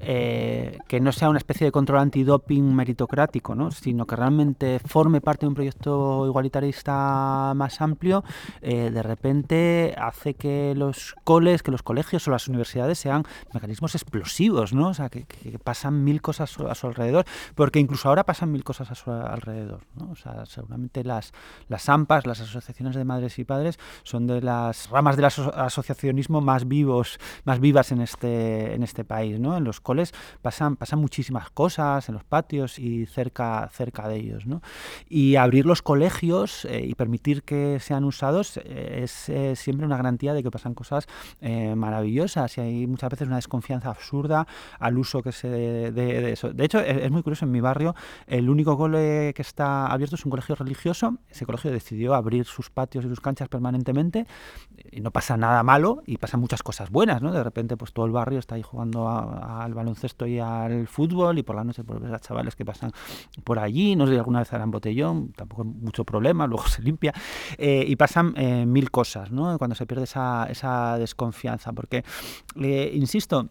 eh, 0.00 0.78
que 0.88 0.98
no 1.00 1.12
sea 1.12 1.28
una 1.28 1.38
especie 1.38 1.66
de 1.66 1.72
control 1.72 2.00
antidoping 2.00 2.74
meritocrático, 2.74 3.54
¿no? 3.54 3.70
sino 3.70 4.06
que 4.06 4.16
realmente 4.16 4.78
forme 4.78 5.20
parte 5.20 5.44
de 5.44 5.48
un 5.48 5.54
proyecto 5.54 6.26
igualitarista 6.26 7.52
más 7.54 7.80
amplio, 7.80 8.24
eh, 8.62 8.90
de 8.90 9.02
repente 9.02 9.94
hace 9.98 10.34
que 10.34 10.74
los 10.74 11.14
coles, 11.24 11.62
que 11.62 11.70
los 11.70 11.82
colegios 11.82 12.26
o 12.26 12.30
las 12.30 12.48
universidades 12.48 12.98
sean 12.98 13.24
mecanismos 13.52 13.94
explosivos, 13.94 14.72
¿no? 14.72 14.88
o 14.88 14.94
sea, 14.94 15.10
que, 15.10 15.26
pasan 15.62 16.02
mil 16.02 16.22
cosas 16.22 16.58
a 16.58 16.74
su 16.74 16.86
alrededor, 16.86 17.26
porque 17.54 17.78
incluso 17.78 18.08
ahora 18.08 18.24
pasan 18.24 18.50
mil 18.50 18.64
cosas 18.64 18.90
a 18.90 18.94
su 18.94 19.10
alrededor. 19.10 19.82
¿no? 19.96 20.10
O 20.10 20.16
sea, 20.16 20.46
seguramente 20.46 21.04
las, 21.04 21.32
las 21.68 21.88
AMPAs, 21.88 22.26
las 22.26 22.40
asociaciones 22.40 22.96
de 22.96 23.04
madres 23.04 23.38
y 23.38 23.44
padres, 23.44 23.78
son 24.02 24.26
de 24.26 24.40
las 24.40 24.88
ramas 24.90 25.16
del 25.16 25.26
asociacionismo 25.26 26.40
más 26.40 26.66
vivos, 26.66 27.18
más 27.44 27.60
vivas 27.60 27.92
en 27.92 28.00
este, 28.00 28.74
en 28.74 28.82
este 28.82 29.04
país, 29.04 29.38
¿no? 29.38 29.56
En 29.56 29.64
los 29.64 29.80
pasan, 30.42 30.76
pasan 30.76 30.98
muchísimas 30.98 31.50
cosas 31.50 32.08
en 32.08 32.14
los 32.14 32.24
patios 32.24 32.78
y 32.78 33.06
cerca, 33.06 33.68
cerca 33.72 34.08
de 34.08 34.16
ellos. 34.16 34.46
¿no? 34.46 34.62
Y 35.08 35.36
abrir 35.36 35.66
los 35.66 35.82
colegios 35.82 36.64
eh, 36.64 36.84
y 36.86 36.94
permitir 36.94 37.42
que 37.42 37.78
sean 37.80 38.04
usados 38.04 38.56
eh, 38.58 39.00
es 39.02 39.28
eh, 39.28 39.56
siempre 39.56 39.86
una 39.86 39.96
garantía 39.96 40.34
de 40.34 40.42
que 40.42 40.50
pasan 40.50 40.74
cosas 40.74 41.06
maravillosas 41.40 42.58
y 42.58 42.60
hay 42.60 42.86
muchas 42.86 43.10
veces 43.10 43.26
una 43.26 43.36
desconfianza 43.36 43.90
absurda 43.90 44.46
al 44.78 44.98
uso 44.98 45.22
que 45.22 45.32
se 45.32 45.48
de, 45.48 45.92
de 45.92 46.32
eso. 46.32 46.52
De 46.52 46.64
hecho, 46.64 46.80
es, 46.80 47.10
muy 47.10 47.22
curioso, 47.22 47.44
en 47.44 47.50
mi 47.50 47.60
barrio 47.60 47.94
el 48.26 48.48
único 48.48 48.76
cole 48.76 49.32
que 49.34 49.42
está 49.42 49.86
abierto 49.86 50.16
es 50.16 50.24
un 50.24 50.30
colegio 50.30 50.54
religioso. 50.54 51.16
Ese 51.28 51.46
colegio 51.46 51.70
decidió 51.70 52.14
abrir 52.14 52.44
sus 52.44 52.70
patios 52.70 53.04
y 53.04 53.08
sus 53.08 53.20
canchas 53.20 53.48
permanentemente 53.48 54.26
y 54.90 55.00
no 55.00 55.10
pasa 55.10 55.36
nada 55.36 55.62
malo 55.62 56.02
y 56.06 56.18
pasan 56.18 56.40
muchas 56.40 56.62
cosas 56.62 56.90
buenas. 56.90 57.22
¿no? 57.22 57.32
De 57.32 57.42
repente 57.42 57.76
pues 57.76 57.92
todo 57.92 58.06
el 58.06 58.12
barrio 58.12 58.38
está 58.38 58.54
ahí 58.54 58.62
jugando 58.62 59.08
al 59.08 59.74
baloncesto 59.80 60.26
y 60.26 60.38
al 60.38 60.86
fútbol 60.86 61.38
y 61.38 61.42
por 61.42 61.56
la 61.56 61.64
noche 61.64 61.84
por 61.84 62.00
ver 62.00 62.14
a 62.14 62.20
chavales 62.20 62.54
que 62.56 62.64
pasan 62.64 62.92
por 63.44 63.58
allí, 63.58 63.96
no 63.96 64.06
sé 64.06 64.12
si 64.12 64.18
alguna 64.18 64.40
vez 64.40 64.52
harán 64.52 64.70
botellón, 64.70 65.32
tampoco 65.32 65.64
mucho 65.64 66.04
problema, 66.04 66.46
luego 66.50 66.66
se 66.66 66.82
limpia, 66.82 67.12
eh, 67.58 67.84
y 67.86 67.96
pasan 67.96 68.34
eh, 68.36 68.66
mil 68.66 68.90
cosas, 68.90 69.30
¿no? 69.30 69.58
Cuando 69.58 69.74
se 69.74 69.86
pierde 69.86 70.04
esa, 70.04 70.46
esa 70.50 70.98
desconfianza, 70.98 71.72
porque, 71.72 72.04
eh, 72.60 72.90
insisto, 72.94 73.48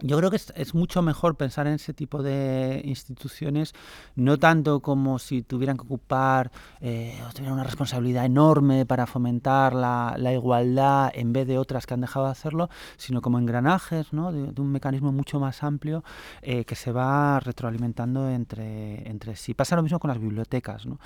yo 0.00 0.18
creo 0.18 0.30
que 0.30 0.36
es, 0.36 0.74
mucho 0.74 1.02
mejor 1.02 1.36
pensar 1.36 1.66
en 1.66 1.74
ese 1.74 1.94
tipo 1.94 2.22
de 2.22 2.82
instituciones, 2.84 3.74
no 4.16 4.38
tanto 4.38 4.80
como 4.80 5.18
si 5.18 5.42
tuvieran 5.42 5.76
que 5.76 5.84
ocupar 5.84 6.50
eh, 6.80 7.20
o 7.28 7.32
tuvieran 7.32 7.54
una 7.54 7.64
responsabilidad 7.64 8.24
enorme 8.24 8.86
para 8.86 9.06
fomentar 9.06 9.74
la, 9.74 10.32
igualdad 10.34 11.12
en 11.14 11.32
vez 11.32 11.46
de 11.46 11.58
otras 11.58 11.86
que 11.86 11.94
han 11.94 12.00
dejado 12.00 12.26
de 12.26 12.32
hacerlo, 12.32 12.70
sino 12.96 13.22
como 13.22 13.38
engranajes 13.38 14.12
¿no? 14.12 14.32
de, 14.32 14.60
un 14.60 14.72
mecanismo 14.72 15.12
mucho 15.12 15.38
más 15.38 15.62
amplio 15.62 16.02
eh, 16.42 16.64
que 16.64 16.74
se 16.74 16.90
va 16.90 17.38
retroalimentando 17.40 18.28
entre, 18.28 19.08
entre 19.08 19.36
sí. 19.36 19.54
Pasa 19.54 19.76
lo 19.76 19.82
mismo 19.82 20.00
con 20.00 20.08
las 20.08 20.18
bibliotecas. 20.18 20.86
¿no? 20.86 20.98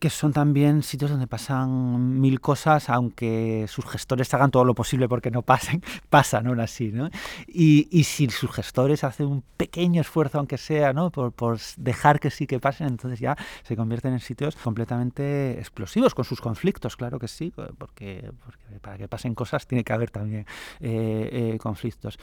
Que 0.00 0.08
son 0.08 0.32
también 0.32 0.82
sitios 0.82 1.10
donde 1.10 1.26
pasan 1.26 2.18
mil 2.20 2.40
cosas, 2.40 2.88
aunque 2.88 3.66
sus 3.68 3.84
gestores 3.84 4.32
hagan 4.32 4.50
todo 4.50 4.64
lo 4.64 4.74
posible 4.74 5.08
porque 5.08 5.30
no 5.30 5.42
pasen, 5.42 5.82
pasan 6.08 6.46
aún 6.46 6.58
así, 6.58 6.90
¿no? 6.90 7.10
Y, 7.46 7.86
y 7.90 8.04
si 8.04 8.30
sus 8.30 8.50
gestores 8.50 9.04
hacen 9.04 9.26
un 9.26 9.44
pequeño 9.58 10.00
esfuerzo, 10.00 10.38
aunque 10.38 10.56
sea, 10.56 10.94
¿no? 10.94 11.10
Por, 11.10 11.32
por, 11.32 11.58
dejar 11.76 12.18
que 12.18 12.30
sí 12.30 12.46
que 12.46 12.58
pasen, 12.58 12.86
entonces 12.86 13.20
ya 13.20 13.36
se 13.62 13.76
convierten 13.76 14.14
en 14.14 14.20
sitios 14.20 14.56
completamente 14.56 15.58
explosivos, 15.58 16.14
con 16.14 16.24
sus 16.24 16.40
conflictos, 16.40 16.96
claro 16.96 17.18
que 17.18 17.28
sí, 17.28 17.52
porque, 17.76 18.32
porque 18.42 18.80
para 18.80 18.96
que 18.96 19.06
pasen 19.06 19.34
cosas 19.34 19.66
tiene 19.66 19.84
que 19.84 19.92
haber 19.92 20.10
también 20.10 20.46
eh, 20.80 21.52
eh, 21.54 21.58
conflictos. 21.58 22.18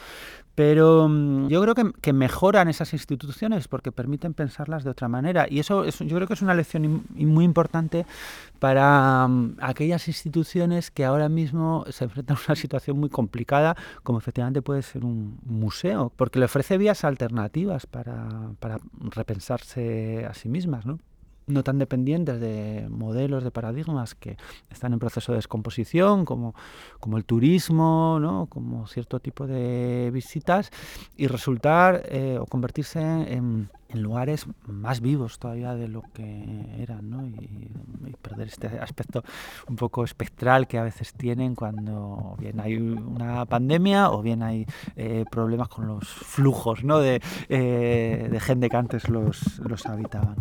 Pero 0.56 1.08
mm, 1.08 1.48
yo 1.50 1.62
creo 1.62 1.76
que, 1.76 1.92
que, 2.02 2.12
mejoran 2.12 2.70
esas 2.70 2.94
instituciones 2.94 3.68
porque 3.68 3.92
permiten 3.92 4.34
pensarlas 4.34 4.84
de 4.84 4.90
otra 4.90 5.08
manera, 5.08 5.46
y 5.48 5.60
eso, 5.60 5.84
eso 5.84 6.04
yo 6.04 6.16
creo 6.16 6.28
que 6.28 6.34
es 6.34 6.42
una 6.42 6.56
lección 6.56 7.04
muy 7.14 7.46
importante 7.46 7.67
para 8.60 9.28
mm, 9.28 9.58
aquellas 9.62 10.08
instituciones 10.08 10.92
que 10.92 11.06
ahora 11.06 11.30
mismo 11.30 11.86
se 11.90 12.06
enfrentan 12.06 12.38
a 12.38 12.40
una 12.48 12.56
situación 12.56 13.00
muy 13.00 13.10
complicada, 13.10 13.76
como 14.04 14.20
efectivamente 14.20 14.62
puede 14.62 14.82
ser 14.82 15.06
un 15.06 15.40
museo, 15.46 16.12
porque 16.16 16.40
le 16.40 16.46
ofrece 16.46 16.78
vías 16.78 17.04
alternativas 17.04 17.86
para, 17.86 18.52
para 18.60 18.80
repensarse 19.00 20.26
a 20.26 20.34
sí 20.34 20.50
mismas, 20.50 20.86
¿no? 20.86 21.00
No 21.48 21.64
tan 21.64 21.80
dependientes 21.80 22.40
de 22.40 22.88
modelos, 22.90 23.44
de 23.44 23.52
paradigmas 23.52 24.16
que 24.16 24.38
están 24.70 24.94
en 24.94 25.00
proceso 25.00 25.32
de 25.32 25.38
descomposición, 25.38 26.26
como, 26.26 26.54
como 27.00 27.18
el 27.18 27.26
turismo, 27.26 28.20
¿no? 28.20 28.48
como 28.48 28.86
cierto 28.88 29.20
tipo 29.20 29.48
de 29.48 30.12
visitas, 30.14 30.72
y 31.16 31.28
resultar 31.28 32.04
eh, 32.10 32.38
o 32.40 32.46
convertirse 32.46 33.00
en, 33.00 33.70
lugares 33.94 34.46
más 34.66 35.00
vivos 35.00 35.40
todavía 35.40 35.74
de 35.74 35.88
lo 35.88 36.02
que 36.14 36.76
eran, 36.78 37.10
¿no? 37.10 37.26
y, 37.26 37.72
perder 38.22 38.48
este 38.48 38.68
aspecto 38.68 39.24
un 39.70 39.78
poco 39.78 40.04
espectral 40.04 40.68
que 40.68 40.78
a 40.78 40.84
veces 40.84 41.14
tienen 41.14 41.56
cuando 41.56 42.36
bien 42.40 42.60
hay 42.60 42.76
una 42.76 43.46
pandemia 43.46 44.12
o 44.12 44.22
bien 44.22 44.44
hay 44.44 44.66
eh, 44.98 45.24
problemas 45.32 45.70
con 45.70 45.88
los 45.88 46.06
flujos 46.06 46.84
¿no? 46.84 47.00
de, 47.00 47.22
eh, 47.48 48.28
de 48.30 48.40
gente 48.42 48.70
que 48.70 48.76
antes 48.76 49.08
los, 49.08 49.60
los 49.60 49.86
habitaban. 49.86 50.36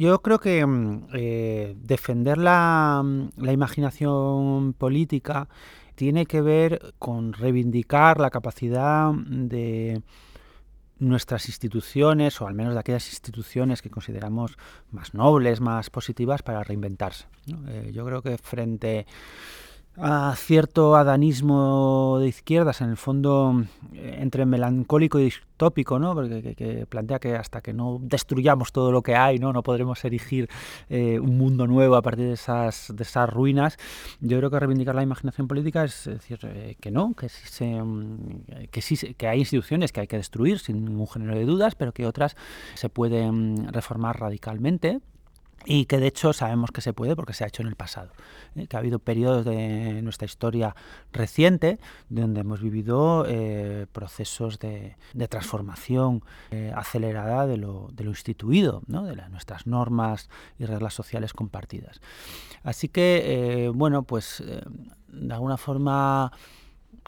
Yo 0.00 0.22
creo 0.22 0.38
que 0.38 0.64
mm, 0.64 1.08
eh, 1.12 1.74
defender 1.76 2.38
la, 2.38 3.02
mm, 3.04 3.32
la, 3.36 3.52
imaginación 3.52 4.72
política 4.72 5.50
tiene 5.94 6.24
que 6.24 6.40
ver 6.40 6.94
con 6.98 7.34
reivindicar 7.34 8.18
la 8.18 8.30
capacidad 8.30 9.12
de 9.12 10.00
nuestras 10.98 11.48
instituciones, 11.48 12.40
o 12.40 12.46
al 12.46 12.54
menos 12.54 12.72
de 12.72 12.80
aquellas 12.80 13.10
instituciones 13.10 13.82
que 13.82 13.90
consideramos 13.90 14.56
más 14.90 15.12
nobles, 15.12 15.60
más 15.60 15.90
positivas, 15.90 16.42
para 16.42 16.64
reinventarse. 16.64 17.26
Eh, 17.68 17.90
yo 17.92 18.06
creo 18.06 18.22
que 18.22 18.38
frente 18.38 19.04
a 19.96 20.34
cierto 20.36 20.96
adanismo 20.96 22.18
de 22.20 22.28
izquierdas, 22.28 22.80
en 22.80 22.90
el 22.90 22.96
fondo 22.96 23.64
eh, 23.92 24.18
entre 24.20 24.46
melancólico 24.46 25.18
y 25.18 25.24
distópico, 25.24 25.98
¿no? 25.98 26.14
Porque, 26.14 26.54
que, 26.54 26.86
plantea 26.86 27.18
que 27.18 27.34
hasta 27.34 27.60
que 27.60 27.72
no 27.72 27.98
destruyamos 28.00 28.72
todo 28.72 28.92
lo 28.92 29.02
que 29.02 29.16
hay, 29.16 29.38
no, 29.38 29.52
no 29.52 29.62
podremos 29.62 30.02
erigir 30.04 30.48
eh, 30.88 31.18
un 31.18 31.36
mundo 31.36 31.66
nuevo 31.66 31.96
a 31.96 32.02
partir 32.02 32.26
de 32.26 32.34
esas, 32.34 32.92
ruinas. 33.30 33.76
Yo 34.20 34.38
creo 34.38 34.50
que 34.50 34.60
reivindicar 34.60 34.94
la 34.94 35.02
imaginación 35.02 35.48
política 35.48 35.84
es 35.84 36.04
decir 36.04 36.38
eh, 36.44 36.76
que 36.80 36.90
no, 36.90 37.14
que 37.14 37.28
sí, 37.28 37.46
se, 37.46 37.82
que 38.70 38.82
sí 38.82 39.14
que 39.14 39.28
hay 39.28 39.40
instituciones 39.40 39.92
que 39.92 40.00
hay 40.00 40.06
que 40.06 40.16
destruir 40.16 40.60
sin 40.60 40.84
ningún 40.84 41.08
género 41.08 41.34
de 41.34 41.44
dudas, 41.44 41.74
pero 41.74 41.92
que 41.92 42.06
otras 42.06 42.36
se 42.74 42.88
pueden 42.88 43.72
reformar 43.72 44.18
radicalmente 44.20 45.00
y 45.64 45.84
que 45.86 45.98
de 45.98 46.06
hecho 46.06 46.32
sabemos 46.32 46.70
que 46.70 46.80
se 46.80 46.92
puede 46.92 47.14
porque 47.14 47.34
se 47.34 47.44
ha 47.44 47.46
hecho 47.46 47.62
en 47.62 47.68
el 47.68 47.76
pasado, 47.76 48.12
¿eh? 48.56 48.66
que 48.66 48.76
ha 48.76 48.78
habido 48.78 48.98
periodos 48.98 49.44
de 49.44 50.00
nuestra 50.02 50.24
historia 50.24 50.74
reciente 51.12 51.78
donde 52.08 52.40
hemos 52.40 52.60
vivido 52.62 53.26
eh, 53.28 53.86
procesos 53.92 54.58
de, 54.58 54.96
transformación 55.28 56.22
eh, 56.50 56.72
acelerada 56.74 57.46
de 57.46 57.56
lo, 57.56 57.90
instituido, 57.98 58.82
¿no? 58.86 59.04
de 59.04 59.14
nuestras 59.28 59.66
normas 59.66 60.30
y 60.58 60.64
reglas 60.64 60.94
sociales 60.94 61.32
compartidas. 61.32 62.00
Así 62.62 62.88
que, 62.88 63.70
bueno, 63.74 64.02
pues 64.02 64.42
de 65.08 65.34
alguna 65.34 65.56
forma 65.56 66.32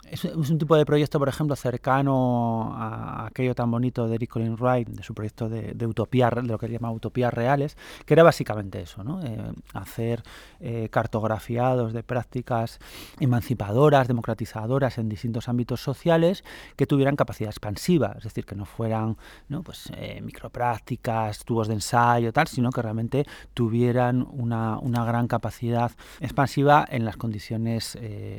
es, 0.09 0.25
un 0.25 0.57
tipo 0.57 0.75
de 0.75 0.85
proyecto, 0.85 1.19
por 1.19 1.29
ejemplo, 1.29 1.55
cercano 1.55 2.73
a, 2.75 3.27
aquello 3.27 3.55
tan 3.55 3.71
bonito 3.71 4.07
de 4.07 4.15
Eric 4.15 4.31
Colin 4.31 4.55
Wright, 4.55 4.87
de 4.87 5.03
su 5.03 5.13
proyecto 5.13 5.49
de, 5.49 5.87
utopía, 5.87 6.29
de 6.29 6.43
lo 6.43 6.57
que 6.57 6.65
él 6.65 6.73
llama 6.73 6.91
utopías 6.91 7.33
reales, 7.33 7.77
que 8.05 8.13
era 8.13 8.23
básicamente 8.23 8.81
eso, 8.81 9.03
¿no? 9.03 9.21
Eh, 9.23 9.51
hacer 9.73 10.23
eh, 10.59 10.89
cartografiados 10.91 11.93
de 11.93 12.03
prácticas 12.03 12.79
emancipadoras, 13.19 14.07
democratizadoras 14.07 14.97
en 14.97 15.09
distintos 15.09 15.49
ámbitos 15.49 15.81
sociales 15.81 16.43
que 16.75 16.85
tuvieran 16.85 17.15
capacidad 17.15 17.49
expansiva, 17.49 18.15
es 18.17 18.23
decir, 18.23 18.45
que 18.45 18.55
no 18.55 18.65
fueran 18.65 19.17
¿no? 19.47 19.63
Pues, 19.63 19.91
eh, 19.95 20.21
microprácticas, 20.21 21.43
tubos 21.45 21.67
de 21.67 21.75
ensayo, 21.75 22.33
tal, 22.33 22.47
sino 22.47 22.69
que 22.71 22.81
realmente 22.81 23.25
tuvieran 23.53 24.27
una, 24.29 24.77
una 24.79 25.05
gran 25.05 25.27
capacidad 25.27 25.91
expansiva 26.19 26.85
en 26.89 27.05
las 27.05 27.17
condiciones 27.17 27.97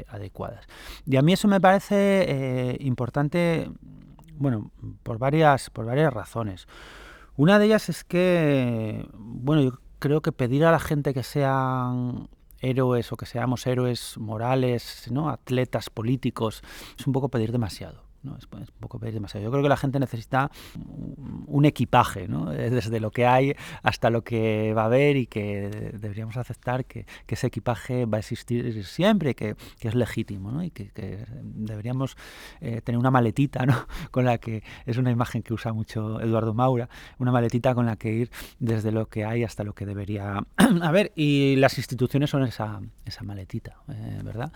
adecuadas. 0.09 0.67
Y 1.07 1.17
a 1.17 1.23
mí 1.23 1.33
eso 1.33 1.49
me 1.49 1.54
parece 1.61 2.25
eh, 2.29 2.77
importante, 2.81 3.71
bueno, 4.37 4.71
por 5.03 5.19
varias, 5.19 5.71
por 5.71 5.87
varias 5.87 6.13
razones. 6.13 6.67
Una 7.37 7.59
de 7.59 7.67
ellas 7.67 7.89
es 7.89 8.05
que, 8.05 9.09
bueno, 9.15 9.63
yo 9.63 9.79
creo 9.99 10.21
que 10.21 10.33
pedir 10.33 10.65
a 10.65 10.71
la 10.71 10.79
gente 10.79 11.13
que 11.15 11.23
sean 11.23 12.29
héroes 12.61 13.13
o 13.13 13.17
que 13.17 13.27
seamos 13.27 13.67
héroes 13.67 14.17
morales, 14.19 15.09
¿no? 15.11 15.29
atletas 15.29 15.91
políticos, 15.91 16.63
es 16.99 17.07
un 17.07 17.13
poco 17.13 17.29
pedir 17.29 17.53
demasiado. 17.53 18.04
¿No? 18.25 18.37
Es, 18.37 18.45
un 18.53 18.67
poco 18.81 18.99
pedir 18.99 19.15
demasiado. 19.15 19.45
Yo 19.45 19.51
creo 19.51 19.63
que 19.63 19.69
la 19.69 19.77
gente 19.77 20.01
necesita 20.01 20.51
un 21.47 21.65
equipaje, 21.65 22.29
¿no? 22.29 22.51
desde 22.51 23.01
lo 23.01 23.11
que 23.11 23.27
hay 23.27 23.55
hasta 23.83 24.11
lo 24.11 24.23
que 24.23 24.73
va 24.75 24.83
a 24.83 24.87
haber 24.87 25.17
y 25.17 25.27
que 25.27 25.93
deberíamos 25.95 26.37
aceptar 26.37 26.85
que, 26.85 27.07
ese 27.35 27.49
equipaje 27.49 28.07
va 28.07 28.19
a 28.19 28.21
existir 28.21 28.85
siempre, 28.85 29.35
que, 29.35 29.57
que 29.81 29.89
es 29.89 29.97
legítimo 29.97 30.53
¿no? 30.53 30.63
y 30.63 30.71
que, 30.71 30.91
que 30.91 31.27
deberíamos 31.43 32.17
eh, 32.61 32.81
tener 32.81 32.97
una 32.97 33.11
maletita 33.11 33.67
¿no? 33.67 33.75
con 34.13 34.25
la 34.25 34.39
que, 34.39 34.63
es 34.87 34.99
una 34.99 35.11
imagen 35.11 35.43
que 35.43 35.53
usa 35.53 35.73
mucho 35.73 36.21
Eduardo 36.21 36.55
Maura, 36.55 36.89
una 37.19 37.33
maletita 37.33 37.75
con 37.75 37.87
la 37.87 37.97
que 37.97 38.13
ir 38.13 38.31
desde 38.61 38.93
lo 38.93 39.07
que 39.07 39.25
hay 39.25 39.43
hasta 39.43 39.65
lo 39.65 39.75
que 39.75 39.85
debería 39.85 40.45
haber 40.83 41.13
y 41.17 41.57
las 41.57 41.77
instituciones 41.79 42.31
son 42.31 42.45
esa, 42.45 42.81
esa 43.05 43.25
maletita, 43.25 43.79
eh, 43.89 44.21
¿verdad? 44.23 44.53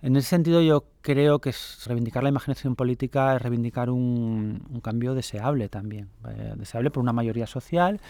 En 0.00 0.14
ese 0.14 0.28
sentido 0.28 0.62
yo 0.62 0.84
creo 1.00 1.40
que 1.40 1.52
reivindicar 1.86 2.22
la 2.22 2.28
imaginación 2.28 2.76
política 2.76 3.34
es 3.34 3.42
reivindicar 3.42 3.90
un, 3.90 4.80
cambio 4.82 5.14
deseable 5.14 5.68
también, 5.68 6.08
eh, 6.28 6.54
deseable 6.56 6.90
por 6.90 7.02
una 7.02 7.12
mayoría 7.12 7.46
social, 7.46 8.00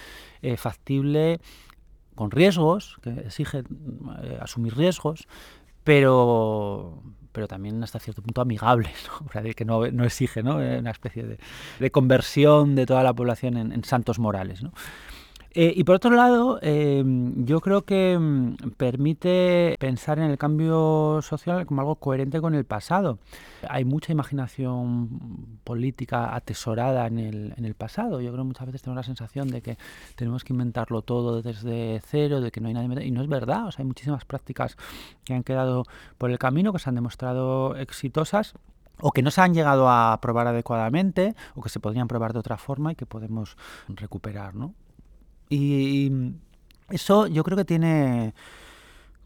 eh, 0.43 0.57
factible, 0.59 1.41
con 2.15 2.31
riesgos, 2.31 2.99
que 3.01 3.11
exige 3.11 3.63
eh, 4.23 4.39
asumir 4.41 4.77
riesgos, 4.77 5.27
pero, 5.83 7.03
pero 7.33 7.49
también 7.49 7.83
hasta 7.83 7.99
cierto 8.01 8.21
punto 8.21 8.43
amigable, 8.43 8.91
¿no? 9.07 9.43
que 9.57 9.65
no, 9.65 9.85
exige 10.05 10.43
una 10.43 10.91
especie 10.91 11.39
de, 11.79 11.91
conversión 11.91 12.75
de 12.75 12.85
toda 12.85 13.03
la 13.03 13.15
población 13.15 13.57
en, 13.57 13.73
en 13.73 13.83
santos 13.85 14.19
morales. 14.19 14.63
¿no? 14.63 14.73
Eh, 15.61 15.73
y 15.75 15.83
por 15.83 15.97
otro 15.97 16.13
lado, 16.13 16.61
em, 16.63 17.45
yo 17.45 17.61
creo 17.61 17.83
que 17.83 18.17
mm, 18.17 18.75
permite 18.77 19.75
pensar 19.81 20.21
en 20.21 20.31
el 20.31 20.39
cambio 20.39 21.19
social 21.21 21.67
como 21.67 21.81
algo 21.81 21.97
coherente 21.97 22.41
con 22.41 22.55
el 22.55 22.65
pasado. 22.65 23.19
Hay 23.69 23.85
mucha 23.85 24.13
imaginación 24.13 25.59
política 25.65 26.37
atesorada 26.37 27.09
en 27.09 27.19
el, 27.19 27.55
en 27.57 27.65
el 27.65 27.75
pasado. 27.75 28.21
Yo 28.21 28.31
creo 28.31 28.45
que 28.45 28.47
muchas 28.47 28.67
veces 28.67 28.83
tenemos 28.83 28.99
la 28.99 29.03
sensación 29.03 29.49
de 29.49 29.61
que 29.61 29.79
tenemos 30.15 30.45
que 30.45 30.53
inventarlo 30.53 31.03
todo 31.03 31.43
desde 31.43 32.01
cero, 32.07 32.41
de 32.41 32.53
que 32.53 32.61
no 32.61 32.69
hay 32.69 32.75
nadie. 32.75 33.05
Y 33.05 33.11
no 33.11 33.21
es 33.21 33.29
verdad. 33.29 33.67
O 33.67 33.73
sea, 33.73 33.83
hay 33.83 33.89
muchísimas 33.89 34.25
prácticas 34.25 34.77
que 35.25 35.35
han 35.35 35.43
quedado 35.43 35.87
por 36.19 36.31
el 36.31 36.39
camino, 36.39 36.73
que 36.73 36.79
se 36.79 36.89
han 36.89 36.95
demostrado 36.95 37.75
exitosas 37.75 38.55
o 39.01 39.11
que 39.11 39.23
no 39.23 39.33
se 39.33 39.41
han 39.41 39.55
llegado 39.55 39.91
a 39.91 40.21
probar 40.23 40.47
adecuadamente 40.47 41.35
o 41.57 41.63
que 41.63 41.69
se 41.69 41.81
podrían 41.81 42.07
probar 42.07 42.33
de 42.33 42.39
otra 42.39 42.59
forma 42.59 42.93
y 42.93 42.95
que 42.95 43.07
podemos 43.07 43.57
recuperar, 43.89 44.55
¿no? 44.55 44.73
Y 45.49 46.13
eso 46.91 47.27
yo 47.27 47.45
creo 47.45 47.57
que 47.57 47.65
tiene 47.65 48.35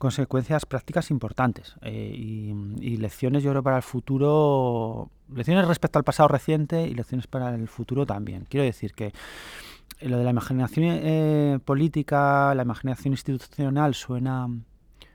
consecuencias 0.02 0.66
prácticas 0.66 1.12
importantes 1.12 1.76
eh, 1.82 2.12
y, 2.12 2.96
lecciones 2.96 3.44
yo 3.44 3.50
creo 3.50 3.62
para 3.62 3.76
el 3.76 3.84
futuro, 3.84 5.10
lecciones 5.32 5.66
respecto 5.68 5.98
al 6.00 6.04
pasado 6.04 6.28
reciente 6.28 6.88
y 6.88 6.94
lecciones 6.94 7.28
para 7.28 7.54
el 7.54 7.68
futuro 7.68 8.04
también. 8.04 8.44
Quiero 8.48 8.64
decir 8.64 8.94
que 8.94 9.12
lo 10.00 10.18
de 10.18 10.24
la 10.24 10.30
imaginación 10.30 10.86
eh, 10.88 11.60
política, 11.64 12.52
la 12.54 12.64
imaginación 12.64 13.14
institucional 13.14 13.94
suena, 13.94 14.48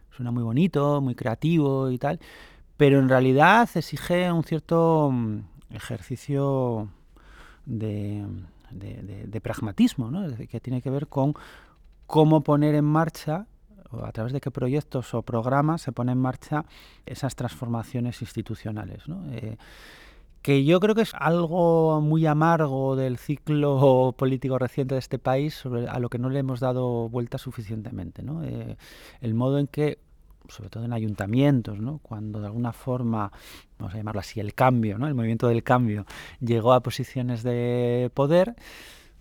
suena 0.10 0.32
muy 0.32 0.43
bonito, 0.43 1.01
muy 1.01 1.16
creativo 1.16 1.91
y 1.91 1.97
tal, 1.97 2.22
pero 2.78 2.99
en 2.99 3.10
realidad 3.10 3.70
exige 3.76 4.32
un 4.32 4.45
cierto 4.45 5.10
mm, 5.12 5.39
ejercicio 5.74 6.88
de 7.66 8.26
de, 8.72 9.41
pragmatismo, 9.41 10.11
¿no? 10.11 10.36
que 10.47 10.59
tiene 10.59 10.82
que 10.82 10.89
ver 10.89 11.07
con 11.07 11.34
cómo 12.05 12.41
poner 12.41 12.76
en 12.76 12.86
marcha 12.86 13.47
o 13.91 14.03
a 14.03 14.11
través 14.11 14.34
de 14.34 14.41
qué 14.41 14.51
proyectos 14.51 15.13
o 15.13 15.22
programas 15.22 15.82
se 15.82 15.91
ponen 15.91 16.13
en 16.13 16.22
marcha 16.22 16.65
esas 17.05 17.36
transformaciones 17.36 18.22
institucionales. 18.22 19.03
Eh, 19.32 19.57
que 20.41 20.63
yo 20.63 20.80
creo 20.80 20.95
que 20.95 21.01
es 21.01 21.13
algo 21.13 21.99
muy 22.01 22.26
amargo 22.26 22.95
del 22.95 23.18
ciclo 23.18 24.15
político 24.18 24.57
reciente 24.57 24.95
de 24.95 24.99
este 24.99 25.20
país 25.20 25.55
sobre, 25.55 25.88
a 25.88 25.99
lo 25.99 26.09
que 26.09 26.20
no 26.20 26.30
le 26.30 26.39
hemos 26.39 26.59
dado 26.59 27.09
vuelta 27.09 27.38
suficientemente. 27.38 28.24
¿no? 28.24 28.43
Eh, 28.43 28.78
el 29.22 29.34
modo 29.34 29.59
en 29.59 29.68
que 29.68 29.99
sobre 30.50 30.70
todo 30.70 30.86
en 30.86 30.93
ayuntamientos, 30.93 31.80
¿no? 31.80 32.00
cuando 32.00 32.39
de 32.39 32.48
alguna 32.48 32.74
forma, 32.74 33.32
vamos 33.78 33.93
a 33.93 33.98
llamarlo 33.98 34.22
así, 34.22 34.39
el 34.39 34.54
cambio, 34.54 34.98
¿no? 34.98 35.08
el 35.08 35.14
movimiento 35.14 35.48
del 35.48 35.64
cambio 35.64 36.06
llegó 36.39 36.74
a 36.74 36.82
posiciones 36.82 37.43
de 37.43 38.12
poder, 38.14 38.56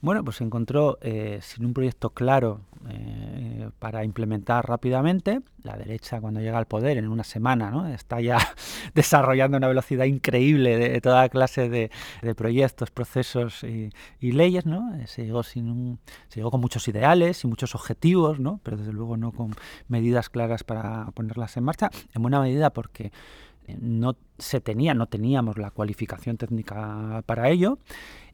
bueno, 0.06 0.22
pues 0.22 0.36
se 0.36 0.44
encontró 0.44 0.98
eh, 1.00 1.40
sin 1.42 1.64
un 1.66 1.74
proyecto 1.74 2.10
claro 2.10 2.60
eh, 2.88 3.70
para 3.80 4.04
implementar 4.04 4.64
rápidamente. 4.68 5.40
La 5.64 5.76
derecha, 5.76 6.20
cuando 6.20 6.38
llega 6.38 6.58
al 6.58 6.66
poder 6.66 6.96
en 6.96 7.08
una 7.08 7.24
semana, 7.24 7.72
¿no? 7.72 7.88
está 7.88 8.20
ya 8.20 8.38
desarrollando 8.94 9.56
una 9.56 9.66
velocidad 9.66 10.04
increíble 10.04 10.78
de, 10.78 11.00
toda 11.00 11.28
clase 11.28 11.68
de, 11.68 11.90
proyectos, 12.36 12.92
procesos 12.92 13.64
y, 13.64 13.90
leyes. 14.20 14.64
¿no? 14.64 14.94
Eh, 14.94 15.08
se, 15.08 15.24
llegó 15.24 15.42
sin 15.42 15.68
un, 15.68 15.98
se 16.28 16.36
llegó 16.36 16.52
con 16.52 16.60
muchos 16.60 16.86
ideales 16.86 17.42
y 17.42 17.48
muchos 17.48 17.74
objetivos, 17.74 18.38
¿no? 18.38 18.60
pero 18.62 18.76
desde 18.76 18.92
luego 18.92 19.16
no 19.16 19.32
con 19.32 19.56
medidas 19.88 20.30
claras 20.30 20.62
para 20.62 21.06
ponerlas 21.14 21.56
en 21.56 21.64
marcha, 21.64 21.90
en 22.14 22.22
buena 22.22 22.40
medida 22.40 22.70
porque 22.70 23.10
no 23.80 24.16
se 24.38 24.60
tenía, 24.60 24.94
no 24.94 25.06
teníamos 25.06 25.58
la 25.58 25.70
cualificación 25.70 26.36
técnica 26.36 27.22
para 27.26 27.48
ello, 27.48 27.78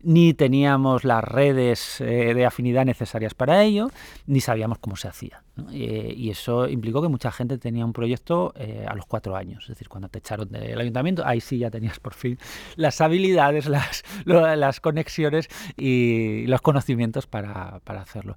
ni 0.02 0.34
teníamos 0.34 1.04
las 1.04 1.22
redes 1.22 2.00
eh, 2.00 2.34
de 2.34 2.44
afinidad 2.44 2.84
necesarias 2.84 3.34
para 3.34 3.62
ello, 3.62 3.90
ni 4.26 4.40
sabíamos 4.40 4.78
cómo 4.78 4.96
se 4.96 5.08
hacía. 5.08 5.42
Y 5.70 6.30
eso 6.30 6.66
implicó 6.66 7.02
que 7.02 7.08
mucha 7.08 7.30
gente 7.30 7.58
tenía 7.58 7.84
un 7.84 7.92
proyecto 7.92 8.52
eh, 8.56 8.84
a 8.88 8.94
los 8.94 9.06
cuatro 9.06 9.36
años, 9.36 9.64
es 9.64 9.68
decir, 9.68 9.88
cuando 9.88 10.08
te 10.08 10.18
echaron 10.18 10.48
del 10.48 10.80
ayuntamiento, 10.80 11.22
ahí 11.24 11.40
sí 11.40 11.58
ya 11.58 11.70
tenías 11.70 12.00
por 12.00 12.14
fin 12.14 12.38
las 12.76 13.00
habilidades, 13.00 13.66
las, 13.66 14.02
las 14.24 14.80
conexiones 14.80 15.48
y 15.76 16.46
los 16.46 16.62
conocimientos 16.62 17.26
para, 17.26 17.80
para 17.84 18.00
hacerlo. 18.00 18.36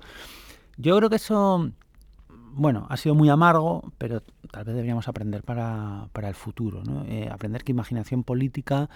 Yo 0.78 0.98
creo 0.98 1.10
que 1.10 1.16
eso 1.16 1.72
bueno, 2.56 2.88
ha 2.90 2.98
sido 2.98 3.16
muy 3.16 3.30
amargo, 3.30 3.92
pero 3.98 4.22
tal 4.52 4.64
vez 4.64 4.76
deberíamos 4.76 5.08
aprender 5.08 5.44
para, 5.44 6.08
para 6.14 6.30
el 6.30 6.36
futuro. 6.36 6.84
¿no? 6.84 7.04
Eh, 7.06 7.30
aprender 7.32 7.64
que 7.64 7.72
imaginación 7.72 8.24
política 8.24 8.90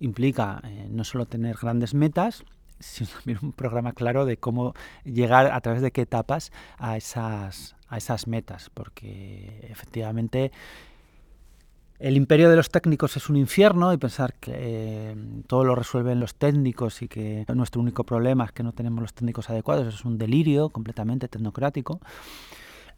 implica 0.00 0.60
eh, 0.64 0.86
no 0.90 1.02
solo 1.04 1.26
tener 1.26 1.56
grandes 1.56 1.94
metas, 1.94 2.44
sino 2.78 3.10
también 3.10 3.38
un 3.42 3.52
programa 3.52 3.92
claro 3.92 4.26
de 4.26 4.36
cómo 4.36 4.74
llegar 5.04 5.46
a 5.46 5.60
través 5.60 5.80
de 5.80 5.92
qué 5.92 6.02
etapas 6.02 6.52
a 6.78 6.96
esas, 6.96 7.74
a 7.88 7.96
esas 7.96 8.26
metas, 8.26 8.70
porque 8.74 9.66
efectivamente 9.70 10.52
el 11.98 12.16
imperio 12.16 12.50
de 12.50 12.56
los 12.56 12.70
técnicos 12.70 13.16
es 13.16 13.30
un 13.30 13.36
infierno 13.36 13.92
y 13.92 13.96
pensar 13.96 14.34
que 14.34 14.52
eh, 14.54 15.16
todo 15.46 15.64
lo 15.64 15.74
resuelven 15.74 16.20
los 16.20 16.34
técnicos 16.34 17.00
y 17.00 17.08
que 17.08 17.46
nuestro 17.54 17.80
único 17.80 18.04
problema 18.04 18.44
es 18.44 18.52
que 18.52 18.62
no 18.62 18.72
tenemos 18.72 19.00
los 19.00 19.14
técnicos 19.14 19.48
adecuados 19.48 19.94
es 19.94 20.04
un 20.04 20.18
delirio 20.18 20.68
completamente 20.68 21.28
tecnocrático. 21.28 22.00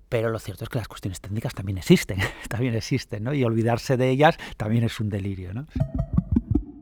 Pero 0.09 0.31
lo 0.31 0.39
cierto 0.39 0.65
es 0.65 0.71
que 0.71 0.79
las 0.79 0.89
cuestiones 0.89 1.21
técnicas 1.21 1.55
también 1.55 1.79
existen, 1.79 2.19
también 2.49 2.75
existen, 2.75 3.25
¿no? 3.25 3.35
Y 3.35 3.45
olvidarse 3.45 3.97
de 3.97 4.11
ellas 4.11 4.37
también 4.57 4.85
es 4.85 5.01
un 5.01 5.09
delirio, 5.09 5.53
¿no? 5.53 5.67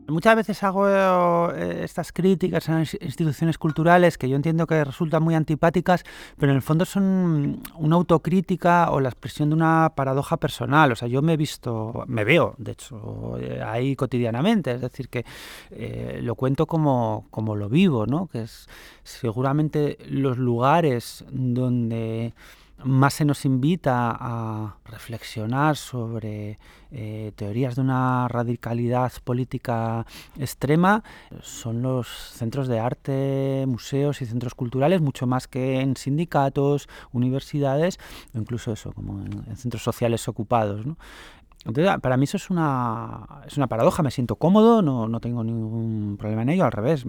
Muchas 0.08 0.36
veces 0.36 0.62
hago 0.62 1.50
eh, 1.50 1.82
estas 1.82 2.12
críticas 2.12 2.68
a 2.68 2.80
instituciones 2.80 3.58
culturales 3.58 4.16
que 4.16 4.28
yo 4.28 4.36
entiendo 4.36 4.64
que 4.64 4.84
resultan 4.84 5.20
muy 5.20 5.34
antipáticas, 5.34 6.04
pero 6.38 6.52
en 6.52 6.56
el 6.56 6.62
fondo 6.62 6.84
son 6.84 7.60
una 7.74 7.96
autocrítica 7.96 8.92
o 8.92 9.00
la 9.00 9.08
expresión 9.08 9.48
de 9.48 9.56
una 9.56 9.92
paradoja 9.96 10.36
personal. 10.36 10.92
O 10.92 10.96
sea, 10.96 11.08
yo 11.08 11.22
me 11.22 11.32
he 11.32 11.36
visto, 11.36 12.04
me 12.06 12.22
veo, 12.22 12.54
de 12.58 12.72
hecho, 12.72 13.36
eh, 13.40 13.60
ahí 13.66 13.96
cotidianamente. 13.96 14.70
Es 14.70 14.80
decir, 14.80 15.08
que 15.08 15.24
eh, 15.70 16.20
lo 16.22 16.36
cuento 16.36 16.66
como, 16.66 17.26
como 17.32 17.56
lo 17.56 17.68
vivo, 17.68 18.06
¿no? 18.06 18.28
Que 18.28 18.42
es 18.42 18.68
seguramente 19.02 19.98
los 20.08 20.38
lugares 20.38 21.24
donde 21.32 22.32
más 22.84 23.14
se 23.14 23.24
nos 23.24 23.44
invita 23.44 24.16
a 24.18 24.76
reflexionar 24.84 25.76
sobre 25.76 26.58
eh, 26.90 27.32
teorías 27.34 27.74
de 27.74 27.80
una 27.80 28.28
radicalidad 28.28 29.12
política 29.24 30.06
extrema 30.38 31.02
son 31.42 31.82
los 31.82 32.06
centros 32.06 32.68
de 32.68 32.78
arte, 32.78 33.64
museos 33.66 34.22
y 34.22 34.26
centros 34.26 34.54
culturales, 34.54 35.00
mucho 35.00 35.26
más 35.26 35.48
que 35.48 35.80
en 35.80 35.96
sindicatos, 35.96 36.88
universidades 37.12 37.98
o 38.34 38.38
incluso 38.38 38.72
eso, 38.72 38.92
como 38.92 39.24
en, 39.24 39.56
centros 39.56 39.82
sociales 39.82 40.28
ocupados. 40.28 40.86
¿no? 40.86 40.96
Entonces, 41.66 42.00
para 42.00 42.16
mí 42.16 42.24
eso 42.24 42.36
es 42.36 42.48
una, 42.48 43.42
es 43.46 43.56
una 43.56 43.66
paradoja, 43.66 44.02
me 44.02 44.10
siento 44.10 44.36
cómodo, 44.36 44.82
no, 44.82 45.08
no 45.08 45.20
tengo 45.20 45.42
ningún 45.42 46.16
problema 46.16 46.42
en 46.42 46.50
ello, 46.50 46.64
al 46.64 46.72
revés, 46.72 47.04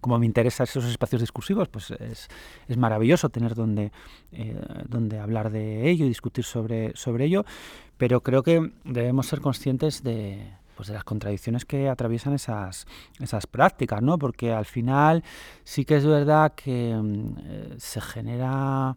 como 0.00 0.18
me 0.18 0.26
interesan 0.26 0.64
esos 0.64 0.84
espacios 0.84 1.22
discursivos, 1.22 1.68
pues 1.68 1.90
es, 1.92 2.28
es 2.68 2.76
maravilloso 2.76 3.30
tener 3.30 3.54
donde, 3.54 3.92
eh, 4.32 4.60
donde 4.88 5.18
hablar 5.18 5.50
de 5.50 5.88
ello 5.88 6.04
y 6.04 6.08
discutir 6.08 6.44
sobre, 6.44 6.94
sobre 6.94 7.24
ello, 7.24 7.44
pero 7.96 8.22
creo 8.22 8.42
que 8.42 8.72
debemos 8.84 9.26
ser 9.26 9.40
conscientes 9.40 10.02
de, 10.02 10.52
pues 10.76 10.88
de 10.88 10.94
las 10.94 11.04
contradicciones 11.04 11.64
que 11.64 11.88
atraviesan 11.88 12.34
esas, 12.34 12.86
esas 13.18 13.46
prácticas, 13.46 14.02
¿no? 14.02 14.18
Porque 14.18 14.52
al 14.52 14.66
final 14.66 15.24
sí 15.64 15.84
que 15.84 15.96
es 15.96 16.04
verdad 16.04 16.52
que 16.54 16.94
mm, 16.94 17.36
eh, 17.38 17.74
se 17.78 18.00
genera 18.02 18.96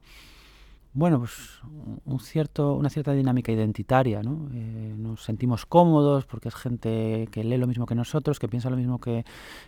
bueno, 0.94 1.20
pues 1.20 1.60
un 2.06 2.20
cierto, 2.20 2.74
una 2.74 2.90
cierta 2.90 3.14
dinámica 3.14 3.52
identitaria, 3.52 4.24
¿no? 4.24 4.50
Eh, 4.54 4.94
nos 4.98 5.24
sentimos 5.24 5.66
cómodos 5.66 6.26
porque 6.26 6.50
es 6.50 6.56
gente 6.56 7.28
que 7.32 7.44
lee 7.44 7.58
lo 7.58 7.68
mismo 7.68 7.86
que 7.86 7.96
nosotros, 7.96 8.40
que 8.40 8.48
piensa 8.48 8.70
lo 8.70 8.78
mismo 8.78 9.00
que, 9.00 9.24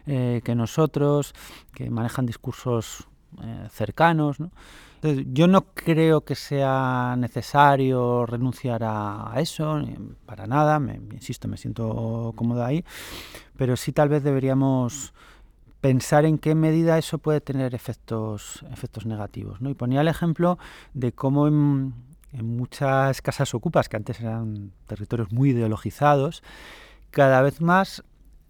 eh, 0.08 0.42
que 0.44 0.56
nosotros, 0.56 1.34
que 1.76 1.90
manejan 1.90 2.26
discursos 2.26 3.08
eh, 3.44 3.68
cercanos, 3.70 4.40
¿no? 4.40 4.52
Entonces, 4.96 5.26
yo 5.32 5.48
no 5.48 5.66
creo 5.74 6.22
que 6.22 6.36
sea 6.36 7.16
necesario 7.18 8.28
renunciar 8.28 8.82
a, 8.84 9.34
eso, 9.38 9.82
para 10.28 10.46
nada, 10.46 10.80
me, 10.80 10.96
insisto, 11.12 11.48
me 11.48 11.58
siento 11.58 12.34
cómodo 12.36 12.64
ahí, 12.64 12.86
pero 13.58 13.76
sí 13.78 13.94
tal 13.94 14.10
vez 14.10 14.24
deberíamos 14.24 15.14
pensar 15.82 16.26
en 16.26 16.38
qué 16.38 16.56
medida 16.56 16.98
eso 16.98 17.18
puede 17.18 17.42
tener 17.42 17.76
efectos, 17.76 18.64
efectos 18.72 19.06
negativos. 19.06 19.60
¿no? 19.62 19.70
Y 19.70 19.74
ponía 19.74 20.02
el 20.02 20.08
ejemplo 20.08 20.58
de 20.94 21.12
cómo 21.12 21.48
en, 21.48 21.94
muchas 22.34 23.22
casas 23.22 23.54
ocupas, 23.54 23.90
que 23.90 23.98
antes 23.98 24.22
eran 24.22 24.72
territorios 24.88 25.34
muy 25.34 25.50
ideologizados, 25.50 26.44
cada 27.10 27.42
vez 27.42 27.60
más 27.60 28.04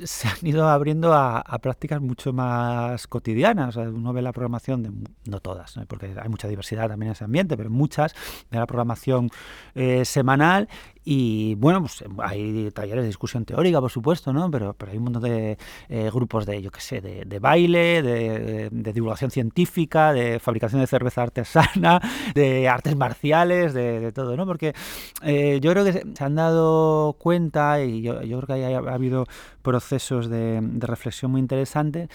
se 0.03 0.27
han 0.27 0.36
ido 0.41 0.67
abriendo 0.67 1.13
a, 1.13 1.43
prácticas 1.61 2.01
mucho 2.01 2.34
más 2.34 3.07
cotidianas. 3.07 3.75
uno 3.75 4.13
ve 4.13 4.21
la 4.21 4.34
programación 4.34 4.84
de, 4.84 4.91
no 5.25 5.39
todas, 5.39 5.79
porque 5.88 6.15
hay 6.19 6.29
mucha 6.29 6.47
diversidad 6.47 6.89
también 6.89 7.07
en 7.07 7.13
ese 7.13 7.23
ambiente, 7.23 7.57
pero 7.57 7.69
muchas, 7.69 8.13
de 8.49 8.59
la 8.59 8.67
programación 8.67 9.29
eh, 9.73 10.05
semanal 10.05 10.67
y 11.04 11.56
bueno, 11.56 11.82
pues 11.82 12.04
hay 12.20 12.70
talleres 12.72 13.04
de 13.04 13.08
discusión 13.08 13.43
teórica, 13.43 13.82
por 13.82 13.89
supuesto, 13.89 14.32
¿no? 14.34 14.52
Pero, 14.52 14.74
pero 14.74 14.91
hay 14.91 14.97
un 14.97 15.06
montón 15.06 15.24
de 15.24 15.58
eh, 15.89 16.10
grupos 16.14 16.45
de, 16.45 16.62
yo 16.62 16.72
qué 16.72 16.82
sé, 16.82 17.02
de, 17.02 17.39
baile, 17.39 18.04
de, 18.04 18.93
divulgación 18.93 19.32
científica, 19.32 20.14
de 20.14 20.39
fabricación 20.39 20.82
de 20.82 20.88
cerveza 20.88 21.24
artesana, 21.24 21.99
de 22.36 22.70
artes 22.70 22.95
marciales, 22.95 23.74
de, 23.74 24.12
todo, 24.12 24.38
¿no? 24.38 24.45
Porque 24.45 24.74
eh, 25.24 25.60
yo 25.62 25.72
creo 25.72 25.86
que 25.86 25.93
se 26.14 26.24
han 26.24 26.36
dado 26.36 27.14
cuenta, 27.14 27.82
y 27.84 28.02
yo, 28.04 28.22
yo 28.22 28.39
creo 28.41 28.58
que 28.58 28.66
ha, 28.66 28.78
ha 28.78 28.93
habido 28.93 29.26
procesos 29.62 30.30
de, 30.30 30.62
reflexión 30.80 31.32
muy 31.32 31.41
interesantes, 31.41 32.10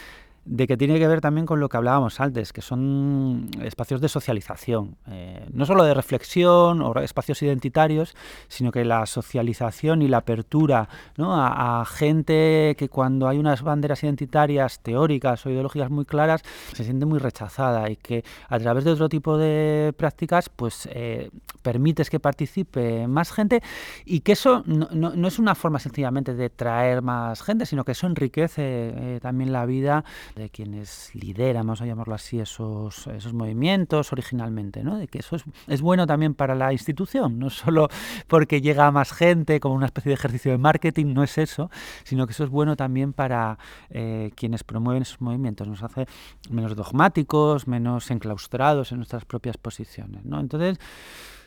de 0.46 0.66
que 0.66 0.76
tiene 0.76 0.98
que 0.98 1.08
ver 1.08 1.20
también 1.20 1.44
con 1.44 1.58
lo 1.58 1.68
que 1.68 1.76
hablábamos 1.76 2.20
antes, 2.20 2.52
que 2.52 2.62
son 2.62 3.50
espacios 3.62 4.00
de 4.00 4.08
socialización, 4.08 4.96
eh, 5.08 5.44
no 5.52 5.66
solo 5.66 5.84
de 5.84 5.92
reflexión 5.92 6.82
o 6.82 6.94
espacios 7.00 7.42
identitarios, 7.42 8.14
sino 8.48 8.70
que 8.70 8.84
la 8.84 9.04
socialización 9.06 10.02
y 10.02 10.08
la 10.08 10.18
apertura 10.18 10.88
a, 11.18 11.84
gente 11.86 12.74
que 12.78 12.88
cuando 12.88 13.28
hay 13.28 13.38
unas 13.38 13.62
banderas 13.62 14.02
identitarias 14.04 14.80
teóricas 14.80 15.44
o 15.44 15.50
ideológicas 15.50 15.90
muy 15.90 16.04
claras 16.04 16.42
se 16.72 16.84
siente 16.84 17.06
muy 17.06 17.18
rechazada 17.18 17.90
y 17.90 17.96
que 17.96 18.24
a 18.48 18.58
través 18.58 18.84
de 18.84 18.92
otro 18.92 19.08
tipo 19.08 19.36
de 19.36 19.92
prácticas 19.96 20.48
pues 20.48 20.88
eh, 20.92 21.30
permites 21.62 22.08
que 22.10 22.20
participe 22.20 23.08
más 23.08 23.32
gente 23.32 23.62
y 24.04 24.20
que 24.20 24.32
eso 24.32 24.62
no, 24.66 25.26
es 25.26 25.38
una 25.38 25.54
forma 25.54 25.80
sencillamente 25.80 26.34
de 26.34 26.50
traer 26.50 27.02
más 27.02 27.42
gente, 27.42 27.66
sino 27.66 27.84
que 27.84 27.92
eso 27.92 28.06
enriquece 28.06 28.62
eh, 28.62 29.18
también 29.20 29.52
la 29.52 29.66
vida 29.66 30.04
de 30.36 30.50
quienes 30.50 31.10
lideran, 31.14 31.66
vamos 31.66 31.80
a 31.80 31.86
llamarlo 31.86 32.14
así, 32.14 32.38
esos, 32.38 33.06
esos 33.06 33.32
movimientos 33.32 34.12
originalmente, 34.12 34.84
¿no? 34.84 34.98
de 34.98 35.08
que 35.08 35.18
eso 35.18 35.36
es, 35.66 35.80
bueno 35.80 36.06
también 36.06 36.34
para 36.34 36.54
la 36.54 36.72
institución, 36.72 37.38
no 37.38 37.48
solo 37.50 37.88
porque 38.28 38.60
llega 38.60 38.86
a 38.86 38.90
más 38.90 39.12
gente 39.12 39.60
como 39.60 39.74
una 39.74 39.86
especie 39.86 40.10
de 40.10 40.14
ejercicio 40.14 40.52
de 40.52 40.58
marketing, 40.58 41.14
no 41.14 41.22
es 41.22 41.38
eso, 41.38 41.70
sino 42.04 42.26
que 42.26 42.32
eso 42.32 42.44
es 42.44 42.50
bueno 42.50 42.76
también 42.76 43.14
para 43.14 43.58
eh, 43.88 44.30
quienes 44.34 44.62
promueven 44.62 45.02
esos 45.02 45.20
movimientos, 45.20 45.66
nos 45.66 45.82
hace 45.82 46.06
menos 46.50 46.76
dogmáticos, 46.76 47.66
menos 47.66 48.10
enclaustrados 48.10 48.92
en 48.92 48.98
nuestras 48.98 49.24
propias 49.24 49.56
posiciones. 49.56 50.24
¿no? 50.24 50.38
Entonces, 50.38 50.78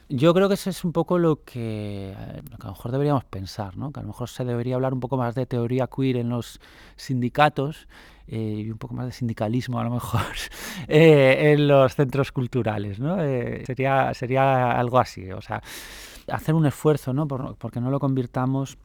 yo 0.10 0.34
creo 0.34 0.48
que 0.48 0.56
eso 0.56 0.72
es 0.72 0.84
un 0.84 0.92
poco 0.92 1.20
lo 1.20 1.44
que, 1.44 2.16
a 2.18 2.64
lo 2.66 2.72
mejor 2.72 2.92
deberíamos 2.92 3.24
pensar, 3.26 3.78
¿no? 3.78 3.92
que 3.92 4.00
a 4.00 4.04
lo 4.04 4.08
mejor 4.08 4.28
se 4.28 4.44
debería 4.44 4.76
hablar 4.76 4.94
un 4.94 5.00
poco 5.00 5.18
más 5.18 5.36
de 5.36 5.46
teoría 5.46 5.88
queer 5.88 6.18
en 6.18 6.30
los 6.30 6.60
sindicatos 6.96 7.88
eh, 8.28 8.64
y 8.66 8.72
un 8.72 8.80
poco 8.80 8.96
más 8.96 9.06
de 9.06 9.12
sindicalismo 9.12 9.80
a 9.80 9.84
lo 9.84 9.92
mejor 9.92 10.22
eh, 10.88 11.54
en 11.54 11.68
los 11.68 11.94
centros 11.94 12.32
culturales. 12.32 13.00
¿no? 13.00 13.22
Eh, 13.22 13.64
sería, 13.68 14.12
sería 14.16 14.72
algo 14.72 14.98
así, 14.98 15.32
o 15.32 15.42
sea, 15.42 15.62
hacer 16.28 16.56
un 16.56 16.66
esfuerzo 16.66 17.14
¿no? 17.14 17.28
porque 17.28 17.80
no 17.80 17.92
lo 17.92 18.00
convirtamos 18.00 18.80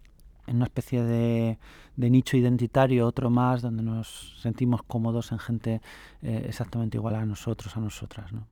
en 0.46 0.56
una 0.56 0.66
especie 0.66 1.02
de, 1.02 1.58
de, 1.96 2.10
nicho 2.10 2.36
identitario, 2.36 3.06
otro 3.06 3.30
más, 3.30 3.62
donde 3.62 3.82
nos 3.82 4.38
sentimos 4.42 4.82
cómodos 4.82 5.32
en 5.32 5.38
gente 5.38 5.80
exactamente 6.20 6.98
igual 6.98 7.14
a 7.14 7.24
nosotros, 7.24 7.74
a 7.78 7.80
nosotras. 7.80 8.30
¿no? 8.30 8.46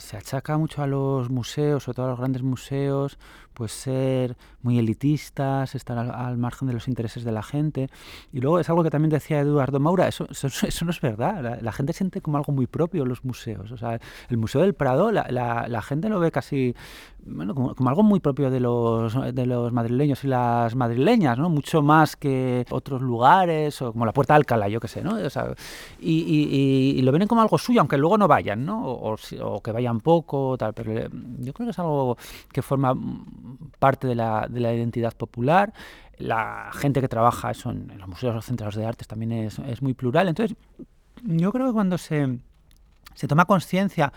Se 0.00 0.16
achaca 0.16 0.56
mucho 0.58 0.82
a 0.82 0.86
los 0.86 1.30
museos, 1.30 1.84
sobre 1.84 1.96
todo 1.96 2.06
a 2.06 2.10
los 2.10 2.18
grandes 2.18 2.42
museos, 2.42 3.18
pues 3.54 3.72
ser 3.72 4.36
muy 4.62 4.78
elitistas, 4.78 5.74
estar 5.74 5.98
al, 5.98 6.36
margen 6.36 6.68
de 6.68 6.74
los 6.74 6.88
intereses 6.88 7.24
de 7.24 7.32
la 7.32 7.42
gente. 7.42 7.88
Y 8.32 8.40
luego 8.40 8.58
es 8.58 8.68
algo 8.68 8.82
que 8.82 8.90
también 8.90 9.10
decía 9.10 9.40
Eduardo 9.40 9.80
Maura, 9.80 10.08
eso, 10.08 10.26
eso, 10.30 10.48
no 10.84 10.90
es 10.90 11.00
verdad. 11.00 11.58
La, 11.60 11.72
gente 11.72 11.92
siente 11.92 12.20
como 12.20 12.36
algo 12.36 12.52
muy 12.52 12.66
propio 12.66 13.04
los 13.04 13.24
museos. 13.24 13.70
O 13.70 13.76
sea, 13.76 14.00
el 14.28 14.36
Museo 14.36 14.60
del 14.60 14.74
Prado, 14.74 15.12
la, 15.12 15.26
la, 15.30 15.82
gente 15.82 16.08
lo 16.08 16.20
ve 16.20 16.30
casi 16.30 16.74
bueno, 17.24 17.54
como, 17.54 17.88
algo 17.88 18.02
muy 18.02 18.20
propio 18.20 18.50
de 18.50 18.60
los, 18.60 19.34
de 19.34 19.46
los 19.46 19.72
madrileños 19.72 20.24
y 20.24 20.28
las 20.28 20.74
madrileñas, 20.74 21.38
¿no? 21.38 21.48
Mucho 21.50 21.82
más 21.82 22.16
que 22.16 22.64
otros 22.70 23.02
lugares, 23.02 23.80
o 23.82 23.92
como 23.92 24.06
la 24.06 24.12
Puerta 24.12 24.34
de 24.34 24.38
Alcalá, 24.38 24.68
yo 24.68 24.80
qué 24.80 24.88
sé, 24.88 25.02
¿no? 25.02 25.16
O 25.16 25.30
sea, 25.30 25.54
y, 26.00 26.96
y, 26.96 27.02
lo 27.02 27.12
ven 27.12 27.26
como 27.26 27.42
algo 27.42 27.58
suyo, 27.58 27.80
aunque 27.80 27.98
luego 27.98 28.16
no 28.16 28.28
vayan, 28.28 28.64
¿no? 28.64 28.86
O, 28.86 29.16
o 29.42 29.60
que 29.62 29.72
vayan 29.72 30.00
poco, 30.00 30.56
tal. 30.58 30.72
Pero 30.72 31.08
yo 31.40 31.52
creo 31.52 31.66
que 31.66 31.70
es 31.70 31.78
algo 31.78 32.16
que 32.52 32.62
forma 32.62 32.94
parte 33.78 34.06
de 34.06 34.14
la, 34.14 34.46
de 34.48 34.60
la 34.60 34.72
identidad 34.72 35.14
popular. 35.16 35.72
La 36.18 36.70
gente 36.72 37.00
que 37.00 37.08
trabaja 37.08 37.50
eso 37.50 37.70
en, 37.70 37.98
los 37.98 38.08
museos 38.08 38.36
o 38.36 38.42
centros 38.42 38.74
de 38.74 38.86
artes 38.86 39.08
también 39.08 39.32
es, 39.32 39.58
es 39.58 39.82
muy 39.82 39.94
plural. 39.94 40.28
Entonces, 40.28 40.56
yo 41.24 41.52
creo 41.52 41.66
que 41.66 41.72
cuando 41.72 41.98
se, 41.98 42.38
se 43.14 43.28
toma 43.28 43.44
conciencia 43.44 44.12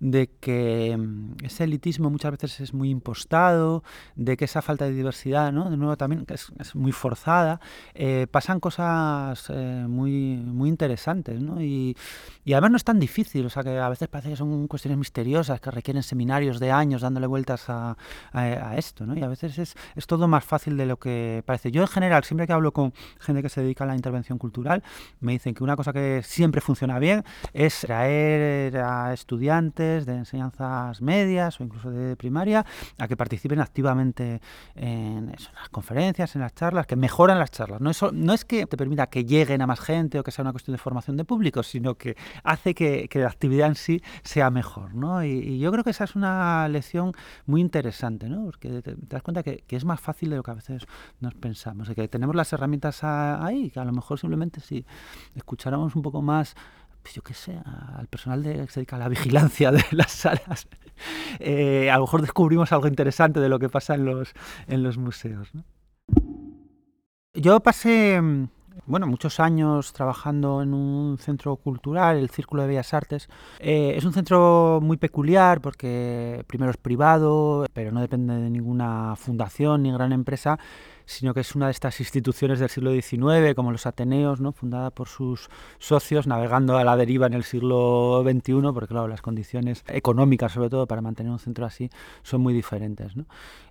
de 0.00 0.30
que 0.40 0.96
mm, 0.96 1.44
ese 1.44 1.64
elitismo 1.64 2.10
muchas 2.10 2.32
veces 2.32 2.60
es 2.60 2.74
muy 2.74 2.90
impostado, 2.90 3.82
de 4.16 4.36
que 4.36 4.44
esa 4.44 4.62
falta 4.62 4.84
de 4.84 4.92
diversidad, 4.92 5.52
¿no? 5.52 5.70
de 5.70 5.76
nuevo 5.76 5.96
también 5.96 6.24
es, 6.28 6.52
es 6.58 6.74
muy 6.74 6.92
forzada, 6.92 7.60
eh, 7.94 8.26
pasan 8.30 8.60
cosas 8.60 9.46
eh, 9.50 9.84
muy, 9.88 10.36
muy 10.36 10.68
interesantes. 10.68 11.40
¿no? 11.40 11.60
Y, 11.60 11.96
y, 12.44 12.52
además 12.52 12.70
no 12.72 12.76
es 12.76 12.84
tan 12.84 12.98
difícil, 12.98 13.46
o 13.46 13.50
sea 13.50 13.62
que 13.62 13.78
a 13.78 13.88
veces 13.88 14.08
parece 14.08 14.30
que 14.30 14.36
son 14.36 14.66
cuestiones 14.68 14.98
misteriosas 14.98 15.60
que 15.60 15.70
requieren 15.70 16.02
seminarios 16.02 16.60
de 16.60 16.70
años 16.70 17.02
dándole 17.02 17.26
vueltas 17.26 17.68
a, 17.68 17.96
a, 18.32 18.76
esto. 18.76 19.06
¿no? 19.06 19.16
Y 19.16 19.22
a 19.22 19.28
veces 19.28 19.58
es, 19.58 19.74
es, 19.94 20.06
todo 20.06 20.28
más 20.28 20.44
fácil 20.44 20.76
de 20.76 20.86
lo 20.86 20.98
que 20.98 21.42
parece. 21.46 21.70
Yo 21.70 21.82
en 21.82 21.88
general, 21.88 22.24
siempre 22.24 22.46
que 22.46 22.52
hablo 22.52 22.72
con 22.72 22.92
gente 23.20 23.42
que 23.42 23.48
se 23.48 23.62
dedica 23.62 23.84
a 23.84 23.86
la 23.86 23.96
intervención 23.96 24.38
cultural, 24.38 24.82
me 25.20 25.32
dicen 25.32 25.54
que 25.54 25.64
una 25.64 25.76
cosa 25.76 25.92
que 25.92 26.22
siempre 26.22 26.60
funciona 26.60 26.98
bien 26.98 27.24
es 27.52 27.80
traer 27.80 28.76
a 28.76 29.12
estudiantes, 29.12 29.83
de 29.84 30.16
enseñanzas 30.16 31.00
medias 31.00 31.60
o 31.60 31.64
incluso 31.64 31.90
de 31.90 32.16
primaria 32.16 32.64
a 32.98 33.08
que 33.08 33.16
participen 33.16 33.60
activamente 33.60 34.40
en, 34.74 35.30
las 35.30 35.68
conferencias, 35.70 36.34
en 36.34 36.42
las 36.42 36.54
charlas, 36.54 36.86
que 36.86 36.96
mejoran 36.96 37.38
las 37.38 37.50
charlas. 37.50 37.80
No, 37.80 37.90
eso, 37.90 38.10
no 38.12 38.32
es 38.32 38.44
que 38.44 38.66
te 38.66 38.76
permita 38.76 39.06
que 39.08 39.24
lleguen 39.24 39.62
a 39.62 39.66
más 39.66 39.80
gente 39.80 40.18
o 40.18 40.22
que 40.24 40.30
sea 40.30 40.42
una 40.42 40.52
cuestión 40.52 40.72
de 40.74 40.78
formación 40.78 41.16
de 41.16 41.24
público, 41.24 41.62
sino 41.62 41.94
que 41.94 42.16
hace 42.42 42.74
que, 42.74 43.08
la 43.14 43.28
actividad 43.28 43.68
en 43.68 43.74
sí 43.74 44.02
sea 44.22 44.50
mejor. 44.50 44.94
¿no? 44.94 45.24
Y, 45.24 45.58
yo 45.58 45.70
creo 45.70 45.84
que 45.84 45.90
esa 45.90 46.04
es 46.04 46.16
una 46.16 46.68
lección 46.68 47.12
muy 47.46 47.60
interesante, 47.60 48.28
¿no? 48.28 48.44
porque 48.44 48.82
te, 48.82 48.94
das 48.96 49.22
cuenta 49.22 49.42
que, 49.42 49.64
es 49.68 49.84
más 49.84 50.00
fácil 50.00 50.30
de 50.30 50.36
lo 50.36 50.42
que 50.42 50.50
a 50.50 50.54
veces 50.54 50.86
nos 51.20 51.34
pensamos, 51.34 51.90
que 51.90 52.08
tenemos 52.08 52.34
las 52.36 52.52
herramientas 52.52 53.02
ahí, 53.02 53.70
que 53.70 53.80
a 53.80 53.84
lo 53.84 53.92
mejor 53.92 54.18
simplemente 54.18 54.60
si 54.60 54.84
escucháramos 55.34 55.96
un 55.96 56.02
poco 56.02 56.22
más 56.22 56.54
pues 57.04 57.14
yo 57.14 57.22
qué 57.22 57.34
sé, 57.34 57.54
al 57.96 58.08
personal 58.08 58.42
de, 58.42 58.54
que 58.64 58.72
se 58.72 58.80
dedica 58.80 58.96
a 58.96 58.98
la 58.98 59.08
vigilancia 59.16 59.70
de 59.70 59.84
las 59.92 60.10
salas, 60.10 60.66
eh, 61.38 61.90
a 61.90 61.96
lo 61.96 62.04
mejor 62.04 62.22
descubrimos 62.22 62.72
algo 62.72 62.88
interesante 62.88 63.40
de 63.40 63.50
lo 63.50 63.58
que 63.58 63.68
pasa 63.68 63.94
en 63.94 64.06
los, 64.06 64.32
en 64.66 64.82
los 64.82 64.96
museos. 64.96 65.52
Yo 67.34 67.60
pasé 67.60 68.20
bueno, 68.86 69.06
muchos 69.06 69.40
años 69.40 69.92
trabajando 69.92 70.62
en 70.62 70.74
un 70.74 71.16
centro 71.18 71.56
cultural, 71.56 72.16
el 72.16 72.28
Círculo 72.28 72.62
de 72.62 72.68
Bellas 72.68 72.92
Artes. 72.92 73.28
Eh, 73.60 73.94
es 73.96 74.04
un 74.04 74.12
centro 74.12 74.80
muy 74.82 74.96
peculiar 74.96 75.60
porque 75.60 76.44
primero 76.46 76.70
es 76.70 76.76
privado, 76.76 77.66
pero 77.72 77.92
no 77.92 78.00
depende 78.00 78.34
de 78.34 78.50
ninguna 78.50 79.14
fundación 79.16 79.84
ni 79.84 79.92
gran 79.92 80.12
empresa, 80.12 80.58
sino 81.06 81.34
que 81.34 81.40
es 81.40 81.54
una 81.54 81.66
de 81.66 81.72
estas 81.72 82.00
instituciones 82.00 82.58
del 82.58 82.68
siglo 82.68 82.92
XIX, 82.92 83.54
como 83.54 83.72
los 83.72 83.86
Ateneos, 83.86 84.40
¿no? 84.40 84.52
fundada 84.52 84.90
por 84.90 85.08
sus 85.08 85.48
socios, 85.78 86.26
navegando 86.26 86.76
a 86.76 86.84
la 86.84 86.96
deriva 86.96 87.26
en 87.26 87.34
el 87.34 87.44
siglo 87.44 88.22
XXI, 88.24 88.72
porque 88.72 88.88
claro, 88.88 89.08
las 89.08 89.22
condiciones 89.22 89.84
económicas, 89.88 90.52
sobre 90.52 90.70
todo, 90.70 90.86
para 90.86 91.02
mantener 91.02 91.32
un 91.32 91.38
centro 91.38 91.66
así, 91.66 91.90
son 92.22 92.40
muy 92.40 92.54
diferentes. 92.54 93.16
¿no? 93.16 93.26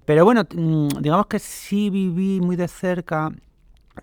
Pero 0.05 0.25
bueno, 0.25 0.43
mm, 0.43 1.01
digamos 1.01 1.27
que 1.27 1.39
sí 1.39 1.89
viví 1.89 2.39
muy 2.41 2.55
de 2.55 2.67
cerca 2.67 3.31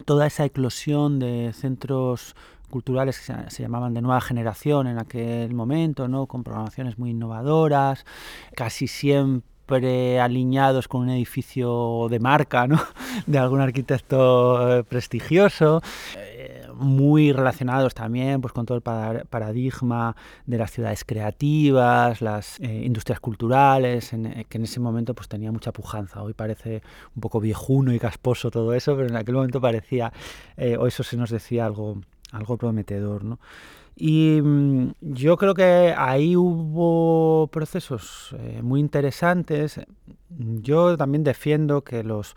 toda 0.05 0.27
esa 0.27 0.45
eclosión 0.45 1.19
de 1.19 1.53
centros 1.53 2.35
culturales 2.71 3.19
que 3.19 3.51
se, 3.51 3.63
llamaban 3.63 3.95
de 3.95 4.01
nueva 4.01 4.21
generación 4.21 4.87
en 4.87 4.99
aquel 4.99 5.53
momento, 5.55 6.09
¿no? 6.09 6.27
con 6.27 6.45
programaciones 6.45 6.99
muy 6.99 7.11
innovadoras, 7.11 8.07
casi 8.55 8.87
siempre 8.87 9.51
alineados 9.75 10.89
con 10.89 11.03
un 11.03 11.11
edificio 11.11 12.09
de 12.11 12.19
marca, 12.19 12.67
¿no? 12.67 12.81
de 13.27 13.39
algún 13.39 13.61
arquitecto 13.61 14.79
eh, 14.79 14.85
prestigioso 14.85 15.83
muy 16.81 17.33
relacionados 17.33 17.95
también 17.95 18.41
pues, 18.41 18.53
con 18.53 18.67
todo 18.67 18.77
el 18.79 19.27
paradigma 19.27 20.17
de 20.47 20.59
las 20.59 20.71
ciudades 20.71 21.05
creativas, 21.05 22.23
las 22.23 22.59
eh, 22.61 22.83
industrias 22.85 23.21
culturales, 23.21 24.13
eh, 24.13 24.47
que 24.49 24.59
en 24.59 24.65
ese 24.65 24.81
momento 24.81 25.15
pues, 25.15 25.29
tenía 25.29 25.53
mucha 25.53 25.73
pujanza. 25.73 26.23
Hoy 26.23 26.33
parece 26.33 26.83
un 27.15 27.21
poco 27.21 27.41
viejuno 27.41 27.93
y 27.93 27.99
casposo 27.99 28.51
todo 28.51 28.73
eso, 28.73 28.97
pero 28.97 29.09
en 29.09 29.17
aquel 29.17 29.35
momento 29.35 29.61
parecía, 29.61 30.13
eh, 30.57 30.77
o 30.79 30.87
eso 30.87 31.03
se 31.03 31.17
nos 31.17 31.31
decía 31.31 31.67
algo, 31.67 32.01
algo 32.33 32.57
prometedor. 32.57 33.25
¿no? 33.25 33.39
Y 33.97 34.41
mm, 34.43 34.93
yo 35.01 35.37
creo 35.37 35.55
que 35.55 35.95
ahí 35.97 36.37
hubo 36.37 37.49
procesos 37.49 38.35
muy 38.63 38.81
interesantes. 38.81 39.81
Yo 40.29 40.97
también 40.97 41.25
defiendo 41.25 41.83
que 41.83 42.03
los 42.03 42.35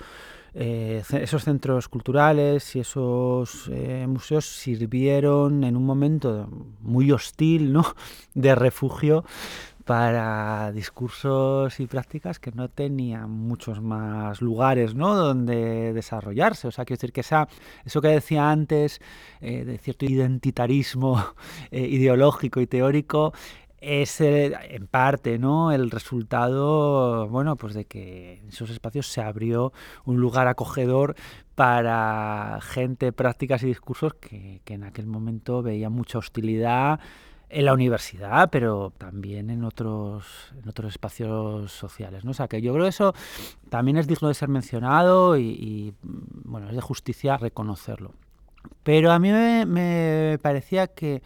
eh, 0.56 1.02
esos 1.14 1.46
centros 1.46 1.90
culturales 1.90 2.76
y 2.76 2.82
esos 2.82 3.72
eh, 3.74 4.06
museos 4.08 4.46
sirvieron 4.46 5.64
en 5.64 5.76
un 5.76 5.84
momento 5.84 6.48
muy 6.82 7.12
hostil, 7.12 7.74
¿no? 7.74 7.84
de 8.36 8.54
refugio 8.54 9.26
para 9.86 10.72
discursos 10.72 11.80
y 11.80 11.88
prácticas 11.88 12.40
que 12.40 12.52
no 12.52 12.70
tenían 12.70 13.30
muchos 13.30 13.82
más 13.82 14.42
lugares 14.42 14.96
¿no? 14.96 15.16
donde 15.16 15.94
desarrollarse. 15.94 16.68
O 16.68 16.72
sea, 16.72 16.86
quiero 16.86 16.98
decir 16.98 17.14
que 17.14 17.22
esa, 17.22 17.48
eso 17.86 18.02
que 18.02 18.08
decía 18.08 18.50
antes 18.50 19.02
eh, 19.42 19.66
de 19.66 19.78
cierto 19.78 20.06
identitarismo 20.06 21.24
ideológico 21.72 22.62
y 22.62 22.68
teórico 22.68 23.34
es 23.84 24.22
en 24.22 24.88
parte 24.88 25.38
¿no? 25.38 25.74
el 25.74 25.92
resultado 25.92 27.28
bueno 27.28 27.58
pues 27.58 27.74
de 27.74 27.84
que 27.84 28.40
en 28.40 28.48
esos 28.48 28.70
espacios 28.70 29.08
se 29.08 29.22
abrió 29.22 29.74
un 30.06 30.22
lugar 30.22 30.48
acogedor 30.48 31.16
para 31.54 32.60
gente 32.62 33.12
prácticas 33.12 33.62
y 33.64 33.68
discursos 33.68 34.14
que, 34.14 34.62
en 34.66 34.84
aquel 34.86 35.06
momento 35.06 35.62
veía 35.62 35.90
mucha 35.90 36.18
hostilidad 36.18 37.02
en 37.54 37.66
la 37.66 37.74
universidad, 37.74 38.50
pero 38.50 38.92
también 38.98 39.50
en 39.50 39.64
otros, 39.64 40.26
en 40.62 40.68
otros 40.68 40.92
espacios 40.92 41.72
sociales. 41.72 42.26
¿no? 42.26 42.32
O 42.32 42.34
sea, 42.34 42.48
que 42.48 42.62
yo 42.62 42.74
creo 42.74 42.86
que 42.86 42.90
eso 42.90 43.14
también 43.70 43.98
es 43.98 44.08
digno 44.08 44.28
de 44.28 44.34
ser 44.34 44.50
mencionado 44.50 45.38
y, 45.38 45.94
bueno, 46.02 46.70
es 46.70 46.76
de 46.76 46.82
justicia 46.82 47.38
reconocerlo. 47.38 48.12
Pero 48.84 49.12
a 49.12 49.20
mí 49.20 49.32
me 49.32 50.40
parecía 50.42 50.88
que 50.88 51.22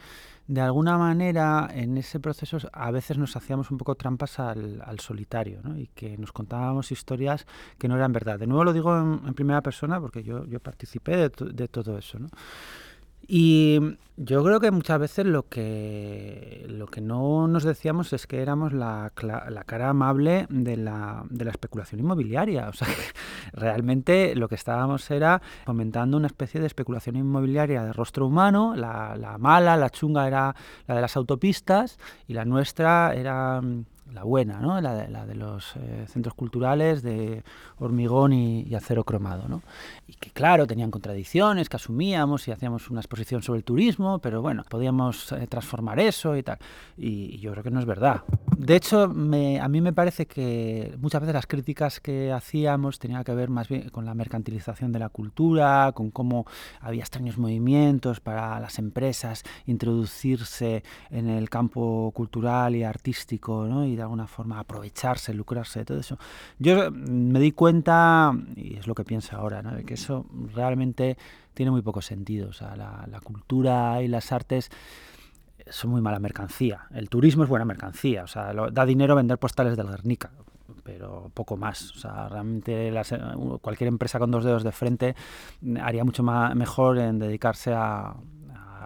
de 0.48 0.62
alguna 0.62 0.98
manera 0.98 1.70
en 1.74 1.98
ese 1.98 2.20
proceso 2.20 2.58
a 2.72 2.92
veces 2.92 3.18
nos 3.18 3.36
hacíamos 3.36 3.70
un 3.70 3.78
poco 3.78 3.96
trampas 3.96 4.40
al, 4.40 5.00
solitario 5.00 5.60
¿no? 5.62 5.78
y 5.78 5.88
que 5.88 6.18
nos 6.18 6.32
contábamos 6.32 6.92
historias 6.92 7.46
que 7.78 7.88
no 7.88 7.96
eran 7.96 8.14
verdad. 8.14 8.40
De 8.40 8.48
nuevo 8.48 8.64
lo 8.64 8.74
digo 8.74 8.98
en, 8.98 9.34
primera 9.34 9.62
persona 9.62 10.00
porque 10.00 10.24
yo, 10.24 10.46
yo 10.46 10.60
participé 10.60 11.18
de, 11.18 11.30
de 11.54 11.68
todo 11.68 11.98
eso. 11.98 12.18
¿no? 12.20 12.30
Y 13.26 13.80
yo 14.20 14.44
creo 14.44 14.60
que 14.60 14.72
muchas 14.72 15.00
veces 15.00 15.26
lo 15.28 15.48
que, 15.48 16.66
lo 16.70 16.88
que 16.88 17.02
no 17.02 17.48
nos 17.48 17.64
decíamos 17.64 18.14
es 18.14 18.26
que 18.26 18.42
éramos 18.42 18.74
la, 18.74 19.12
la 19.22 19.64
cara 19.64 19.90
amable 19.90 20.48
de 20.50 20.76
la, 20.76 21.24
de 21.30 21.46
la, 21.46 21.52
especulación 21.52 22.00
inmobiliaria. 22.00 22.68
O 22.68 22.74
sea, 22.74 22.88
realmente 23.54 24.36
lo 24.36 24.50
que 24.50 24.56
estábamos 24.56 25.12
era 25.12 25.42
fomentando 25.66 26.18
una 26.18 26.28
especie 26.28 26.60
de 26.60 26.68
especulación 26.68 27.16
inmobiliaria 27.16 27.84
de 27.84 27.94
rostro 27.94 28.26
humano. 28.26 28.76
La, 28.76 29.16
la 29.18 29.38
mala, 29.38 29.78
la 29.78 29.90
chunga 29.92 30.26
era 30.26 30.56
la 30.88 30.96
de 30.96 31.02
las 31.02 31.16
autopistas 31.16 32.00
y 32.28 32.34
la 32.34 32.44
nuestra 32.44 33.14
era 33.14 33.62
la 34.14 34.24
buena, 34.24 34.60
¿no? 34.60 34.80
la, 34.82 34.96
de, 34.96 35.36
los 35.36 35.76
eh, 35.76 36.06
centros 36.08 36.34
culturales 36.34 37.02
de 37.02 37.44
hormigón 37.80 38.34
y, 38.34 38.74
acero 38.76 39.04
cromado. 39.04 39.48
¿no? 39.48 39.62
Y 40.08 40.14
que 40.14 40.32
claro, 40.32 40.68
tenían 40.68 40.92
contradicciones 40.92 41.70
que 41.70 41.76
asumíamos 41.76 42.48
y 42.48 42.52
hacíamos 42.52 42.90
una 42.90 43.02
exposición 43.02 43.42
sobre 43.42 43.60
el 43.60 43.64
turismo, 43.64 44.20
pero 44.20 44.42
bueno, 44.42 44.64
podíamos 44.70 45.32
eh, 45.32 45.48
transformar 45.48 46.00
eso 46.00 46.36
y 46.36 46.44
tal. 46.44 46.58
Y, 46.98 47.38
yo 47.40 47.52
creo 47.52 47.64
que 47.64 47.72
no 47.72 47.80
es 47.80 47.86
verdad. 47.86 48.24
De 48.58 48.76
hecho, 48.76 49.04
a 49.04 49.08
mí 49.14 49.82
me 49.82 49.94
parece 49.94 50.26
que 50.26 50.96
muchas 51.00 51.22
veces 51.22 51.36
las 51.36 51.46
críticas 51.46 52.00
que 52.00 52.32
hacíamos 52.32 52.98
tenían 52.98 53.24
que 53.24 53.34
ver 53.36 53.50
más 53.50 53.68
bien 53.68 53.90
con 53.90 54.06
la 54.06 54.16
mercantilización 54.16 54.92
de 54.92 55.00
la 55.00 55.10
cultura, 55.10 55.92
con 55.94 56.10
cómo 56.10 56.46
había 56.82 57.02
extraños 57.02 57.38
movimientos 57.38 58.20
para 58.20 58.60
las 58.60 58.80
empresas 58.80 59.44
introducirse 59.68 60.84
en 61.12 61.30
el 61.30 61.50
campo 61.50 62.12
cultural 62.16 62.76
y 62.76 62.84
artístico 62.84 63.68
¿no? 63.68 63.86
De 63.98 64.04
alguna 64.04 64.28
forma 64.28 64.60
aprovecharse, 64.60 65.34
lucrarse 65.34 65.80
de 65.80 65.86
todo 65.86 66.00
eso. 66.00 66.18
Yo 66.60 66.92
me 66.92 67.40
di 67.40 67.52
cuenta, 67.52 68.34
y 68.56 68.76
es 68.78 68.88
lo 68.88 68.96
que 68.96 69.04
pienso 69.04 69.36
ahora, 69.36 69.62
que 69.86 69.96
eso 69.96 70.26
realmente 70.54 71.18
tiene 71.54 71.72
muy 71.72 71.82
poco 71.82 72.02
sentido. 72.02 72.50
O 72.50 72.54
sea, 72.54 72.76
la, 72.76 73.20
cultura 73.24 74.02
y 74.02 74.08
las 74.08 74.32
artes 74.32 74.70
son 75.70 75.92
muy 75.92 76.02
mala 76.02 76.20
mercancía. 76.20 76.88
El 76.94 77.10
turismo 77.10 77.44
es 77.44 77.50
buena 77.50 77.66
mercancía, 77.66 78.24
o 78.24 78.28
sea, 78.28 78.54
da 78.72 78.86
dinero 78.86 79.16
vender 79.16 79.38
postales 79.38 79.76
del 79.76 79.88
Guernica, 79.88 80.32
pero 80.84 81.32
poco 81.34 81.58
más. 81.58 81.92
O 81.92 82.00
sea, 82.00 82.30
realmente 82.30 82.94
cualquier 83.62 83.88
empresa 83.90 84.20
con 84.20 84.32
dos 84.32 84.46
dedos 84.46 84.64
de 84.64 84.72
frente 84.72 85.16
haría 85.82 86.04
mucho 86.04 86.24
más, 86.24 86.56
mejor 86.56 87.00
en 87.00 87.20
dedicarse 87.20 87.74
a, 87.74 88.16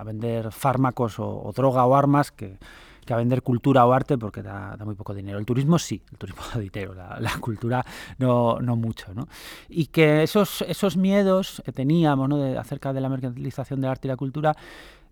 vender 0.03 0.51
fármacos 0.51 1.19
o 1.19 1.51
droga 1.55 1.85
o 1.85 1.93
armas 1.93 2.31
que, 2.31 2.57
que 3.05 3.13
a 3.13 3.17
vender 3.17 3.41
cultura 3.41 3.85
o 3.85 3.93
arte 3.93 4.17
porque 4.17 4.41
da, 4.41 4.77
muy 4.85 4.95
poco 4.95 5.13
dinero. 5.13 5.39
El 5.39 5.45
turismo 5.45 5.79
sí, 5.79 6.01
el 6.11 6.17
turismo 6.17 6.43
da 6.53 6.59
dinero, 6.59 6.93
la, 6.93 7.37
cultura 7.39 7.85
no, 8.17 8.59
no 8.59 8.75
mucho. 8.75 9.13
¿no? 9.13 9.27
Y 9.69 9.87
que 9.87 10.23
esos, 10.23 10.61
esos 10.63 10.97
miedos 10.97 11.61
que 11.65 11.71
teníamos 11.71 12.29
¿no? 12.29 12.37
de, 12.37 12.57
acerca 12.57 12.93
de 12.93 13.01
la 13.01 13.09
mercantilización 13.09 13.81
del 13.81 13.91
arte 13.91 14.07
y 14.07 14.09
la 14.09 14.17
cultura 14.17 14.55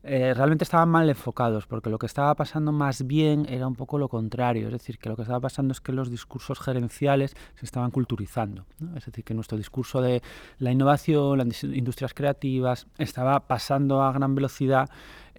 eh, 0.02 0.34
realmente 0.34 0.64
estaban 0.64 0.88
mal 0.88 1.10
enfocados, 1.10 1.68
porque 1.68 1.90
lo 1.90 2.00
que 2.00 2.06
estaba 2.06 2.34
pasando 2.34 2.72
más 2.72 3.06
bien 3.06 3.46
era 3.50 3.68
un 3.68 3.76
poco 3.76 3.98
lo 3.98 4.08
contrario, 4.08 4.68
es 4.68 4.72
decir, 4.72 4.98
que 4.98 5.10
lo 5.10 5.18
que 5.18 5.24
estaba 5.24 5.42
pasando 5.42 5.74
es 5.74 5.82
que 5.82 5.92
los 5.92 6.10
discursos 6.10 6.58
gerenciales 6.60 7.36
se 7.56 7.66
estaban 7.66 7.92
culturizando, 7.92 8.66
es 8.96 9.06
decir, 9.06 9.26
que 9.26 9.34
nuestro 9.34 9.58
discurso 9.58 10.02
de 10.02 10.22
la 10.58 10.72
innovación, 10.72 11.40
las 11.40 11.64
industrias 11.66 12.14
creativas, 12.14 12.88
estaba 12.98 13.42
pasando 13.42 14.02
a 14.02 14.14
gran 14.14 14.36
velocidad 14.36 14.90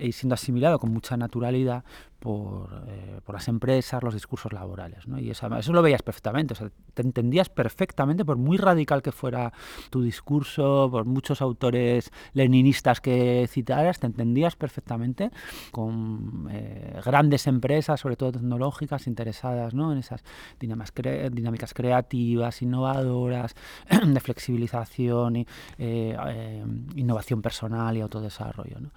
y 0.01 0.13
siendo 0.13 0.35
asimilado 0.35 0.79
con 0.79 0.93
mucha 0.93 1.17
naturalidad 1.17 1.85
por, 2.21 2.85
eh, 2.87 3.21
por 3.25 3.35
las 3.35 3.49
empresas, 3.49 4.03
los 4.03 4.15
discursos 4.15 4.53
laborales. 4.53 5.09
¿no? 5.09 5.19
Y 5.19 5.31
eso, 5.31 5.53
eso, 5.57 5.73
lo 5.73 5.83
veías 5.83 6.03
perfectamente, 6.03 6.53
o 6.53 6.57
sea, 6.57 6.71
te 6.95 7.03
entendías 7.03 7.49
perfectamente, 7.49 8.25
por 8.25 8.37
muy 8.37 8.59
radical 8.59 9.03
que 9.03 9.11
fuera 9.11 9.53
tu 9.89 10.03
discurso, 10.03 10.89
por 10.91 11.07
muchos 11.07 11.41
autores 11.41 12.13
leninistas 12.35 13.01
que 13.01 13.47
citaras, 13.49 13.99
te 13.99 14.07
entendías 14.07 14.55
perfectamente 14.55 15.31
con 15.73 16.49
eh, 16.51 17.01
grandes 17.05 17.47
empresas, 17.47 18.01
sobre 18.01 18.17
todo 18.17 18.33
tecnológicas, 18.33 19.07
interesadas 19.07 19.73
¿no? 19.73 19.93
en 19.93 19.99
esas 19.99 20.23
dinámicas 20.61 21.73
creativas, 21.73 22.61
innovadoras, 22.61 23.55
de 24.07 24.21
flexibilización, 24.21 25.37
y, 25.37 25.47
eh, 25.79 26.65
innovación 26.97 27.41
personal 27.41 27.97
y 27.97 28.03
autodesarrollo. 28.03 28.79
¿no? 28.79 28.91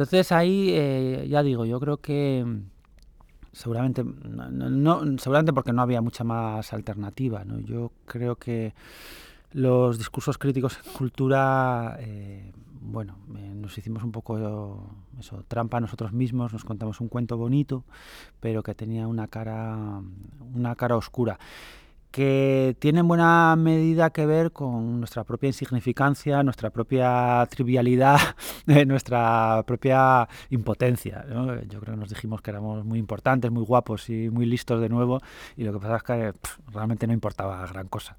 Entonces 0.00 0.32
ahí, 0.32 0.70
eh, 0.70 1.26
ya 1.28 1.42
digo, 1.42 1.66
yo 1.66 1.78
creo 1.78 1.98
que 1.98 2.42
seguramente, 3.52 4.02
no, 4.02 5.18
seguramente 5.18 5.52
porque 5.52 5.74
no 5.74 5.82
había 5.82 6.00
mucha 6.00 6.24
más 6.24 6.72
alternativa, 6.72 7.44
¿no? 7.44 7.58
Yo 7.58 7.92
creo 8.06 8.36
que 8.36 8.72
los 9.52 9.98
discursos 9.98 10.38
críticos 10.38 10.78
en 10.82 10.92
cultura, 10.94 11.98
eh, 12.00 12.50
bueno, 12.80 13.18
nos 13.28 13.76
hicimos 13.76 14.02
un 14.02 14.10
poco 14.10 14.88
eso, 15.18 15.44
trampa 15.48 15.80
nosotros 15.80 16.14
mismos, 16.14 16.54
nos 16.54 16.64
contamos 16.64 16.98
un 17.02 17.08
cuento 17.08 17.36
bonito, 17.36 17.84
pero 18.40 18.62
que 18.62 18.74
tenía 18.74 19.06
una 19.06 19.28
cara, 19.28 20.00
una 20.54 20.76
cara 20.76 20.96
oscura 20.96 21.38
que 22.10 22.76
tiene 22.78 23.00
en 23.00 23.08
buena 23.08 23.54
medida 23.56 24.10
que 24.10 24.26
ver 24.26 24.52
con 24.52 24.98
nuestra 24.98 25.24
propia 25.24 25.48
insignificancia, 25.48 26.42
nuestra 26.42 26.70
propia 26.70 27.46
trivialidad, 27.50 28.18
nuestra 28.86 29.62
propia 29.66 30.28
impotencia. 30.50 31.24
Yo 31.68 31.80
creo 31.80 31.94
que 31.94 32.00
nos 32.00 32.08
dijimos 32.08 32.42
que 32.42 32.50
éramos 32.50 32.84
muy 32.84 32.98
importantes, 32.98 33.50
muy 33.50 33.64
guapos 33.64 34.10
y 34.10 34.30
muy 34.30 34.46
listos 34.46 34.80
de 34.80 34.88
nuevo, 34.88 35.20
y 35.56 35.64
lo 35.64 35.72
que 35.72 35.78
pasa 35.78 35.96
es 35.96 36.02
que 36.02 36.32
realmente 36.72 37.06
no 37.06 37.12
importaba 37.12 37.66
gran 37.66 37.88
cosa. 37.88 38.16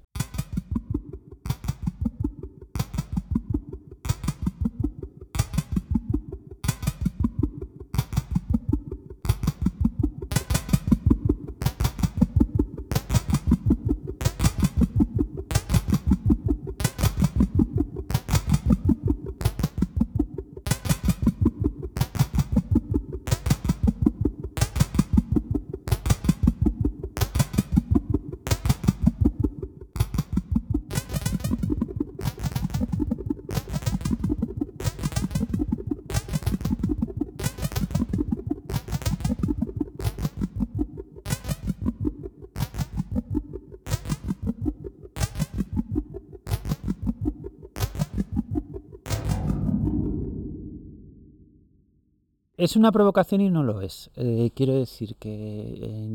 Es 52.62 52.76
una 52.76 52.92
provocación 52.92 53.40
y 53.40 53.50
no 53.50 53.64
lo 53.64 53.80
es. 53.80 54.08
Eh, 54.14 54.52
quiero 54.54 54.72
decir 54.74 55.16
que 55.16 56.06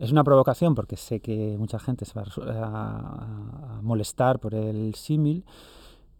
es 0.00 0.10
una 0.10 0.24
provocación 0.24 0.74
porque 0.74 0.96
sé 0.96 1.20
que 1.20 1.54
mucha 1.56 1.78
gente 1.78 2.04
se 2.04 2.18
va 2.18 2.24
a, 2.64 3.80
molestar 3.80 4.40
por 4.40 4.56
el 4.56 4.96
símil, 4.96 5.44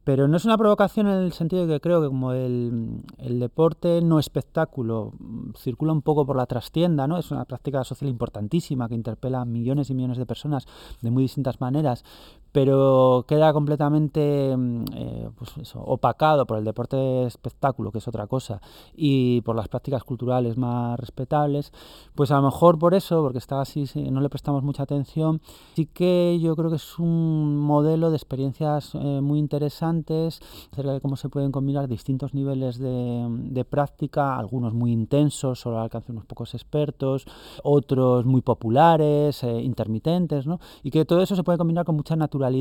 pero 0.04 0.26
no 0.26 0.36
es 0.36 0.44
una 0.44 0.58
provocación 0.58 1.06
en 1.06 1.18
el 1.18 1.32
sentido 1.32 1.66
de 1.66 1.74
que 1.74 1.80
creo 1.80 2.00
que 2.00 2.08
como 2.08 2.32
el, 2.32 3.02
deporte 3.18 4.00
no 4.02 4.18
espectáculo 4.18 5.12
circula 5.58 5.92
un 5.92 6.02
poco 6.02 6.26
por 6.26 6.36
la 6.36 6.46
trastienda, 6.46 7.06
¿no? 7.06 7.18
es 7.18 7.30
una 7.30 7.44
práctica 7.44 7.84
social 7.84 8.10
importantísima 8.10 8.88
que 8.88 8.94
interpela 8.94 9.40
a 9.40 9.44
millones 9.44 9.90
y 9.90 9.94
millones 9.94 10.18
de 10.18 10.26
personas 10.26 10.66
de 11.00 11.10
muy 11.10 11.24
distintas 11.24 11.60
maneras, 11.60 12.04
pero 12.52 13.24
queda 13.26 13.52
completamente 13.52 14.54
mm, 14.56 14.84
eh, 14.94 15.30
pues 15.36 15.72
opacado 15.74 16.46
por 16.46 16.58
el 16.58 16.64
deporte 16.64 16.96
de 16.96 17.26
espectáculo, 17.26 17.90
que 17.90 17.98
es 17.98 18.08
otra 18.08 18.26
cosa, 18.26 18.60
y 18.94 19.40
por 19.42 19.56
las 19.56 19.68
prácticas 19.68 20.04
culturales 20.04 20.56
más 20.56 20.98
respetables, 21.00 21.72
pues 22.14 22.30
a 22.30 22.36
lo 22.36 22.42
mejor 22.42 22.78
por 22.78 22.94
eso, 22.94 23.22
porque 23.22 23.38
está 23.38 23.60
así, 23.60 23.84
no 24.10 24.20
le 24.20 24.28
prestamos 24.28 24.62
mucha 24.62 24.82
atención, 24.82 25.40
sí 25.74 25.86
que 25.86 26.38
yo 26.40 26.54
creo 26.54 26.70
que 26.70 26.76
es 26.76 26.98
un 26.98 27.56
modelo 27.56 28.10
de 28.10 28.16
experiencias 28.16 28.94
eh, 28.94 29.20
muy 29.22 29.38
acerca 30.00 30.92
de 30.92 31.00
cómo 31.00 31.16
se 31.16 31.28
pueden 31.28 31.52
combinar 31.52 31.88
distintos 31.88 32.34
niveles 32.34 32.78
de, 32.78 33.66
práctica, 33.68 34.36
algunos 34.36 34.74
muy 34.74 34.92
intensos, 34.92 35.60
solo 35.60 35.78
al 35.78 35.84
alcance 35.84 36.12
unos 36.12 36.26
pocos 36.26 36.54
expertos, 36.54 37.24
otros 37.62 38.24
muy 38.24 38.42
populares, 38.42 39.42
eh, 39.44 39.60
intermitentes, 39.60 40.46
¿no? 40.46 40.58
y 40.82 40.90
que 40.90 41.04
todo 41.04 41.22
eso 41.22 41.36
se 41.36 41.42
puede 41.42 41.58
combinar 41.58 41.84
con 41.84 41.96
mucha 41.96 42.16
naturaleza 42.16 42.52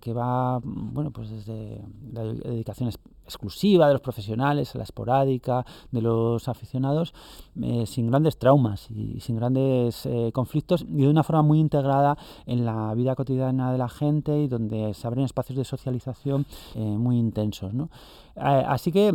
que 0.00 0.12
va 0.12 0.60
bueno, 0.62 1.10
pues 1.10 1.30
desde 1.30 1.82
la 2.12 2.22
dedicación 2.24 2.90
exclusiva 3.28 3.86
de 3.86 3.92
los 3.92 4.00
profesionales 4.00 4.74
a 4.74 4.78
la 4.78 4.84
esporádica 4.84 5.64
de 5.90 6.02
los 6.02 6.48
aficionados, 6.48 7.14
eh, 7.60 7.84
sin 7.86 8.08
grandes 8.08 8.38
traumas 8.38 8.90
y 8.90 9.20
sin 9.20 9.36
grandes 9.36 10.06
eh, 10.06 10.30
conflictos 10.32 10.84
y 10.88 11.02
de 11.02 11.08
una 11.08 11.22
forma 11.22 11.42
muy 11.42 11.60
integrada 11.60 12.16
en 12.46 12.64
la 12.64 12.94
vida 12.94 13.14
cotidiana 13.14 13.70
de 13.70 13.78
la 13.78 13.88
gente 13.88 14.38
y 14.38 14.48
donde 14.48 14.94
se 14.94 15.06
abren 15.06 15.24
espacios 15.24 15.58
de 15.58 15.64
socialización 15.64 16.46
eh, 16.74 16.80
muy 16.80 17.18
intensos. 17.18 17.72
así 18.36 18.92
que 18.92 19.14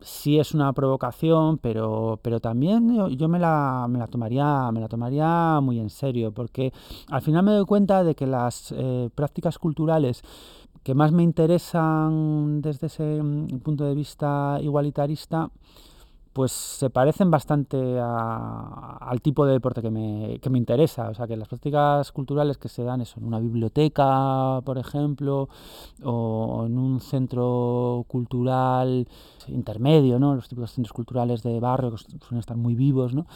sí 0.00 0.38
es 0.38 0.54
una 0.54 0.72
provocación, 0.72 1.58
pero, 1.58 2.18
pero 2.22 2.40
también 2.40 3.16
yo, 3.16 3.28
me, 3.28 3.38
la, 3.38 3.86
me, 3.88 3.98
la, 3.98 4.06
tomaría, 4.06 4.70
me 4.72 4.80
la 4.80 4.88
tomaría 4.88 5.60
muy 5.60 5.78
en 5.78 5.90
serio, 5.90 6.32
porque 6.32 6.72
al 7.10 7.22
final 7.22 7.44
me 7.44 7.52
doy 7.52 7.66
cuenta 7.66 8.02
de 8.02 8.14
que 8.14 8.26
las 8.26 8.74
prácticas 9.14 9.58
culturales 9.58 10.22
que 10.84 10.94
más 10.94 11.12
me 11.12 11.22
interesan 11.22 12.60
desde 12.60 12.86
ese 12.88 13.22
mm, 13.22 13.58
punto 13.60 13.84
de 13.84 13.94
vista 13.94 14.58
igualitarista, 14.62 15.50
pues 16.34 16.50
se 16.50 16.90
parecen 16.90 17.30
bastante 17.30 17.76
al 18.00 19.20
tipo 19.22 19.46
de 19.46 19.52
deporte 19.52 19.80
que 19.80 19.90
me, 19.90 20.40
que 20.42 20.50
me, 20.50 20.58
interesa. 20.58 21.08
O 21.08 21.14
sea, 21.14 21.28
que 21.28 21.36
las 21.36 21.48
prácticas 21.48 22.10
culturales 22.10 22.58
que 22.58 22.68
se 22.68 22.82
dan 22.82 23.00
eso, 23.00 23.20
en 23.20 23.26
una 23.26 23.38
biblioteca, 23.38 24.60
por 24.64 24.76
ejemplo, 24.76 25.48
o 26.02 26.64
en 26.66 26.76
un 26.76 27.00
centro 27.00 28.04
cultural 28.08 29.06
intermedio, 29.46 30.18
¿no? 30.18 30.34
los 30.34 30.48
típicos 30.48 30.72
centros 30.72 30.92
culturales 30.92 31.44
de 31.44 31.60
barrio 31.60 31.92
que 31.92 31.98
suelen 31.98 32.40
estar 32.40 32.56
muy 32.56 32.74
vivos, 32.74 33.14
¿no? 33.14 33.26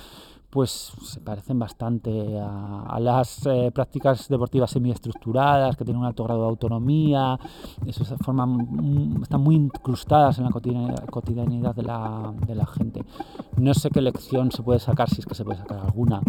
Pues 0.51 0.93
se 1.03 1.21
parecen 1.21 1.59
bastante 1.59 2.39
a, 2.41 2.99
las 3.01 3.45
eh, 3.47 3.71
prácticas 3.73 4.29
deportivas 4.29 4.71
semiestructuradas, 4.71 5.77
que 5.77 5.85
tienen 5.85 6.01
un 6.01 6.07
alto 6.07 6.25
grado 6.25 6.43
de 6.43 6.49
autonomía, 6.49 7.39
eso 7.87 8.05
se 8.05 8.17
forman, 8.17 9.21
están 9.23 9.43
muy 9.43 9.57
incrustadas 9.57 10.39
en 10.39 10.45
la 10.45 10.51
cotidianidad 10.51 11.75
de 11.75 11.83
la, 11.83 12.33
de 12.47 12.55
la 12.55 12.67
gente. 12.67 13.05
No 13.57 13.75
sé 13.75 13.91
qué 13.91 14.01
lección 14.01 14.51
se 14.51 14.63
puede 14.63 14.81
sacar, 14.81 15.11
si 15.11 15.21
es 15.21 15.27
que 15.27 15.35
se 15.35 15.45
puede 15.45 15.59
sacar 15.59 15.81
alguna, 15.81 16.23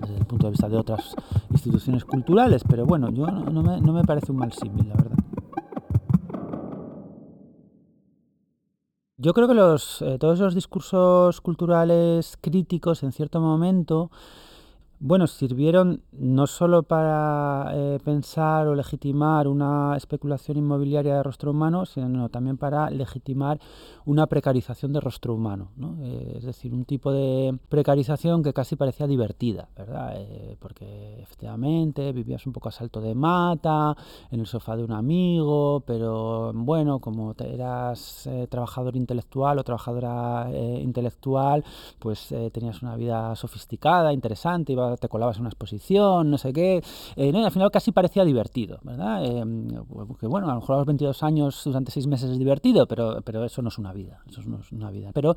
desde 0.00 0.16
el 0.16 0.26
punto 0.26 0.46
de 0.46 0.52
vista 0.52 0.68
de 0.68 0.76
otras 0.76 1.16
instituciones 1.50 2.04
culturales, 2.04 2.62
pero 2.68 2.86
bueno, 2.86 3.10
yo 3.10 3.26
no, 3.26 3.62
me, 3.62 3.80
no 3.80 3.92
me 3.92 4.04
parece 4.04 4.30
un 4.30 4.38
mal 4.38 4.52
símil, 4.52 4.88
la 4.88 4.94
verdad. 4.94 5.16
Yo 9.18 9.32
creo 9.32 9.48
que 9.48 9.54
los, 9.54 10.02
eh, 10.02 10.18
todos 10.20 10.38
los 10.40 10.54
discursos 10.54 11.40
culturales 11.40 12.36
críticos 12.42 13.02
en 13.02 13.12
cierto 13.12 13.40
momento 13.40 14.10
bueno, 14.98 15.26
sirvieron 15.26 16.02
no 16.12 16.46
solo 16.46 16.82
para 16.82 17.70
eh, 17.74 17.98
pensar 18.02 18.66
o 18.66 18.74
legitimar 18.74 19.46
una 19.46 19.94
especulación 19.96 20.56
inmobiliaria 20.56 21.16
de 21.16 21.22
rostro 21.22 21.50
humano, 21.50 21.84
sino 21.84 22.30
también 22.30 22.56
para 22.56 22.88
legitimar 22.88 23.60
una 24.06 24.26
precarización 24.26 24.92
de 24.94 25.00
rostro 25.00 25.34
humano. 25.34 25.72
¿no? 25.76 25.98
Eh, 26.02 26.36
es 26.38 26.44
decir, 26.44 26.72
un 26.72 26.86
tipo 26.86 27.12
de 27.12 27.58
precarización 27.68 28.42
que 28.42 28.54
casi 28.54 28.76
parecía 28.76 29.06
divertida, 29.06 29.68
¿verdad? 29.76 30.14
Eh, 30.16 30.56
porque 30.58 31.20
efectivamente 31.20 32.12
vivías 32.12 32.46
un 32.46 32.52
poco 32.54 32.70
a 32.70 32.72
salto 32.72 33.00
de 33.00 33.14
mata, 33.14 33.94
en 34.30 34.40
el 34.40 34.46
sofá 34.46 34.76
de 34.76 34.84
un 34.84 34.92
amigo, 34.92 35.82
pero 35.86 36.52
bueno, 36.54 37.00
como 37.00 37.34
eras 37.38 38.28
trabajador 38.48 38.96
intelectual 38.96 39.58
o 39.58 39.64
trabajadora 39.64 40.48
intelectual, 40.80 41.64
pues 41.98 42.34
tenías 42.52 42.82
una 42.82 42.96
vida 42.96 43.34
sofisticada, 43.36 44.12
interesante, 44.12 44.72
te 44.98 45.08
colabas 45.08 45.36
en 45.36 45.42
una 45.42 45.48
exposición, 45.48 46.30
no 46.30 46.38
sé 46.38 46.52
qué, 46.52 46.82
eh, 47.16 47.32
al 47.34 47.50
final 47.50 47.70
casi 47.70 47.92
parecía 47.92 48.24
divertido, 48.24 48.78
¿verdad? 48.82 49.24
Eh, 49.24 49.44
que 50.18 50.26
bueno, 50.26 50.48
a 50.48 50.54
lo 50.54 50.60
mejor 50.60 50.74
a 50.74 50.78
los 50.78 50.86
22 50.86 51.22
años 51.22 51.62
durante 51.64 51.90
seis 51.90 52.06
meses 52.06 52.30
es 52.30 52.38
divertido, 52.38 52.86
pero, 52.86 53.44
eso 53.44 53.62
no 53.62 53.68
es 53.68 53.78
una 53.78 53.92
vida, 53.92 54.20
eso 54.28 54.42
no 54.44 54.58
es 54.58 54.72
una 54.72 54.90
vida. 54.90 55.10
Pero 55.12 55.34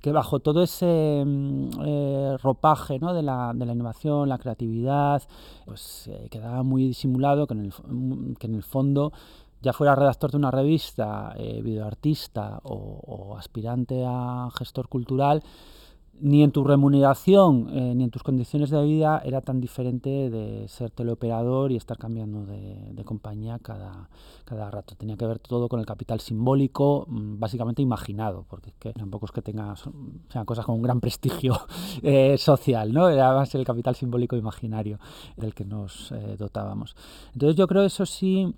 que 0.00 0.12
bajo 0.12 0.40
todo 0.40 0.62
ese 0.62 1.22
mm, 1.24 1.70
eh, 1.84 2.36
ropaje 2.42 2.98
¿no? 2.98 3.14
de, 3.14 3.22
la, 3.22 3.52
de 3.54 3.66
la 3.66 3.72
innovación, 3.72 4.28
la 4.28 4.38
creatividad, 4.38 5.22
pues 5.64 6.10
quedaba 6.30 6.62
muy 6.62 6.86
disimulado 6.86 7.46
que 7.46 7.54
en 7.54 7.64
el, 7.66 8.36
que 8.38 8.46
en 8.46 8.54
el 8.54 8.62
fondo 8.62 9.12
ya 9.60 9.72
fuera 9.72 9.94
redactor 9.94 10.30
de 10.30 10.36
una 10.36 10.50
revista, 10.50 11.34
videoartista 11.36 12.60
o 12.62 13.36
aspirante 13.36 14.04
a 14.06 14.48
gestor 14.56 14.88
cultural, 14.88 15.42
ni 16.20 16.42
en 16.42 16.50
tu 16.50 16.64
remuneración 16.64 17.68
eh, 17.70 17.94
ni 17.94 18.04
en 18.04 18.10
tus 18.10 18.22
condiciones 18.22 18.70
de 18.70 18.82
vida 18.82 19.20
era 19.24 19.40
tan 19.40 19.60
diferente 19.60 20.30
de 20.30 20.66
ser 20.68 20.90
teleoperador 20.90 21.72
y 21.72 21.76
estar 21.76 21.98
cambiando 21.98 22.44
de, 22.44 23.04
compañía 23.04 23.58
cada, 23.58 24.10
cada, 24.44 24.70
rato. 24.70 24.94
Tenía 24.94 25.16
que 25.16 25.26
ver 25.26 25.38
todo 25.38 25.68
con 25.68 25.80
el 25.80 25.86
capital 25.86 26.20
simbólico, 26.20 27.06
mm, 27.08 27.38
básicamente 27.38 27.80
imaginado, 27.80 28.44
porque 28.48 28.70
es 28.70 28.76
que 28.76 28.92
tampoco 28.92 29.26
es 29.26 29.32
que 29.32 29.40
tenga 29.40 29.74
sean 30.28 30.44
cosas 30.44 30.66
con 30.66 30.74
un 30.74 30.82
gran 30.82 31.00
prestigio 31.00 31.58
eh, 32.02 32.36
social, 32.36 32.92
¿no? 32.92 33.08
Era 33.08 33.32
más 33.34 33.54
el 33.54 33.64
capital 33.64 33.94
simbólico 33.94 34.36
imaginario 34.36 34.98
del 35.36 35.54
que 35.54 35.64
nos 35.64 36.12
eh, 36.12 36.36
dotábamos. 36.36 36.96
Entonces 37.32 37.56
yo 37.56 37.66
creo 37.66 37.84
eso 37.84 38.04
sí 38.04 38.54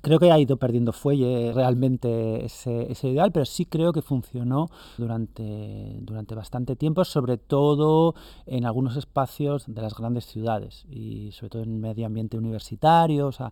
Creo 0.00 0.18
que 0.18 0.30
ha 0.30 0.38
ido 0.38 0.56
perdiendo 0.56 0.92
fuelle 0.92 1.52
realmente 1.52 2.44
ese, 2.44 2.90
ese, 2.90 3.08
ideal, 3.08 3.32
pero 3.32 3.44
sí 3.44 3.64
creo 3.64 3.92
que 3.92 4.02
funcionó 4.02 4.68
durante, 4.96 5.96
durante 6.00 6.34
bastante 6.34 6.76
tiempo, 6.76 7.04
sobre 7.04 7.38
todo 7.38 8.14
en 8.46 8.66
algunos 8.66 8.96
espacios 8.96 9.64
de 9.66 9.82
las 9.82 9.94
grandes 9.94 10.26
ciudades 10.26 10.84
y 10.90 11.32
sobre 11.32 11.50
todo 11.50 11.62
en 11.62 11.80
medio 11.80 12.06
ambiente 12.06 12.36
universitario. 12.36 13.28
O 13.28 13.32
sea, 13.32 13.50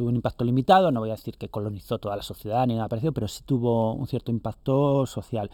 tuvo 0.00 0.08
un 0.08 0.16
impacto 0.16 0.44
limitado, 0.44 0.90
no 0.90 1.00
voy 1.00 1.10
a 1.10 1.12
decir 1.12 1.36
que 1.36 1.50
colonizó 1.50 1.98
toda 1.98 2.16
la 2.16 2.22
sociedad 2.22 2.66
ni 2.66 2.74
nada 2.74 2.88
parecido, 2.88 3.12
pero 3.12 3.28
sí 3.28 3.42
tuvo 3.44 3.92
un 3.92 4.06
cierto 4.06 4.30
impacto 4.30 5.04
social. 5.04 5.50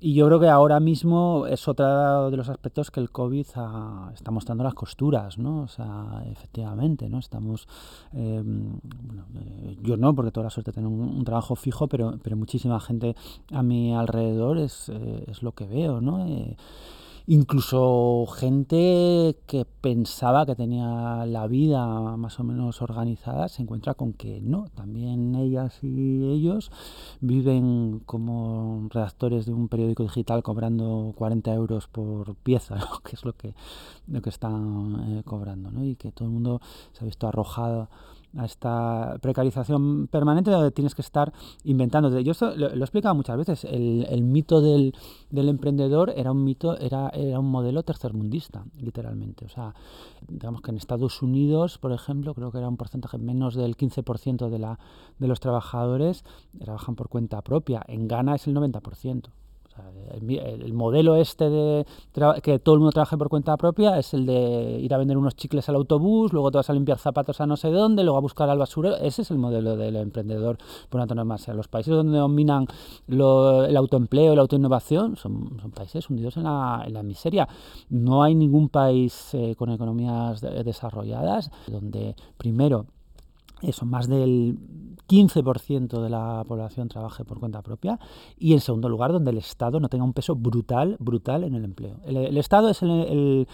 Y 0.00 0.14
yo 0.14 0.26
creo 0.26 0.40
que 0.40 0.48
ahora 0.48 0.80
mismo 0.80 1.46
es 1.46 1.68
otro 1.68 2.30
de 2.30 2.36
los 2.38 2.48
aspectos 2.48 2.90
que 2.90 3.00
el 3.00 3.10
COVID 3.10 3.40
está 3.40 4.30
mostrando 4.30 4.64
las 4.64 4.72
costuras, 4.72 5.36
¿no? 5.36 5.60
O 5.60 5.68
sea, 5.68 6.24
efectivamente, 6.30 7.10
¿no? 7.10 7.18
Estamos, 7.18 7.68
em, 8.14 8.76
eh, 9.34 9.76
yo 9.82 9.98
no, 9.98 10.14
porque 10.14 10.30
toda 10.30 10.44
la 10.44 10.50
suerte 10.50 10.72
tengo 10.72 10.88
un, 10.88 11.22
trabajo 11.24 11.54
fijo, 11.54 11.86
pero, 11.86 12.18
pero 12.22 12.34
muchísima 12.34 12.80
gente 12.80 13.14
a 13.52 13.62
mi 13.62 13.94
alrededor 13.94 14.56
es, 14.56 14.88
eh, 14.88 15.24
es 15.28 15.42
lo 15.42 15.52
que 15.52 15.66
veo, 15.66 16.00
¿no? 16.00 16.26
Eh, 16.26 16.56
incluso 17.26 18.26
gente 18.26 19.36
que 19.46 19.64
pensaba 19.64 20.46
que 20.46 20.54
tenía 20.54 21.24
la 21.26 21.46
vida 21.46 22.16
más 22.16 22.38
o 22.40 22.44
menos 22.44 22.82
organizada 22.82 23.48
se 23.48 23.62
encuentra 23.62 23.94
con 23.94 24.12
que 24.12 24.40
no, 24.40 24.68
también 24.74 25.34
ellas 25.34 25.78
y 25.82 26.24
ellos 26.24 26.70
viven 27.20 28.00
como 28.06 28.88
redactores 28.90 29.46
de 29.46 29.52
un 29.52 29.68
periódico 29.68 30.02
digital 30.02 30.42
cobrando 30.42 31.12
40 31.16 31.52
euros 31.54 31.88
por 31.88 32.34
pieza, 32.36 32.76
que 33.04 33.16
es 33.16 33.24
lo 33.24 33.34
que, 33.34 33.54
lo 34.08 34.22
que 34.22 34.30
están 34.30 35.18
eh, 35.18 35.22
cobrando, 35.24 35.70
¿no? 35.70 35.84
y 35.84 35.96
que 35.96 36.12
todo 36.12 36.26
el 36.26 36.34
mundo 36.34 36.60
se 36.92 37.04
ha 37.04 37.06
visto 37.06 37.26
arrojado 37.28 37.88
a 38.36 38.44
esta 38.44 39.18
precarización 39.20 40.06
permanente 40.08 40.50
donde 40.50 40.70
tienes 40.70 40.94
que 40.94 41.02
estar 41.02 41.32
inventando. 41.64 42.18
Yo 42.20 42.32
esto 42.32 42.54
lo, 42.56 42.70
he 42.70 42.78
explicado 42.78 43.14
muchas 43.14 43.36
veces. 43.36 43.64
El, 43.64 44.06
el 44.08 44.22
mito 44.22 44.60
del, 44.60 44.94
del, 45.30 45.48
emprendedor 45.48 46.12
era 46.16 46.32
un 46.32 46.44
mito, 46.44 46.78
era, 46.78 47.08
era 47.10 47.38
un 47.38 47.50
modelo 47.50 47.82
tercermundista, 47.82 48.64
literalmente. 48.80 49.44
O 49.44 49.48
sea, 49.48 49.74
digamos 50.28 50.62
que 50.62 50.70
en 50.70 50.76
Estados 50.76 51.22
Unidos, 51.22 51.78
por 51.78 51.92
ejemplo, 51.92 52.34
creo 52.34 52.50
que 52.50 52.58
era 52.58 52.68
un 52.68 52.76
porcentaje 52.76 53.18
menos 53.18 53.54
del 53.54 53.76
15% 53.76 54.48
de, 54.48 54.58
la, 54.58 54.78
de 55.18 55.28
los 55.28 55.40
trabajadores 55.40 56.24
trabajan 56.58 56.94
por 56.94 57.08
cuenta 57.08 57.42
propia. 57.42 57.82
En 57.86 58.08
Ghana 58.08 58.36
es 58.36 58.46
el 58.46 58.54
90% 58.54 59.28
el, 60.12 60.72
modelo 60.72 61.16
este 61.16 61.48
de 61.48 61.86
que 62.42 62.58
todo 62.58 62.74
el 62.74 62.80
mundo 62.80 62.92
trabaje 62.92 63.16
por 63.16 63.28
cuenta 63.28 63.56
propia 63.56 63.98
es 63.98 64.14
el 64.14 64.26
de 64.26 64.78
ir 64.80 64.92
a 64.94 64.98
vender 64.98 65.16
unos 65.16 65.36
chicles 65.36 65.68
al 65.68 65.76
autobús, 65.76 66.32
luego 66.32 66.50
te 66.50 66.58
vas 66.58 66.70
a 66.70 66.72
limpiar 66.72 66.98
zapatos 66.98 67.40
a 67.40 67.46
no 67.46 67.56
sé 67.56 67.70
dónde, 67.70 68.02
luego 68.04 68.18
a 68.18 68.20
buscar 68.20 68.48
al 68.50 68.58
basurero. 68.58 68.96
Ese 68.96 69.22
es 69.22 69.30
el 69.30 69.38
modelo 69.38 69.76
del 69.76 69.96
emprendedor 69.96 70.58
por 70.88 71.00
antonomasia. 71.00 71.54
Los 71.54 71.68
países 71.68 71.94
donde 71.94 72.18
dominan 72.18 72.66
el 73.08 73.76
autoempleo, 73.76 74.34
la 74.34 74.42
autoinnovación, 74.42 75.16
son, 75.16 75.72
países 75.74 76.08
hundidos 76.10 76.36
en 76.36 76.44
la, 76.44 76.82
en 76.86 76.94
la, 76.94 77.02
miseria. 77.02 77.48
No 77.88 78.22
hay 78.22 78.34
ningún 78.34 78.68
país 78.68 79.30
eh, 79.34 79.54
con 79.56 79.70
economías 79.70 80.40
desarrolladas 80.40 81.50
donde, 81.66 82.14
primero, 82.36 82.86
eso, 83.62 83.86
más 83.86 84.08
del 84.08 84.58
15% 85.08 86.00
de 86.00 86.08
la 86.08 86.42
población 86.46 86.88
trabaje 86.88 87.24
por 87.24 87.38
cuenta 87.38 87.60
propia 87.60 87.98
y 88.38 88.54
en 88.54 88.60
segundo 88.60 88.88
lugar 88.88 89.12
donde 89.12 89.30
el 89.30 89.38
Estado 89.38 89.78
no 89.78 89.88
tenga 89.88 90.04
un 90.04 90.14
peso 90.14 90.34
brutal, 90.34 90.96
brutal 90.98 91.44
en 91.44 91.54
el 91.54 91.64
empleo. 91.64 91.96
El, 92.04 92.36
Estado 92.38 92.70
es 92.70 92.82
el, 92.82 93.46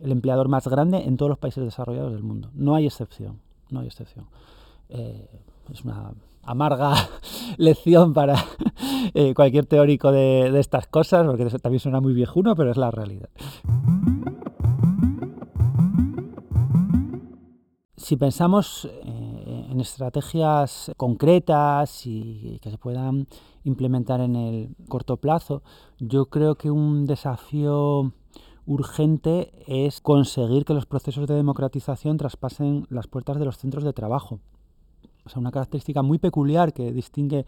empleador 0.00 0.48
más 0.48 0.68
grande 0.68 0.98
en 0.98 1.16
todos 1.16 1.30
los 1.30 1.38
países 1.38 1.64
desarrollados 1.64 2.12
del 2.12 2.22
mundo. 2.22 2.50
No 2.54 2.74
hay 2.74 2.86
excepción, 2.86 3.40
no 3.70 3.80
hay 3.80 3.86
excepción. 3.86 4.26
Eh, 4.90 5.28
es 5.72 5.84
una 5.84 6.12
amarga 6.44 6.94
lección 7.56 8.14
para 8.14 8.36
eh, 9.14 9.34
cualquier 9.34 9.66
teórico 9.66 10.12
de, 10.12 10.50
de 10.52 10.60
estas 10.60 10.86
cosas, 10.86 11.26
porque 11.26 11.46
también 11.58 11.80
suena 11.80 12.00
muy 12.00 12.12
viejuno, 12.12 12.54
pero 12.54 12.70
es 12.70 12.76
la 12.76 12.90
realidad. 12.90 13.28
Si 18.12 18.18
pensamos 18.18 18.84
eh, 18.84 19.68
en 19.70 19.80
estrategias 19.80 20.92
concretas 20.98 22.06
y 22.06 22.58
que 22.60 22.70
se 22.70 22.76
puedan 22.76 23.26
implementar 23.64 24.20
en 24.20 24.36
el 24.36 24.76
corto 24.86 25.16
plazo, 25.16 25.62
yo 25.98 26.26
creo 26.26 26.56
que 26.56 26.70
un 26.70 27.06
desafío 27.06 28.12
urgente 28.66 29.50
es 29.66 30.02
conseguir 30.02 30.66
que 30.66 30.74
los 30.74 30.84
procesos 30.84 31.26
de 31.26 31.36
democratización 31.36 32.18
traspasen 32.18 32.86
las 32.90 33.06
puertas 33.06 33.38
de 33.38 33.46
los 33.46 33.56
centros 33.56 33.82
de 33.82 33.94
trabajo. 33.94 34.40
O 35.24 35.30
sea, 35.30 35.40
una 35.40 35.50
característica 35.50 36.02
muy 36.02 36.18
peculiar 36.18 36.74
que 36.74 36.92
distingue 36.92 37.46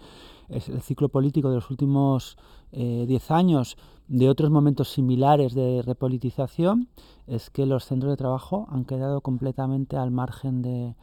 el 0.49 0.81
ciclo 0.81 1.11
político 1.11 1.51
de 1.51 1.57
los 1.57 1.69
últimos 1.71 2.39
10 2.73 3.11
eh, 3.11 3.35
años 3.35 3.77
de 4.09 4.29
otros 4.29 4.51
momentos 4.51 4.93
similares 4.93 5.55
de 5.55 5.83
repolitización 5.83 6.89
es 7.27 7.51
que 7.51 7.67
los 7.67 7.85
centros 7.85 8.13
de 8.13 8.17
trabajo 8.17 8.67
han 8.71 8.85
quedado 8.85 9.21
completamente 9.21 9.97
al 9.97 10.11
margen 10.11 10.63
de, 10.63 10.95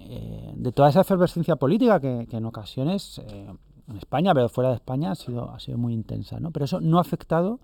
eh, 0.00 0.52
de 0.54 0.72
toda 0.72 0.90
esa 0.90 1.00
efervescencia 1.00 1.56
política 1.56 2.00
que, 2.00 2.26
en 2.30 2.44
ocasiones 2.44 3.20
eh, 3.26 3.46
en 3.88 3.96
España, 3.96 4.34
pero 4.34 4.48
fuera 4.48 4.70
de 4.70 4.76
España 4.76 5.12
ha 5.12 5.14
sido, 5.14 5.50
ha 5.50 5.58
sido 5.58 5.78
muy 5.78 5.94
intensa. 5.94 6.38
¿no? 6.38 6.50
Pero 6.50 6.66
eso 6.66 6.80
no 6.80 6.98
ha 6.98 7.00
afectado 7.00 7.58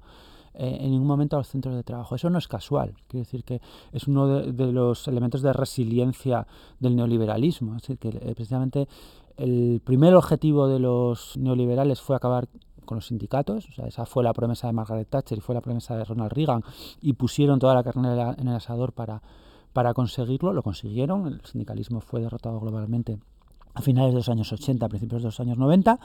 eh, 0.55 0.79
en 0.81 0.91
ningún 0.91 1.07
momento 1.07 1.37
a 1.37 1.41
los 1.41 1.49
centros 1.49 1.75
de 1.77 1.83
trabajo. 1.83 2.15
Eso 2.15 2.31
no 2.31 2.39
es 2.39 2.49
casual. 2.49 2.95
Quiero 3.07 3.25
decir 3.25 3.45
que 3.45 3.61
es 3.93 4.09
uno 4.09 4.27
de, 4.27 4.73
los 4.73 5.07
elementos 5.07 5.43
de 5.43 5.53
resiliencia 5.53 6.47
del 6.81 6.97
neoliberalismo. 6.97 7.77
Es 7.77 7.83
decir, 7.83 7.99
que 7.99 8.11
precisamente 8.11 8.89
el 9.37 9.81
primer 9.85 10.15
objetivo 10.15 10.67
de 10.69 10.79
los 10.79 11.37
neoliberales 11.37 12.01
fue 12.01 12.17
acabar 12.17 12.49
con 12.85 12.97
los 12.97 13.07
sindicatos, 13.07 13.69
o 13.69 13.73
sea, 13.73 13.87
esa 13.87 14.07
fue 14.07 14.23
la 14.23 14.33
promesa 14.33 14.67
de 14.67 14.73
Margaret 14.73 15.09
Thatcher 15.09 15.39
y 15.39 15.41
fue 15.41 15.55
la 15.55 15.61
promesa 15.61 15.97
de 15.97 16.05
Ronald 16.05 16.33
Reagan, 16.33 16.63
y 17.01 17.15
pusieron 17.15 17.59
toda 17.59 17.75
la 17.75 17.83
carne 17.83 18.13
en 18.39 18.49
el 18.49 18.55
asador 18.55 18.93
para, 18.93 19.23
para 19.73 19.95
conseguirlo, 19.95 20.53
lo 20.53 20.63
consiguieron, 20.63 21.27
el 21.27 21.41
sindicalismo 21.45 22.01
fue 22.01 22.21
derrotado 22.21 22.61
globalmente 22.61 23.19
a 23.75 23.83
finales 23.83 24.13
de 24.13 24.19
los 24.19 24.29
años 24.29 24.53
80, 24.53 24.87
a 24.87 24.89
principios 24.89 25.23
de 25.23 25.29
los 25.29 25.41
años 25.41 25.59
90, 25.59 25.99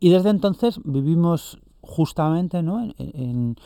y 0.00 0.08
desde 0.08 0.30
entonces 0.30 0.80
vivimos 0.84 1.60
justamente 1.82 2.62
¿no? 2.62 2.92
en, 2.98 3.56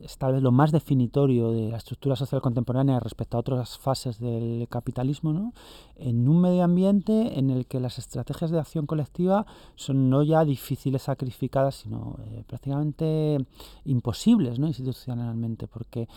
es 0.00 0.18
tal 0.18 0.32
vez 0.32 0.42
lo 0.42 0.52
más 0.52 0.72
definitorio 0.72 1.52
de 1.52 1.70
la 1.70 1.76
estructura 1.76 2.16
social 2.16 2.40
contemporánea 2.40 3.00
respecto 3.00 3.36
a 3.36 3.40
otras 3.40 3.78
fases 3.78 4.18
del 4.18 4.66
capitalismo, 4.68 5.32
¿no? 5.32 5.52
en 5.96 6.28
un 6.28 6.40
medio 6.40 6.64
ambiente 6.64 7.38
en 7.38 7.50
el 7.50 7.66
que 7.66 7.80
las 7.80 7.98
estrategias 7.98 8.50
de 8.50 8.58
acción 8.58 8.86
colectiva 8.86 9.46
son 9.76 10.10
no 10.10 10.22
ya 10.22 10.44
difíciles, 10.44 11.02
sacrificadas, 11.02 11.76
sino 11.76 12.16
eh, 12.26 12.44
prácticamente 12.46 13.38
imposibles 13.84 14.58
¿no? 14.58 14.66
institucionalmente, 14.66 15.66
porque 15.66 16.08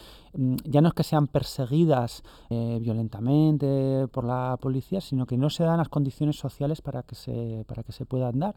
ya 0.63 0.81
no 0.81 0.89
es 0.89 0.93
que 0.93 1.03
sean 1.03 1.27
perseguidas 1.27 2.23
eh, 2.49 2.77
violentamente 2.81 4.07
por 4.11 4.23
la 4.23 4.57
policía, 4.61 5.01
sino 5.01 5.25
que 5.25 5.37
no 5.37 5.49
se 5.49 5.63
dan 5.63 5.77
las 5.77 5.89
condiciones 5.89 6.37
sociales 6.37 6.81
para 6.81 7.03
que 7.03 7.15
se, 7.15 7.65
para 7.67 7.83
que 7.83 7.91
se 7.91 8.05
puedan 8.05 8.39
dar. 8.39 8.55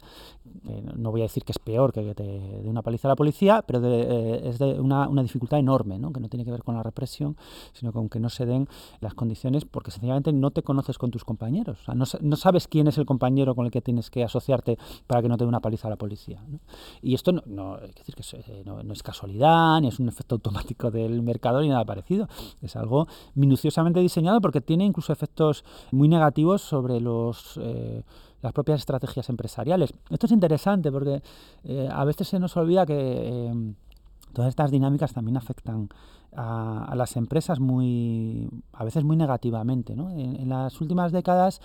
Eh, 0.68 0.82
no 0.96 1.10
voy 1.10 1.22
a 1.22 1.24
decir 1.24 1.44
que 1.44 1.52
es 1.52 1.58
peor 1.58 1.92
que 1.92 2.14
te 2.14 2.22
dé 2.22 2.68
una 2.68 2.82
paliza 2.82 3.08
a 3.08 3.10
la 3.10 3.16
policía, 3.16 3.62
pero 3.66 3.78
es 3.78 4.58
de 4.58 4.78
una, 4.80 5.08
una 5.08 5.22
dificultad 5.22 5.58
enorme, 5.58 5.98
¿no? 5.98 6.12
que 6.12 6.20
no 6.20 6.28
tiene 6.28 6.44
que 6.44 6.50
ver 6.50 6.62
con 6.62 6.74
la 6.74 6.82
represión, 6.82 7.36
sino 7.72 7.92
con 7.92 8.08
que 8.08 8.20
no 8.20 8.28
se 8.28 8.46
den 8.46 8.68
las 9.00 9.14
condiciones 9.14 9.64
porque 9.64 9.90
sencillamente 9.90 10.32
no 10.32 10.50
te 10.50 10.62
conoces 10.62 10.98
con 10.98 11.10
tus 11.10 11.24
compañeros. 11.24 11.78
No, 11.88 12.04
no, 12.20 12.36
sabes 12.36 12.68
quién 12.68 12.88
es 12.88 12.98
el 12.98 13.06
compañero 13.06 13.54
con 13.54 13.64
el 13.66 13.72
que 13.72 13.80
tienes 13.80 14.10
que 14.10 14.22
asociarte 14.22 14.78
para 15.06 15.22
que 15.22 15.28
no 15.28 15.36
te 15.36 15.44
dé 15.44 15.48
una 15.48 15.60
paliza 15.60 15.88
a 15.88 15.90
la 15.90 15.96
policía. 15.96 16.42
Y 17.02 17.14
esto 17.14 17.32
no, 17.32 17.42
no, 17.46 17.76
decir 17.78 18.14
que 18.14 18.22
eh, 18.36 18.64
es 18.90 19.02
casualidad, 19.02 19.80
ni 19.80 19.88
es 19.88 19.98
un 19.98 20.08
efecto 20.08 20.34
automático 20.36 20.90
del 20.90 21.22
mercado, 21.22 21.62
Es 22.62 22.76
algo 22.76 23.06
minuciosamente 23.34 24.00
diseñado 24.00 24.40
porque 24.40 24.60
tiene 24.60 24.84
incluso 24.84 25.12
efectos 25.12 25.64
muy 25.90 26.08
negativos 26.08 26.62
sobre 26.62 27.00
los... 27.00 27.58
Eh, 27.62 28.02
las 28.42 28.54
propias 28.54 28.80
estrategias 28.80 29.28
empresariales. 29.28 29.92
Esto 30.08 30.24
es 30.24 30.32
interesante 30.32 30.90
porque 30.90 31.22
eh, 31.64 31.90
a 31.92 32.06
veces 32.06 32.26
se 32.26 32.38
nos 32.38 32.56
olvida 32.56 32.86
que 32.86 33.74
Todas 34.32 34.50
estas 34.50 34.70
dinámicas 34.70 35.12
también 35.12 35.36
afectan 35.36 35.88
a, 36.36 36.92
las 36.94 37.16
empresas 37.16 37.58
muy, 37.58 38.48
a 38.72 38.84
veces 38.84 39.02
muy 39.02 39.16
negativamente. 39.16 39.92
En, 39.92 40.48
las 40.48 40.80
últimas 40.80 41.10
décadas 41.10 41.60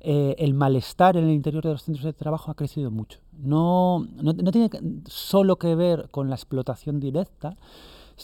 eh, 0.00 0.34
el 0.38 0.54
malestar 0.54 1.16
en 1.16 1.24
el 1.24 1.30
interior 1.30 1.62
de 1.62 1.72
los 1.72 1.84
centros 1.84 2.04
de 2.04 2.12
trabajo 2.12 2.50
ha 2.50 2.54
crecido 2.54 2.90
mucho. 2.90 3.20
No, 3.32 4.06
no, 4.20 4.32
no 4.32 4.50
tiene 4.50 4.70
solo 5.06 5.56
que 5.56 5.74
ver 5.74 6.08
con 6.10 6.28
la 6.28 6.34
explotación 6.34 6.98
directa, 6.98 7.56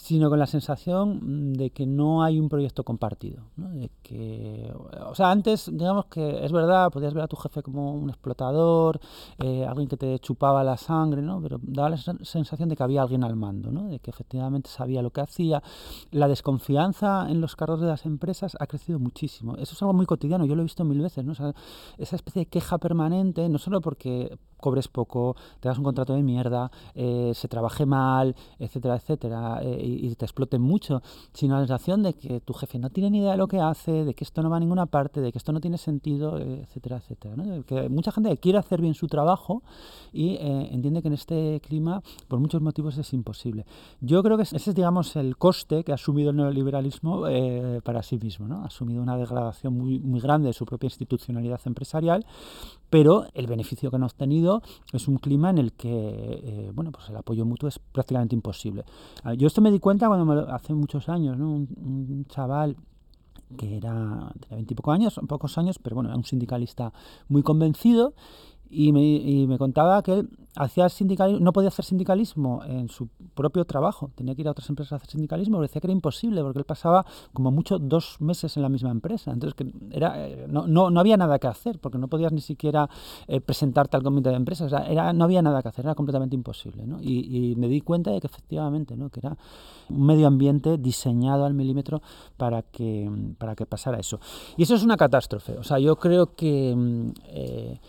sino 0.01 0.29
con 0.29 0.39
la 0.39 0.45
sensación 0.45 1.53
de 1.53 1.71
que 1.71 1.85
no 1.85 2.23
hay 2.23 2.39
un 2.39 2.49
proyecto 2.49 2.83
compartido. 2.83 3.43
De 3.55 3.89
que, 4.03 4.71
o 5.05 5.15
sea, 5.15 5.31
antes, 5.31 5.69
digamos 5.71 6.05
que 6.05 6.45
es 6.45 6.51
verdad, 6.51 6.91
podías 6.91 7.13
ver 7.13 7.23
a 7.23 7.27
tu 7.27 7.35
jefe 7.35 7.63
como 7.63 7.93
un 7.93 8.09
explotador, 8.09 8.99
eh, 9.39 9.65
alguien 9.65 9.87
que 9.87 9.97
te 9.97 10.19
chupaba 10.19 10.63
la 10.63 10.77
sangre, 10.77 11.21
¿no? 11.21 11.41
pero 11.41 11.59
daba 11.61 11.89
la 11.89 11.97
sensación 11.97 12.69
de 12.69 12.75
que 12.75 12.83
había 12.83 13.01
alguien 13.01 13.23
al 13.23 13.35
mando, 13.35 13.71
¿no? 13.71 13.87
de 13.87 13.99
que 13.99 14.11
efectivamente 14.11 14.69
sabía 14.69 15.01
lo 15.01 15.09
que 15.09 15.21
hacía. 15.21 15.63
La 16.11 16.27
desconfianza 16.27 17.27
en 17.29 17.41
los 17.41 17.55
cargos 17.55 17.81
de 17.81 17.87
las 17.87 18.05
empresas 18.05 18.55
ha 18.59 18.67
crecido 18.67 18.99
muchísimo. 18.99 19.55
Eso 19.55 19.73
es 19.73 19.81
algo 19.81 19.93
muy 19.93 20.05
cotidiano, 20.05 20.45
yo 20.45 20.55
lo 20.55 20.61
he 20.61 20.65
visto 20.65 20.83
mil 20.83 21.01
veces. 21.01 21.25
¿no? 21.25 21.33
esa 21.97 22.15
especie 22.15 22.43
de 22.43 22.45
queja 22.45 22.77
permanente, 22.77 23.49
no 23.49 23.57
solo 23.57 23.81
porque 23.81 24.37
cobres 24.59 24.87
poco, 24.87 25.35
te 25.59 25.69
das 25.69 25.77
un 25.77 25.83
contrato 25.83 26.13
de 26.13 26.23
mierda, 26.23 26.71
eh, 26.95 27.31
se 27.33 27.47
trabaje 27.47 27.85
mal, 27.85 28.35
etcétera, 28.59 28.95
etcétera, 28.95 29.59
eh, 29.61 29.79
y, 29.81 30.15
te 30.15 30.25
exploten 30.25 30.61
mucho, 30.61 31.01
sino 31.33 31.55
la 31.55 31.61
sensación 31.61 32.01
de 32.03 32.13
que 32.13 32.39
tu 32.39 32.53
jefe 32.53 32.79
no 32.79 32.89
tiene 32.89 33.11
ni 33.11 33.19
idea 33.19 33.31
de 33.31 33.37
lo 33.37 33.47
que 33.47 33.59
hace, 33.59 33.91
de 34.03 34.13
que 34.13 34.23
esto 34.23 34.41
no 34.41 34.49
va 34.49 34.57
a 34.57 34.59
ninguna 34.59 34.87
parte, 34.87 35.21
de 35.21 35.31
que 35.31 35.37
esto 35.37 35.51
no 35.51 35.59
tiene 35.59 35.77
sentido, 35.77 36.39
eh, 36.39 36.61
etcétera, 36.63 36.97
etcétera. 36.97 37.35
Que 37.65 37.89
mucha 37.89 38.11
gente 38.11 38.35
quiere 38.37 38.57
hacer 38.57 38.81
bien 38.81 38.93
su 38.93 39.07
trabajo 39.07 39.61
y 40.11 40.37
entiende 40.39 41.01
que 41.01 41.09
en 41.09 41.13
este 41.13 41.59
clima, 41.61 42.01
por 42.27 42.39
muchos 42.39 42.61
motivos, 42.61 42.97
es 42.97 43.13
imposible. 43.13 43.65
Yo 44.01 44.23
creo 44.23 44.37
que 44.37 44.43
ese 44.43 44.57
es, 44.57 44.73
digamos, 44.73 45.15
el 45.15 45.37
coste 45.37 45.83
que 45.83 45.91
ha 45.91 45.95
asumido 45.95 46.31
el 46.31 46.37
neoliberalismo 46.37 47.23
para 47.83 48.01
sí 48.01 48.17
mismo, 48.17 48.47
¿no? 48.47 48.63
Ha 48.63 48.65
asumido 48.65 49.01
una 49.01 49.17
degradación 49.17 49.77
muy, 49.77 49.99
muy 49.99 50.19
grande 50.19 50.47
de 50.47 50.53
su 50.53 50.65
propia 50.65 50.87
institucionalidad 50.87 51.59
empresarial, 51.65 52.25
pero 52.89 53.25
el 53.33 53.47
beneficio 53.47 53.89
que 53.89 53.97
han 53.97 54.03
obtenido 54.03 54.46
es 54.93 55.07
un 55.07 55.17
clima 55.17 55.49
en 55.49 55.57
el 55.57 55.73
que 55.73 55.89
eh, 55.89 56.71
bueno, 56.73 56.91
pues 56.91 57.09
el 57.09 57.15
apoyo 57.15 57.45
mutuo 57.45 57.69
es 57.69 57.79
prácticamente 57.79 58.35
imposible. 58.35 58.83
Ah, 59.23 59.33
yo 59.33 59.47
esto 59.47 59.61
me 59.61 59.71
di 59.71 59.79
cuenta 59.79 60.07
cuando 60.07 60.53
hace 60.53 60.73
muchos 60.73 61.09
años, 61.09 61.37
un, 61.39 62.25
chaval 62.29 62.75
que 63.57 63.77
era, 63.77 64.33
tenía 64.41 64.57
veintipocos 64.57 64.93
años, 64.93 65.19
pocos 65.27 65.57
años, 65.57 65.79
pero 65.79 65.95
bueno, 65.95 66.09
era 66.09 66.17
un 66.17 66.25
sindicalista 66.25 66.91
muy 67.29 67.43
convencido 67.43 68.13
y 68.69 68.91
me, 68.91 69.01
y 69.01 69.47
me, 69.47 69.57
contaba 69.57 70.01
que 70.03 70.13
él 70.13 70.29
hacía 70.55 70.89
sindicalismo, 70.89 71.43
no 71.43 71.53
podía 71.53 71.69
hacer 71.69 71.85
sindicalismo 71.85 72.63
en 72.65 72.89
su 72.89 73.07
propio 73.35 73.65
trabajo, 73.65 74.11
tenía 74.15 74.35
que 74.35 74.41
ir 74.41 74.47
a 74.47 74.51
otras 74.51 74.69
empresas 74.69 74.93
a 74.93 74.95
hacer 74.97 75.11
sindicalismo, 75.11 75.57
pero 75.57 75.63
decía 75.63 75.79
que 75.79 75.87
era 75.87 75.93
imposible 75.93 76.41
porque 76.41 76.59
él 76.59 76.65
pasaba 76.65 77.05
como 77.33 77.51
mucho 77.51 77.79
dos 77.79 78.19
meses 78.19 78.57
en 78.57 78.63
la 78.63 78.69
misma 78.69 78.89
empresa, 78.89 79.31
entonces 79.31 79.53
que 79.55 79.71
era, 79.95 80.27
eh, 80.27 80.47
no, 80.49 80.67
no, 80.67 80.89
no 80.89 80.99
había 80.99 81.17
nada 81.17 81.37
que 81.39 81.47
hacer 81.47 81.79
porque 81.79 81.97
no 81.97 82.07
podías 82.07 82.31
ni 82.31 82.41
siquiera 82.41 82.89
eh, 83.27 83.39
presentarte 83.39 83.97
al 83.97 84.03
comité 84.03 84.29
de 84.29 84.35
empresas, 84.35 84.71
era, 84.87 85.13
no 85.13 85.25
había 85.25 85.41
nada 85.41 85.61
que 85.61 85.69
hacer, 85.69 85.85
era 85.85 85.95
completamente 85.95 86.35
imposible. 86.35 86.85
¿no? 86.85 86.99
Y, 87.01 87.51
y, 87.51 87.55
me 87.55 87.67
di 87.67 87.81
cuenta 87.81 88.11
de 88.11 88.19
que 88.19 88.27
efectivamente, 88.27 88.95
¿no? 88.95 89.09
que 89.09 89.19
era 89.19 89.37
un 89.89 90.05
medio 90.05 90.27
ambiente 90.27 90.77
diseñado 90.77 91.45
al 91.45 91.53
milímetro 91.53 92.01
para 92.35 92.61
que, 92.63 93.09
para 93.37 93.55
que 93.55 93.65
pasara 93.65 93.99
eso. 93.99 94.19
Y 94.57 94.63
eso 94.63 94.75
es 94.75 94.83
una 94.83 94.97
catástrofe, 94.97 95.57
o 95.57 95.63
sea, 95.63 95.79
yo 95.79 95.95
creo 95.95 96.35
que... 96.35 96.73
Mm, 96.75 97.11
eh, 97.27 97.79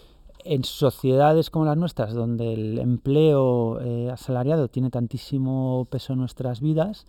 en 0.49 0.65
sociedades 0.65 1.51
como 1.51 1.67
las 1.67 1.77
nuestras, 1.77 2.15
donde 2.15 2.55
el 2.55 2.79
empleo 2.79 3.81
eh, 3.81 4.11
asalariado 4.11 4.69
tiene 4.69 4.91
tantísimo 4.91 5.87
peso 5.91 6.15
en 6.15 6.21
nuestras 6.21 6.61
vidas, 6.61 7.07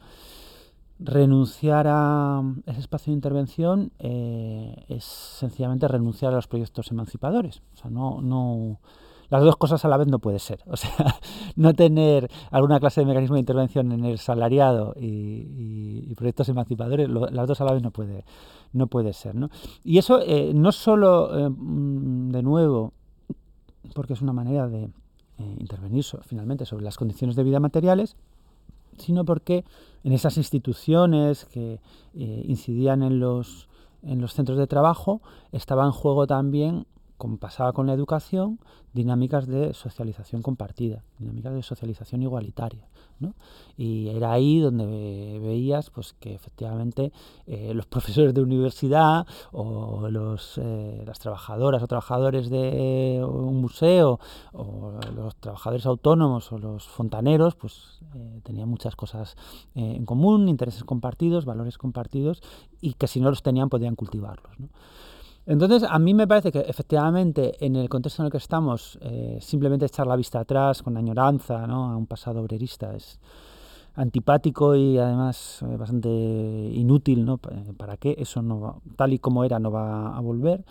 renunciar 0.99 1.87
a 1.87 2.43
ese 2.65 2.81
espacio 2.81 3.11
de 3.11 3.15
intervención 3.15 3.91
eh, 3.99 4.85
es 4.89 5.05
sencillamente 5.05 5.87
renunciar 5.87 6.33
a 6.33 6.35
los 6.35 6.47
proyectos 6.47 6.91
emancipadores. 6.91 7.61
O 7.73 7.77
sea, 7.77 7.89
no, 7.89 8.21
no, 8.21 8.79
las 9.29 9.41
dos 9.41 9.55
cosas 9.55 9.85
a 9.85 9.87
la 9.87 9.95
vez 9.95 10.07
no 10.07 10.19
puede 10.19 10.39
ser. 10.39 10.61
O 10.67 10.75
sea, 10.75 10.91
no 11.55 11.73
tener 11.73 12.29
alguna 12.51 12.81
clase 12.81 13.01
de 13.01 13.07
mecanismo 13.07 13.35
de 13.35 13.41
intervención 13.41 13.93
en 13.93 14.03
el 14.03 14.19
salariado 14.19 14.93
y, 14.99 16.13
proyectos 16.15 16.49
emancipadores, 16.49 17.07
las 17.07 17.47
dos 17.47 17.61
a 17.61 17.63
la 17.63 17.71
vez 17.71 17.81
no 17.81 17.91
puede, 17.91 18.25
no 18.73 18.87
puede 18.87 19.13
ser. 19.13 19.35
¿no? 19.35 19.49
Y 19.85 19.99
eso 19.99 20.19
eh, 20.21 20.51
no 20.53 20.73
solo, 20.73 21.29
mm, 21.49 22.31
de 22.31 22.43
nuevo, 22.43 22.91
porque 23.93 24.13
es 24.13 24.21
una 24.21 24.33
manera 24.33 24.67
de 24.67 24.83
eh, 24.83 25.55
intervenir 25.59 26.05
finalmente 26.23 26.65
sobre 26.65 26.83
las 26.83 26.97
condiciones 26.97 27.35
de 27.35 27.43
vida 27.43 27.59
materiales, 27.59 28.15
sino 28.97 29.25
porque 29.25 29.63
en 30.03 30.11
esas 30.11 30.37
instituciones 30.37 31.45
que 31.45 31.79
eh, 32.13 32.43
incidían 32.45 33.03
en 33.03 33.19
los, 33.19 33.69
en 34.03 34.21
los 34.21 34.33
centros 34.33 34.57
de 34.57 34.67
trabajo 34.67 35.21
estaba 35.51 35.85
en 35.85 35.91
juego 35.91 36.27
también 36.27 36.85
como 37.19 37.37
pasaba 37.37 37.73
con 37.73 37.85
la 37.85 37.93
educación, 37.93 38.59
dinámicas 38.93 39.45
de 39.45 39.73
socialización 39.73 40.41
compartida, 40.41 41.03
dinámicas 41.19 41.53
de 41.53 41.63
socialización 41.63 42.23
igualitaria. 42.23 42.87
Y 43.77 44.09
era 44.09 44.33
ahí 44.33 44.59
donde 44.59 45.39
veías 45.41 45.89
pues, 45.89 46.13
que 46.19 46.33
efectivamente 46.33 47.11
eh, 47.47 47.73
los 47.73 47.85
profesores 47.93 48.33
de 48.33 48.41
universidad 48.41 49.25
o 49.51 50.07
los, 50.09 50.57
eh, 50.57 51.03
las 51.05 51.19
trabajadoras 51.19 51.81
o 51.83 51.87
trabajadores 51.87 52.49
de 52.49 53.25
un 53.25 53.61
museo 53.61 54.19
o 54.53 54.99
los 55.15 55.35
trabajadores 55.37 55.85
autónomos 55.85 56.51
o 56.51 56.57
los 56.57 56.87
fontaneros 56.87 57.55
pues, 57.55 57.99
eh, 58.15 58.41
tenían 58.43 58.69
muchas 58.69 58.95
cosas 58.95 59.35
en 59.75 60.05
común, 60.05 60.49
intereses 60.49 60.83
compartidos, 60.83 61.45
valores 61.45 61.77
compartidos 61.77 62.41
y 62.81 62.93
que 62.93 63.07
si 63.07 63.19
no 63.19 63.29
los 63.29 63.43
tenían 63.43 63.69
podían 63.69 63.95
cultivarlos. 63.95 64.51
Entonces, 65.49 65.83
a 65.89 65.97
mí 65.97 66.13
me 66.13 66.27
parece 66.27 66.51
que 66.51 66.59
efectivamente 66.59 67.65
en 67.65 67.75
el 67.75 67.89
contexto 67.89 68.21
en 68.21 68.27
el 68.27 68.31
que 68.31 68.37
estamos, 68.37 68.99
eh, 69.01 69.39
simplemente 69.41 69.87
echar 69.87 70.05
la 70.05 70.15
vista 70.15 70.39
atrás 70.39 70.83
con 70.83 70.95
añoranza 70.95 71.65
¿no? 71.65 71.89
a 71.89 71.97
un 71.97 72.05
pasado 72.05 72.39
obrerista 72.39 72.95
es 72.95 73.19
antipático 73.95 74.75
y 74.75 74.99
además 74.99 75.63
eh, 75.63 75.75
bastante 75.75 76.07
inútil. 76.07 77.25
¿no? 77.25 77.39
¿Para 77.39 77.97
qué? 77.97 78.13
Eso 78.19 78.43
no 78.43 78.59
va, 78.59 78.75
tal 78.95 79.13
y 79.13 79.17
como 79.17 79.43
era 79.43 79.57
no 79.57 79.71
va 79.71 80.15
a 80.15 80.19
volver. 80.19 80.63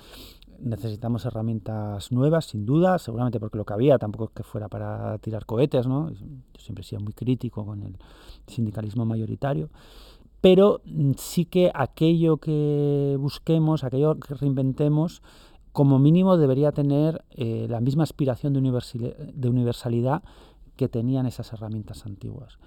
Necesitamos 0.60 1.24
herramientas 1.24 2.12
nuevas, 2.12 2.44
sin 2.44 2.64
duda, 2.64 3.00
seguramente 3.00 3.40
porque 3.40 3.59
lo 3.59 3.64
que 3.64 3.74
había 3.74 3.98
tampoco 3.98 4.26
es 4.26 4.30
que 4.30 4.42
fuera 4.44 4.68
para 4.68 5.18
tirar 5.18 5.44
cohetes. 5.44 5.88
¿no? 5.88 6.12
Yo 6.12 6.24
siempre 6.56 6.82
he 6.82 6.84
sido 6.84 7.00
muy 7.00 7.14
crítico 7.14 7.66
con 7.66 7.82
el 7.82 7.96
sindicalismo 8.46 9.05
mayoritario 9.05 9.70
pero 10.40 10.81
mm, 10.85 11.12
sí 11.16 11.44
que 11.44 11.70
aquello 11.74 12.39
que 12.39 13.16
busquemos, 13.19 13.85
aquello 13.85 14.19
que 14.19 14.35
reinventemos, 14.35 15.23
como 15.73 15.98
mínimo 15.98 16.36
debería 16.36 16.73
tener 16.73 17.24
eh, 17.31 17.66
la 17.69 17.81
misma 17.81 18.02
aspiración 18.02 18.52
de, 18.52 19.48
universalidad 19.48 20.23
que 20.77 20.89
tenían 20.89 21.27
esas 21.27 21.52
herramientas 21.52 22.05
antiguas. 22.06 22.59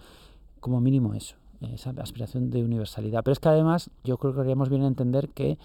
Como 0.59 0.79
mínimo 0.79 1.13
eso, 1.13 1.35
esa 1.59 1.89
aspiración 1.97 2.49
de 2.49 2.63
universalidad. 2.63 3.23
Pero 3.23 3.33
es 3.33 3.39
que 3.39 3.49
además 3.49 3.89
yo 4.03 4.17
creo 4.17 4.33
que 4.33 4.39
queríamos 4.39 4.69
bien 4.69 4.83
entender 4.83 5.29
que 5.29 5.57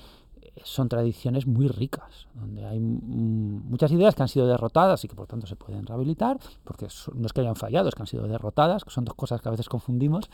son 0.65 0.89
tradiciones 0.89 1.47
muy 1.47 1.69
ricas, 1.69 2.27
donde 2.35 2.65
hay 2.65 2.81
muchas 2.81 3.93
ideas 3.93 4.15
que 4.15 4.23
han 4.23 4.29
sido 4.29 4.47
derrotadas 4.47 5.05
y 5.05 5.09
que 5.09 5.15
por 5.15 5.27
tanto 5.27 5.47
se 5.47 5.57
pueden 5.57 5.87
rehabilitar, 5.87 6.39
porque 6.65 6.89
no 7.15 7.27
es 7.27 7.33
que 7.33 7.41
hayan 7.41 7.57
fallado, 7.57 7.89
es 7.89 7.95
que 7.95 8.03
han 8.03 8.07
sido 8.07 8.27
derrotadas, 8.27 8.85
que 8.85 8.91
son 8.91 9.05
dos 9.05 9.15
cosas 9.15 9.41
que 9.41 9.49
a 9.49 9.51
veces 9.51 9.69
confundimos. 9.69 10.29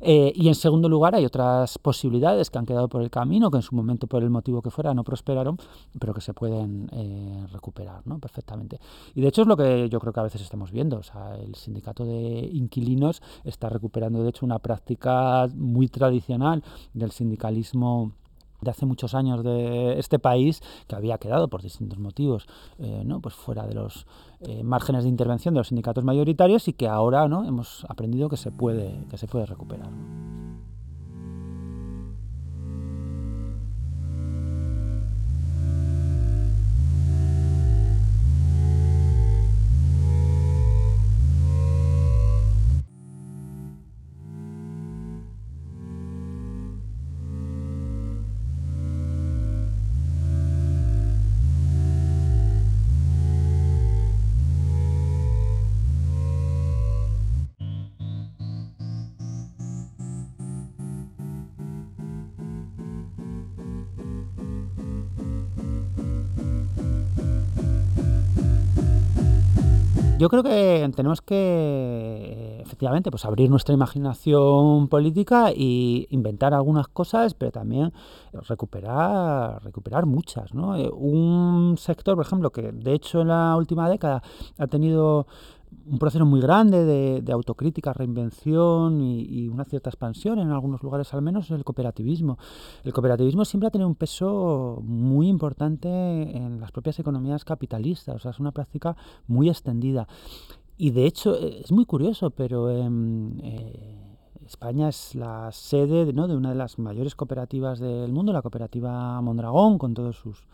Eh, 0.00 0.32
y 0.34 0.48
en 0.48 0.54
segundo 0.54 0.88
lugar 0.88 1.14
hay 1.14 1.24
otras 1.24 1.78
posibilidades 1.78 2.50
que 2.50 2.58
han 2.58 2.66
quedado 2.66 2.88
por 2.88 3.02
el 3.02 3.10
camino, 3.10 3.50
que 3.50 3.58
en 3.58 3.62
su 3.62 3.74
momento 3.74 4.06
por 4.06 4.22
el 4.22 4.30
motivo 4.30 4.62
que 4.62 4.70
fuera 4.70 4.94
no 4.94 5.04
prosperaron, 5.04 5.58
pero 5.98 6.14
que 6.14 6.20
se 6.20 6.34
pueden 6.34 6.88
eh, 6.92 7.46
recuperar 7.52 8.06
¿no? 8.06 8.18
perfectamente. 8.18 8.80
Y 9.14 9.20
de 9.20 9.28
hecho 9.28 9.42
es 9.42 9.48
lo 9.48 9.56
que 9.56 9.88
yo 9.88 10.00
creo 10.00 10.12
que 10.12 10.20
a 10.20 10.24
veces 10.24 10.42
estamos 10.42 10.70
viendo. 10.72 11.00
El 11.38 11.54
sindicato 11.54 12.04
de 12.04 12.48
inquilinos 12.52 13.22
está 13.44 13.68
recuperando 13.68 14.22
de 14.22 14.30
hecho 14.30 14.44
una 14.46 14.58
práctica 14.58 15.48
muy 15.54 15.88
tradicional 15.88 16.62
del 16.94 17.10
sindicalismo 17.10 18.12
de 18.60 18.70
hace 18.70 18.86
muchos 18.86 19.14
años 19.14 19.42
de 19.44 19.98
este 19.98 20.18
país 20.18 20.62
que 20.86 20.96
había 20.96 21.18
quedado 21.18 21.48
por 21.48 21.62
distintos 21.62 21.98
motivos 21.98 22.46
eh, 22.78 23.02
¿no? 23.04 23.20
pues 23.20 23.34
fuera 23.34 23.66
de 23.66 23.74
los 23.74 24.06
eh, 24.40 24.62
márgenes 24.62 25.04
de 25.04 25.10
intervención 25.10 25.54
de 25.54 25.60
los 25.60 25.68
sindicatos 25.68 26.04
mayoritarios 26.04 26.68
y 26.68 26.72
que 26.72 26.88
ahora 26.88 27.28
¿no? 27.28 27.44
hemos 27.44 27.84
aprendido 27.88 28.28
que 28.28 28.36
se 28.36 28.50
puede, 28.50 29.06
que 29.10 29.18
se 29.18 29.26
puede 29.26 29.46
recuperar. 29.46 29.90
Yo 70.26 70.30
creo 70.30 70.42
que 70.42 70.90
tenemos 70.96 71.22
que, 71.22 71.36
eh, 71.36 72.60
efectivamente, 72.60 73.12
pues 73.12 73.24
abrir 73.24 73.48
nuestra 73.48 73.72
imaginación 73.74 74.88
política 74.88 75.52
e 75.52 76.08
inventar 76.10 76.52
algunas 76.52 76.88
cosas, 76.88 77.34
pero 77.34 77.52
también 77.52 77.92
recuperar, 78.32 79.62
recuperar 79.62 80.04
muchas. 80.04 80.52
¿no? 80.52 80.76
Eh, 80.76 80.90
un 80.90 81.76
sector, 81.78 82.16
por 82.16 82.26
ejemplo, 82.26 82.50
que 82.50 82.72
de 82.72 82.92
hecho 82.94 83.20
en 83.20 83.28
la 83.28 83.54
última 83.56 83.88
década 83.88 84.20
ha 84.58 84.66
tenido 84.66 85.28
un 85.86 85.98
proceso 85.98 86.24
muy 86.26 86.40
grande 86.40 86.84
de, 86.84 87.32
autocrítica, 87.32 87.92
reinvención 87.92 89.00
y, 89.02 89.48
una 89.48 89.64
cierta 89.64 89.90
expansión 89.90 90.38
en 90.38 90.50
algunos 90.50 90.82
lugares 90.82 91.12
al 91.14 91.22
menos 91.22 91.50
el 91.50 91.64
cooperativismo. 91.64 92.38
El 92.84 92.92
cooperativismo 92.92 93.44
siempre 93.44 93.68
ha 93.68 93.70
tenido 93.70 93.88
un 93.88 93.94
peso 93.94 94.80
muy 94.84 95.28
importante 95.28 95.88
en 95.88 96.60
las 96.60 96.72
propias 96.72 96.98
economías 96.98 97.44
capitalistas, 97.44 98.16
o 98.16 98.18
sea, 98.18 98.30
es 98.32 98.40
una 98.40 98.52
práctica 98.52 98.96
muy 99.26 99.48
extendida. 99.48 100.08
Y 100.76 100.90
de 100.90 101.06
hecho 101.06 101.36
eh, 101.36 101.60
es 101.64 101.72
muy 101.72 101.84
curioso, 101.84 102.30
pero 102.30 102.70
em, 102.70 103.38
eh, 103.40 104.06
España 104.44 104.88
es 104.88 105.14
la 105.14 105.50
sede 105.52 106.12
¿no? 106.12 106.28
de 106.28 106.36
una 106.36 106.50
de 106.50 106.56
las 106.56 106.78
mayores 106.78 107.14
cooperativas 107.14 107.78
del 107.78 108.12
mundo, 108.12 108.32
la 108.32 108.42
cooperativa 108.42 109.20
Mondragón, 109.20 109.78
con 109.78 109.94
todos 109.94 110.16
sus 110.16 110.46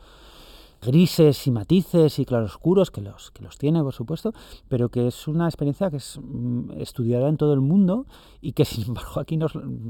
grises 0.83 1.47
y 1.47 1.51
matices 1.51 2.19
y 2.19 2.25
claroscuros, 2.25 2.91
que 2.91 3.01
los, 3.01 3.31
que 3.31 3.43
los 3.43 3.57
tiene, 3.57 3.83
por 3.83 3.95
supuesto, 3.95 4.33
pero 4.69 4.89
que 4.89 5.07
es 5.07 5.29
una 5.29 5.47
experiencia 5.47 5.91
que 5.91 5.97
es 5.97 6.19
mm, 6.23 6.73
estudiada 6.79 7.29
en 7.29 7.37
todo 7.37 7.55
el 7.55 7.61
mundo 7.61 8.07
y 8.41 8.53
que, 8.53 8.65
sin 8.67 8.85
embargo, 8.89 9.21
aquí 9.21 9.39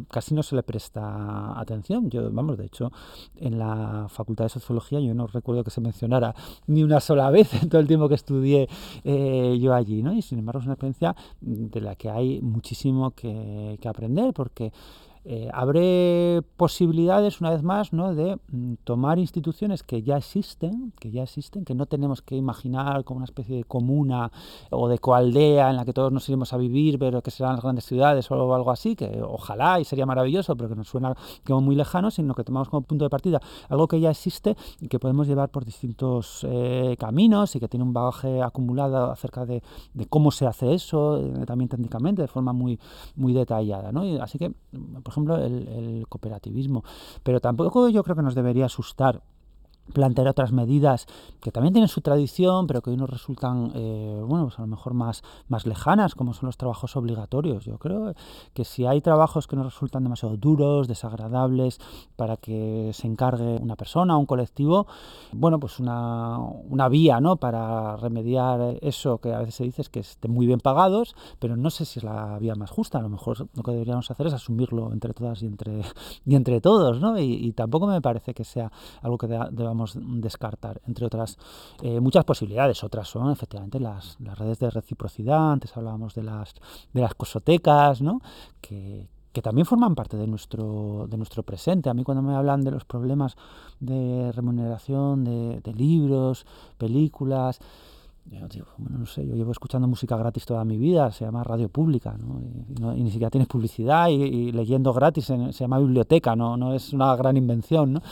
casi 0.08 0.34
no 0.34 0.42
se 0.42 0.54
le 0.54 0.62
presta 0.62 1.58
atención. 1.58 2.10
Yo, 2.10 2.30
vamos, 2.30 2.58
de 2.58 2.66
hecho, 2.66 2.92
en 3.36 3.58
la 3.58 4.06
Facultad 4.08 4.44
de 4.44 4.50
Sociología 4.50 5.00
yo 5.00 5.14
no 5.14 5.26
recuerdo 5.26 5.64
que 5.64 5.70
se 5.70 5.80
mencionara 5.80 6.34
ni 6.66 6.82
una 6.82 7.00
sola 7.00 7.30
vez 7.30 7.52
en 7.62 7.68
todo 7.68 7.80
el 7.80 7.86
tiempo 7.86 8.08
que 8.08 8.14
estudié 8.14 8.68
eh, 9.04 9.58
yo 9.60 9.74
allí, 9.74 10.02
¿no? 10.02 10.12
Y, 10.12 10.22
sin 10.22 10.38
embargo, 10.38 10.60
es 10.60 10.66
una 10.66 10.74
experiencia 10.74 11.16
de 11.40 11.80
la 11.80 11.96
que 11.96 12.10
hay 12.10 12.40
muchísimo 12.42 13.12
que, 13.12 13.78
que 13.80 13.88
aprender, 13.88 14.32
porque 14.34 14.72
eh, 15.24 15.48
abre 15.52 16.42
posibilidades, 16.56 17.40
una 17.40 17.50
vez 17.50 17.62
más, 17.62 17.92
¿no? 17.92 18.14
de 18.14 18.38
mm, 18.50 18.74
tomar 18.84 19.18
instituciones 19.18 19.82
que 19.82 20.02
ya 20.02 20.16
existen, 20.16 20.92
que 20.98 21.10
ya 21.10 21.22
existen, 21.22 21.64
que 21.64 21.74
no 21.74 21.86
tenemos 21.86 22.22
que 22.22 22.36
imaginar 22.36 23.04
como 23.04 23.18
una 23.18 23.24
especie 23.24 23.56
de 23.56 23.64
comuna 23.64 24.32
o 24.70 24.88
de 24.88 24.98
coaldea 24.98 25.70
en 25.70 25.76
la 25.76 25.84
que 25.84 25.92
todos 25.92 26.12
nos 26.12 26.28
iremos 26.28 26.52
a 26.52 26.56
vivir, 26.56 26.98
pero 26.98 27.22
que 27.22 27.30
serán 27.30 27.54
las 27.54 27.62
grandes 27.62 27.84
ciudades 27.84 28.30
o 28.30 28.54
algo 28.54 28.70
así, 28.70 28.96
que 28.96 29.22
ojalá 29.22 29.80
y 29.80 29.84
sería 29.84 30.06
maravilloso, 30.06 30.56
pero 30.56 30.68
que 30.68 30.76
nos 30.76 30.88
suena 30.88 31.14
como 31.46 31.60
muy 31.60 31.76
lejano, 31.76 32.10
sino 32.10 32.34
que 32.34 32.44
tomamos 32.44 32.68
como 32.68 32.82
punto 32.82 33.04
de 33.04 33.10
partida 33.10 33.40
algo 33.68 33.88
que 33.88 34.00
ya 34.00 34.10
existe 34.10 34.56
y 34.80 34.88
que 34.88 34.98
podemos 34.98 35.26
llevar 35.26 35.50
por 35.50 35.64
distintos 35.64 36.46
eh, 36.48 36.96
caminos 36.98 37.54
y 37.56 37.60
que 37.60 37.68
tiene 37.68 37.84
un 37.84 37.92
bagaje 37.92 38.42
acumulado 38.42 39.10
acerca 39.10 39.46
de, 39.46 39.62
cómo 40.08 40.30
se 40.30 40.46
hace 40.46 40.74
eso, 40.74 41.18
eh, 41.18 41.46
también 41.46 41.68
técnicamente, 41.68 42.22
de 42.22 42.28
forma 42.28 42.52
muy, 42.52 42.78
muy 43.16 43.32
detallada. 43.32 43.92
¿no? 43.92 44.04
Y 44.04 44.18
así 44.18 44.38
que, 44.38 44.52
ejemplo, 45.12 45.36
el, 45.36 46.04
cooperativismo. 46.08 46.84
Pero 47.22 47.40
tampoco 47.40 47.88
yo 47.88 48.02
creo 48.02 48.16
que 48.16 48.22
nos 48.22 48.34
debería 48.34 48.66
asustar 48.66 49.22
plantear 49.92 50.28
otras 50.28 50.52
medidas 50.52 51.06
que 51.40 51.50
también 51.50 51.72
tienen 51.72 51.88
su 51.88 52.00
tradición, 52.00 52.66
pero 52.66 52.82
que 52.82 52.90
hoy 52.90 52.96
nos 52.96 53.10
resultan, 53.10 53.72
eh, 53.74 54.22
bueno, 54.26 54.44
pues 54.44 54.58
a 54.58 54.62
lo 54.62 54.68
mejor 54.68 54.94
más, 54.94 55.22
más 55.48 55.66
lejanas, 55.66 56.14
como 56.14 56.34
son 56.34 56.46
los 56.46 56.56
trabajos 56.56 56.96
obligatorios. 56.96 57.64
Yo 57.64 57.78
creo 57.78 58.14
que 58.54 58.64
si 58.64 58.86
hay 58.86 59.00
trabajos 59.00 59.46
que 59.46 59.56
nos 59.56 59.66
resultan 59.66 60.04
demasiado 60.04 60.36
duros, 60.36 60.88
desagradables, 60.88 61.80
para 62.16 62.36
que 62.36 62.90
se 62.92 63.06
encargue 63.06 63.58
una 63.60 63.76
persona, 63.76 64.16
un 64.16 64.26
colectivo, 64.26 64.86
bueno, 65.32 65.58
pues 65.58 65.80
una, 65.80 66.38
una 66.38 66.88
vía, 66.88 67.20
¿no?, 67.20 67.36
para 67.36 67.96
remediar 67.96 68.78
eso 68.80 69.18
que 69.18 69.32
a 69.32 69.38
veces 69.38 69.54
se 69.56 69.64
dice 69.64 69.82
es 69.82 69.88
que 69.88 70.00
estén 70.00 70.32
muy 70.32 70.46
bien 70.46 70.60
pagados, 70.60 71.14
pero 71.38 71.56
no 71.56 71.70
sé 71.70 71.84
si 71.84 71.98
es 71.98 72.04
la 72.04 72.38
vía 72.38 72.54
más 72.54 72.70
justa. 72.70 72.98
A 72.98 73.02
lo 73.02 73.08
mejor 73.08 73.48
lo 73.54 73.62
que 73.62 73.72
deberíamos 73.72 74.10
hacer 74.10 74.26
es 74.26 74.32
asumirlo 74.32 74.92
entre 74.92 75.12
todas 75.14 75.42
y 75.42 75.46
entre, 75.46 75.82
y 76.26 76.34
entre 76.34 76.60
todos, 76.60 77.00
¿no? 77.00 77.18
Y, 77.18 77.52
tampoco 77.52 77.86
me 77.86 78.00
parece 78.00 78.32
que 78.32 78.44
sea 78.44 78.72
algo 79.02 79.18
que 79.18 79.26
descartar, 80.20 80.80
entre 80.86 81.06
otras 81.06 81.38
eh, 81.82 82.00
muchas 82.00 82.24
posibilidades. 82.24 82.82
Otras 82.84 83.08
son 83.08 83.30
efectivamente 83.30 83.80
las, 83.80 84.16
las, 84.20 84.38
redes 84.38 84.58
de 84.58 84.70
reciprocidad, 84.70 85.52
antes 85.52 85.76
hablábamos 85.76 86.14
de 86.14 86.22
las, 86.22 86.54
de 86.92 87.00
las 87.00 87.14
cosotecas, 87.14 88.02
¿no? 88.02 88.20
que, 88.60 89.08
que 89.32 89.42
también 89.42 89.66
forman 89.66 89.94
parte 89.94 90.16
de 90.16 90.26
nuestro, 90.26 91.06
de 91.08 91.16
nuestro 91.16 91.42
presente. 91.42 91.88
A 91.88 91.94
mí 91.94 92.04
cuando 92.04 92.22
me 92.22 92.34
hablan 92.34 92.62
de 92.62 92.70
los 92.70 92.84
problemas 92.84 93.36
de 93.80 94.30
remuneración 94.32 95.24
de, 95.24 95.60
de 95.60 95.74
libros, 95.74 96.46
películas, 96.78 97.58
yo 98.30 98.48
digo, 98.48 98.66
bueno, 98.78 98.98
no 98.98 99.06
sé, 99.06 99.26
yo 99.26 99.34
llevo 99.34 99.52
escuchando 99.52 99.88
música 99.88 100.16
gratis 100.16 100.46
toda 100.46 100.64
mi 100.64 100.78
vida, 100.78 101.10
se 101.10 101.24
llama 101.24 101.42
radio 101.42 101.68
pública, 101.68 102.16
¿no? 102.16 102.40
Y, 102.94 103.02
ni 103.02 103.10
siquiera 103.10 103.30
tienes 103.30 103.48
publicidad 103.48 104.08
y, 104.08 104.52
leyendo 104.52 104.92
gratis, 104.92 105.26
se 105.26 105.52
llama 105.52 105.78
biblioteca, 105.78 106.36
¿no? 106.36 106.56
no 106.56 106.74
es 106.74 106.92
una 106.92 107.14
gran 107.16 107.36
invención. 107.36 107.94
¿no? 107.94 108.02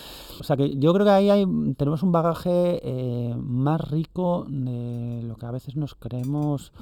O 0.41 0.45
sea 0.45 0.57
que 0.57 0.77
yo 0.77 0.93
creo 0.93 1.07
que 1.07 1.13
ahí 1.13 1.31
hay, 1.31 1.47
tenemos 1.77 2.03
un 2.03 2.13
bagaje 2.13 2.81
eh, 2.83 3.35
más 3.37 3.81
rico 3.91 4.47
de 4.49 5.23
lo 5.23 5.37
que 5.37 5.47
a 5.47 5.51
veces 5.51 5.77
nos 5.77 5.95
creemos 5.95 6.73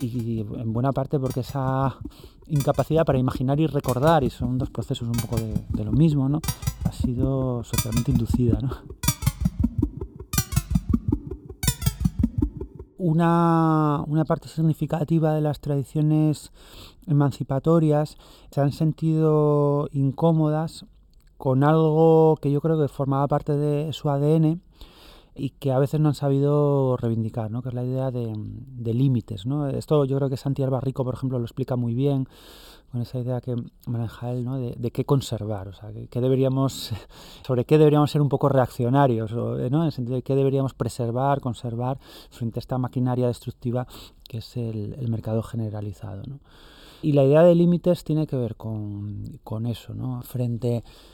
y 0.00 0.40
en 0.40 0.72
buena 0.72 0.92
parte 0.92 1.20
porque 1.20 1.40
esa 1.40 1.96
incapacidad 2.48 3.04
para 3.04 3.18
imaginar 3.18 3.60
y 3.60 3.66
recordar, 3.66 4.24
y 4.24 4.30
son 4.30 4.58
dos 4.58 4.70
procesos 4.70 5.06
un 5.06 5.14
poco 5.14 5.36
de, 5.36 5.54
de 5.68 5.84
lo 5.84 5.92
mismo, 5.92 6.28
¿no? 6.28 6.40
ha 6.84 6.92
sido 6.92 7.62
socialmente 7.64 8.10
inducida. 8.10 8.58
¿no? 8.60 9.03
Una, 12.98 14.04
parte 14.26 14.48
significativa 14.48 15.34
de 15.34 15.40
las 15.40 15.60
tradiciones 15.60 16.52
emancipatorias 17.06 18.16
se 18.50 18.60
han 18.60 18.72
sentido 18.72 19.88
incómodas 19.92 20.86
con 21.36 21.64
algo 21.64 22.38
que 22.40 22.50
yo 22.50 22.60
creo 22.60 22.80
que 22.80 22.88
formaba 22.88 23.26
parte 23.28 23.56
de 23.56 23.92
su 23.92 24.08
ADN 24.08 24.62
y 25.34 25.50
que 25.50 25.72
a 25.72 25.78
veces 25.78 26.00
no 26.00 26.08
han 26.08 26.14
sabido 26.14 26.96
reivindicar, 26.96 27.50
¿no? 27.50 27.62
que 27.62 27.70
es 27.70 27.74
la 27.74 27.84
idea 27.84 28.10
de, 28.10 28.32
de 28.36 28.94
límites. 28.94 29.46
¿no? 29.46 29.68
Esto 29.68 30.04
yo 30.04 30.16
creo 30.16 30.30
que 30.30 30.36
Santiago 30.36 30.70
Barrico, 30.70 31.04
por 31.04 31.14
ejemplo, 31.14 31.38
lo 31.38 31.44
explica 31.44 31.76
muy 31.76 31.94
bien 31.94 32.28
con 32.94 33.02
esa 33.02 33.18
idea 33.18 33.40
que 33.40 33.56
maneja 33.88 34.30
él, 34.30 34.44
¿no? 34.44 34.56
de, 34.56 34.90
qué 34.92 35.04
conservar, 35.04 35.66
o 35.66 35.72
sea, 35.72 35.90
que, 36.08 36.20
deberíamos, 36.20 36.92
sobre 37.44 37.64
qué 37.64 37.76
deberíamos 37.76 38.12
ser 38.12 38.22
un 38.22 38.28
poco 38.28 38.48
reaccionarios, 38.48 39.32
¿no? 39.32 39.58
en 39.58 39.74
el 39.74 39.90
sentido 39.90 40.14
de 40.14 40.22
qué 40.22 40.36
deberíamos 40.36 40.74
preservar, 40.74 41.40
conservar 41.40 41.98
frente 42.30 42.58
a 42.58 42.60
esta 42.60 42.78
maquinaria 42.78 43.26
destructiva 43.26 43.88
que 44.28 44.38
es 44.38 44.56
el, 44.56 45.08
mercado 45.08 45.42
generalizado. 45.42 46.22
¿no? 46.24 46.38
Y 47.02 47.14
la 47.14 47.24
idea 47.24 47.42
de 47.42 47.56
límites 47.56 48.04
tiene 48.04 48.28
que 48.28 48.36
ver 48.36 48.54
con, 48.54 49.40
con 49.42 49.66
eso, 49.66 49.92
¿no? 49.92 50.22
frente 50.22 50.78
a 50.78 51.13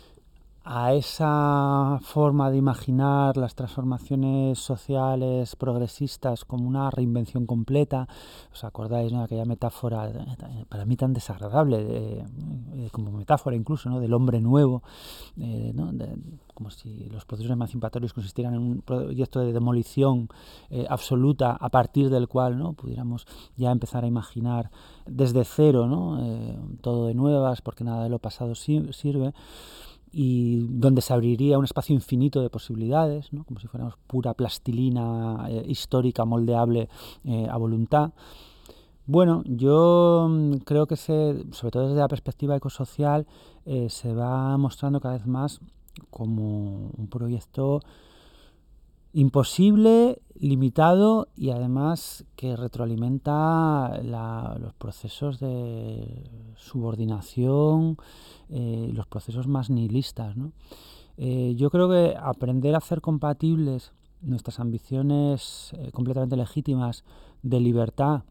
esa 0.93 1.99
forma 2.01 2.49
de 2.49 2.57
imaginar 2.57 3.37
las 3.37 3.57
transformaciones 3.57 4.57
sociales 4.61 5.57
progresistas 5.57 6.45
como 6.45 6.69
una 6.69 6.93
reinvención 6.93 7.45
completa. 7.45 8.07
¿Os 8.53 8.63
acordáis 8.63 9.11
de 9.11 9.19
aquella 9.19 9.45
metáfora, 9.45 10.09
eh, 10.09 10.65
para 10.69 10.85
mí 10.85 10.95
tan 10.95 11.13
desagradable, 11.13 12.25
como 12.93 13.11
metáfora 13.11 13.57
incluso, 13.57 13.91
¿no? 13.91 13.99
del 13.99 14.15
hombre 14.15 14.41
nuevo, 14.41 14.85
eh, 15.41 15.75
como 16.55 16.71
si 16.71 17.09
los 17.11 17.25
procesos 17.25 17.51
emancipatorios 17.51 18.13
consistieran 18.13 18.55
en 18.55 18.61
un 18.61 18.81
proyecto 18.83 19.41
de 19.41 19.53
demolición 19.53 20.29
eh, 20.71 20.87
absoluta 20.89 21.51
a 21.51 21.69
partir 21.71 22.11
del 22.11 22.29
cual 22.29 22.59
¿no? 22.59 22.75
pudiéramos 22.75 23.27
ya 23.57 23.73
empezar 23.73 24.05
a 24.05 24.07
imaginar 24.07 24.71
desde 25.05 25.45
cero 25.45 25.89
¿no? 25.89 26.21
todo 26.81 27.09
de 27.09 27.15
nuevas, 27.15 27.61
porque 27.61 27.83
nada 27.83 28.05
de 28.05 28.09
lo 28.09 28.21
pasado 28.21 28.55
sirve 28.55 29.33
y 30.13 30.67
donde 30.69 31.03
se 31.03 31.13
abriría 31.13 31.59
un 31.59 31.65
espacio 31.65 31.95
infinito 31.95 32.41
de 32.41 32.51
posibilidades, 32.51 33.31
como 33.47 33.61
si 33.61 33.69
fuéramos 33.69 33.95
pura 34.07 34.35
plastilina 34.35 35.47
eh, 35.49 35.65
histórica 35.69 36.25
moldeable 36.25 36.89
eh, 37.25 37.47
a 37.49 37.57
voluntad. 37.57 38.13
Bueno, 39.07 39.43
yo 39.45 40.29
mm, 40.31 40.57
creo 40.59 40.87
que 40.87 40.97
se, 40.97 41.45
sobre 41.53 41.71
todo 41.73 41.89
desde 41.89 42.01
la 42.01 42.09
perspectiva 42.09 42.57
ecosocial 42.57 43.27
eh, 43.67 43.89
se 43.91 44.15
va 44.15 44.57
mostrando 44.57 45.01
cada 45.01 45.15
vez 45.15 45.27
más 45.27 45.61
como 46.11 46.91
un 46.97 47.09
proyecto 47.09 47.81
imposible, 49.13 50.21
limitado 50.39 51.29
y 51.37 51.51
además 51.51 52.25
que 52.37 52.57
retroalimenta 52.57 54.01
los 54.03 54.73
procesos 54.75 55.39
de 55.41 56.31
subordinación, 56.57 57.99
eh, 58.49 58.91
los 58.95 59.07
procesos 59.07 59.47
más 59.47 59.71
nihilistas. 59.71 60.37
Eh, 61.19 61.55
yo 61.57 61.71
creo 61.71 61.89
que 61.91 62.17
aprender 62.19 62.75
a 62.75 62.79
hacer 62.79 63.01
compatibles 63.01 63.93
nuestras 64.23 64.61
ambiciones 64.61 65.73
eh, 65.75 65.91
completamente 65.93 66.37
legítimas 66.37 67.05
de 67.43 67.61
libertad 67.61 68.23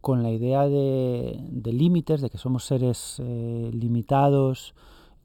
con 0.00 0.22
la 0.22 0.30
idea 0.30 0.66
de, 0.66 1.72
límites, 1.72 2.20
de 2.20 2.30
que 2.30 2.38
somos 2.38 2.64
seres 2.64 3.20
limitados, 3.20 4.74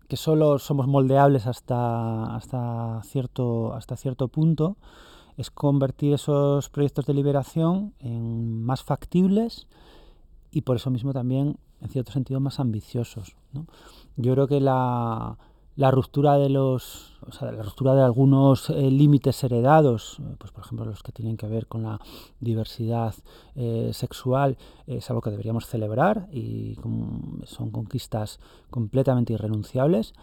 que 0.08 0.18
solo 0.18 0.60
somos 0.60 0.88
moldeables 0.88 1.48
hasta, 1.48 2.36
hasta, 2.36 3.02
cierto, 3.04 3.74
hasta 3.74 3.96
cierto 3.96 4.28
punto, 4.28 4.78
es 5.38 5.52
convertir 5.52 6.14
esos 6.14 6.70
proyectos 6.70 7.06
de 7.06 7.14
liberación 7.14 7.94
en 8.00 8.64
más 8.64 8.84
factibles 8.84 9.68
y 10.52 10.62
por 10.62 10.78
eso 10.78 10.90
mismo 10.90 11.12
también, 11.12 11.58
en 11.82 11.90
cierto 11.90 12.12
sentido, 12.12 12.40
más 12.40 12.60
ambiciosos. 12.60 13.36
Yo 14.16 14.34
creo 14.34 14.48
que 14.48 14.62
la, 14.62 15.38
la 15.76 15.92
ruptura 15.92 16.38
de 16.38 16.50
los 16.50 17.16
o 17.28 17.32
sea, 17.32 17.52
la 17.52 17.64
ruptura 17.64 17.96
de 17.96 18.04
algunos 18.04 18.70
eh, 18.70 18.92
límites 18.92 19.44
heredados, 19.44 20.18
eh, 20.20 20.36
pues 20.38 20.52
por 20.52 20.64
ejemplo 20.64 20.86
los 20.86 21.02
que 21.02 21.12
tienen 21.12 21.38
que 21.38 21.48
ver 21.48 21.68
con 21.68 21.84
la 21.84 22.00
diversidad 22.40 23.16
eh, 23.56 23.92
sexual, 23.94 24.58
es 24.86 25.10
algo 25.10 25.22
que 25.22 25.32
deberíamos 25.32 25.66
celebrar 25.66 26.28
y 26.32 26.76
son 27.46 27.72
conquistas 27.72 28.40
completamente 28.70 29.34
irrenunciables. 29.34 30.14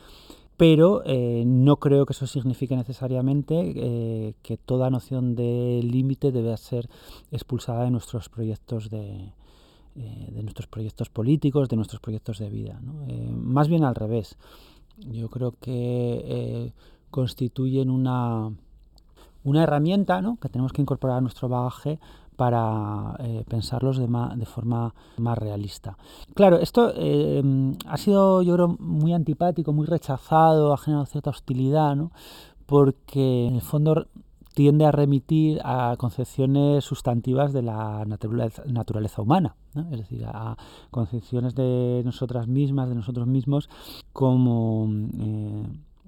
Pero 0.56 1.02
no 1.44 1.78
creo 1.78 2.06
que 2.06 2.12
eso 2.12 2.26
signifique 2.26 2.76
necesariamente 2.76 4.36
que 4.42 4.56
toda 4.58 4.90
noción 4.90 5.34
de 5.34 5.80
límite 5.82 6.30
debe 6.30 6.56
ser 6.56 6.88
expulsada 7.32 7.84
de 7.84 7.90
nuestros 7.90 8.28
proyectos 8.28 8.88
de, 8.88 9.32
de 9.96 10.42
nuestros 10.42 10.68
proyectos 10.68 11.08
políticos, 11.08 11.68
de 11.68 11.76
nuestros 11.76 12.00
proyectos 12.00 12.38
de 12.38 12.50
vida. 12.50 12.80
más 13.32 13.66
bien 13.66 13.82
al 13.82 13.96
revés. 13.96 14.36
Yo 14.98 15.28
creo 15.28 15.54
que 15.60 16.22
eh, 16.24 16.72
constituyen 17.10 17.90
una, 17.90 18.50
una 19.44 19.62
herramienta 19.62 20.20
¿no? 20.22 20.38
que 20.40 20.48
tenemos 20.48 20.72
que 20.72 20.82
incorporar 20.82 21.18
a 21.18 21.20
nuestro 21.20 21.48
bagaje 21.48 21.98
para 22.36 23.14
eh, 23.20 23.44
pensarlos 23.48 23.98
de, 23.98 24.08
de, 24.36 24.46
forma 24.46 24.94
más 25.18 25.38
realista. 25.38 25.96
Claro, 26.34 26.58
esto 26.58 26.92
eh, 26.96 27.42
ha 27.86 27.96
sido 27.98 28.42
yo 28.42 28.54
creo 28.54 28.76
muy 28.80 29.12
antipático, 29.12 29.72
muy 29.72 29.86
rechazado, 29.86 30.72
ha 30.72 30.78
generado 30.78 31.06
cierta 31.06 31.30
hostilidad, 31.30 31.94
¿no? 31.94 32.10
porque 32.66 33.46
en 33.46 33.56
el 33.56 33.60
fondo 33.60 34.06
tiende 34.54 34.84
a 34.84 34.92
remitir 34.92 35.60
a 35.64 35.96
concepciones 35.98 36.84
sustantivas 36.84 37.52
de 37.52 37.62
la 37.62 38.04
naturaleza, 38.06 39.22
humana, 39.22 39.56
es 39.90 39.98
decir, 39.98 40.24
a 40.26 40.56
concepciones 40.90 41.54
de 41.54 42.02
nosotras 42.04 42.46
mismas, 42.48 42.88
de 42.88 42.94
nosotros 42.94 43.26
mismos, 43.26 43.68
como 44.12 44.88
eh, 45.18 45.66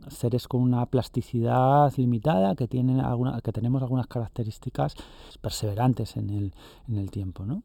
seres 0.08 0.48
con 0.48 0.60
una 0.62 0.86
plasticidad 0.86 1.92
limitada, 1.96 2.54
que, 2.54 2.68
tienen 2.68 3.00
alguna, 3.00 3.40
que 3.40 3.52
tenemos 3.52 3.82
algunas 3.82 4.06
características 4.06 4.94
perseverantes 5.40 6.16
en 6.16 6.52
el, 6.88 7.10
tiempo. 7.10 7.44
¿no? 7.46 7.62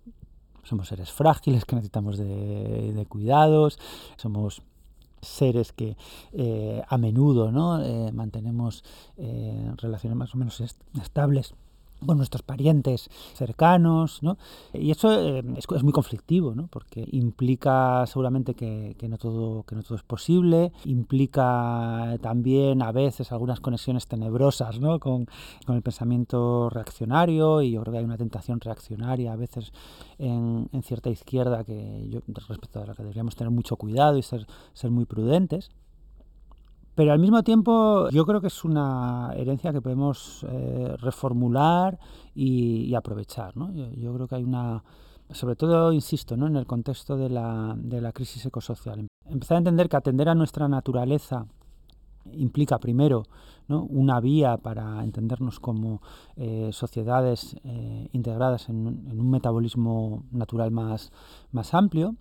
Somos 0.64 0.88
seres 0.88 1.11
frágiles 1.11 1.65
que 1.65 1.76
necesitamos 1.76 2.18
de, 2.18 2.93
de 2.93 3.06
cuidados, 3.06 3.77
somos 4.18 4.61
seres 5.22 5.72
que 5.72 5.96
eh, 6.34 6.82
a 6.88 6.98
menudo 6.98 7.52
¿no? 7.52 7.82
Eh, 7.84 8.12
mantenemos 8.12 8.84
eh, 9.18 9.72
relaciones 9.78 10.18
más 10.18 10.34
o 10.36 10.38
menos 10.38 10.62
estables 11.02 11.54
con 12.05 12.17
nuestros 12.17 12.43
parientes 12.43 13.09
cercanos, 13.34 14.23
¿no? 14.23 14.38
Y 14.73 14.91
eso 14.91 15.11
eh, 15.11 15.43
es, 15.57 15.84
muy 15.84 15.93
conflictivo, 15.93 16.55
¿no? 16.55 16.67
Porque 16.67 17.05
implica 17.11 18.05
seguramente 18.07 18.53
que, 18.53 18.95
no 19.07 19.17
todo, 19.17 19.63
que 19.63 19.76
no 19.76 19.84
todo 19.84 19.97
es 19.97 20.03
posible, 20.03 20.71
implica 20.85 22.17
también 22.21 22.81
a 22.81 22.91
veces 22.91 23.31
algunas 23.31 23.59
conexiones 23.59 24.07
tenebrosas, 24.07 24.80
¿no? 24.80 24.99
Con, 24.99 25.27
el 25.67 25.81
pensamiento 25.81 26.69
reaccionario 26.69 27.61
y 27.61 27.71
yo 27.71 27.81
creo 27.81 27.93
que 27.93 27.99
hay 27.99 28.05
una 28.05 28.17
tentación 28.17 28.59
reaccionaria 28.59 29.34
a 29.34 29.35
veces 29.35 29.71
en, 30.17 30.67
cierta 30.84 31.09
izquierda 31.09 31.63
que 31.63 32.07
yo, 32.09 32.21
respecto 32.27 32.81
a 32.81 32.88
la 32.88 32.95
que 32.95 33.03
deberíamos 33.03 33.35
tener 33.35 33.51
mucho 33.51 33.76
cuidado 33.76 34.17
y 34.17 34.23
ser, 34.23 34.47
ser 34.73 34.91
muy 34.91 35.05
prudentes. 35.05 35.69
Pero 36.99 37.13
al 37.13 37.19
mismo 37.19 37.41
tiempo 37.43 38.09
yo 38.09 38.26
creo 38.26 38.41
que 38.41 38.47
es 38.47 38.65
una 38.65 39.31
herencia 39.34 39.71
que 39.71 39.80
podemos 39.80 40.45
eh, 40.49 40.97
reformular 40.97 41.97
y, 42.35 42.93
aprovechar. 42.93 43.55
¿no? 43.55 43.71
Yo, 43.71 44.13
creo 44.13 44.27
que 44.27 44.35
hay 44.35 44.43
una, 44.43 44.84
sobre 45.31 45.55
todo, 45.55 45.93
insisto, 45.93 46.35
¿no? 46.35 46.47
en 46.47 46.57
el 46.57 46.65
contexto 46.65 47.15
de 47.15 47.30
la, 47.30 47.73
de 47.77 48.01
la 48.01 48.11
crisis 48.11 48.45
ecosocial. 48.45 49.07
Empezar 49.30 49.55
a 49.55 49.57
entender 49.59 49.88
que 49.88 49.95
atender 49.95 50.27
a 50.27 50.35
nuestra 50.35 50.67
naturaleza 50.67 51.45
implica 52.34 52.80
primero 52.80 53.23
¿no? 53.69 53.84
una 53.84 54.19
vía 54.19 54.57
para 54.57 55.01
entendernos 55.01 55.61
como 55.61 56.01
eh, 56.35 56.71
sociedades 56.73 57.55
eh, 57.63 58.09
integradas 58.11 58.67
en, 58.67 59.07
en, 59.09 59.21
un 59.21 59.30
metabolismo 59.30 60.26
natural 60.31 60.69
más, 60.71 61.13
más 61.53 61.73
amplio 61.73 62.15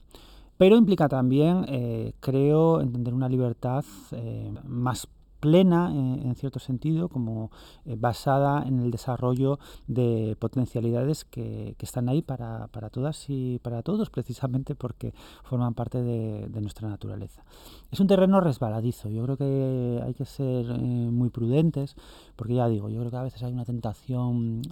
pero 0.58 0.76
implica 0.76 1.08
también, 1.08 1.64
eh, 1.68 2.12
creo, 2.20 2.80
entender 2.80 3.14
una 3.14 3.28
libertad 3.28 3.84
eh, 4.10 4.52
más 4.64 5.06
plena 5.38 5.92
eh, 5.94 6.22
en 6.24 6.34
cierto 6.34 6.58
sentido, 6.58 7.08
como 7.08 7.52
basada 7.84 8.64
en 8.66 8.80
el 8.80 8.90
desarrollo 8.90 9.60
de 9.86 10.36
potencialidades 10.40 11.24
que, 11.24 11.76
están 11.78 12.08
ahí 12.08 12.22
para, 12.22 12.66
todas 12.90 13.24
y 13.28 13.60
para 13.60 13.82
todos, 13.82 14.10
precisamente 14.10 14.74
porque 14.74 15.14
forman 15.44 15.74
parte 15.74 16.02
de, 16.02 16.60
nuestra 16.60 16.88
naturaleza. 16.88 17.44
Es 17.92 18.00
un 18.00 18.08
terreno 18.08 18.40
resbaladizo, 18.40 19.10
yo 19.10 19.22
creo 19.22 19.36
que 19.36 20.02
hay 20.04 20.14
que 20.14 20.24
ser 20.24 20.66
muy 20.76 21.30
prudentes, 21.30 21.94
porque 22.34 22.54
ya 22.54 22.66
digo, 22.66 22.88
yo 22.88 22.98
creo 22.98 23.12
que 23.12 23.16
a 23.16 23.22
veces 23.22 23.40
hay 23.44 23.52
una 23.52 23.64
tentación 23.64 24.62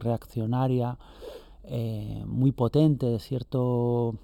reaccionaria 0.00 0.98
muy 2.26 2.50
potente 2.50 3.06
de 3.06 3.20
cierto 3.20 4.16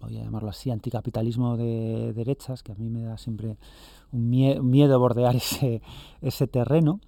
voy 0.00 0.16
a 0.16 0.24
llamarlo 0.24 0.50
así, 0.50 0.70
anticapitalismo 0.70 1.56
de 1.56 2.12
derechas, 2.14 2.62
que 2.62 2.72
a 2.72 2.74
mí 2.76 2.88
me 2.88 3.02
da 3.02 3.18
siempre 3.18 3.56
un 4.12 4.28
miedo 4.28 4.98
bordear 4.98 5.36
ese, 6.22 6.46
terreno, 6.46 7.00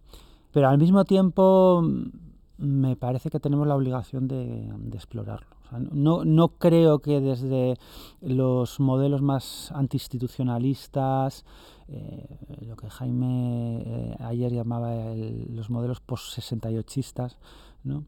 pero 0.52 0.68
al 0.68 0.78
mismo 0.78 1.04
tiempo 1.04 1.82
mm, 1.82 2.10
me 2.58 2.96
parece 2.96 3.30
que 3.30 3.40
tenemos 3.40 3.66
la 3.66 3.76
obligación 3.76 4.28
de, 4.28 4.68
explorarlo. 4.92 5.56
no, 5.92 6.24
no, 6.24 6.48
creo 6.48 6.98
que 6.98 7.20
desde 7.20 7.76
los 8.20 8.80
modelos 8.80 9.22
más 9.22 9.72
antiinstitucionalistas, 9.72 11.44
eh, 11.88 12.38
lo 12.66 12.76
que 12.76 12.90
Jaime 12.90 13.82
eh, 13.84 14.16
ayer 14.20 14.52
llamaba 14.52 15.14
los 15.48 15.70
modelos 15.70 16.00
post-68istas, 16.00 17.36
¿no? 17.82 18.04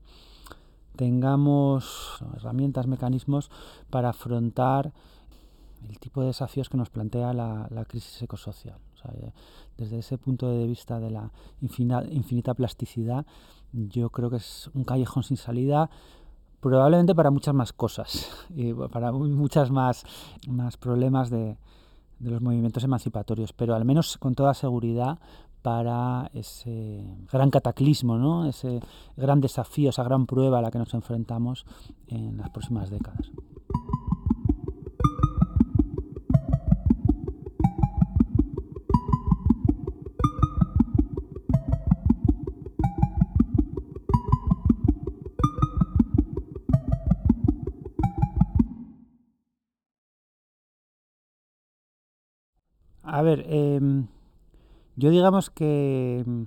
Tengamos 0.97 2.23
herramientas, 2.37 2.87
mecanismos 2.87 3.51
para 3.91 4.11
afrontar 4.11 4.93
el 5.89 5.99
tipo 5.99 6.21
de 6.21 6.29
desafíos 6.29 6.69
que 6.69 6.77
nos 6.77 6.91
plantea 6.91 7.33
la, 7.33 7.85
crisis 7.89 8.23
ecosocial. 8.23 8.79
Eh, 9.15 9.33
desde 9.77 9.99
ese 9.99 10.17
punto 10.17 10.49
de 10.49 10.67
vista 10.67 11.01
de 11.01 11.11
la 11.11 11.33
infinita, 11.61 12.55
plasticidad, 12.55 13.27
yo 13.73 14.11
creo 14.11 14.31
que 14.31 14.37
es 14.37 14.71
un 14.75 14.85
callejón 14.85 15.25
sin 15.25 15.37
salida 15.37 15.91
probablemente 16.61 17.15
para 17.15 17.33
muchas 17.33 17.55
más 17.55 17.73
cosas 17.73 18.31
y 18.55 18.73
para 18.75 19.11
muchas 19.11 19.71
más, 19.71 20.05
problemas 20.79 21.31
de 21.31 21.57
los 22.21 22.41
movimientos 22.41 22.85
emancipatorios, 22.85 23.53
pero 23.53 23.75
al 23.75 23.85
menos 23.85 24.17
con 24.19 24.37
toda 24.37 24.55
seguridad 24.55 25.19
para 25.63 26.31
ese 26.35 27.07
gran 27.33 27.51
cataclismo, 27.51 28.19
¿no? 28.19 28.47
ese 28.47 28.81
gran 29.17 29.41
desafío, 29.41 29.91
esa 29.91 30.03
gran 30.03 30.27
prueba 30.27 30.59
a 30.59 30.63
la 30.63 30.71
que 30.71 30.79
nos 30.79 30.93
enfrentamos 30.95 31.65
en 32.09 32.37
las 32.37 32.51
próximas 32.51 32.91
décadas. 32.91 33.31
A 53.05 53.21
ver, 53.21 53.45
eh, 53.47 53.79
yo 54.97 55.11
digamos 55.11 55.51
que 55.51 56.23
mm, 56.27 56.43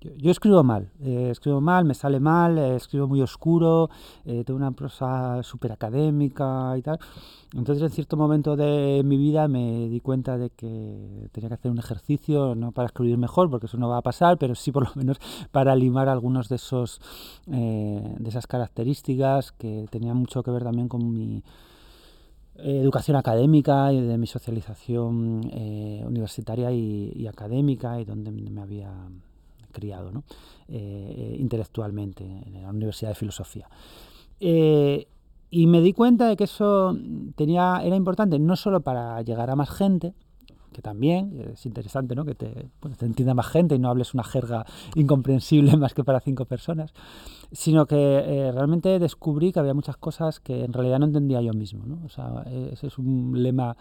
yo, 0.00 0.30
escribo 0.30 0.62
mal, 0.62 0.92
eh, 1.00 1.28
escribo 1.30 1.60
mal, 1.60 1.84
me 1.84 1.94
sale 1.94 2.20
mal, 2.20 2.56
eh, 2.56 2.76
escribo 2.76 3.08
muy 3.08 3.20
oscuro, 3.20 3.90
eh, 4.24 4.44
tengo 4.44 4.56
una 4.56 4.70
prosa 4.70 5.42
súper 5.42 5.72
académica 5.72 6.74
y 6.76 6.82
tal. 6.82 7.00
Entonces 7.54 7.82
en 7.82 7.90
cierto 7.90 8.16
momento 8.16 8.54
de 8.54 9.02
mi 9.04 9.16
vida 9.16 9.48
me 9.48 9.88
di 9.88 10.00
cuenta 10.00 10.38
de 10.38 10.50
que 10.50 11.28
tenía 11.32 11.48
que 11.48 11.54
hacer 11.54 11.70
un 11.72 11.78
ejercicio, 11.78 12.54
no 12.54 12.70
para 12.70 12.86
escribir 12.86 13.18
mejor, 13.18 13.50
porque 13.50 13.66
eso 13.66 13.76
no 13.76 13.88
va 13.88 13.98
a 13.98 14.02
pasar, 14.02 14.38
pero 14.38 14.54
sí 14.54 14.70
por 14.70 14.84
lo 14.84 14.94
menos 14.94 15.18
para 15.50 15.74
limar 15.74 16.08
algunos 16.08 16.48
de 16.48 16.56
esos 16.56 17.00
de 17.46 18.28
esas 18.28 18.46
características 18.46 19.52
que 19.52 19.86
tenían 19.90 20.16
mucho 20.16 20.42
que 20.42 20.50
ver 20.50 20.62
también 20.62 20.88
con 20.88 21.10
mi 21.10 21.42
educación 22.58 23.16
académica 23.16 23.92
y 23.92 24.00
de 24.00 24.18
mi 24.18 24.26
socialización 24.26 25.48
eh, 25.52 26.02
universitaria 26.06 26.72
y, 26.72 27.26
académica 27.26 28.00
y 28.00 28.04
donde 28.04 28.32
me 28.32 28.60
había 28.60 28.92
criado 29.72 30.10
¿no? 30.10 30.24
Eh, 30.68 31.36
intelectualmente 31.38 32.24
en 32.24 32.62
la 32.62 32.70
Universidad 32.70 33.10
de 33.10 33.14
Filosofía. 33.14 33.68
Eh, 34.40 35.06
y 35.50 35.66
me 35.66 35.80
di 35.80 35.92
cuenta 35.92 36.28
de 36.28 36.36
que 36.36 36.44
eso 36.44 36.96
tenía, 37.36 37.80
era 37.82 37.96
importante 37.96 38.38
no 38.38 38.56
solo 38.56 38.80
para 38.80 39.22
llegar 39.22 39.50
a 39.50 39.56
más 39.56 39.70
gente, 39.70 40.14
que 40.72 40.82
también 40.82 41.52
es 41.52 41.66
interesante, 41.66 42.14
¿no? 42.14 42.24
Que 42.24 42.34
te, 42.34 42.68
pues, 42.80 42.96
te 42.96 43.06
entienda 43.06 43.34
más 43.34 43.46
gente 43.46 43.74
y 43.74 43.78
no 43.78 43.88
hables 43.88 44.14
una 44.14 44.24
jerga 44.24 44.64
incomprensible 44.94 45.76
más 45.76 45.94
que 45.94 46.04
para 46.04 46.20
cinco 46.20 46.44
personas, 46.44 46.92
sino 47.52 47.86
que 47.86 47.96
eh, 47.96 48.52
realmente 48.52 48.98
descubrí 48.98 49.52
que 49.52 49.60
había 49.60 49.74
muchas 49.74 49.96
cosas 49.96 50.40
que 50.40 50.64
en 50.64 50.72
realidad 50.72 50.98
no 50.98 51.06
entendía 51.06 51.40
yo 51.40 51.52
mismo, 51.52 51.86
¿no? 51.86 52.00
O 52.04 52.08
sea, 52.08 52.44
ese 52.72 52.86
es 52.86 52.98
un 52.98 53.42
lema 53.42 53.76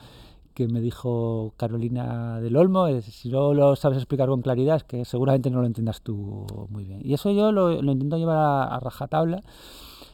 que 0.54 0.68
me 0.68 0.82
dijo 0.82 1.54
Carolina 1.56 2.42
del 2.42 2.56
Olmo, 2.56 2.88
es, 2.88 3.06
si 3.06 3.30
no 3.30 3.54
lo 3.54 3.76
sabes 3.76 4.00
explicar 4.00 4.28
con 4.28 4.42
claridad 4.42 4.78
es 4.78 4.84
que 4.84 5.06
seguramente 5.06 5.52
no 5.52 5.62
lo 5.62 5.68
entiendas 5.68 6.02
tú 6.02 6.48
muy 6.70 6.84
bien. 6.84 7.00
Y 7.04 7.14
eso 7.14 7.30
yo 7.32 7.52
lo, 7.52 7.74
intento 7.74 8.18
llevar 8.18 8.38
a, 8.38 8.64
a 8.64 8.80
rajatabla 8.80 9.44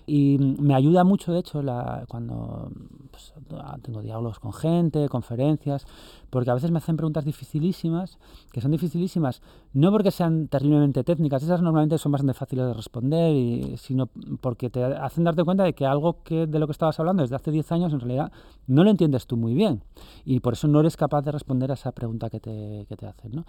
y 0.05 0.37
me 0.39 0.75
ayuda 0.75 1.03
mucho, 1.03 1.31
de 1.31 1.39
hecho, 1.39 1.61
la, 1.61 2.05
cuando 2.07 2.71
pues, 3.11 3.33
tengo 3.81 4.01
diálogos 4.01 4.39
con 4.39 4.53
gente, 4.53 5.07
conferencias, 5.09 5.85
porque 6.29 6.49
a 6.49 6.53
veces 6.53 6.71
me 6.71 6.79
hacen 6.79 6.97
preguntas 6.97 7.25
dificilísimas, 7.25 8.17
que 8.51 8.61
son 8.61 8.71
dificilísimas 8.71 9.41
no 9.73 9.91
porque 9.91 10.11
sean 10.11 10.47
terriblemente 10.47 11.03
técnicas, 11.03 11.43
esas 11.43 11.61
normalmente 11.61 11.97
son 11.97 12.11
bastante 12.11 12.33
fáciles 12.33 12.67
de 12.67 12.73
responder, 12.73 13.33
y, 13.33 13.77
sino 13.77 14.07
porque 14.41 14.69
te 14.69 14.83
hacen 14.83 15.23
darte 15.23 15.43
cuenta 15.43 15.63
de 15.63 15.73
que 15.73 15.85
algo 15.85 16.17
que 16.23 16.47
de 16.47 16.59
lo 16.59 16.67
que 16.67 16.71
estabas 16.71 16.99
hablando 16.99 17.23
desde 17.23 17.35
hace 17.35 17.51
10 17.51 17.71
años 17.71 17.93
en 17.93 17.99
realidad 17.99 18.31
no 18.67 18.83
lo 18.83 18.89
entiendes 18.89 19.25
tú 19.25 19.35
muy 19.37 19.53
bien 19.53 19.83
y 20.25 20.39
por 20.39 20.53
eso 20.53 20.67
no 20.67 20.79
eres 20.79 20.95
capaz 20.95 21.21
de 21.23 21.31
responder 21.31 21.71
a 21.71 21.73
esa 21.73 21.91
pregunta 21.91 22.29
que 22.29 22.39
te, 22.39 22.85
que 22.87 22.95
te 22.95 23.07
hacen. 23.07 23.31
¿no? 23.31 23.45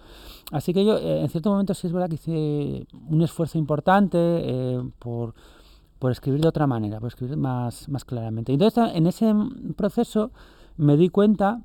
Así 0.51 0.73
que 0.73 0.85
yo, 0.85 0.97
eh, 0.99 1.23
en 1.23 1.29
cierto 1.29 1.51
momento, 1.51 1.75
sí 1.75 1.87
es 1.87 1.93
verdad 1.93 2.09
que 2.09 2.15
hice 2.15 2.87
un 3.09 3.23
esfuerzo 3.23 3.59
importante 3.59 4.19
eh, 4.19 4.81
por 4.99 5.35
por 6.05 6.13
escribir 6.13 6.43
de 6.43 6.49
otra 6.49 6.67
manera, 6.67 7.01
por 7.01 7.09
escribir 7.09 7.39
más, 7.39 7.89
más 7.89 8.05
claramente. 8.05 8.53
Entonces, 8.53 8.91
en 8.93 9.07
ese 9.07 9.35
proceso 9.75 10.33
me 10.77 10.99
di 10.99 11.09
cuenta 11.09 11.63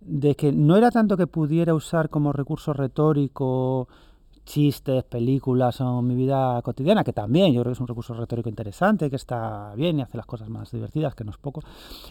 de 0.00 0.36
que 0.36 0.52
no 0.52 0.76
era 0.76 0.92
tanto 0.92 1.16
que 1.16 1.26
pudiera 1.26 1.74
usar 1.74 2.08
como 2.08 2.32
recurso 2.32 2.72
retórico 2.72 3.88
chistes, 4.44 5.02
películas 5.02 5.80
o 5.80 6.02
mi 6.02 6.14
vida 6.14 6.62
cotidiana, 6.62 7.02
que 7.02 7.12
también 7.12 7.52
yo 7.52 7.62
creo 7.62 7.72
que 7.72 7.78
es 7.78 7.80
un 7.80 7.88
recurso 7.88 8.14
retórico 8.14 8.48
interesante, 8.48 9.10
que 9.10 9.16
está 9.16 9.74
bien 9.74 9.98
y 9.98 10.02
hace 10.02 10.16
las 10.16 10.26
cosas 10.26 10.48
más 10.48 10.70
divertidas, 10.70 11.16
que 11.16 11.24
no 11.24 11.32
es 11.32 11.38
poco, 11.38 11.60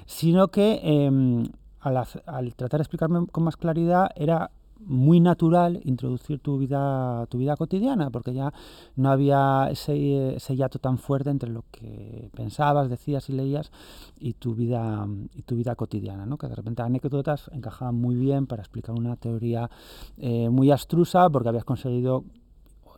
sino 0.06 0.49
que 0.49 0.81
em, 0.84 1.45
al, 1.80 1.95
al, 1.95 2.56
tratar 2.56 2.80
de 2.80 2.81
explicarme 2.81 3.26
con 3.27 3.45
más 3.45 3.56
claridad 3.56 4.10
era 4.18 4.51
muy 4.80 5.19
natural 5.19 5.81
introducir 5.84 6.39
tu 6.39 6.57
vida, 6.57 7.26
tu 7.27 7.38
vida 7.38 7.56
cotidiana, 7.56 8.10
porque 8.10 8.34
ya 8.34 8.53
no 8.95 9.10
había 9.11 9.68
ese, 9.69 10.35
ese 10.35 10.56
hiato 10.56 10.80
tan 10.80 10.97
fuerte 10.97 11.30
entre 11.30 11.49
lo 11.49 11.65
que 11.72 12.30
pensabas, 12.35 12.89
decías 12.89 13.30
y 13.30 13.34
leías 13.34 13.72
y 14.19 14.34
tu 14.34 14.56
vida, 14.56 15.07
y 15.34 15.41
tu 15.43 15.56
vida 15.56 15.76
cotidiana, 15.76 16.26
¿no? 16.26 16.38
que 16.38 16.47
de 16.47 16.56
repente 16.56 16.81
anécdotas 16.81 17.49
encajaban 17.53 17.95
muy 17.95 18.15
bien 18.15 18.47
para 18.47 18.61
explicar 18.61 18.95
una 18.95 19.15
teoría 19.15 19.69
eh, 20.18 20.49
muy 20.49 20.72
abstrusa, 20.72 21.30
porque 21.30 21.49
habías 21.49 21.65
conseguido 21.65 22.23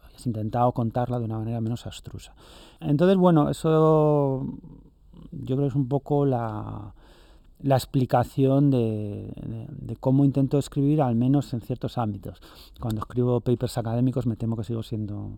habías 0.06 0.26
intentado 0.26 0.72
contarla 0.72 1.20
de 1.20 1.26
una 1.26 1.40
manera 1.40 1.62
menos 1.62 1.86
abstrusa. 1.86 2.34
Entonces, 2.80 3.18
bueno, 3.18 3.50
eso 3.50 4.46
yo 5.32 5.56
creo 5.56 5.62
que 5.62 5.68
es 5.68 5.76
un 5.76 5.88
poco 5.88 6.26
la, 6.26 6.94
la 7.64 7.76
explicación 7.76 8.72
de, 8.72 9.98
cómo 10.00 10.26
intento 10.26 10.58
escribir, 10.58 11.02
al 11.02 11.16
menos 11.16 11.54
en 11.54 11.62
ciertos 11.62 11.98
ámbitos. 11.98 12.42
Cuando 12.80 13.02
escribo 13.02 13.40
papers 13.42 13.78
académicos 13.78 14.26
me 14.26 14.36
temo 14.36 14.56
que 14.56 14.64
sigo 14.64 14.84
siendo 14.84 15.38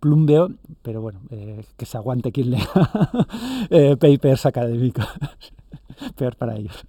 plumbeo, 0.00 0.50
pero 0.82 1.00
bueno, 1.00 1.20
eh, 1.30 1.64
que 1.76 1.86
se 1.86 1.96
aguante 1.96 2.30
quien 2.30 2.50
lea 2.50 2.68
eh, 3.70 3.96
papers 3.96 4.46
académicos. 4.46 5.06
Peor 6.16 6.36
para 6.36 6.56
ellos. 6.56 6.84